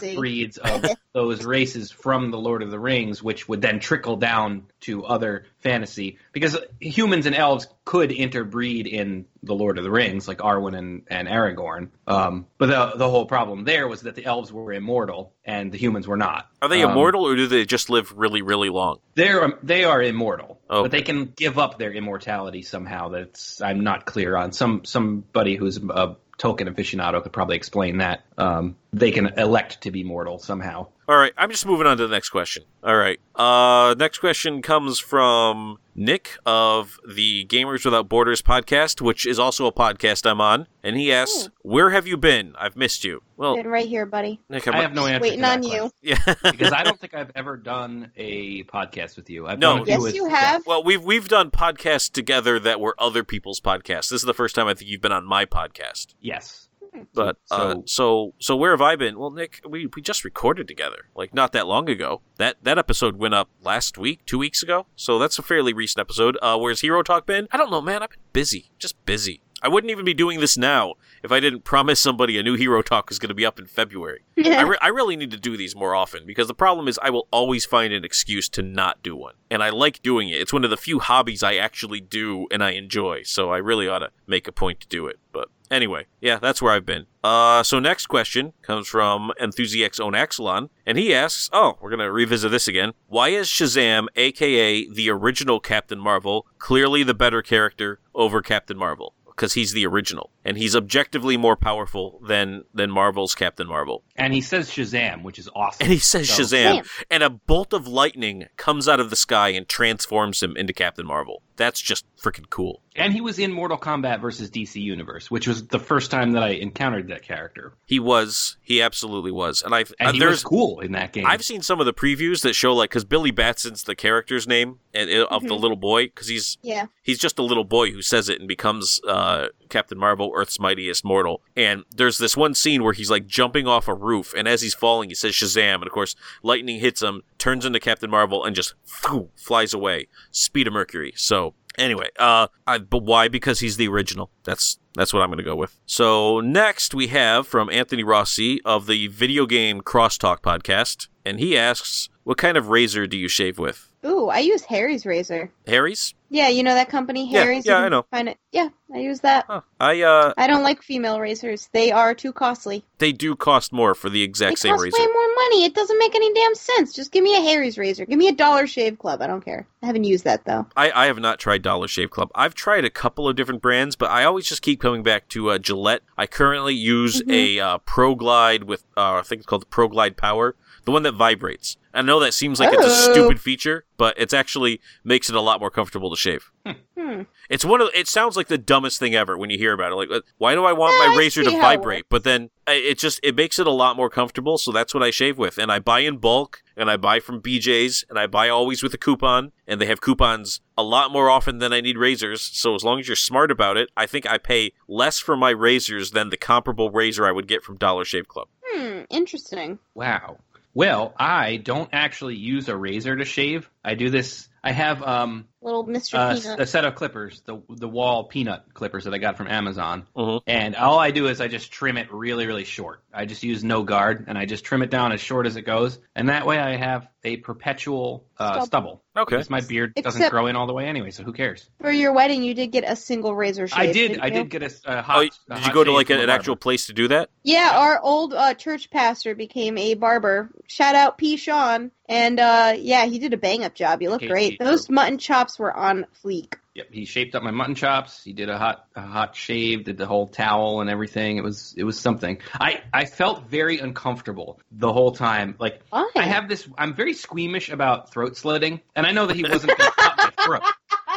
Frodo-fantasy. 0.00 0.16
breeds 0.16 0.58
of 0.58 0.84
those 1.14 1.44
races 1.44 1.90
from 1.90 2.30
the 2.30 2.38
Lord 2.38 2.62
of 2.62 2.70
the 2.70 2.78
Rings, 2.78 3.22
which 3.22 3.48
would 3.48 3.62
then 3.62 3.80
trickle 3.80 4.16
down 4.16 4.64
to 4.80 5.04
other 5.04 5.46
fantasy? 5.60 6.18
Because 6.32 6.58
humans 6.78 7.26
and 7.26 7.34
elves 7.34 7.68
could 7.84 8.12
interbreed 8.12 8.86
in 8.86 9.24
the 9.42 9.54
Lord 9.54 9.78
of 9.78 9.84
the 9.84 9.90
Rings, 9.90 10.28
like 10.28 10.38
Arwen 10.38 10.76
and, 10.76 11.02
and 11.08 11.26
Aragorn. 11.26 11.88
Um, 12.06 12.46
but 12.58 12.66
the 12.66 12.98
the 12.98 13.08
whole 13.08 13.24
problem 13.26 13.64
there 13.64 13.88
was 13.88 14.02
that 14.02 14.14
the 14.14 14.24
elves 14.26 14.52
were 14.52 14.72
immortal 14.72 15.32
and 15.44 15.72
the 15.72 15.78
humans 15.78 16.06
were 16.06 16.16
not. 16.18 16.48
Are 16.60 16.68
they 16.68 16.82
Um, 16.82 16.90
immortal 16.92 17.26
or 17.26 17.34
do 17.36 17.46
they 17.46 17.64
just 17.64 17.88
live 17.90 18.12
really, 18.16 18.42
really 18.42 18.68
long? 18.68 18.98
they're 19.14 19.58
they 19.62 19.84
are 19.84 20.02
immortal, 20.02 20.60
Okay. 20.70 20.82
but 20.82 20.90
they 20.90 21.02
can 21.02 21.32
give 21.34 21.58
up 21.58 21.78
their 21.78 21.92
immortality 21.92 22.62
somehow. 22.62 23.08
That's 23.08 23.60
I'm 23.62 23.82
not 23.84 24.04
clear 24.04 24.36
on. 24.36 24.52
Some 24.52 24.84
somebody 24.84 25.56
who's 25.56 25.78
a 25.78 26.16
Tolkien 26.38 26.68
aficionado 26.74 27.22
could 27.22 27.32
probably 27.34 27.56
explain 27.56 27.69
that. 27.70 28.24
Um, 28.38 28.76
they 28.92 29.10
can 29.10 29.26
elect 29.38 29.80
to 29.82 29.90
be 29.90 30.02
mortal 30.02 30.38
somehow. 30.38 30.86
All 31.08 31.16
right, 31.16 31.32
I'm 31.36 31.50
just 31.50 31.66
moving 31.66 31.86
on 31.88 31.96
to 31.96 32.06
the 32.06 32.12
next 32.14 32.28
question. 32.30 32.62
All 32.84 32.96
right. 32.96 33.18
Uh 33.34 33.94
next 33.98 34.18
question 34.18 34.62
comes 34.62 34.98
from 35.00 35.78
Nick 35.96 36.36
of 36.46 36.98
the 37.08 37.44
Gamers 37.46 37.84
Without 37.84 38.08
Borders 38.08 38.42
podcast, 38.42 39.00
which 39.00 39.26
is 39.26 39.38
also 39.38 39.66
a 39.66 39.72
podcast 39.72 40.28
I'm 40.28 40.40
on, 40.40 40.66
and 40.84 40.96
he 40.96 41.12
asks, 41.12 41.50
"Where 41.62 41.90
have 41.90 42.06
you 42.06 42.16
been? 42.16 42.54
I've 42.58 42.76
missed 42.76 43.02
you." 43.04 43.22
Well, 43.36 43.56
Been 43.56 43.66
right 43.66 43.88
here, 43.88 44.06
buddy. 44.06 44.40
Nick, 44.48 44.66
I'm 44.68 44.74
I 44.74 44.82
have 44.82 44.94
no 44.94 45.06
answer. 45.06 45.22
Waiting 45.22 45.38
to 45.40 45.42
that 45.42 45.58
on 45.58 45.62
question. 45.64 45.90
you. 46.02 46.10
Yeah. 46.26 46.34
because 46.52 46.72
I 46.72 46.84
don't 46.84 46.98
think 47.00 47.14
I've 47.14 47.32
ever 47.34 47.56
done 47.56 48.12
a 48.16 48.62
podcast 48.64 49.16
with 49.16 49.28
you. 49.30 49.46
I've 49.48 49.58
No. 49.58 49.78
done 49.78 49.86
Yes, 49.88 50.00
with 50.00 50.14
you 50.14 50.28
have. 50.28 50.64
well, 50.66 50.82
we've 50.84 51.02
we've 51.02 51.28
done 51.28 51.50
podcasts 51.50 52.10
together 52.10 52.58
that 52.60 52.80
were 52.80 52.94
other 52.98 53.24
people's 53.24 53.60
podcasts. 53.60 54.10
This 54.10 54.20
is 54.20 54.22
the 54.22 54.34
first 54.34 54.54
time 54.54 54.66
I 54.68 54.74
think 54.74 54.90
you've 54.90 55.00
been 55.02 55.12
on 55.12 55.24
my 55.26 55.44
podcast. 55.44 56.14
Yes. 56.20 56.68
But 57.14 57.36
uh, 57.50 57.74
So- 57.74 57.82
so 57.86 58.34
so 58.38 58.56
where 58.56 58.70
have 58.72 58.80
I 58.82 58.96
been? 58.96 59.18
Well, 59.18 59.30
Nick, 59.30 59.60
we, 59.68 59.86
we 59.86 60.02
just 60.02 60.24
recorded 60.24 60.66
together, 60.68 61.06
like 61.14 61.34
not 61.34 61.52
that 61.52 61.66
long 61.66 61.88
ago. 61.88 62.20
That 62.36 62.56
that 62.62 62.78
episode 62.78 63.16
went 63.16 63.34
up 63.34 63.48
last 63.62 63.98
week, 63.98 64.24
two 64.26 64.38
weeks 64.38 64.62
ago. 64.62 64.86
So 64.96 65.18
that's 65.18 65.38
a 65.38 65.42
fairly 65.42 65.72
recent 65.72 66.00
episode. 66.00 66.36
Uh, 66.42 66.58
where's 66.58 66.80
Hero 66.80 67.02
Talk 67.02 67.26
been? 67.26 67.48
I 67.52 67.56
don't 67.56 67.70
know, 67.70 67.80
man. 67.80 68.02
I've 68.02 68.10
been 68.10 68.18
busy, 68.32 68.70
just 68.78 69.02
busy. 69.06 69.42
I 69.62 69.68
wouldn't 69.68 69.90
even 69.90 70.06
be 70.06 70.14
doing 70.14 70.40
this 70.40 70.56
now 70.56 70.94
if 71.22 71.30
I 71.30 71.38
didn't 71.38 71.64
promise 71.64 72.00
somebody 72.00 72.38
a 72.38 72.42
new 72.42 72.54
Hero 72.56 72.80
Talk 72.80 73.10
is 73.10 73.18
going 73.18 73.28
to 73.28 73.34
be 73.34 73.44
up 73.44 73.58
in 73.58 73.66
February. 73.66 74.24
I, 74.38 74.62
re- 74.62 74.78
I 74.80 74.88
really 74.88 75.16
need 75.16 75.30
to 75.32 75.36
do 75.36 75.54
these 75.54 75.76
more 75.76 75.94
often 75.94 76.24
because 76.24 76.48
the 76.48 76.54
problem 76.54 76.88
is 76.88 76.98
I 77.02 77.10
will 77.10 77.28
always 77.30 77.66
find 77.66 77.92
an 77.92 78.02
excuse 78.02 78.48
to 78.50 78.62
not 78.62 79.02
do 79.02 79.14
one. 79.14 79.34
And 79.50 79.62
I 79.62 79.68
like 79.68 80.00
doing 80.00 80.30
it. 80.30 80.40
It's 80.40 80.52
one 80.54 80.64
of 80.64 80.70
the 80.70 80.78
few 80.78 80.98
hobbies 80.98 81.42
I 81.42 81.56
actually 81.56 82.00
do 82.00 82.46
and 82.50 82.64
I 82.64 82.70
enjoy. 82.70 83.22
So 83.24 83.50
I 83.50 83.58
really 83.58 83.86
ought 83.86 83.98
to 83.98 84.10
make 84.26 84.48
a 84.48 84.52
point 84.52 84.80
to 84.80 84.88
do 84.88 85.06
it. 85.08 85.18
But 85.30 85.48
anyway, 85.70 86.06
yeah, 86.20 86.38
that's 86.38 86.60
where 86.60 86.72
I've 86.72 86.86
been. 86.86 87.06
Uh, 87.22 87.62
so 87.62 87.78
next 87.78 88.06
question 88.06 88.52
comes 88.62 88.88
from 88.88 89.32
Enthusiacs 89.40 90.00
Own 90.00 90.12
Axelon, 90.14 90.70
and 90.86 90.98
he 90.98 91.14
asks, 91.14 91.50
oh, 91.52 91.78
we're 91.80 91.90
going 91.90 92.00
to 92.00 92.10
revisit 92.10 92.50
this 92.50 92.68
again. 92.68 92.92
Why 93.08 93.28
is 93.28 93.48
Shazam, 93.48 94.06
aka 94.16 94.88
the 94.88 95.10
original 95.10 95.60
Captain 95.60 95.98
Marvel, 95.98 96.46
clearly 96.58 97.02
the 97.02 97.14
better 97.14 97.42
character 97.42 98.00
over 98.14 98.42
Captain 98.42 98.76
Marvel? 98.76 99.14
Because 99.26 99.54
he's 99.54 99.72
the 99.72 99.86
original, 99.86 100.30
and 100.44 100.56
he's 100.56 100.74
objectively 100.74 101.36
more 101.36 101.56
powerful 101.56 102.20
than 102.26 102.64
than 102.74 102.90
Marvel's 102.90 103.34
Captain 103.34 103.66
Marvel. 103.66 104.02
And 104.16 104.32
he 104.32 104.40
says 104.40 104.70
Shazam, 104.70 105.22
which 105.22 105.38
is 105.38 105.48
awesome. 105.54 105.84
And 105.84 105.92
he 105.92 105.98
says 105.98 106.28
So- 106.30 106.42
Shazam, 106.42 106.74
Damn. 106.76 106.84
and 107.10 107.22
a 107.22 107.30
bolt 107.30 107.72
of 107.72 107.86
lightning 107.86 108.46
comes 108.56 108.88
out 108.88 109.00
of 109.00 109.10
the 109.10 109.16
sky 109.16 109.48
and 109.50 109.68
transforms 109.68 110.42
him 110.42 110.56
into 110.56 110.72
Captain 110.72 111.06
Marvel. 111.06 111.42
That's 111.56 111.80
just 111.80 112.04
freaking 112.16 112.48
cool. 112.48 112.80
And 112.96 113.12
he 113.12 113.20
was 113.20 113.38
in 113.38 113.52
Mortal 113.52 113.78
Kombat 113.78 114.20
versus 114.20 114.50
DC 114.50 114.80
Universe, 114.80 115.30
which 115.30 115.46
was 115.46 115.66
the 115.68 115.78
first 115.78 116.10
time 116.10 116.32
that 116.32 116.42
I 116.42 116.48
encountered 116.50 117.08
that 117.08 117.22
character. 117.22 117.72
He 117.86 117.98
was, 118.00 118.56
he 118.62 118.82
absolutely 118.82 119.30
was, 119.30 119.62
and 119.62 119.74
I've 119.74 119.92
And 120.00 120.08
uh, 120.08 120.12
he 120.12 120.18
there's 120.18 120.30
was 120.32 120.44
cool 120.44 120.80
in 120.80 120.92
that 120.92 121.12
game. 121.12 121.26
I've 121.26 121.44
seen 121.44 121.62
some 121.62 121.80
of 121.80 121.86
the 121.86 121.92
previews 121.94 122.42
that 122.42 122.54
show 122.54 122.74
like 122.74 122.90
because 122.90 123.04
Billy 123.04 123.30
Batson's 123.30 123.84
the 123.84 123.94
character's 123.94 124.48
name 124.48 124.80
and 124.94 125.08
of 125.10 125.42
the 125.42 125.48
Mhm. 125.54 125.60
little 125.60 125.76
boy 125.76 126.06
because 126.06 126.28
he's 126.28 126.58
yeah. 126.62 126.86
he's 127.02 127.18
just 127.18 127.38
a 127.38 127.42
little 127.42 127.64
boy 127.64 127.90
who 127.90 128.02
says 128.02 128.28
it 128.28 128.38
and 128.40 128.48
becomes 128.48 129.00
uh, 129.06 129.48
Captain 129.68 129.98
Marvel, 129.98 130.29
Earth's 130.34 130.60
mightiest 130.60 131.04
mortal. 131.04 131.42
And 131.56 131.84
there's 131.94 132.18
this 132.18 132.36
one 132.36 132.54
scene 132.54 132.82
where 132.82 132.92
he's 132.92 133.10
like 133.10 133.26
jumping 133.26 133.66
off 133.66 133.88
a 133.88 133.94
roof, 133.94 134.34
and 134.36 134.46
as 134.48 134.62
he's 134.62 134.74
falling, 134.74 135.08
he 135.08 135.14
says 135.14 135.32
Shazam, 135.32 135.76
and 135.76 135.86
of 135.86 135.92
course 135.92 136.14
lightning 136.42 136.80
hits 136.80 137.02
him, 137.02 137.22
turns 137.38 137.64
into 137.64 137.80
Captain 137.80 138.10
Marvel, 138.10 138.44
and 138.44 138.56
just 138.56 138.74
phew, 138.84 139.30
flies 139.36 139.74
away, 139.74 140.08
speed 140.30 140.66
of 140.66 140.72
Mercury. 140.72 141.12
So. 141.16 141.54
Anyway, 141.78 142.08
uh, 142.18 142.48
I, 142.66 142.78
but 142.78 143.04
why? 143.04 143.28
Because 143.28 143.60
he's 143.60 143.76
the 143.76 143.86
original. 143.86 144.30
That's 144.42 144.80
that's 144.96 145.14
what 145.14 145.22
I'm 145.22 145.28
going 145.28 145.38
to 145.38 145.44
go 145.44 145.54
with. 145.54 145.78
So 145.86 146.40
next 146.40 146.94
we 146.94 147.06
have 147.06 147.46
from 147.46 147.70
Anthony 147.70 148.02
Rossi 148.02 148.60
of 148.64 148.86
the 148.86 149.06
Video 149.06 149.46
Game 149.46 149.80
Crosstalk 149.80 150.40
podcast, 150.40 151.06
and 151.24 151.38
he 151.38 151.56
asks, 151.56 152.08
"What 152.24 152.38
kind 152.38 152.56
of 152.56 152.68
razor 152.68 153.06
do 153.06 153.16
you 153.16 153.28
shave 153.28 153.56
with?" 153.56 153.89
Ooh, 154.04 154.28
I 154.28 154.38
use 154.38 154.64
Harry's 154.64 155.04
razor. 155.04 155.50
Harry's? 155.66 156.14
Yeah, 156.32 156.48
you 156.48 156.62
know 156.62 156.74
that 156.74 156.88
company, 156.88 157.28
Yeah, 157.30 157.40
Harry's. 157.42 157.66
yeah, 157.66 157.80
You 157.80 157.84
I 157.86 157.88
know. 157.88 158.04
Find 158.10 158.28
it. 158.28 158.38
Yeah, 158.52 158.68
I 158.94 158.98
use 158.98 159.20
that. 159.20 159.44
Huh. 159.48 159.60
I 159.80 160.00
uh, 160.02 160.32
I 160.38 160.46
don't 160.46 160.62
like 160.62 160.80
female 160.82 161.18
razors. 161.20 161.68
They 161.72 161.90
are 161.92 162.14
too 162.14 162.32
costly. 162.32 162.84
they 162.98 163.10
do 163.12 163.34
cost 163.36 163.72
more 163.72 163.94
for 163.94 164.08
the 164.08 164.20
They 164.20 164.24
exact 164.24 164.50
cost 164.52 164.62
same 164.62 164.76
way 164.76 164.90
more 164.90 165.34
money. 165.34 165.64
It 165.64 165.74
doesn't 165.74 165.98
make 165.98 166.14
any 166.14 166.32
damn 166.32 166.54
sense. 166.54 166.92
Just 166.94 167.10
give 167.12 167.24
me 167.24 167.36
a 167.36 167.40
Harry's 167.40 167.76
razor. 167.76 168.06
Give 168.06 168.18
me 168.18 168.28
a 168.28 168.32
Dollar 168.32 168.66
Shave 168.68 168.98
Club. 168.98 169.20
I 169.20 169.26
don't 169.26 169.44
care. 169.44 169.66
I 169.82 169.86
haven't 169.86 170.04
used 170.04 170.24
that 170.24 170.44
though. 170.44 170.66
I, 170.76 170.90
I 170.92 171.06
have 171.06 171.18
not 171.18 171.38
tried 171.40 171.62
Dollar 171.62 171.88
Shave 171.88 172.10
Club. 172.10 172.30
I've 172.34 172.54
tried 172.54 172.84
a 172.84 172.90
couple 172.90 173.28
of 173.28 173.34
different 173.36 173.60
brands, 173.60 173.96
but 173.96 174.10
I 174.10 174.24
always 174.24 174.46
just 174.46 174.62
keep 174.62 174.80
coming 174.80 175.02
back 175.02 175.28
to 175.30 175.50
uh, 175.50 175.58
Gillette. 175.58 176.02
I 176.16 176.26
currently 176.26 176.74
use 176.74 177.20
Mhm. 177.22 177.32
a 177.34 177.60
uh, 177.60 177.78
Pro 177.78 178.14
Glide 178.14 178.64
with, 178.64 178.84
uh, 178.96 179.14
I 179.14 179.22
think 179.22 179.40
it's 179.40 179.46
called 179.46 179.62
the 179.62 179.66
Pro 179.66 179.88
Glide 179.88 180.16
Power, 180.16 180.54
the 180.84 180.90
one 180.92 181.02
that 181.04 181.12
vibrates. 181.12 181.76
I 181.92 182.02
know 182.02 182.20
that 182.20 182.34
seems 182.34 182.60
like 182.60 182.72
it's 182.72 182.84
a 182.84 182.86
Oh. 182.86 183.12
stupid 183.12 183.40
feature, 183.40 183.84
but 183.96 184.14
it's 184.16 184.32
actually 184.32 184.80
makes 185.02 185.28
it 185.28 185.34
a 185.34 185.40
lot 185.40 185.58
more 185.60 185.70
comfortable 185.70 186.08
to 186.10 186.16
shave. 186.16 186.50
Hmm. 186.96 187.22
It's 187.48 187.64
one 187.64 187.80
of 187.80 187.88
it 187.94 188.06
sounds 188.06 188.36
like 188.36 188.46
the 188.46 188.56
dumbest 188.58 189.00
thing 189.00 189.14
ever 189.16 189.36
when 189.36 189.50
you 189.50 189.58
hear 189.58 189.72
about 189.72 189.90
it. 189.90 189.96
Like, 189.96 190.10
uh, 190.12 190.20
why 190.38 190.54
do 190.54 190.64
I 190.64 190.72
want 190.72 190.92
Yeah, 190.94 191.08
my 191.08 191.14
I 191.14 191.18
razor 191.18 191.42
to 191.42 191.50
see 191.50 191.56
how 191.56 191.58
it 191.58 191.76
vibrate? 191.78 192.04
But 192.08 192.22
then 192.22 192.50
it 192.68 192.98
just 192.98 193.18
it 193.24 193.34
makes 193.34 193.58
it 193.58 193.66
a 193.66 193.72
lot 193.72 193.96
more 193.96 194.08
comfortable. 194.08 194.56
So 194.58 194.70
that's 194.70 194.94
what 194.94 195.02
I 195.02 195.10
shave 195.10 195.36
with, 195.36 195.58
and 195.58 195.72
I 195.72 195.80
buy 195.80 196.00
in 196.00 196.18
bulk, 196.18 196.62
and 196.76 196.88
I 196.88 196.96
buy 196.96 197.18
from 197.18 197.40
BJ's, 197.42 198.04
and 198.08 198.18
I 198.20 198.28
buy 198.28 198.48
always 198.48 198.84
with 198.84 198.94
a 198.94 198.98
coupon, 198.98 199.50
and 199.66 199.80
they 199.80 199.86
have 199.86 200.00
coupons 200.00 200.60
a 200.78 200.84
lot 200.84 201.10
more 201.10 201.28
often 201.28 201.58
than 201.58 201.72
I 201.72 201.80
need 201.80 201.98
razors. 201.98 202.40
So 202.42 202.76
as 202.76 202.84
long 202.84 203.00
as 203.00 203.08
you're 203.08 203.16
smart 203.16 203.50
about 203.50 203.76
it, 203.76 203.90
I 203.96 204.06
think 204.06 204.24
I 204.30 204.38
pay 204.38 204.72
less 204.86 205.18
for 205.18 205.36
my 205.36 205.50
razors 205.50 206.12
than 206.12 206.30
the 206.30 206.36
comparable 206.36 206.90
razor 206.90 207.26
I 207.26 207.32
would 207.32 207.48
get 207.48 207.64
from 207.64 207.76
Dollar 207.78 208.04
Shave 208.04 208.28
Club. 208.28 208.46
Hmm. 208.64 209.00
Interesting. 209.10 209.80
Wow. 209.94 210.38
Well, 210.72 211.12
I 211.18 211.56
don't 211.56 211.90
actually 211.92 212.36
use 212.36 212.68
a 212.68 212.76
razor 212.76 213.16
to 213.16 213.24
shave. 213.24 213.68
I 213.84 213.94
do 213.94 214.10
this. 214.10 214.48
I 214.62 214.72
have 214.72 215.02
um, 215.02 215.48
Little 215.62 215.86
Mr. 215.86 216.14
uh, 216.18 216.34
Peanut. 216.34 216.60
a 216.60 216.66
set 216.66 216.84
of 216.84 216.94
clippers, 216.94 217.42
the 217.44 217.60
the 217.68 217.88
Wahl 217.88 218.24
peanut 218.24 218.64
clippers 218.72 219.04
that 219.04 219.12
I 219.12 219.18
got 219.18 219.36
from 219.36 219.46
Amazon, 219.48 220.06
Mhm. 220.16 220.40
and 220.46 220.74
all 220.74 220.98
I 220.98 221.10
do 221.10 221.26
is 221.28 221.40
I 221.40 221.48
just 221.48 221.70
trim 221.70 221.98
it 221.98 222.10
really, 222.12 222.46
really 222.46 222.64
short. 222.64 223.02
I 223.12 223.26
just 223.26 223.42
use 223.42 223.62
no 223.62 223.82
guard, 223.82 224.24
and 224.28 224.38
I 224.38 224.46
just 224.46 224.64
trim 224.64 224.82
it 224.82 224.90
down 224.90 225.12
as 225.12 225.20
short 225.20 225.46
as 225.46 225.56
it 225.56 225.62
goes, 225.62 225.98
and 226.16 226.28
that 226.30 226.46
way 226.46 226.58
I 226.58 226.76
have 226.76 227.08
a 227.22 227.36
perpetual 227.36 228.24
uh, 228.38 228.62
Stubble. 228.62 228.66
stubble. 228.66 229.02
Okay. 229.14 229.36
Because 229.36 229.50
my 229.50 229.60
beard 229.60 229.92
doesn't 229.94 230.30
grow 230.30 230.46
in 230.46 230.56
all 230.56 230.66
the 230.66 230.72
way 230.72 230.86
anyway, 230.86 231.10
so 231.10 231.22
who 231.22 231.34
cares? 231.34 231.68
For 231.80 231.90
your 231.90 232.14
wedding, 232.14 232.42
you 232.42 232.54
did 232.54 232.68
get 232.68 232.84
a 232.86 232.96
single 232.96 233.34
razor 233.34 233.66
shave. 233.68 233.78
I 233.78 233.92
did. 233.92 234.18
I 234.20 234.30
did 234.30 234.48
get 234.48 234.62
a, 234.62 234.70
a 234.86 235.02
hot. 235.02 235.16
Oh, 235.18 235.20
a 235.50 235.54
did 235.56 235.66
you 235.66 235.72
go 235.74 235.84
to 235.84 235.92
like 235.92 236.08
an, 236.08 236.20
a 236.20 236.22
an 236.22 236.30
actual 236.30 236.56
place 236.56 236.86
to 236.86 236.94
do 236.94 237.08
that? 237.08 237.28
Yeah, 237.42 237.72
our 237.74 238.00
old 238.00 238.32
uh, 238.32 238.54
church 238.54 238.88
pastor 238.90 239.34
became 239.34 239.76
a 239.76 239.92
barber. 239.94 240.50
Shout 240.68 240.94
out 240.94 241.18
P. 241.18 241.36
Sean. 241.36 241.90
And 242.08 242.40
uh, 242.40 242.74
yeah, 242.76 243.04
he 243.06 243.18
did 243.20 243.34
a 243.34 243.36
bang 243.36 243.64
up 243.64 243.74
job. 243.74 244.02
You 244.02 244.10
look 244.10 244.22
great. 244.22 244.58
Those 244.58 244.88
mutton 244.90 245.18
chops 245.18 245.49
were 245.58 245.74
on 245.74 246.06
fleek. 246.24 246.54
Yep, 246.74 246.86
he 246.92 247.04
shaped 247.04 247.34
up 247.34 247.42
my 247.42 247.50
mutton 247.50 247.74
chops. 247.74 248.22
He 248.22 248.32
did 248.32 248.48
a 248.48 248.56
hot 248.56 248.86
a 248.94 249.00
hot 249.00 249.34
shave, 249.34 249.84
did 249.84 249.96
the 249.98 250.06
whole 250.06 250.28
towel 250.28 250.80
and 250.80 250.88
everything. 250.88 251.36
It 251.36 251.42
was 251.44 251.74
it 251.76 251.84
was 251.84 251.98
something. 251.98 252.38
I 252.54 252.82
I 252.92 253.04
felt 253.06 253.48
very 253.50 253.78
uncomfortable 253.80 254.60
the 254.70 254.92
whole 254.92 255.12
time. 255.12 255.56
Like 255.58 255.82
Why? 255.90 256.08
I 256.16 256.22
have 256.22 256.48
this. 256.48 256.68
I'm 256.78 256.94
very 256.94 257.14
squeamish 257.14 257.70
about 257.70 258.12
throat 258.12 258.36
slitting, 258.36 258.80
and 258.94 259.04
I 259.06 259.12
know 259.12 259.26
that 259.26 259.36
he 259.36 259.42
wasn't 259.42 259.76
going 259.76 259.90
to 259.90 259.96
cut 259.96 260.16
my 260.16 260.44
throat. 260.44 260.62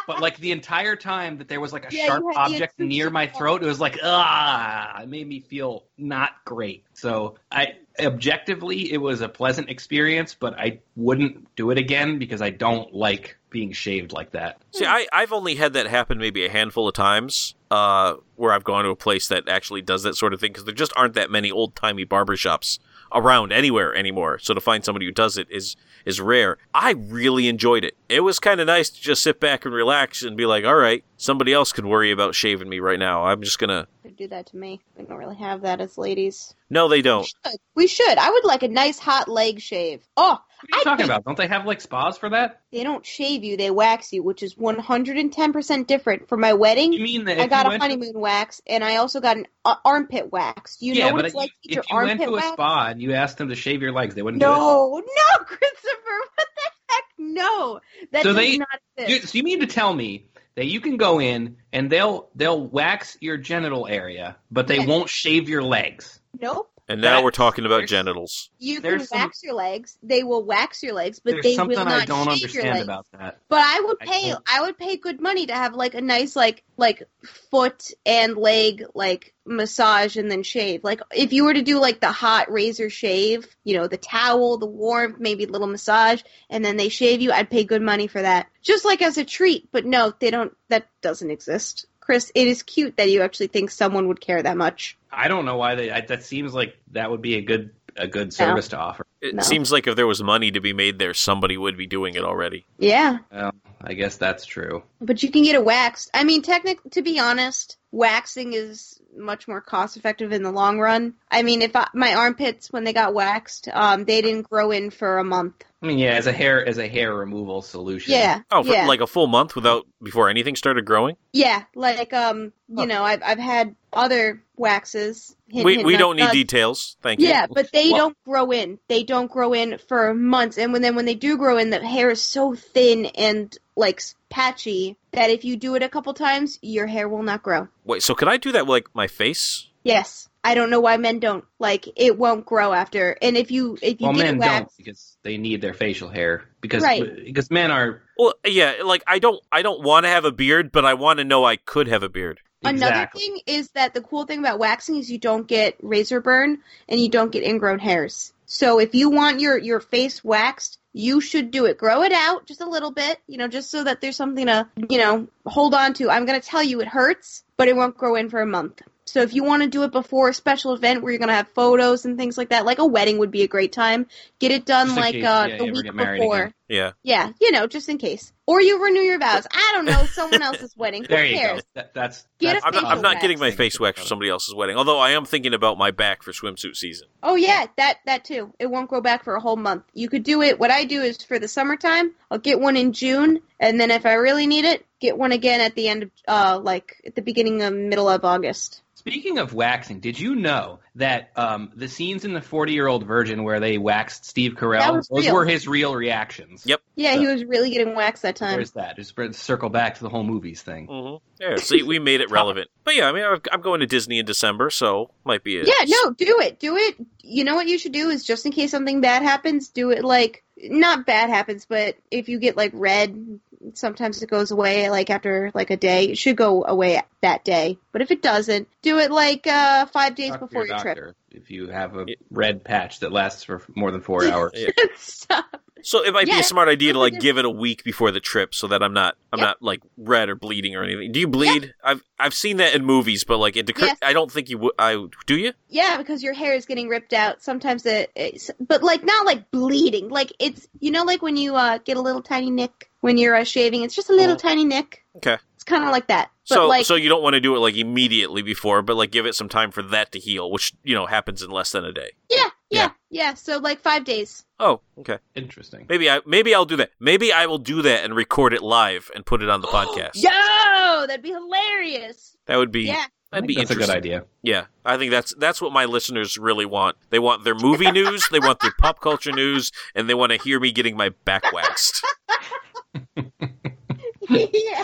But 0.05 0.19
like 0.19 0.35
the 0.37 0.51
entire 0.51 0.97
time 0.97 1.37
that 1.37 1.47
there 1.47 1.61
was 1.61 1.71
like 1.71 1.89
a 1.89 1.95
Yeah, 1.95 2.07
sharp 2.07 2.25
had- 2.35 2.51
object 2.51 2.77
near 2.77 3.09
my 3.09 3.27
throat, 3.27 3.63
it 3.63 3.67
was 3.67 3.79
like 3.79 3.99
ah, 4.03 5.01
it 5.01 5.07
made 5.07 5.25
me 5.25 5.39
feel 5.39 5.85
not 5.97 6.31
great. 6.43 6.83
So 6.93 7.35
I 7.49 7.75
objectively, 7.97 8.91
it 8.91 8.97
was 8.97 9.21
a 9.21 9.29
pleasant 9.29 9.69
experience, 9.69 10.35
but 10.37 10.59
I 10.59 10.79
wouldn't 10.97 11.55
do 11.55 11.71
it 11.71 11.77
again 11.77 12.19
because 12.19 12.41
I 12.41 12.49
don't 12.49 12.93
like 12.93 13.37
being 13.53 13.71
shaved 13.71 14.11
like 14.11 14.31
that. 14.31 14.57
See, 14.71 14.85
I, 14.85 15.07
I've 15.13 15.31
only 15.31 15.55
had 15.55 15.71
that 15.73 15.87
happen 15.87 16.17
maybe 16.17 16.45
a 16.45 16.49
handful 16.49 16.89
of 16.89 16.95
times 16.95 17.55
uh, 17.71 18.15
where 18.35 18.51
I've 18.51 18.65
gone 18.65 18.83
to 18.83 18.89
a 18.89 18.95
place 18.95 19.29
that 19.29 19.47
actually 19.47 19.81
does 19.81 20.03
that 20.03 20.15
sort 20.15 20.33
of 20.33 20.41
thing 20.41 20.51
because 20.51 20.65
there 20.65 20.73
just 20.73 20.91
aren't 20.97 21.13
that 21.13 21.31
many 21.31 21.49
old 21.49 21.75
timey 21.75 22.05
barbershops 22.05 22.79
around 23.13 23.53
anywhere 23.53 23.95
anymore. 23.95 24.39
So 24.39 24.53
to 24.53 24.59
find 24.59 24.83
somebody 24.83 25.05
who 25.05 25.11
does 25.11 25.37
it 25.37 25.47
is 25.49 25.77
is 26.05 26.19
rare. 26.19 26.57
I 26.73 26.91
really 26.91 27.47
enjoyed 27.47 27.85
it. 27.85 27.95
It 28.09 28.21
was 28.21 28.39
kind 28.39 28.59
of 28.59 28.67
nice 28.67 28.89
to 28.89 28.99
just 28.99 29.23
sit 29.23 29.39
back 29.39 29.63
and 29.63 29.73
relax 29.73 30.21
and 30.21 30.35
be 30.35 30.45
like, 30.45 30.65
all 30.65 30.75
right, 30.75 31.01
somebody 31.15 31.53
else 31.53 31.71
can 31.71 31.87
worry 31.87 32.11
about 32.11 32.35
shaving 32.35 32.67
me 32.67 32.79
right 32.79 32.99
now. 32.99 33.23
I'm 33.23 33.41
just 33.41 33.59
gonna. 33.59 33.87
They 34.03 34.09
do 34.09 34.27
that 34.27 34.47
to 34.47 34.57
me. 34.57 34.81
We 34.97 35.05
don't 35.05 35.17
really 35.17 35.37
have 35.37 35.61
that 35.61 35.79
as 35.79 35.97
ladies. 35.97 36.55
No, 36.69 36.87
they 36.87 37.01
don't. 37.01 37.25
should. 37.25 37.55
We 37.75 37.87
should. 37.87 38.17
I 38.17 38.29
would 38.31 38.45
like 38.45 38.63
a 38.63 38.67
nice 38.67 38.97
hot 38.99 39.27
leg 39.27 39.59
shave. 39.61 40.03
Oh, 40.17 40.31
What 40.31 40.39
are 40.39 40.67
you 40.77 40.79
I 40.79 40.83
talking 40.83 40.97
think- 40.97 41.09
about? 41.09 41.25
Don't 41.25 41.37
they 41.37 41.47
have 41.47 41.65
like 41.65 41.81
spas 41.81 42.17
for 42.17 42.29
that? 42.29 42.61
they 42.71 42.83
don't 42.83 43.05
shave 43.05 43.43
you; 43.43 43.57
they 43.57 43.69
wax 43.69 44.11
you, 44.13 44.23
which 44.23 44.41
is 44.43 44.55
110% 44.55 45.87
different. 45.87 46.27
For 46.29 46.37
my 46.37 46.53
wedding, 46.53 46.93
You 46.93 47.03
mean 47.03 47.25
that 47.25 47.39
I 47.39 47.47
got 47.47 47.65
a 47.65 47.69
went 47.69 47.81
to- 47.81 47.87
honeymoon 47.89 48.19
wax, 48.19 48.61
and 48.65 48.83
I 48.83 48.95
also 48.97 49.19
got 49.19 49.37
an 49.37 49.45
uh, 49.65 49.75
armpit 49.85 50.31
wax. 50.31 50.77
You 50.81 50.93
yeah, 50.93 51.07
know 51.09 51.13
what 51.13 51.19
but 51.19 51.25
it's 51.25 51.35
like 51.35 51.49
to 51.63 51.69
get 51.69 51.79
if 51.79 51.89
your 51.89 52.01
you 52.01 52.07
went 52.07 52.09
armpit 52.21 52.25
to 52.27 52.31
a 52.31 52.35
wax? 52.35 52.47
spa 52.53 52.87
and 52.87 53.01
you 53.01 53.13
asked 53.13 53.37
them 53.37 53.49
to 53.49 53.55
shave 53.55 53.81
your 53.81 53.91
legs, 53.91 54.15
they 54.15 54.21
wouldn't 54.21 54.41
do 54.41 54.47
it. 54.47 54.49
No, 54.55 54.97
no, 55.05 55.43
Christopher, 55.45 55.59
what 56.35 56.47
the 56.55 56.69
heck? 56.89 57.03
No, 57.19 57.79
that 58.11 58.23
So 58.23 58.29
does 58.29 58.35
they- 58.37 58.57
not 58.57 58.67
You, 59.07 59.19
so 59.19 59.37
you 59.37 59.43
mean 59.43 59.59
to 59.59 59.67
tell 59.67 59.93
me 59.93 60.27
that 60.55 60.65
you 60.65 60.81
can 60.81 60.97
go 60.97 61.19
in 61.19 61.57
and 61.71 61.89
they'll 61.89 62.29
they'll 62.35 62.63
wax 62.65 63.17
your 63.21 63.37
genital 63.37 63.87
area, 63.87 64.35
but 64.51 64.67
they 64.67 64.77
Yes. 64.77 64.87
won't 64.87 65.09
shave 65.09 65.49
your 65.49 65.63
legs? 65.63 66.19
Nope. 66.39 66.69
And 66.89 66.99
now 66.99 67.15
That- 67.17 67.23
we're 67.23 67.31
talking 67.31 67.65
about 67.65 67.87
genitals. 67.87 68.49
You 68.59 68.81
can 68.81 68.83
There's 68.83 69.07
some- 69.09 69.19
wax 69.19 69.41
your 69.41 69.53
legs. 69.53 69.97
They 70.03 70.23
will 70.23 70.43
wax 70.43 70.83
your 70.83 70.93
legs, 70.93 71.21
but 71.23 71.35
they 71.41 71.55
will 71.55 71.67
not 71.67 71.87
I 71.87 72.05
don't 72.05 72.27
shave 72.37 72.53
your 72.53 72.63
understand 72.65 72.69
legs. 72.73 72.83
about 72.83 73.05
that. 73.13 73.39
But 73.47 73.59
I 73.61 73.79
would 73.79 73.99
pay. 73.99 74.31
don't- 74.31 74.43
I 74.45 74.61
would 74.61 74.77
pay 74.77 74.97
good 74.97 75.21
money 75.21 75.45
to 75.45 75.53
have 75.53 75.75
like 75.75 75.93
a 75.93 76.01
nice 76.01 76.35
like 76.35 76.63
like 76.75 77.03
foot 77.51 77.91
and 78.05 78.35
leg 78.35 78.83
like 78.95 79.33
massage 79.45 80.17
and 80.17 80.29
then 80.29 80.43
shave. 80.43 80.83
Like 80.83 81.01
if 81.15 81.31
you 81.31 81.45
were 81.45 81.53
to 81.53 81.61
do 81.61 81.79
like 81.79 82.01
the 82.01 82.11
hot 82.11 82.51
razor 82.51 82.89
shave, 82.89 83.47
you 83.63 83.77
know, 83.77 83.87
the 83.87 83.97
towel, 83.97 84.57
the 84.57 84.65
warmth, 84.65 85.19
maybe 85.19 85.45
a 85.45 85.49
little 85.49 85.67
massage, 85.67 86.21
and 86.49 86.65
then 86.65 86.75
they 86.77 86.89
shave 86.89 87.21
you, 87.21 87.31
I'd 87.31 87.49
pay 87.49 87.63
good 87.63 87.81
money 87.81 88.07
for 88.07 88.21
that. 88.21 88.47
Just 88.61 88.83
like 88.85 89.01
as 89.01 89.17
a 89.17 89.23
treat. 89.23 89.69
But 89.71 89.85
no, 89.85 90.13
they 90.19 90.31
don't. 90.31 90.53
That 90.69 90.87
doesn't 91.01 91.31
exist. 91.31 91.85
Chris, 92.01 92.31
it 92.35 92.47
is 92.49 92.63
cute 92.63 92.97
that 92.97 93.09
you 93.09 93.21
actually 93.21 93.47
think 93.47 93.71
someone 93.71 94.09
would 94.09 94.19
care 94.19 94.43
that 94.43 94.57
much. 94.57 94.97
I 95.15 95.27
don't 95.27 95.45
know 95.45 95.57
why 95.57 95.75
they. 95.75 95.91
I, 95.91 96.01
that 96.01 96.23
seems 96.23 96.53
like 96.53 96.77
that 96.91 97.11
would 97.11 97.21
be 97.21 97.35
a 97.35 97.41
good 97.41 97.71
a 97.95 98.07
good 98.07 98.33
service 98.33 98.69
to 98.69 98.77
offer. 98.77 99.05
It 99.23 99.35
No. 99.35 99.41
seems 99.41 99.71
like 99.71 99.87
if 99.87 99.95
there 99.95 100.05
was 100.05 100.21
money 100.21 100.51
to 100.51 100.59
be 100.59 100.73
made 100.73 100.99
there, 100.99 101.13
somebody 101.13 101.55
would 101.57 101.77
be 101.77 101.87
doing 101.87 102.15
it 102.15 102.23
already. 102.23 102.65
Yeah, 102.77 103.19
Well, 103.31 103.51
I 103.81 103.93
guess 103.93 104.17
that's 104.17 104.45
true. 104.45 104.83
but 104.99 105.23
you 105.23 105.31
can 105.31 105.43
get 105.43 105.55
it 105.55 105.63
waxed. 105.63 106.09
I 106.13 106.25
mean, 106.25 106.41
technically, 106.41 106.89
to 106.91 107.01
be 107.01 107.19
honest, 107.19 107.77
waxing 107.91 108.51
is 108.53 108.99
much 109.15 109.47
more 109.47 109.61
cost 109.61 109.95
effective 109.95 110.33
in 110.33 110.43
the 110.43 110.51
long 110.51 110.77
run. 110.79 111.13
I 111.31 111.41
mean, 111.43 111.61
if 111.61 111.73
I, 111.75 111.87
my 111.93 112.13
armpits 112.15 112.69
when 112.71 112.83
they 112.83 112.91
got 112.93 113.13
waxed, 113.13 113.69
um, 113.71 114.03
they 114.05 114.21
didn't 114.21 114.49
grow 114.49 114.71
in 114.71 114.89
for 114.89 115.19
a 115.19 115.23
month. 115.23 115.63
I 115.81 115.85
mean, 115.85 115.99
yeah, 115.99 116.11
as 116.13 116.27
a 116.27 116.31
hair 116.31 116.65
as 116.65 116.77
a 116.77 116.87
hair 116.87 117.13
removal 117.13 117.61
solution. 117.61 118.13
Yeah. 118.13 118.41
Oh, 118.51 118.63
for 118.63 118.71
yeah. 118.71 118.87
like 118.87 119.01
a 119.01 119.07
full 119.07 119.27
month 119.27 119.53
without 119.55 119.85
before 120.01 120.29
anything 120.29 120.55
started 120.55 120.85
growing. 120.85 121.15
Yeah, 121.33 121.63
like 121.75 122.11
um, 122.13 122.53
you 122.69 122.77
Huh. 122.77 122.85
know, 122.85 123.03
I've 123.03 123.21
I've 123.21 123.37
had 123.39 123.75
other 123.91 124.41
waxes. 124.55 125.35
Hint, 125.49 125.65
we 125.65 125.75
hint, 125.75 125.85
we 125.85 125.97
don't 125.97 126.15
need 126.15 126.23
nudge. 126.23 126.31
details. 126.33 126.95
Thank 127.03 127.19
you. 127.19 127.27
Yeah, 127.27 127.45
but 127.53 127.69
they 127.71 127.89
Well- 127.91 127.97
don't 127.97 128.17
grow 128.25 128.51
in. 128.51 128.79
They 128.87 129.03
don't 129.03 129.12
grow 129.21 129.53
in 129.53 129.77
for 129.77 130.13
months, 130.13 130.57
and 130.57 130.73
when 130.73 130.81
then 130.81 130.95
when 130.95 131.05
they 131.05 131.15
do 131.15 131.37
grow 131.37 131.57
in, 131.57 131.69
the 131.69 131.85
hair 131.85 132.09
is 132.09 132.21
so 132.21 132.55
thin 132.55 133.05
and 133.07 133.55
like 133.75 134.01
patchy 134.29 134.97
that 135.11 135.29
if 135.29 135.45
you 135.45 135.55
do 135.57 135.75
it 135.75 135.83
a 135.83 135.89
couple 135.89 136.13
times, 136.13 136.59
your 136.61 136.87
hair 136.87 137.07
will 137.07 137.23
not 137.23 137.43
grow. 137.43 137.67
Wait, 137.85 138.03
so 138.03 138.15
could 138.15 138.27
I 138.27 138.37
do 138.37 138.51
that 138.51 138.65
with 138.65 138.69
like 138.69 138.87
my 138.93 139.07
face? 139.07 139.67
Yes, 139.83 140.29
I 140.43 140.55
don't 140.55 140.69
know 140.69 140.79
why 140.79 140.97
men 140.97 141.19
don't. 141.19 141.45
Like 141.59 141.87
it 141.95 142.17
won't 142.17 142.45
grow 142.45 142.73
after, 142.73 143.17
and 143.21 143.37
if 143.37 143.51
you 143.51 143.77
if 143.81 144.01
you 144.01 144.07
Well, 144.07 144.15
get 144.15 144.25
men 144.25 144.35
it 144.35 144.41
don't 144.41 144.63
waxed, 144.63 144.77
because 144.77 145.17
they 145.23 145.37
need 145.37 145.61
their 145.61 145.73
facial 145.73 146.09
hair 146.09 146.43
because 146.61 146.83
Right. 146.83 147.25
because 147.25 147.51
men 147.51 147.71
are 147.71 148.01
Well, 148.17 148.33
yeah, 148.45 148.75
like 148.83 149.03
I 149.07 149.19
don't 149.19 149.41
I 149.51 149.61
don't 149.61 149.83
want 149.83 150.05
to 150.05 150.09
have 150.09 150.25
a 150.25 150.31
beard, 150.31 150.71
but 150.71 150.85
I 150.85 150.95
want 150.95 151.19
to 151.19 151.23
know 151.23 151.45
I 151.45 151.55
could 151.55 151.87
have 151.87 152.03
a 152.03 152.09
beard. 152.09 152.39
Another 152.65 153.09
thing 153.13 153.41
is 153.45 153.69
that 153.71 153.93
the 153.93 154.01
cool 154.01 154.25
thing 154.25 154.39
about 154.39 154.57
waxing 154.57 154.95
is 154.95 155.11
you 155.11 155.17
don't 155.17 155.47
get 155.47 155.75
razor 155.81 156.21
burn 156.21 156.59
and 156.87 156.99
you 156.99 157.09
don't 157.09 157.31
get 157.31 157.43
ingrown 157.43 157.79
hairs. 157.79 158.32
So 158.53 158.77
if 158.77 158.93
you 158.93 159.09
want 159.09 159.39
your 159.39 159.57
your 159.57 159.79
face 159.79 160.23
waxed, 160.23 160.77
you 160.93 161.21
should 161.21 161.49
do 161.49 161.65
it. 161.65 161.79
Grow 161.79 162.03
it 162.03 162.11
out 162.11 162.45
just 162.45 162.61
a 162.61 162.69
little 162.69 162.91
bit, 162.91 163.19
you 163.25 163.39
know, 163.39 163.47
just 163.47 163.71
so 163.71 163.83
that 163.83 163.99
there's 163.99 164.15
something 164.15 164.45
to, 164.45 164.69
you 164.91 164.99
know, 164.99 165.27
hold 165.43 165.73
on 165.73 165.95
to. 165.95 166.11
I'm 166.11 166.27
going 166.27 166.39
to 166.39 166.47
tell 166.47 166.61
you 166.61 166.79
it 166.79 166.87
hurts, 166.87 167.43
but 167.57 167.67
it 167.67 167.75
won't 167.75 167.97
grow 167.97 168.13
in 168.13 168.29
for 168.29 168.41
a 168.41 168.45
month. 168.45 168.83
So 169.05 169.21
if 169.21 169.33
you 169.33 169.43
want 169.43 169.63
to 169.63 169.69
do 169.69 169.81
it 169.81 169.91
before 169.91 170.29
a 170.29 170.35
special 170.35 170.75
event 170.75 171.01
where 171.01 171.11
you're 171.11 171.17
going 171.17 171.29
to 171.29 171.35
have 171.35 171.47
photos 171.49 172.05
and 172.05 172.15
things 172.15 172.37
like 172.37 172.49
that, 172.49 172.63
like 172.63 172.77
a 172.77 172.85
wedding 172.85 173.17
would 173.17 173.31
be 173.31 173.41
a 173.41 173.47
great 173.47 173.71
time. 173.71 174.05
Get 174.37 174.51
it 174.51 174.65
done 174.65 174.85
Just 174.87 174.99
like 174.99 175.13
case, 175.13 175.25
uh, 175.25 175.47
yeah, 175.49 175.57
the 175.57 175.65
week 175.65 175.91
before. 175.91 176.37
again. 176.37 176.53
Yeah. 176.69 176.91
Yeah, 177.03 177.31
you 177.41 177.51
know, 177.51 177.67
just 177.67 177.89
in 177.89 177.97
case. 177.97 178.31
Or 178.45 178.59
you 178.61 178.83
renew 178.83 179.01
your 179.01 179.19
vows. 179.19 179.45
I 179.51 179.71
don't 179.73 179.85
know, 179.85 180.05
someone 180.11 180.41
else's 180.41 180.75
wedding. 180.75 181.03
Who 181.03 181.07
there 181.07 181.25
you 181.25 181.37
cares? 181.37 181.61
go. 181.61 181.67
That, 181.75 181.93
that's 181.93 182.25
Get 182.39 182.53
that's 182.53 182.63
a 182.63 182.67
I'm 182.67 182.73
not, 182.73 182.81
facial 182.81 182.95
I'm 182.97 183.01
not 183.01 183.09
wax. 183.15 183.21
getting 183.21 183.39
my 183.39 183.51
face 183.51 183.79
waxed 183.79 184.01
for 184.01 184.07
somebody 184.07 184.29
else's 184.29 184.55
wedding. 184.55 184.75
Although 184.77 184.99
I 184.99 185.11
am 185.11 185.25
thinking 185.25 185.53
about 185.53 185.77
my 185.77 185.91
back 185.91 186.23
for 186.23 186.31
swimsuit 186.31 186.75
season. 186.75 187.07
Oh 187.21 187.35
yeah, 187.35 187.65
that 187.77 187.99
that 188.05 188.25
too. 188.25 188.53
It 188.59 188.67
won't 188.67 188.89
grow 188.89 189.01
back 189.01 189.23
for 189.23 189.35
a 189.35 189.41
whole 189.41 189.55
month. 189.55 189.83
You 189.93 190.09
could 190.09 190.23
do 190.23 190.41
it. 190.41 190.59
What 190.59 190.71
I 190.71 190.85
do 190.85 191.01
is 191.01 191.23
for 191.23 191.39
the 191.39 191.47
summertime, 191.47 192.11
I'll 192.31 192.37
get 192.39 192.59
one 192.59 192.75
in 192.77 192.93
June, 192.93 193.41
and 193.59 193.79
then 193.79 193.91
if 193.91 194.05
I 194.05 194.13
really 194.13 194.47
need 194.47 194.65
it, 194.65 194.85
get 194.99 195.17
one 195.17 195.31
again 195.31 195.61
at 195.61 195.75
the 195.75 195.87
end 195.87 196.03
of 196.03 196.11
uh 196.27 196.59
like 196.61 196.95
at 197.05 197.15
the 197.15 197.21
beginning 197.21 197.61
of 197.61 197.73
middle 197.73 198.09
of 198.09 198.25
August. 198.25 198.81
Speaking 199.05 199.37
of 199.37 199.53
waxing, 199.53 199.99
did 199.99 200.17
you 200.17 200.33
know 200.33 200.79
that 200.95 201.31
um, 201.35 201.71
the 201.75 201.89
scenes 201.89 202.23
in 202.23 202.31
the 202.31 202.41
40 202.41 202.71
year 202.71 202.87
old 202.87 203.05
virgin 203.05 203.43
where 203.43 203.59
they 203.59 203.77
waxed 203.77 204.23
Steve 204.25 204.53
Carell, 204.53 205.03
those 205.09 205.25
real. 205.25 205.33
were 205.33 205.45
his 205.45 205.67
real 205.67 205.93
reactions? 205.93 206.63
Yep. 206.65 206.81
Yeah, 206.95 207.15
So- 207.15 207.19
he 207.19 207.27
was 207.27 207.43
really 207.43 207.69
getting 207.71 207.95
waxed 207.95 208.23
that 208.23 208.37
time. 208.37 208.53
There's 208.53 208.71
that. 208.71 208.95
Just 208.95 209.13
circle 209.35 209.69
back 209.69 209.95
to 209.95 210.03
the 210.03 210.09
whole 210.09 210.23
movies 210.23 210.61
thing. 210.61 210.85
hmm 210.87 211.15
Yeah, 211.41 211.57
see, 211.57 211.83
we 211.83 211.99
made 211.99 212.21
it 212.21 212.31
relevant. 212.31 212.69
But 212.85 212.95
yeah, 212.95 213.09
I 213.09 213.11
mean, 213.11 213.23
I'm- 213.23 213.41
I'm 213.51 213.61
going 213.61 213.81
to 213.81 213.87
Disney 213.87 214.19
in 214.19 214.25
December, 214.25 214.69
so 214.69 215.11
might 215.25 215.43
be 215.43 215.57
a 215.59 215.63
Yeah, 215.65 215.73
no, 215.85 216.11
do 216.13 216.39
it. 216.39 216.59
Do 216.59 216.77
it. 216.77 216.95
You 217.21 217.43
know 217.43 217.55
what 217.55 217.67
you 217.67 217.77
should 217.77 217.91
do 217.91 218.09
is 218.09 218.23
just 218.23 218.45
in 218.45 218.53
case 218.53 218.71
something 218.71 219.01
bad 219.01 219.21
happens, 219.21 219.67
do 219.67 219.91
it 219.91 220.05
like 220.05 220.43
not 220.61 221.05
bad 221.05 221.29
happens, 221.29 221.65
but 221.65 221.97
if 222.09 222.29
you 222.29 222.39
get 222.39 222.55
like 222.55 222.71
red, 222.73 223.39
sometimes 223.73 224.21
it 224.21 224.29
goes 224.29 224.51
away 224.51 224.89
like 224.89 225.09
after 225.09 225.51
like 225.53 225.69
a 225.69 225.77
day. 225.77 226.05
It 226.05 226.17
should 226.17 226.35
go 226.37 226.65
away 226.65 227.01
that 227.21 227.43
day. 227.45 227.77
But 227.91 228.01
if 228.01 228.11
it 228.11 228.21
doesn't, 228.21 228.67
do 228.81 228.99
it 228.99 229.11
like 229.11 229.47
uh 229.47 229.85
5 229.87 230.15
days 230.15 230.31
Talk 230.31 230.39
before 230.41 230.65
your 230.65 230.75
your 230.75 230.95
trip. 230.95 231.15
if 231.31 231.51
you 231.51 231.67
have 231.69 231.95
a 231.95 232.05
red 232.29 232.63
patch 232.63 232.99
that 232.99 233.11
lasts 233.11 233.43
for 233.43 233.61
more 233.75 233.91
than 233.91 234.01
four 234.01 234.25
hours. 234.31 234.53
Stop. 234.95 235.61
So 235.83 236.03
it 236.03 236.13
might 236.13 236.25
be 236.25 236.39
a 236.39 236.43
smart 236.43 236.69
idea 236.69 236.93
to 236.93 236.99
like 236.99 237.19
give 237.19 237.37
it 237.37 237.45
a 237.45 237.49
week 237.49 237.83
before 237.83 238.09
the 238.11 238.19
trip, 238.19 238.55
so 238.55 238.67
that 238.67 238.81
I'm 238.81 238.93
not 238.93 239.15
I'm 239.31 239.39
Yep. 239.39 239.47
not 239.47 239.61
like 239.61 239.81
red 239.97 240.29
or 240.29 240.35
bleeding 240.35 240.75
or 240.75 240.83
anything. 240.83 241.11
Do 241.11 241.19
you 241.19 241.27
bleed? 241.27 241.73
I've 241.83 242.01
I've 242.19 242.33
seen 242.33 242.57
that 242.57 242.73
in 242.73 242.85
movies, 242.85 243.23
but 243.23 243.37
like 243.37 243.55
it 243.57 243.65
decur- 243.65 243.85
Yes. 243.87 243.97
I 244.01 244.13
don't 244.13 244.31
think 244.31 244.49
you 244.49 244.57
would. 244.59 244.73
I 244.79 245.05
do 245.25 245.35
you? 245.37 245.53
Yeah, 245.69 245.97
because 245.97 246.23
your 246.23 246.33
hair 246.33 246.53
is 246.55 246.65
getting 246.65 246.87
ripped 246.87 247.13
out. 247.13 247.41
Sometimes 247.43 247.85
it, 247.85 248.11
it's, 248.15 248.49
but 248.59 248.81
like 248.83 249.03
not 249.03 249.25
like 249.25 249.51
bleeding. 249.51 250.09
Like 250.09 250.31
it's, 250.39 250.67
you 250.79 250.91
know, 250.91 251.03
like 251.03 251.21
when 251.21 251.35
you 251.35 251.55
uh, 251.55 251.79
get 251.79 251.97
a 251.97 252.01
little 252.01 252.21
tiny 252.21 252.49
nick 252.49 252.89
when 253.01 253.17
you're 253.17 253.35
uh, 253.35 253.43
shaving. 253.43 253.83
It's 253.83 253.95
just 253.95 254.09
a 254.09 254.13
little 254.13 254.35
Oh. 254.35 254.37
tiny 254.37 254.63
nick. 254.65 255.03
Okay. 255.17 255.37
It's 255.55 255.63
kind 255.65 255.83
of 255.83 255.89
like 255.91 256.07
that. 256.07 256.29
But 256.49 256.55
So 256.55 256.67
like, 256.67 256.85
so 256.85 256.95
you 256.95 257.09
don't 257.09 257.21
want 257.23 257.33
to 257.35 257.39
do 257.41 257.55
it 257.55 257.59
like 257.59 257.75
immediately 257.75 258.41
before, 258.41 258.81
but 258.81 258.95
like 258.95 259.11
give 259.11 259.25
it 259.25 259.35
some 259.35 259.49
time 259.49 259.71
for 259.71 259.81
that 259.83 260.11
to 260.13 260.19
heal, 260.19 260.49
which 260.51 260.73
you 260.83 260.95
know 260.95 261.05
happens 261.05 261.41
in 261.41 261.49
less 261.51 261.71
than 261.71 261.83
a 261.85 261.91
day. 261.93 262.11
yeah, 262.29 262.37
yeah, 262.69 262.79
Yeah. 262.83 262.89
Yeah, 263.13 263.33
So 263.35 263.57
like 263.59 263.79
five 263.79 264.03
days. 264.03 264.43
Oh, 264.59 264.81
okay. 264.99 265.19
Interesting. 265.35 265.85
Maybe 265.89 266.09
I 266.09 266.21
maybe 266.25 266.53
I'll 266.55 266.65
do 266.65 266.77
that. 266.77 266.91
Maybe 266.99 267.31
I 267.31 267.45
will 267.45 267.57
do 267.57 267.81
that 267.81 268.03
and 268.03 268.15
record 268.15 268.53
it 268.53 268.61
live 268.61 269.11
and 269.15 269.25
put 269.25 269.41
it 269.41 269.49
on 269.49 269.61
the 269.61 269.67
podcast. 269.77 270.15
Yo, 270.15 271.07
that'd 271.07 271.21
be 271.21 271.31
hilarious. 271.31 272.35
That 272.45 272.57
would 272.57 272.71
be 272.71 272.83
Yeah. 272.83 273.05
That'd 273.31 273.47
be 273.47 273.55
that's 273.55 273.71
a 273.71 273.75
good 273.75 273.89
idea. 273.89 274.25
Yeah, 274.43 274.65
I 274.85 274.97
think 274.97 275.09
that's 275.09 275.33
that's 275.39 275.59
what 275.59 275.73
my 275.73 275.85
listeners 275.85 276.37
really 276.37 276.67
want. 276.67 276.97
They 277.09 277.17
want 277.17 277.43
their 277.43 277.55
movie 277.55 277.91
news, 277.99 278.27
they 278.31 278.39
want 278.39 278.59
their 278.59 278.73
pop 278.77 279.01
culture 279.01 279.31
news, 279.31 279.71
and 279.95 280.07
they 280.07 280.13
want 280.13 280.31
to 280.33 280.37
hear 280.37 280.59
me 280.59 280.71
getting 280.71 280.95
my 280.95 281.09
back 281.25 281.51
waxed. 281.51 282.05
yeah, 284.29 284.83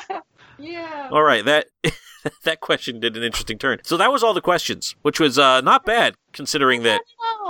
yeah. 0.57 1.09
All 1.11 1.21
right, 1.21 1.45
that 1.45 1.67
that 2.43 2.59
question 2.59 2.99
did 2.99 3.15
an 3.15 3.23
interesting 3.23 3.57
turn. 3.59 3.79
So 3.83 3.97
that 3.97 4.11
was 4.11 4.23
all 4.23 4.33
the 4.33 4.41
questions, 4.41 4.95
which 5.03 5.19
was 5.19 5.37
uh, 5.37 5.61
not 5.61 5.85
bad 5.85 6.15
considering 6.33 6.83
that 6.83 7.01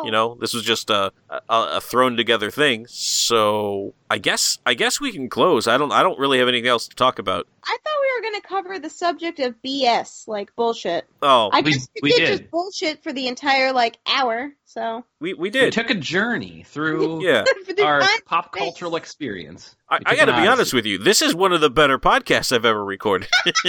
Oh. 0.02 0.06
you 0.06 0.12
know 0.12 0.36
this 0.40 0.54
was 0.54 0.64
just 0.64 0.90
a, 0.90 1.12
a 1.30 1.42
a 1.50 1.82
thrown 1.82 2.16
together 2.18 2.50
thing. 2.52 2.86
So 2.88 3.94
I 4.10 4.18
guess 4.18 4.58
I 4.66 4.74
guess 4.74 5.00
we 5.02 5.12
can 5.12 5.30
close. 5.30 5.68
I 5.68 5.78
don't 5.78 5.92
I 5.92 6.04
don't 6.04 6.20
really 6.20 6.40
have 6.40 6.48
anything 6.48 6.68
else 6.70 6.88
to 6.88 6.96
talk 6.96 7.20
about. 7.20 7.48
I 7.64 7.78
thought 7.84 7.94
we 8.02 8.16
were 8.16 8.32
gonna 8.32 8.42
cover 8.42 8.80
the 8.80 8.90
subject 8.90 9.40
of 9.40 9.56
BS, 9.66 10.28
like 10.28 10.56
bullshit. 10.56 11.06
Oh, 11.22 11.50
I 11.54 11.62
We- 11.62 11.72
guess 11.74 11.88
we, 11.96 12.00
we 12.04 12.10
did, 12.12 12.20
did. 12.20 12.40
just 12.40 12.52
bullshit 12.52 13.04
for 13.04 13.12
the 13.14 13.28
entire 13.28 13.72
like 13.74 13.98
hour. 14.08 14.52
So 14.66 15.04
we 15.20 15.34
we 15.34 15.40
We 15.42 15.50
did. 15.50 15.74
took 15.74 15.90
a 15.90 15.96
journey 15.96 16.64
through 16.68 17.24
Yeah, 17.28 17.44
our 17.84 18.02
time- 18.02 18.10
pop 18.26 18.48
space. 18.56 18.62
cultural 18.64 18.96
experience. 18.96 19.76
I, 19.90 20.00
I 20.06 20.16
got 20.16 20.26
to 20.26 20.34
be 20.34 20.48
honest 20.48 20.74
with 20.74 20.86
you. 20.86 20.98
This 21.00 21.22
is 21.22 21.34
one 21.34 21.52
of 21.54 21.62
the 21.62 21.70
better 21.72 21.98
podcasts 21.98 22.52
I've 22.52 22.66
ever 22.66 22.84
recorded. 22.86 23.28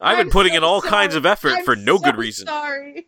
I've 0.00 0.18
been 0.18 0.26
I'm 0.26 0.30
putting 0.30 0.52
so 0.52 0.56
in 0.58 0.64
all 0.64 0.80
sorry. 0.80 0.90
kinds 0.90 1.14
of 1.14 1.24
effort 1.24 1.52
I'm 1.52 1.64
for 1.64 1.76
no 1.76 1.96
so 1.96 2.02
good 2.02 2.16
reason. 2.16 2.46
Sorry. 2.48 3.06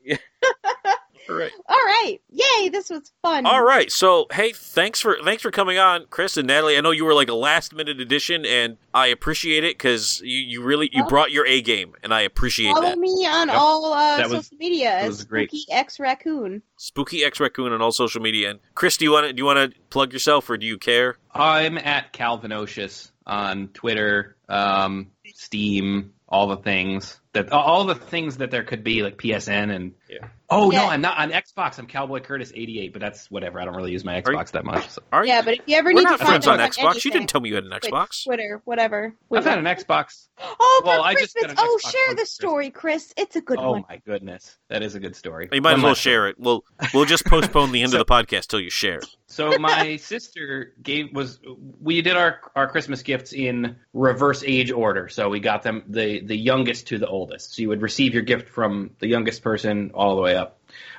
All 1.29 1.37
right. 1.37 1.51
All 1.69 1.77
right. 1.77 2.19
Yay! 2.31 2.69
This 2.69 2.91
was 2.91 3.13
fun. 3.23 3.47
All 3.47 3.65
right. 3.65 3.91
So, 3.91 4.27
hey, 4.33 4.53
thanks 4.53 5.01
for 5.01 5.17
thanks 5.25 5.43
for 5.43 5.51
coming 5.51 5.79
on, 5.79 6.07
Chris 6.11 6.37
and 6.37 6.47
Natalie. 6.47 6.77
I 6.77 6.81
know 6.81 6.91
you 6.93 7.05
were 7.05 7.15
like 7.15 7.29
a 7.29 7.35
last 7.35 7.75
minute 7.75 8.01
addition, 8.01 8.45
and 8.47 8.77
I 8.95 9.09
appreciate 9.09 9.65
it 9.65 9.77
because 9.77 10.21
you, 10.23 10.39
you 10.39 10.63
really 10.63 10.89
you 10.93 11.03
Well- 11.03 11.09
brought 11.11 11.31
your 11.33 11.47
A 11.47 11.61
game, 11.63 11.95
and 12.03 12.13
I 12.15 12.21
appreciate 12.23 12.71
Follow 12.73 12.83
that. 12.83 12.89
Follow 12.95 13.01
me 13.01 13.27
on 13.27 13.49
Yep. 13.49 13.57
all 13.57 13.93
uh, 13.93 14.17
That 14.19 14.31
was- 14.31 14.47
social 14.47 14.59
media 14.59 14.91
that 14.91 15.03
as 15.03 15.09
was 15.09 15.25
great. 15.25 15.51
Spooky 15.51 15.65
X 15.73 15.99
Raccoon. 16.01 16.63
Spooky 16.77 17.25
X 17.25 17.41
Raccoon 17.41 17.73
on 17.73 17.83
all 17.83 17.93
social 17.93 18.21
media. 18.23 18.51
And 18.51 18.61
Chris, 18.75 18.97
do 18.97 19.05
you 19.05 19.13
want 19.13 19.27
to 19.27 19.33
do 19.33 19.41
you 19.41 19.45
want 19.47 19.73
to 19.73 19.79
plug 19.91 20.13
yourself, 20.13 20.49
or 20.51 20.57
do 20.57 20.67
you 20.67 20.79
care? 20.79 21.17
I'm 21.35 21.77
at 21.79 22.13
Calvinocious 22.13 23.11
on 23.27 23.69
Twitter, 23.69 24.37
um, 24.49 25.09
Steam, 25.35 26.13
all 26.29 26.47
the 26.49 26.57
things 26.57 27.21
that 27.33 27.53
all 27.53 27.85
the 27.85 27.95
things 27.95 28.39
that 28.39 28.51
there 28.51 28.63
could 28.65 28.83
be 28.85 29.03
like 29.03 29.17
PSN 29.19 29.71
and 29.75 29.93
Yeah. 30.09 30.29
Oh 30.51 30.71
Yeah. 30.71 30.83
no, 30.83 30.89
I'm 30.89 31.01
not 31.01 31.19
on 31.19 31.31
Xbox. 31.31 31.79
I'm 31.79 31.87
Cowboy 31.87 32.21
Curtis 32.21 32.53
88, 32.55 32.93
but 32.93 33.01
that's 33.01 33.31
whatever. 33.31 33.61
I 33.61 33.65
don't 33.65 33.75
really 33.77 33.93
use 33.93 34.05
my 34.05 34.17
you- 34.17 34.23
Xbox 34.23 34.51
that 34.53 34.65
much. 34.65 34.89
So. 34.91 35.03
Are 35.13 35.25
you? 35.25 35.33
Yeah, 35.33 35.43
but 35.43 35.55
if 35.55 35.61
you 35.67 35.77
ever 35.77 35.91
We're 35.93 36.01
need 36.03 36.09
to 36.09 36.19
find 36.19 36.29
friends 36.29 36.47
on 36.47 36.61
out 36.61 36.71
Xbox. 36.73 37.05
You 37.05 37.11
didn't 37.11 37.29
tell 37.29 37.41
me 37.41 37.49
you 37.51 37.55
had 37.57 37.65
an 37.65 37.71
Xbox. 37.71 38.25
Twitter, 38.25 38.61
whatever. 38.65 39.15
I've 39.33 39.45
had 39.45 39.59
an 39.59 39.65
Xbox. 39.65 40.29
Oh, 40.39 40.81
for 40.83 40.87
Well, 40.89 41.03
I 41.03 41.15
just 41.15 41.35
Christmas! 41.35 41.55
got 41.55 41.65
an 41.65 41.69
Oh, 41.71 41.79
Xbox 41.83 41.91
share 41.93 42.15
the 42.15 42.27
story, 42.27 42.71
Chris. 42.71 43.13
It's 43.17 43.37
a 43.37 43.41
good 43.41 43.59
oh 43.59 43.73
one. 43.73 43.85
my 43.89 43.97
goodness, 44.07 44.57
that 44.69 44.83
is 44.83 44.95
a 44.95 45.01
good 45.01 45.17
story. 45.17 45.49
You 45.53 45.63
might 45.63 45.79
as 45.79 45.83
well 45.83 45.95
share 45.95 46.29
it. 46.29 46.37
We'll 46.39 46.65
we'll 46.93 47.05
just 47.07 47.25
postpone 47.25 47.73
the 47.73 47.83
end 47.83 47.95
of 47.95 47.99
the 47.99 48.05
podcast 48.05 48.49
till 48.49 48.61
you 48.61 48.71
share. 48.71 49.01
So 49.29 49.59
my 49.59 49.97
sister 50.01 50.75
gave 50.83 51.15
was 51.15 51.41
we 51.81 52.03
did 52.03 52.17
our 52.17 52.41
our 52.55 52.69
Christmas 52.69 53.03
gifts 53.03 53.33
in 53.33 53.77
reverse 53.95 54.45
age 54.47 54.71
order. 54.71 55.09
So 55.09 55.29
we 55.31 55.41
got 55.41 55.63
them 55.63 55.85
the 55.89 56.21
the 56.21 56.37
youngest 56.37 56.89
to 56.89 56.99
the 56.99 57.07
oldest. 57.09 57.55
So 57.55 57.63
you 57.63 57.69
would 57.71 57.81
receive 57.83 58.13
your 58.15 58.23
gift 58.23 58.51
from 58.51 58.91
the 58.99 59.09
youngest 59.09 59.43
person 59.43 59.91
all 59.95 60.17
the 60.17 60.23
way 60.23 60.36
up. 60.36 60.36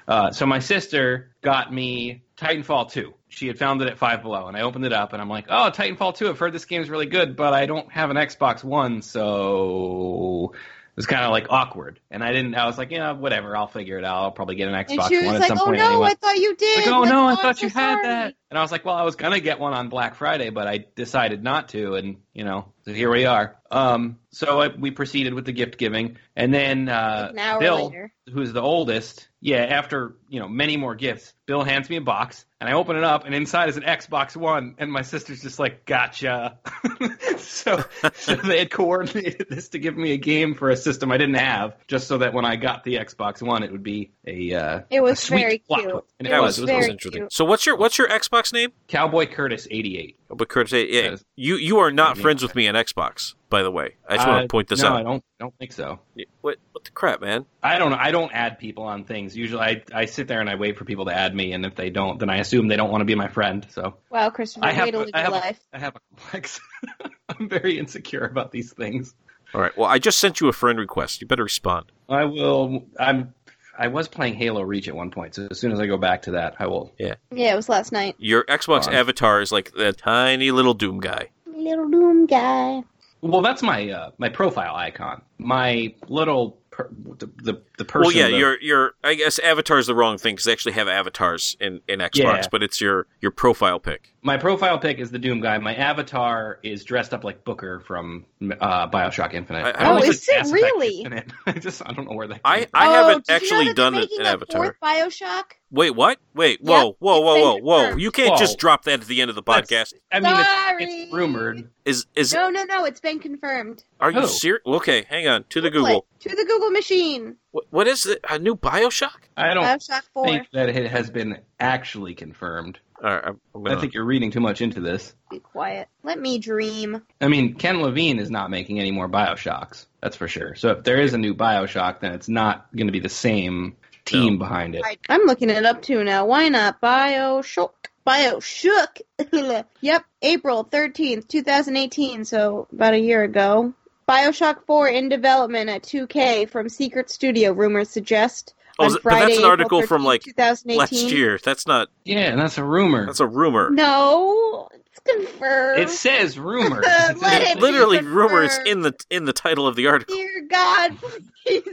Uh, 0.08 0.32
so 0.32 0.46
my 0.46 0.60
sister 0.60 1.32
got 1.42 1.72
me 1.74 2.24
Titanfall 2.38 2.92
2. 2.92 3.14
She 3.30 3.48
had 3.48 3.58
found 3.60 3.82
it 3.82 3.90
at 3.90 3.98
Five 3.98 4.22
Below, 4.22 4.48
and 4.48 4.56
I 4.56 4.62
opened 4.62 4.86
it 4.86 4.94
up, 4.94 5.12
and 5.14 5.22
I'm 5.22 5.30
like, 5.30 5.48
"Oh, 5.50 5.70
Titanfall 5.74 6.16
2! 6.16 6.30
I've 6.30 6.40
heard 6.40 6.54
this 6.54 6.66
game 6.66 6.82
is 6.82 6.90
really 6.90 7.06
good, 7.08 7.36
but 7.36 7.54
I 7.54 7.66
don't 7.66 7.92
have 7.92 8.10
an 8.10 8.16
Xbox 8.18 8.64
One, 8.64 9.02
so 9.02 10.54
it 10.54 10.96
was 10.96 11.06
kind 11.08 11.26
of 11.26 11.32
like 11.32 11.48
awkward." 11.50 12.00
And 12.10 12.24
I 12.24 12.32
didn't. 12.32 12.56
I 12.56 12.66
was 12.68 12.78
like, 12.78 12.90
"Yeah, 12.92 13.12
whatever. 13.12 13.56
I'll 13.58 13.68
figure 13.68 13.98
it 13.98 14.06
out. 14.06 14.24
I'll 14.24 14.32
probably 14.32 14.56
get 14.56 14.70
an 14.70 14.76
And 14.76 14.88
Xbox 14.88 15.10
she 15.10 15.18
was 15.18 15.26
One 15.26 15.36
at 15.36 15.42
like, 15.42 15.48
some 15.50 15.60
"Oh 15.60 15.66
point 15.66 15.78
no, 15.80 15.88
anyway." 15.88 16.08
I 16.08 16.14
thought 16.14 16.38
you 16.38 16.56
did." 16.56 16.78
Like, 16.86 16.88
oh 16.96 17.02
Like, 17.02 17.10
no, 17.10 17.28
I 17.28 17.36
thought 17.36 17.58
so 17.58 17.66
you 17.66 17.70
had 17.70 18.04
that. 18.04 18.36
And 18.50 18.58
I 18.58 18.62
was 18.62 18.72
like, 18.72 18.86
well, 18.86 18.96
I 18.96 19.04
was 19.04 19.16
gonna 19.18 19.40
get 19.42 19.60
one 19.60 19.74
on 19.74 19.90
Black 19.90 20.16
Friday, 20.16 20.50
but 20.52 20.68
I 20.68 20.86
decided 20.96 21.44
not 21.44 21.70
to, 21.70 21.96
and 21.96 22.18
you 22.34 22.46
know, 22.46 22.72
so 22.86 22.94
here 22.94 23.12
we 23.12 23.26
are. 23.26 23.58
Um, 23.70 24.20
so 24.32 24.62
I, 24.62 24.68
we 24.70 24.92
proceeded 24.92 25.34
with 25.34 25.46
the 25.46 25.52
gift 25.52 25.78
giving, 25.78 26.18
and 26.36 26.54
then 26.54 26.88
uh, 26.88 27.32
Like 27.36 27.44
an 27.54 27.60
Bill, 27.60 27.86
later. 27.88 28.14
who's 28.32 28.54
the 28.54 28.62
oldest, 28.62 29.28
yeah, 29.42 29.58
after 29.58 30.16
you 30.30 30.40
know 30.40 30.48
many 30.48 30.78
more 30.78 30.96
gifts, 30.96 31.34
Bill 31.46 31.64
hands 31.64 31.90
me 31.90 31.98
a 31.98 32.02
box, 32.02 32.46
and 32.62 32.70
I 32.70 32.74
open 32.74 32.96
it 32.96 33.04
up, 33.04 33.26
and 33.26 33.36
inside 33.36 33.68
is 33.68 33.76
an 33.76 33.84
Xbox 33.84 34.38
One, 34.38 34.76
and 34.78 34.90
my 34.92 35.02
sister's 35.02 35.42
just 35.42 35.60
like, 35.60 35.86
gotcha. 35.86 36.60
so, 37.38 37.84
so 38.14 38.36
they 38.36 38.60
had 38.60 38.72
coordinated 38.72 39.48
this 39.50 39.70
to 39.70 39.80
give 39.80 39.98
me 39.98 40.14
a 40.14 40.18
game 40.18 40.54
for 40.54 40.70
a 40.70 40.78
system 40.78 41.12
I 41.12 41.18
didn't 41.18 41.36
have, 41.36 41.76
just 41.88 42.08
so 42.08 42.20
that 42.20 42.34
when 42.34 42.46
I 42.46 42.56
got 42.56 42.84
the 42.86 42.96
Xbox 42.96 43.42
One, 43.42 43.64
it 43.64 43.72
would 43.74 43.84
be 43.84 44.12
a 44.26 44.54
uh, 44.54 44.82
It 44.90 45.02
was 45.02 45.14
a 45.14 45.26
sweet 45.26 45.40
very 45.42 45.58
cute. 45.60 45.90
twist. 45.90 46.06
And 46.20 46.28
It 46.28 46.34
it 46.34 46.40
was, 46.40 46.42
was, 46.42 46.58
it 46.60 46.62
was 46.62 46.70
very 46.70 46.92
interesting. 46.92 47.22
cute. 47.24 47.34
So 47.34 47.44
what's 47.44 47.66
your 47.66 47.76
what's 47.76 47.98
your 47.98 48.08
Xbox 48.08 48.37
name? 48.54 48.72
Cowboy 48.88 49.26
Curtis 49.26 49.68
eighty 49.72 49.98
eight. 49.98 50.18
But 50.30 50.50
Curtis, 50.50 50.74
yeah, 50.74 51.16
you 51.36 51.56
you 51.56 51.80
are 51.80 51.92
not 51.92 52.18
friends 52.18 52.42
with 52.42 52.56
me 52.56 52.68
on 52.68 52.76
Xbox, 52.76 53.36
by 53.50 53.64
the 53.64 53.72
way. 53.72 53.96
I 54.08 54.16
just 54.16 54.28
want 54.28 54.42
to 54.42 54.46
uh, 54.46 54.48
point 54.48 54.68
this 54.68 54.82
no, 54.82 54.90
out. 54.90 55.00
I 55.00 55.04
don't 55.04 55.24
don't 55.40 55.58
think 55.58 55.72
so. 55.72 56.00
What 56.42 56.58
what 56.72 56.84
the 56.84 56.92
crap, 56.92 57.22
man? 57.22 57.46
I 57.64 57.78
don't 57.78 57.94
I 57.94 58.12
don't 58.12 58.32
add 58.34 58.60
people 58.60 58.84
on 58.84 59.04
things. 59.04 59.36
Usually 59.36 59.62
I 59.62 59.84
I 59.94 60.06
sit 60.06 60.28
there 60.28 60.42
and 60.42 60.50
I 60.50 60.56
wait 60.56 60.78
for 60.78 60.86
people 60.86 61.06
to 61.06 61.14
add 61.14 61.36
me 61.36 61.54
and 61.54 61.66
if 61.66 61.76
they 61.76 61.90
don't 61.90 62.20
then 62.20 62.30
I 62.30 62.38
assume 62.38 62.68
they 62.68 62.76
don't 62.76 62.92
want 62.92 63.02
to 63.02 63.06
be 63.06 63.16
my 63.16 63.28
friend. 63.28 63.66
So 63.70 63.96
Wow, 64.10 64.30
Christopher, 64.30 64.66
I 64.66 64.72
have 64.72 64.86
way 64.86 64.92
to 64.92 65.00
live 65.00 65.10
I 65.14 65.20
your 65.20 65.24
have 65.24 65.34
life. 65.34 65.60
a, 65.74 65.76
I 65.76 65.80
have 65.80 65.96
a 65.96 66.00
complex. 66.16 66.60
I'm 67.30 67.50
very 67.50 67.78
insecure 67.78 68.26
about 68.26 68.52
these 68.52 68.74
things. 68.74 69.14
All 69.54 69.62
right. 69.62 69.76
Well, 69.78 69.90
I 69.90 69.98
just 69.98 70.20
sent 70.20 70.42
you 70.42 70.50
a 70.50 70.54
friend 70.54 70.78
request. 70.78 71.22
You 71.22 71.28
better 71.28 71.44
respond. 71.44 71.92
I 72.10 72.26
will 72.26 72.86
I'm 73.00 73.34
I 73.78 73.88
was 73.88 74.08
playing 74.08 74.36
Halo 74.36 74.62
Reach 74.62 74.88
at 74.88 74.96
one 74.96 75.12
point, 75.12 75.36
so 75.36 75.48
as 75.52 75.60
soon 75.60 75.72
as 75.72 75.80
I 75.80 75.86
go 75.86 75.98
back 75.98 76.24
to 76.24 76.32
that, 76.32 76.56
I 76.60 76.68
will. 76.68 76.92
Yeah, 76.98 77.16
Yeah, 77.32 77.54
it 77.54 77.56
was 77.56 77.70
last 77.70 77.92
night. 77.92 78.16
Your 78.18 78.44
Xbox 78.46 78.86
Fine. 78.86 78.96
avatar 78.96 79.42
is 79.42 79.52
like 79.52 79.72
the 79.74 79.94
tiny 79.94 80.52
little 80.52 80.74
Doom 80.74 81.00
guy. 81.00 81.30
Little 81.46 81.90
Doom 81.90 82.26
guy. 82.26 82.84
Well, 83.22 83.42
that's 83.42 83.62
my 83.64 83.90
uh, 83.90 84.12
my 84.18 84.30
profile 84.30 84.76
icon. 84.76 85.22
My 85.38 85.94
little 86.08 86.58
per, 86.78 86.88
the, 87.18 87.26
the 87.42 87.62
the 87.80 87.86
person. 87.86 88.02
well, 88.08 88.12
yeah, 88.12 88.28
the- 88.30 88.38
your 88.38 88.62
your 88.62 88.94
I 89.04 89.16
guess 89.16 89.40
avatar 89.40 89.80
is 89.80 89.88
the 89.88 89.96
wrong 89.96 90.18
thing 90.20 90.36
because 90.36 90.46
they 90.46 90.52
actually 90.52 90.74
have 90.74 90.88
avatars 90.88 91.58
in 91.60 91.82
in 91.88 92.00
Xbox, 92.00 92.14
Yeah. 92.16 92.42
but 92.52 92.62
it's 92.62 92.80
your 92.80 93.08
your 93.20 93.32
profile 93.32 93.80
pic. 93.80 94.14
my 94.22 94.38
profile 94.38 94.78
pic 94.78 95.00
is 95.00 95.10
the 95.10 95.18
Doom 95.20 95.42
guy. 95.42 95.58
My 95.58 95.74
avatar 95.76 96.60
is 96.64 96.84
dressed 96.84 97.14
up 97.14 97.24
like 97.24 97.44
Booker 97.44 97.80
from 97.80 98.26
uh, 98.62 98.88
Bioshock 98.90 99.34
Infinite. 99.34 99.66
I- 99.66 99.70
I 99.70 99.72
don't 99.72 99.82
don't 99.84 99.92
know 99.94 99.98
if 99.98 100.02
think- 100.04 100.14
it's 100.14 100.22
is 100.24 100.30
it 100.30 100.38
Mass 100.38 100.52
really? 100.52 100.98
Infinite. 101.02 101.32
I 101.48 101.52
just 101.54 101.82
I 101.86 101.94
don't 101.94 102.08
know 102.10 102.16
where 102.16 102.28
that. 102.28 102.42
I 102.46 102.60
came 102.60 102.68
I 102.76 102.88
oh, 102.88 102.92
haven't 102.92 103.26
did 103.26 103.32
you 103.32 103.36
actually 103.36 103.66
know 103.66 103.74
done 103.74 103.96
an, 103.96 104.08
an 104.20 104.26
avatar. 104.26 104.64
Fourth 104.64 104.76
Bioshock. 104.82 105.44
Wait, 105.70 105.92
what? 105.92 106.18
Wait, 106.34 106.62
whoa, 106.62 106.86
Yep, 106.88 106.96
whoa, 107.00 107.16
it's 107.18 107.24
whoa, 107.26 107.56
whoa, 107.58 107.90
whoa! 107.90 107.96
You 107.98 108.10
can't 108.12 108.32
Whoa. 108.32 108.38
just 108.38 108.58
drop 108.58 108.86
that 108.86 109.02
at 109.02 109.08
the 109.08 109.22
end 109.22 109.30
of 109.30 109.36
the 109.36 109.42
That's- 109.44 109.70
podcast. 109.70 109.94
I 110.12 110.20
mean, 110.22 110.34
it's, 110.40 110.48
Sorry. 110.50 110.84
it's 110.86 111.14
rumored. 111.14 111.70
Is 111.84 112.06
is 112.16 112.34
No, 112.34 112.50
no, 112.50 112.64
no. 112.64 112.86
It's 112.86 113.00
been 113.02 113.20
confirmed. 113.20 113.84
are 114.00 114.12
you 114.12 114.28
serious? 114.28 114.62
Okay, 114.66 115.06
hang 115.10 115.28
on. 115.28 115.44
To 115.50 115.60
the 115.62 115.70
Google 115.70 115.88
Google. 115.88 116.06
To 116.22 116.30
the 116.30 116.46
Google 116.46 116.70
machine. 116.72 117.36
What, 117.52 117.66
what 117.70 117.88
is 117.88 118.06
it? 118.06 118.24
A 118.30 118.40
new 118.40 118.56
Bioshock? 118.56 119.28
I 119.36 119.54
don't 119.54 119.64
Bioshock 119.66 120.04
Four. 120.14 120.26
think 120.26 120.48
that 120.54 120.70
it 120.70 120.90
has 120.90 121.10
been 121.10 121.40
actually 121.60 122.16
confirmed. 122.16 122.80
All 123.04 123.10
right, 123.14 123.24
I'm, 123.26 123.42
I'm 123.54 123.64
gonna. 123.64 123.78
I 123.78 123.82
think 123.82 123.94
you're 123.94 124.06
reading 124.06 124.32
too 124.32 124.40
much 124.40 124.62
into 124.62 124.80
this. 124.80 125.14
Be 125.30 125.40
quiet. 125.40 125.88
Let 126.04 126.20
me 126.20 126.40
dream. 126.40 127.02
I 127.22 127.28
mean, 127.28 127.56
Ken 127.56 127.82
Levine 127.82 128.20
is 128.20 128.32
not 128.32 128.50
making 128.50 128.80
any 128.80 128.92
more 128.92 129.10
Bioshocks. 129.10 129.86
That's 130.02 130.16
for 130.16 130.28
sure. 130.28 130.56
So 130.56 130.70
if 130.72 130.84
there 130.84 131.02
is 131.02 131.14
a 131.14 131.18
new 131.18 131.34
Bioshock, 131.36 132.00
then 132.00 132.14
it's 132.14 132.30
not 132.30 132.68
going 132.76 132.88
to 132.88 132.94
be 132.94 133.00
the 133.00 133.10
same 133.10 133.76
team 134.08 134.34
No. 134.34 134.40
behind 134.40 134.76
it. 134.76 134.82
I, 134.86 134.98
I'm 135.10 135.22
looking 135.26 135.50
it 135.50 135.66
up 135.66 135.82
too 135.82 136.04
now. 136.04 136.26
Why 136.26 136.50
not? 136.50 136.82
Bioshock. 136.82 137.72
Bioshock. 138.06 139.02
yep. 139.82 140.06
April 140.22 140.66
13th, 140.66 141.28
2018. 141.28 142.26
So 142.26 142.68
about 142.72 142.94
a 142.94 143.00
year 143.00 143.24
ago. 143.24 143.74
Bioshock 144.08 144.66
4 144.66 144.88
in 144.88 145.10
development 145.10 145.70
at 145.70 145.84
2K 145.84 146.50
from 146.50 146.70
Secret 146.70 147.10
Studio, 147.10 147.52
rumors 147.52 147.90
suggest. 147.90 148.54
Oh, 148.80 148.86
on 148.86 148.90
is 148.92 148.96
it- 148.96 149.04
but 149.04 149.10
that's 149.12 149.26
an 149.26 149.32
April 149.32 149.46
article 149.50 149.82
from, 149.82 150.06
like, 150.06 150.22
2018. 150.24 150.78
last 150.80 150.94
year. 151.12 151.38
That's 151.44 151.68
not. 151.68 151.90
Yeah, 152.06 152.20
and 152.32 152.40
that's 152.40 152.58
a 152.58 152.64
rumor. 152.64 153.06
That's 153.06 153.20
a 153.20 153.28
rumor. 153.28 153.70
No, 153.70 154.70
it's 155.08 155.32
confirmed. 155.32 155.80
It 155.80 155.90
says 155.90 156.38
rumor. 156.40 156.82
Let 157.22 157.42
it 157.42 157.56
be 157.56 157.62
Literally, 157.62 158.02
rumors 158.02 158.58
in 158.66 158.82
the 158.82 158.94
in 159.10 159.26
the 159.26 159.34
title 159.34 159.68
of 159.68 159.76
the 159.76 159.88
article. 159.88 160.16
Dear 160.16 160.48
God, 160.50 160.98
please, 161.46 161.64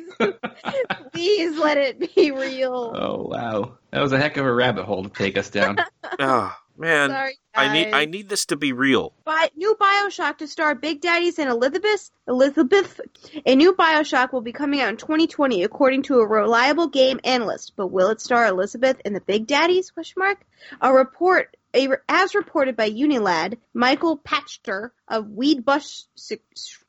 please 1.12 1.58
let 1.58 1.76
it 1.78 2.14
be 2.14 2.30
real. 2.30 2.92
oh 2.96 3.22
wow, 3.28 3.78
that 3.90 4.00
was 4.00 4.12
a 4.12 4.18
heck 4.18 4.36
of 4.36 4.46
a 4.46 4.52
rabbit 4.52 4.84
hole 4.84 5.02
to 5.04 5.10
take 5.10 5.36
us 5.38 5.50
down. 5.50 5.78
Oh 6.18 6.54
man, 6.76 7.10
Sorry, 7.10 7.38
I 7.54 7.72
need. 7.72 7.92
I 7.92 8.04
need 8.04 8.28
this 8.28 8.46
to 8.46 8.56
be 8.56 8.72
real. 8.72 9.14
Bi- 9.24 9.50
new 9.56 9.74
Bioshock 9.80 10.38
to 10.38 10.46
star 10.46 10.74
Big 10.74 11.00
Daddies 11.00 11.38
and 11.38 11.48
Elizabeth. 11.50 12.10
Elizabeth. 12.28 13.00
A 13.46 13.56
new 13.56 13.72
Bioshock 13.74 14.32
will 14.32 14.42
be 14.42 14.52
coming 14.52 14.80
out 14.80 14.90
in 14.90 14.96
2020, 14.96 15.64
according 15.64 16.02
to 16.04 16.18
a 16.20 16.26
reliable 16.26 16.86
game 16.88 17.20
analyst. 17.24 17.72
But 17.74 17.88
will 17.88 18.10
it 18.10 18.20
star 18.20 18.46
Elizabeth 18.46 19.00
and 19.04 19.16
the 19.16 19.20
Big 19.20 19.46
Daddies? 19.46 19.90
Question 19.90 20.20
mark. 20.20 20.44
A 20.80 20.92
report, 20.92 21.56
a, 21.56 21.63
as 22.08 22.34
reported 22.34 22.76
by 22.76 22.90
Unilad, 22.90 23.58
Michael 23.72 24.18
Pachter 24.18 24.90
of 25.08 25.26
Wedbush 25.26 26.04
Sec- 26.14 26.40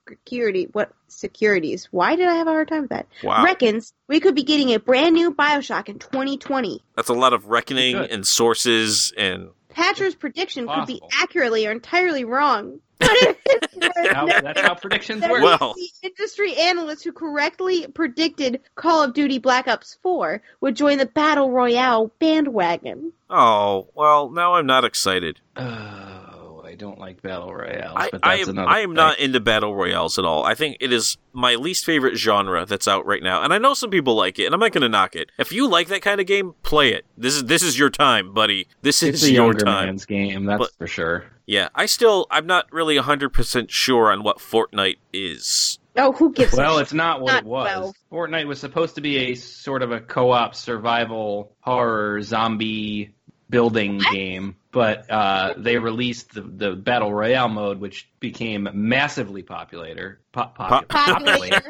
Security. 0.07 0.68
What 0.72 0.91
securities? 1.07 1.88
Why 1.91 2.16
did 2.16 2.28
I 2.28 2.36
have 2.36 2.48
a 2.48 2.52
hard 2.52 2.68
time 2.68 2.82
with 2.82 2.91
that? 2.91 3.07
Wow, 3.24 3.44
Reckons 3.44 3.91
we 4.07 4.20
could 4.20 4.36
be 4.36 4.44
getting 4.44 4.74
a 4.74 4.80
brand 4.80 5.16
new 5.16 5.34
Bioshock 5.34 5.90
in 5.90 5.98
2020. 5.99 6.84
that's 6.95 7.10
a 7.10 7.14
lot 7.14 7.34
of 7.34 7.48
reckoning 7.48 7.95
and 7.95 8.26
sources 8.26 9.12
and 9.18 9.49
Pachter's 9.76 10.16
prediction 10.16 10.68
could 10.68 10.86
be 10.86 11.02
accurately 11.12 11.68
or 11.68 11.72
entirely 11.72 12.24
wrong. 12.24 12.80
But 13.00 13.10
it 13.12 13.38
is 13.76 14.08
How, 14.14 14.26
that's 14.28 14.62
how 14.62 14.76
predictions 14.76 15.22
That 15.22 15.32
work. 15.32 15.42
Well- 15.44 15.74
the 15.76 15.90
industry 16.08 16.56
analyst 16.56 17.04
who 17.04 17.12
correctly 17.12 17.86
predicted 17.88 18.62
Call 18.76 19.04
of 19.04 19.14
Duty 19.14 19.38
Black 19.40 19.68
Ops 19.68 19.98
4 20.04 20.42
would 20.62 20.76
join 20.76 20.98
the 20.98 21.06
Battle 21.06 21.52
Royale 21.52 22.12
bandwagon. 22.20 23.12
oh 23.30 23.88
well. 23.96 24.30
Now 24.30 24.56
I'm 24.56 24.66
not 24.66 24.86
excited. 24.86 25.40
Oh, 25.58 26.62
I 26.68 26.74
don't 26.76 27.00
like 27.00 27.22
battle 27.22 27.54
royales, 27.54 27.94
I, 27.96 28.10
but 28.10 28.20
I 28.24 28.38
that's 28.38 28.50
am 28.50 28.56
another. 28.58 28.70
I 28.70 28.80
am 28.82 28.94
not 28.94 29.20
into 29.20 29.40
battle 29.40 29.76
royales 29.76 30.18
at 30.20 30.26
all. 30.26 30.44
I 30.44 30.56
think 30.56 30.78
it 30.80 30.92
is 30.92 31.18
my 31.32 31.56
least 31.56 31.86
favorite 31.86 32.18
genre 32.18 32.66
that's 32.66 32.88
out 32.88 33.06
right 33.06 33.22
now, 33.24 33.44
and 33.44 33.54
I 33.54 33.60
know 33.60 33.74
some 33.76 33.92
people 33.92 34.16
like 34.16 34.40
it, 34.40 34.46
and 34.46 34.54
I'm 34.54 34.60
not 34.60 34.72
going 34.72 34.82
to 34.82 34.90
knock 34.90 35.16
it. 35.16 35.30
If 35.38 35.52
you 35.54 35.70
like 35.70 35.88
that 35.90 36.02
kind 36.02 36.20
of 36.20 36.28
game, 36.28 36.54
play 36.64 36.92
it. 36.94 37.06
This 37.18 37.36
is 37.36 37.44
this 37.46 37.62
is 37.64 37.78
your 37.80 37.90
time, 37.92 38.34
buddy. 38.34 38.68
This 38.82 39.04
It's 39.04 39.22
is 39.24 39.30
a 39.30 39.34
your 39.34 39.46
younger 39.46 39.64
time. 39.66 39.86
man's 39.86 40.06
game, 40.06 40.46
that's 40.46 40.60
But- 40.60 40.72
for 40.78 40.88
sure. 40.88 41.26
Yeah, 41.48 41.70
I 41.76 41.86
still 41.86 42.28
I'm 42.32 42.48
not 42.48 42.72
really 42.72 42.98
100% 42.98 43.70
sure 43.70 44.12
on 44.12 44.24
what 44.24 44.38
Fortnite 44.40 44.98
is. 45.14 45.80
Oh, 45.98 46.12
who 46.12 46.34
gives 46.34 46.54
Well, 46.54 46.74
shit? 46.76 46.82
it's 46.84 46.94
not 46.94 47.22
what 47.22 47.32
Not 47.32 47.44
it 47.44 47.46
was. 47.46 47.72
12. 47.72 47.96
Fortnite 48.12 48.48
was 48.48 48.60
supposed 48.60 48.96
to 48.96 49.02
be 49.02 49.18
a 49.32 49.36
sort 49.36 49.82
of 49.82 49.92
a 49.92 50.02
co-op 50.02 50.54
survival 50.56 51.56
horror 51.62 52.22
zombie 52.22 53.12
building 53.50 54.02
game, 54.12 54.56
but 54.72 55.10
uh, 55.10 55.54
they 55.56 55.78
released 55.78 56.34
the, 56.34 56.42
the 56.42 56.72
battle 56.72 57.14
royale 57.14 57.48
mode, 57.48 57.80
which 57.80 58.10
became 58.20 58.68
massively 58.74 59.44
popular. 59.44 60.20
Po- 60.34 60.48
Pop- 60.56 60.88
Populator. 60.90 61.62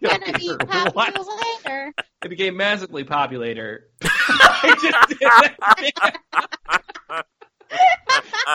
Gonna 0.00 0.38
be 0.38 0.54
Popular. 0.58 0.90
What? 0.92 1.14
populator. 1.14 1.92
It 2.22 2.28
became 2.28 2.56
massively 2.56 3.02
popular. 3.04 3.86
I 4.04 4.76
just 4.80 5.08
did 5.08 5.18
that. 7.08 7.24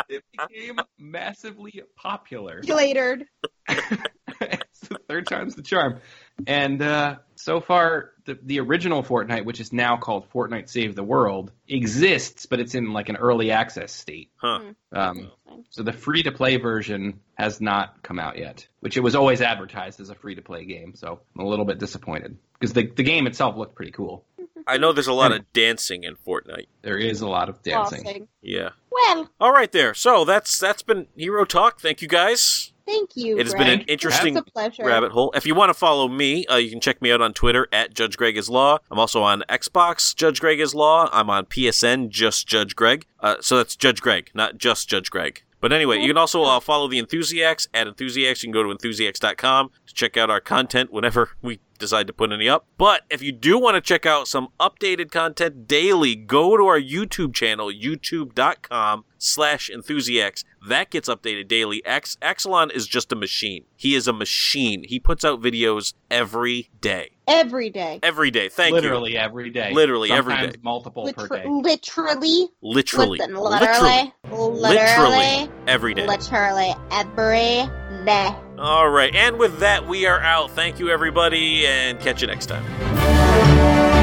It 0.09 0.23
became 0.31 0.79
massively 0.97 1.81
popular. 1.95 2.61
Populated. 2.61 3.27
it's 3.67 4.79
the 4.87 4.99
third 5.07 5.27
time's 5.27 5.55
the 5.55 5.61
charm. 5.61 5.99
And 6.47 6.81
uh, 6.81 7.17
so 7.35 7.61
far, 7.61 8.11
the, 8.25 8.37
the 8.41 8.59
original 8.59 9.03
Fortnite, 9.03 9.45
which 9.45 9.59
is 9.59 9.71
now 9.71 9.97
called 9.97 10.29
Fortnite 10.31 10.69
Save 10.69 10.95
the 10.95 11.03
World, 11.03 11.51
exists, 11.67 12.45
but 12.45 12.59
it's 12.59 12.75
in 12.75 12.91
like 12.91 13.09
an 13.09 13.15
early 13.15 13.51
access 13.51 13.91
state. 13.93 14.31
Huh. 14.37 14.73
Um, 14.91 15.31
so 15.69 15.83
the 15.83 15.93
free 15.93 16.23
to 16.23 16.31
play 16.31 16.57
version 16.57 17.21
has 17.35 17.61
not 17.61 18.03
come 18.03 18.19
out 18.19 18.37
yet, 18.37 18.67
which 18.81 18.97
it 18.97 19.01
was 19.01 19.15
always 19.15 19.41
advertised 19.41 19.99
as 19.99 20.09
a 20.09 20.15
free 20.15 20.35
to 20.35 20.41
play 20.41 20.65
game. 20.65 20.93
So 20.95 21.21
I'm 21.37 21.45
a 21.45 21.47
little 21.47 21.65
bit 21.65 21.79
disappointed 21.79 22.37
because 22.59 22.73
the, 22.73 22.87
the 22.87 23.03
game 23.03 23.27
itself 23.27 23.55
looked 23.55 23.75
pretty 23.75 23.91
cool. 23.91 24.25
I 24.67 24.77
know 24.77 24.91
there's 24.93 25.07
a 25.07 25.13
lot 25.13 25.31
of 25.31 25.51
dancing 25.53 26.03
in 26.03 26.15
Fortnite. 26.15 26.67
There 26.81 26.97
is 26.97 27.21
a 27.21 27.27
lot 27.27 27.49
of 27.49 27.61
dancing. 27.61 28.03
Flossing. 28.03 28.27
Yeah. 28.41 28.69
Well, 28.91 29.29
All 29.39 29.51
right 29.51 29.71
there. 29.71 29.93
So 29.93 30.25
that's 30.25 30.57
that's 30.57 30.81
been 30.83 31.07
Hero 31.15 31.45
Talk. 31.45 31.79
Thank 31.79 32.01
you 32.01 32.07
guys. 32.07 32.71
Thank 32.87 33.11
you. 33.15 33.37
It 33.39 33.45
has 33.47 33.53
Greg. 33.55 33.65
been 33.65 33.79
an 33.79 33.85
interesting 33.87 34.37
It's 34.37 34.47
a 34.47 34.51
pleasure. 34.51 34.85
rabbit 34.85 35.11
hole. 35.11 35.31
If 35.35 35.47
you 35.47 35.55
want 35.55 35.69
to 35.69 35.73
follow 35.73 36.07
me, 36.07 36.45
uh, 36.45 36.57
you 36.57 36.69
can 36.69 36.79
check 36.79 37.01
me 37.01 37.11
out 37.11 37.19
on 37.19 37.33
Twitter 37.33 37.67
at 37.71 37.95
Judge 37.95 38.15
Greg 38.15 38.37
is 38.37 38.47
Law. 38.47 38.77
I'm 38.91 38.99
also 38.99 39.23
on 39.23 39.43
Xbox, 39.49 40.15
Judge 40.15 40.39
Greg 40.39 40.59
is 40.59 40.75
Law. 40.75 41.09
I'm 41.11 41.27
on 41.31 41.47
PSN, 41.47 42.09
just 42.09 42.45
Judge 42.47 42.75
Greg. 42.75 43.07
Uh, 43.19 43.37
so 43.41 43.57
that's 43.57 43.75
Judge 43.75 44.01
Greg, 44.01 44.29
not 44.35 44.59
just 44.59 44.87
Judge 44.87 45.09
Greg. 45.09 45.41
But 45.61 45.73
anyway, 45.73 45.99
you 45.99 46.07
can 46.07 46.17
also 46.17 46.43
uh, 46.43 46.59
follow 46.59 46.87
the 46.87 46.99
Enthusiacs 46.99 47.67
at 47.73 47.87
Enthusiacs. 47.87 48.43
You 48.43 48.47
can 48.47 48.51
go 48.51 48.63
to 48.63 48.69
enthusiacs.com 48.69 49.71
to 49.87 49.93
check 49.93 50.17
out 50.17 50.29
our 50.29 50.41
content 50.41 50.91
whenever 50.91 51.31
we 51.41 51.59
decide 51.79 52.07
to 52.07 52.13
put 52.13 52.31
any 52.31 52.47
up. 52.47 52.67
But 52.77 53.01
if 53.09 53.21
you 53.21 53.31
do 53.31 53.59
want 53.59 53.75
to 53.75 53.81
check 53.81 54.05
out 54.05 54.27
some 54.27 54.49
updated 54.59 55.11
content 55.11 55.67
daily, 55.67 56.15
go 56.15 56.57
to 56.57 56.65
our 56.65 56.79
YouTube 56.79 57.33
channel, 57.33 57.71
youtube.com 57.71 59.05
slash 59.17 59.69
enthusiacs. 59.69 60.43
That 60.67 60.89
gets 60.89 61.09
updated 61.09 61.47
daily. 61.47 61.85
X 61.85 62.17
Axelon 62.21 62.71
is 62.71 62.87
just 62.87 63.11
a 63.11 63.15
machine. 63.15 63.65
He 63.75 63.95
is 63.95 64.07
a 64.07 64.13
machine. 64.13 64.83
He 64.87 64.99
puts 64.99 65.25
out 65.25 65.41
videos 65.41 65.93
every 66.09 66.69
day. 66.81 67.14
Every 67.27 67.69
day. 67.69 67.99
Every 68.03 68.31
day. 68.31 68.49
Thank 68.49 68.69
you. 68.69 68.75
literally 68.75 69.17
every 69.17 69.49
day. 69.49 69.73
Literally 69.73 70.11
every 70.11 70.33
Sometimes 70.33 70.53
day. 70.53 70.59
multiple 70.63 71.11
per 71.13 71.27
day. 71.27 71.43
literally. 71.47 72.49
Literally. 72.61 73.17
Listen, 73.19 73.35
literally. 73.35 74.13
literally. 74.31 74.61
Literally. 74.61 75.51
Every 75.67 75.93
day. 75.93 76.07
Literally 76.07 76.75
every 76.91 77.67
day. 78.05 78.35
All 78.59 78.89
right. 78.89 79.13
And 79.15 79.37
with 79.37 79.59
that, 79.59 79.87
we 79.87 80.05
are 80.05 80.19
out. 80.19 80.51
Thank 80.51 80.79
you, 80.79 80.89
everybody, 80.89 81.65
and 81.67 81.99
catch 81.99 82.21
you 82.21 82.27
next 82.27 82.45
time. 82.47 83.94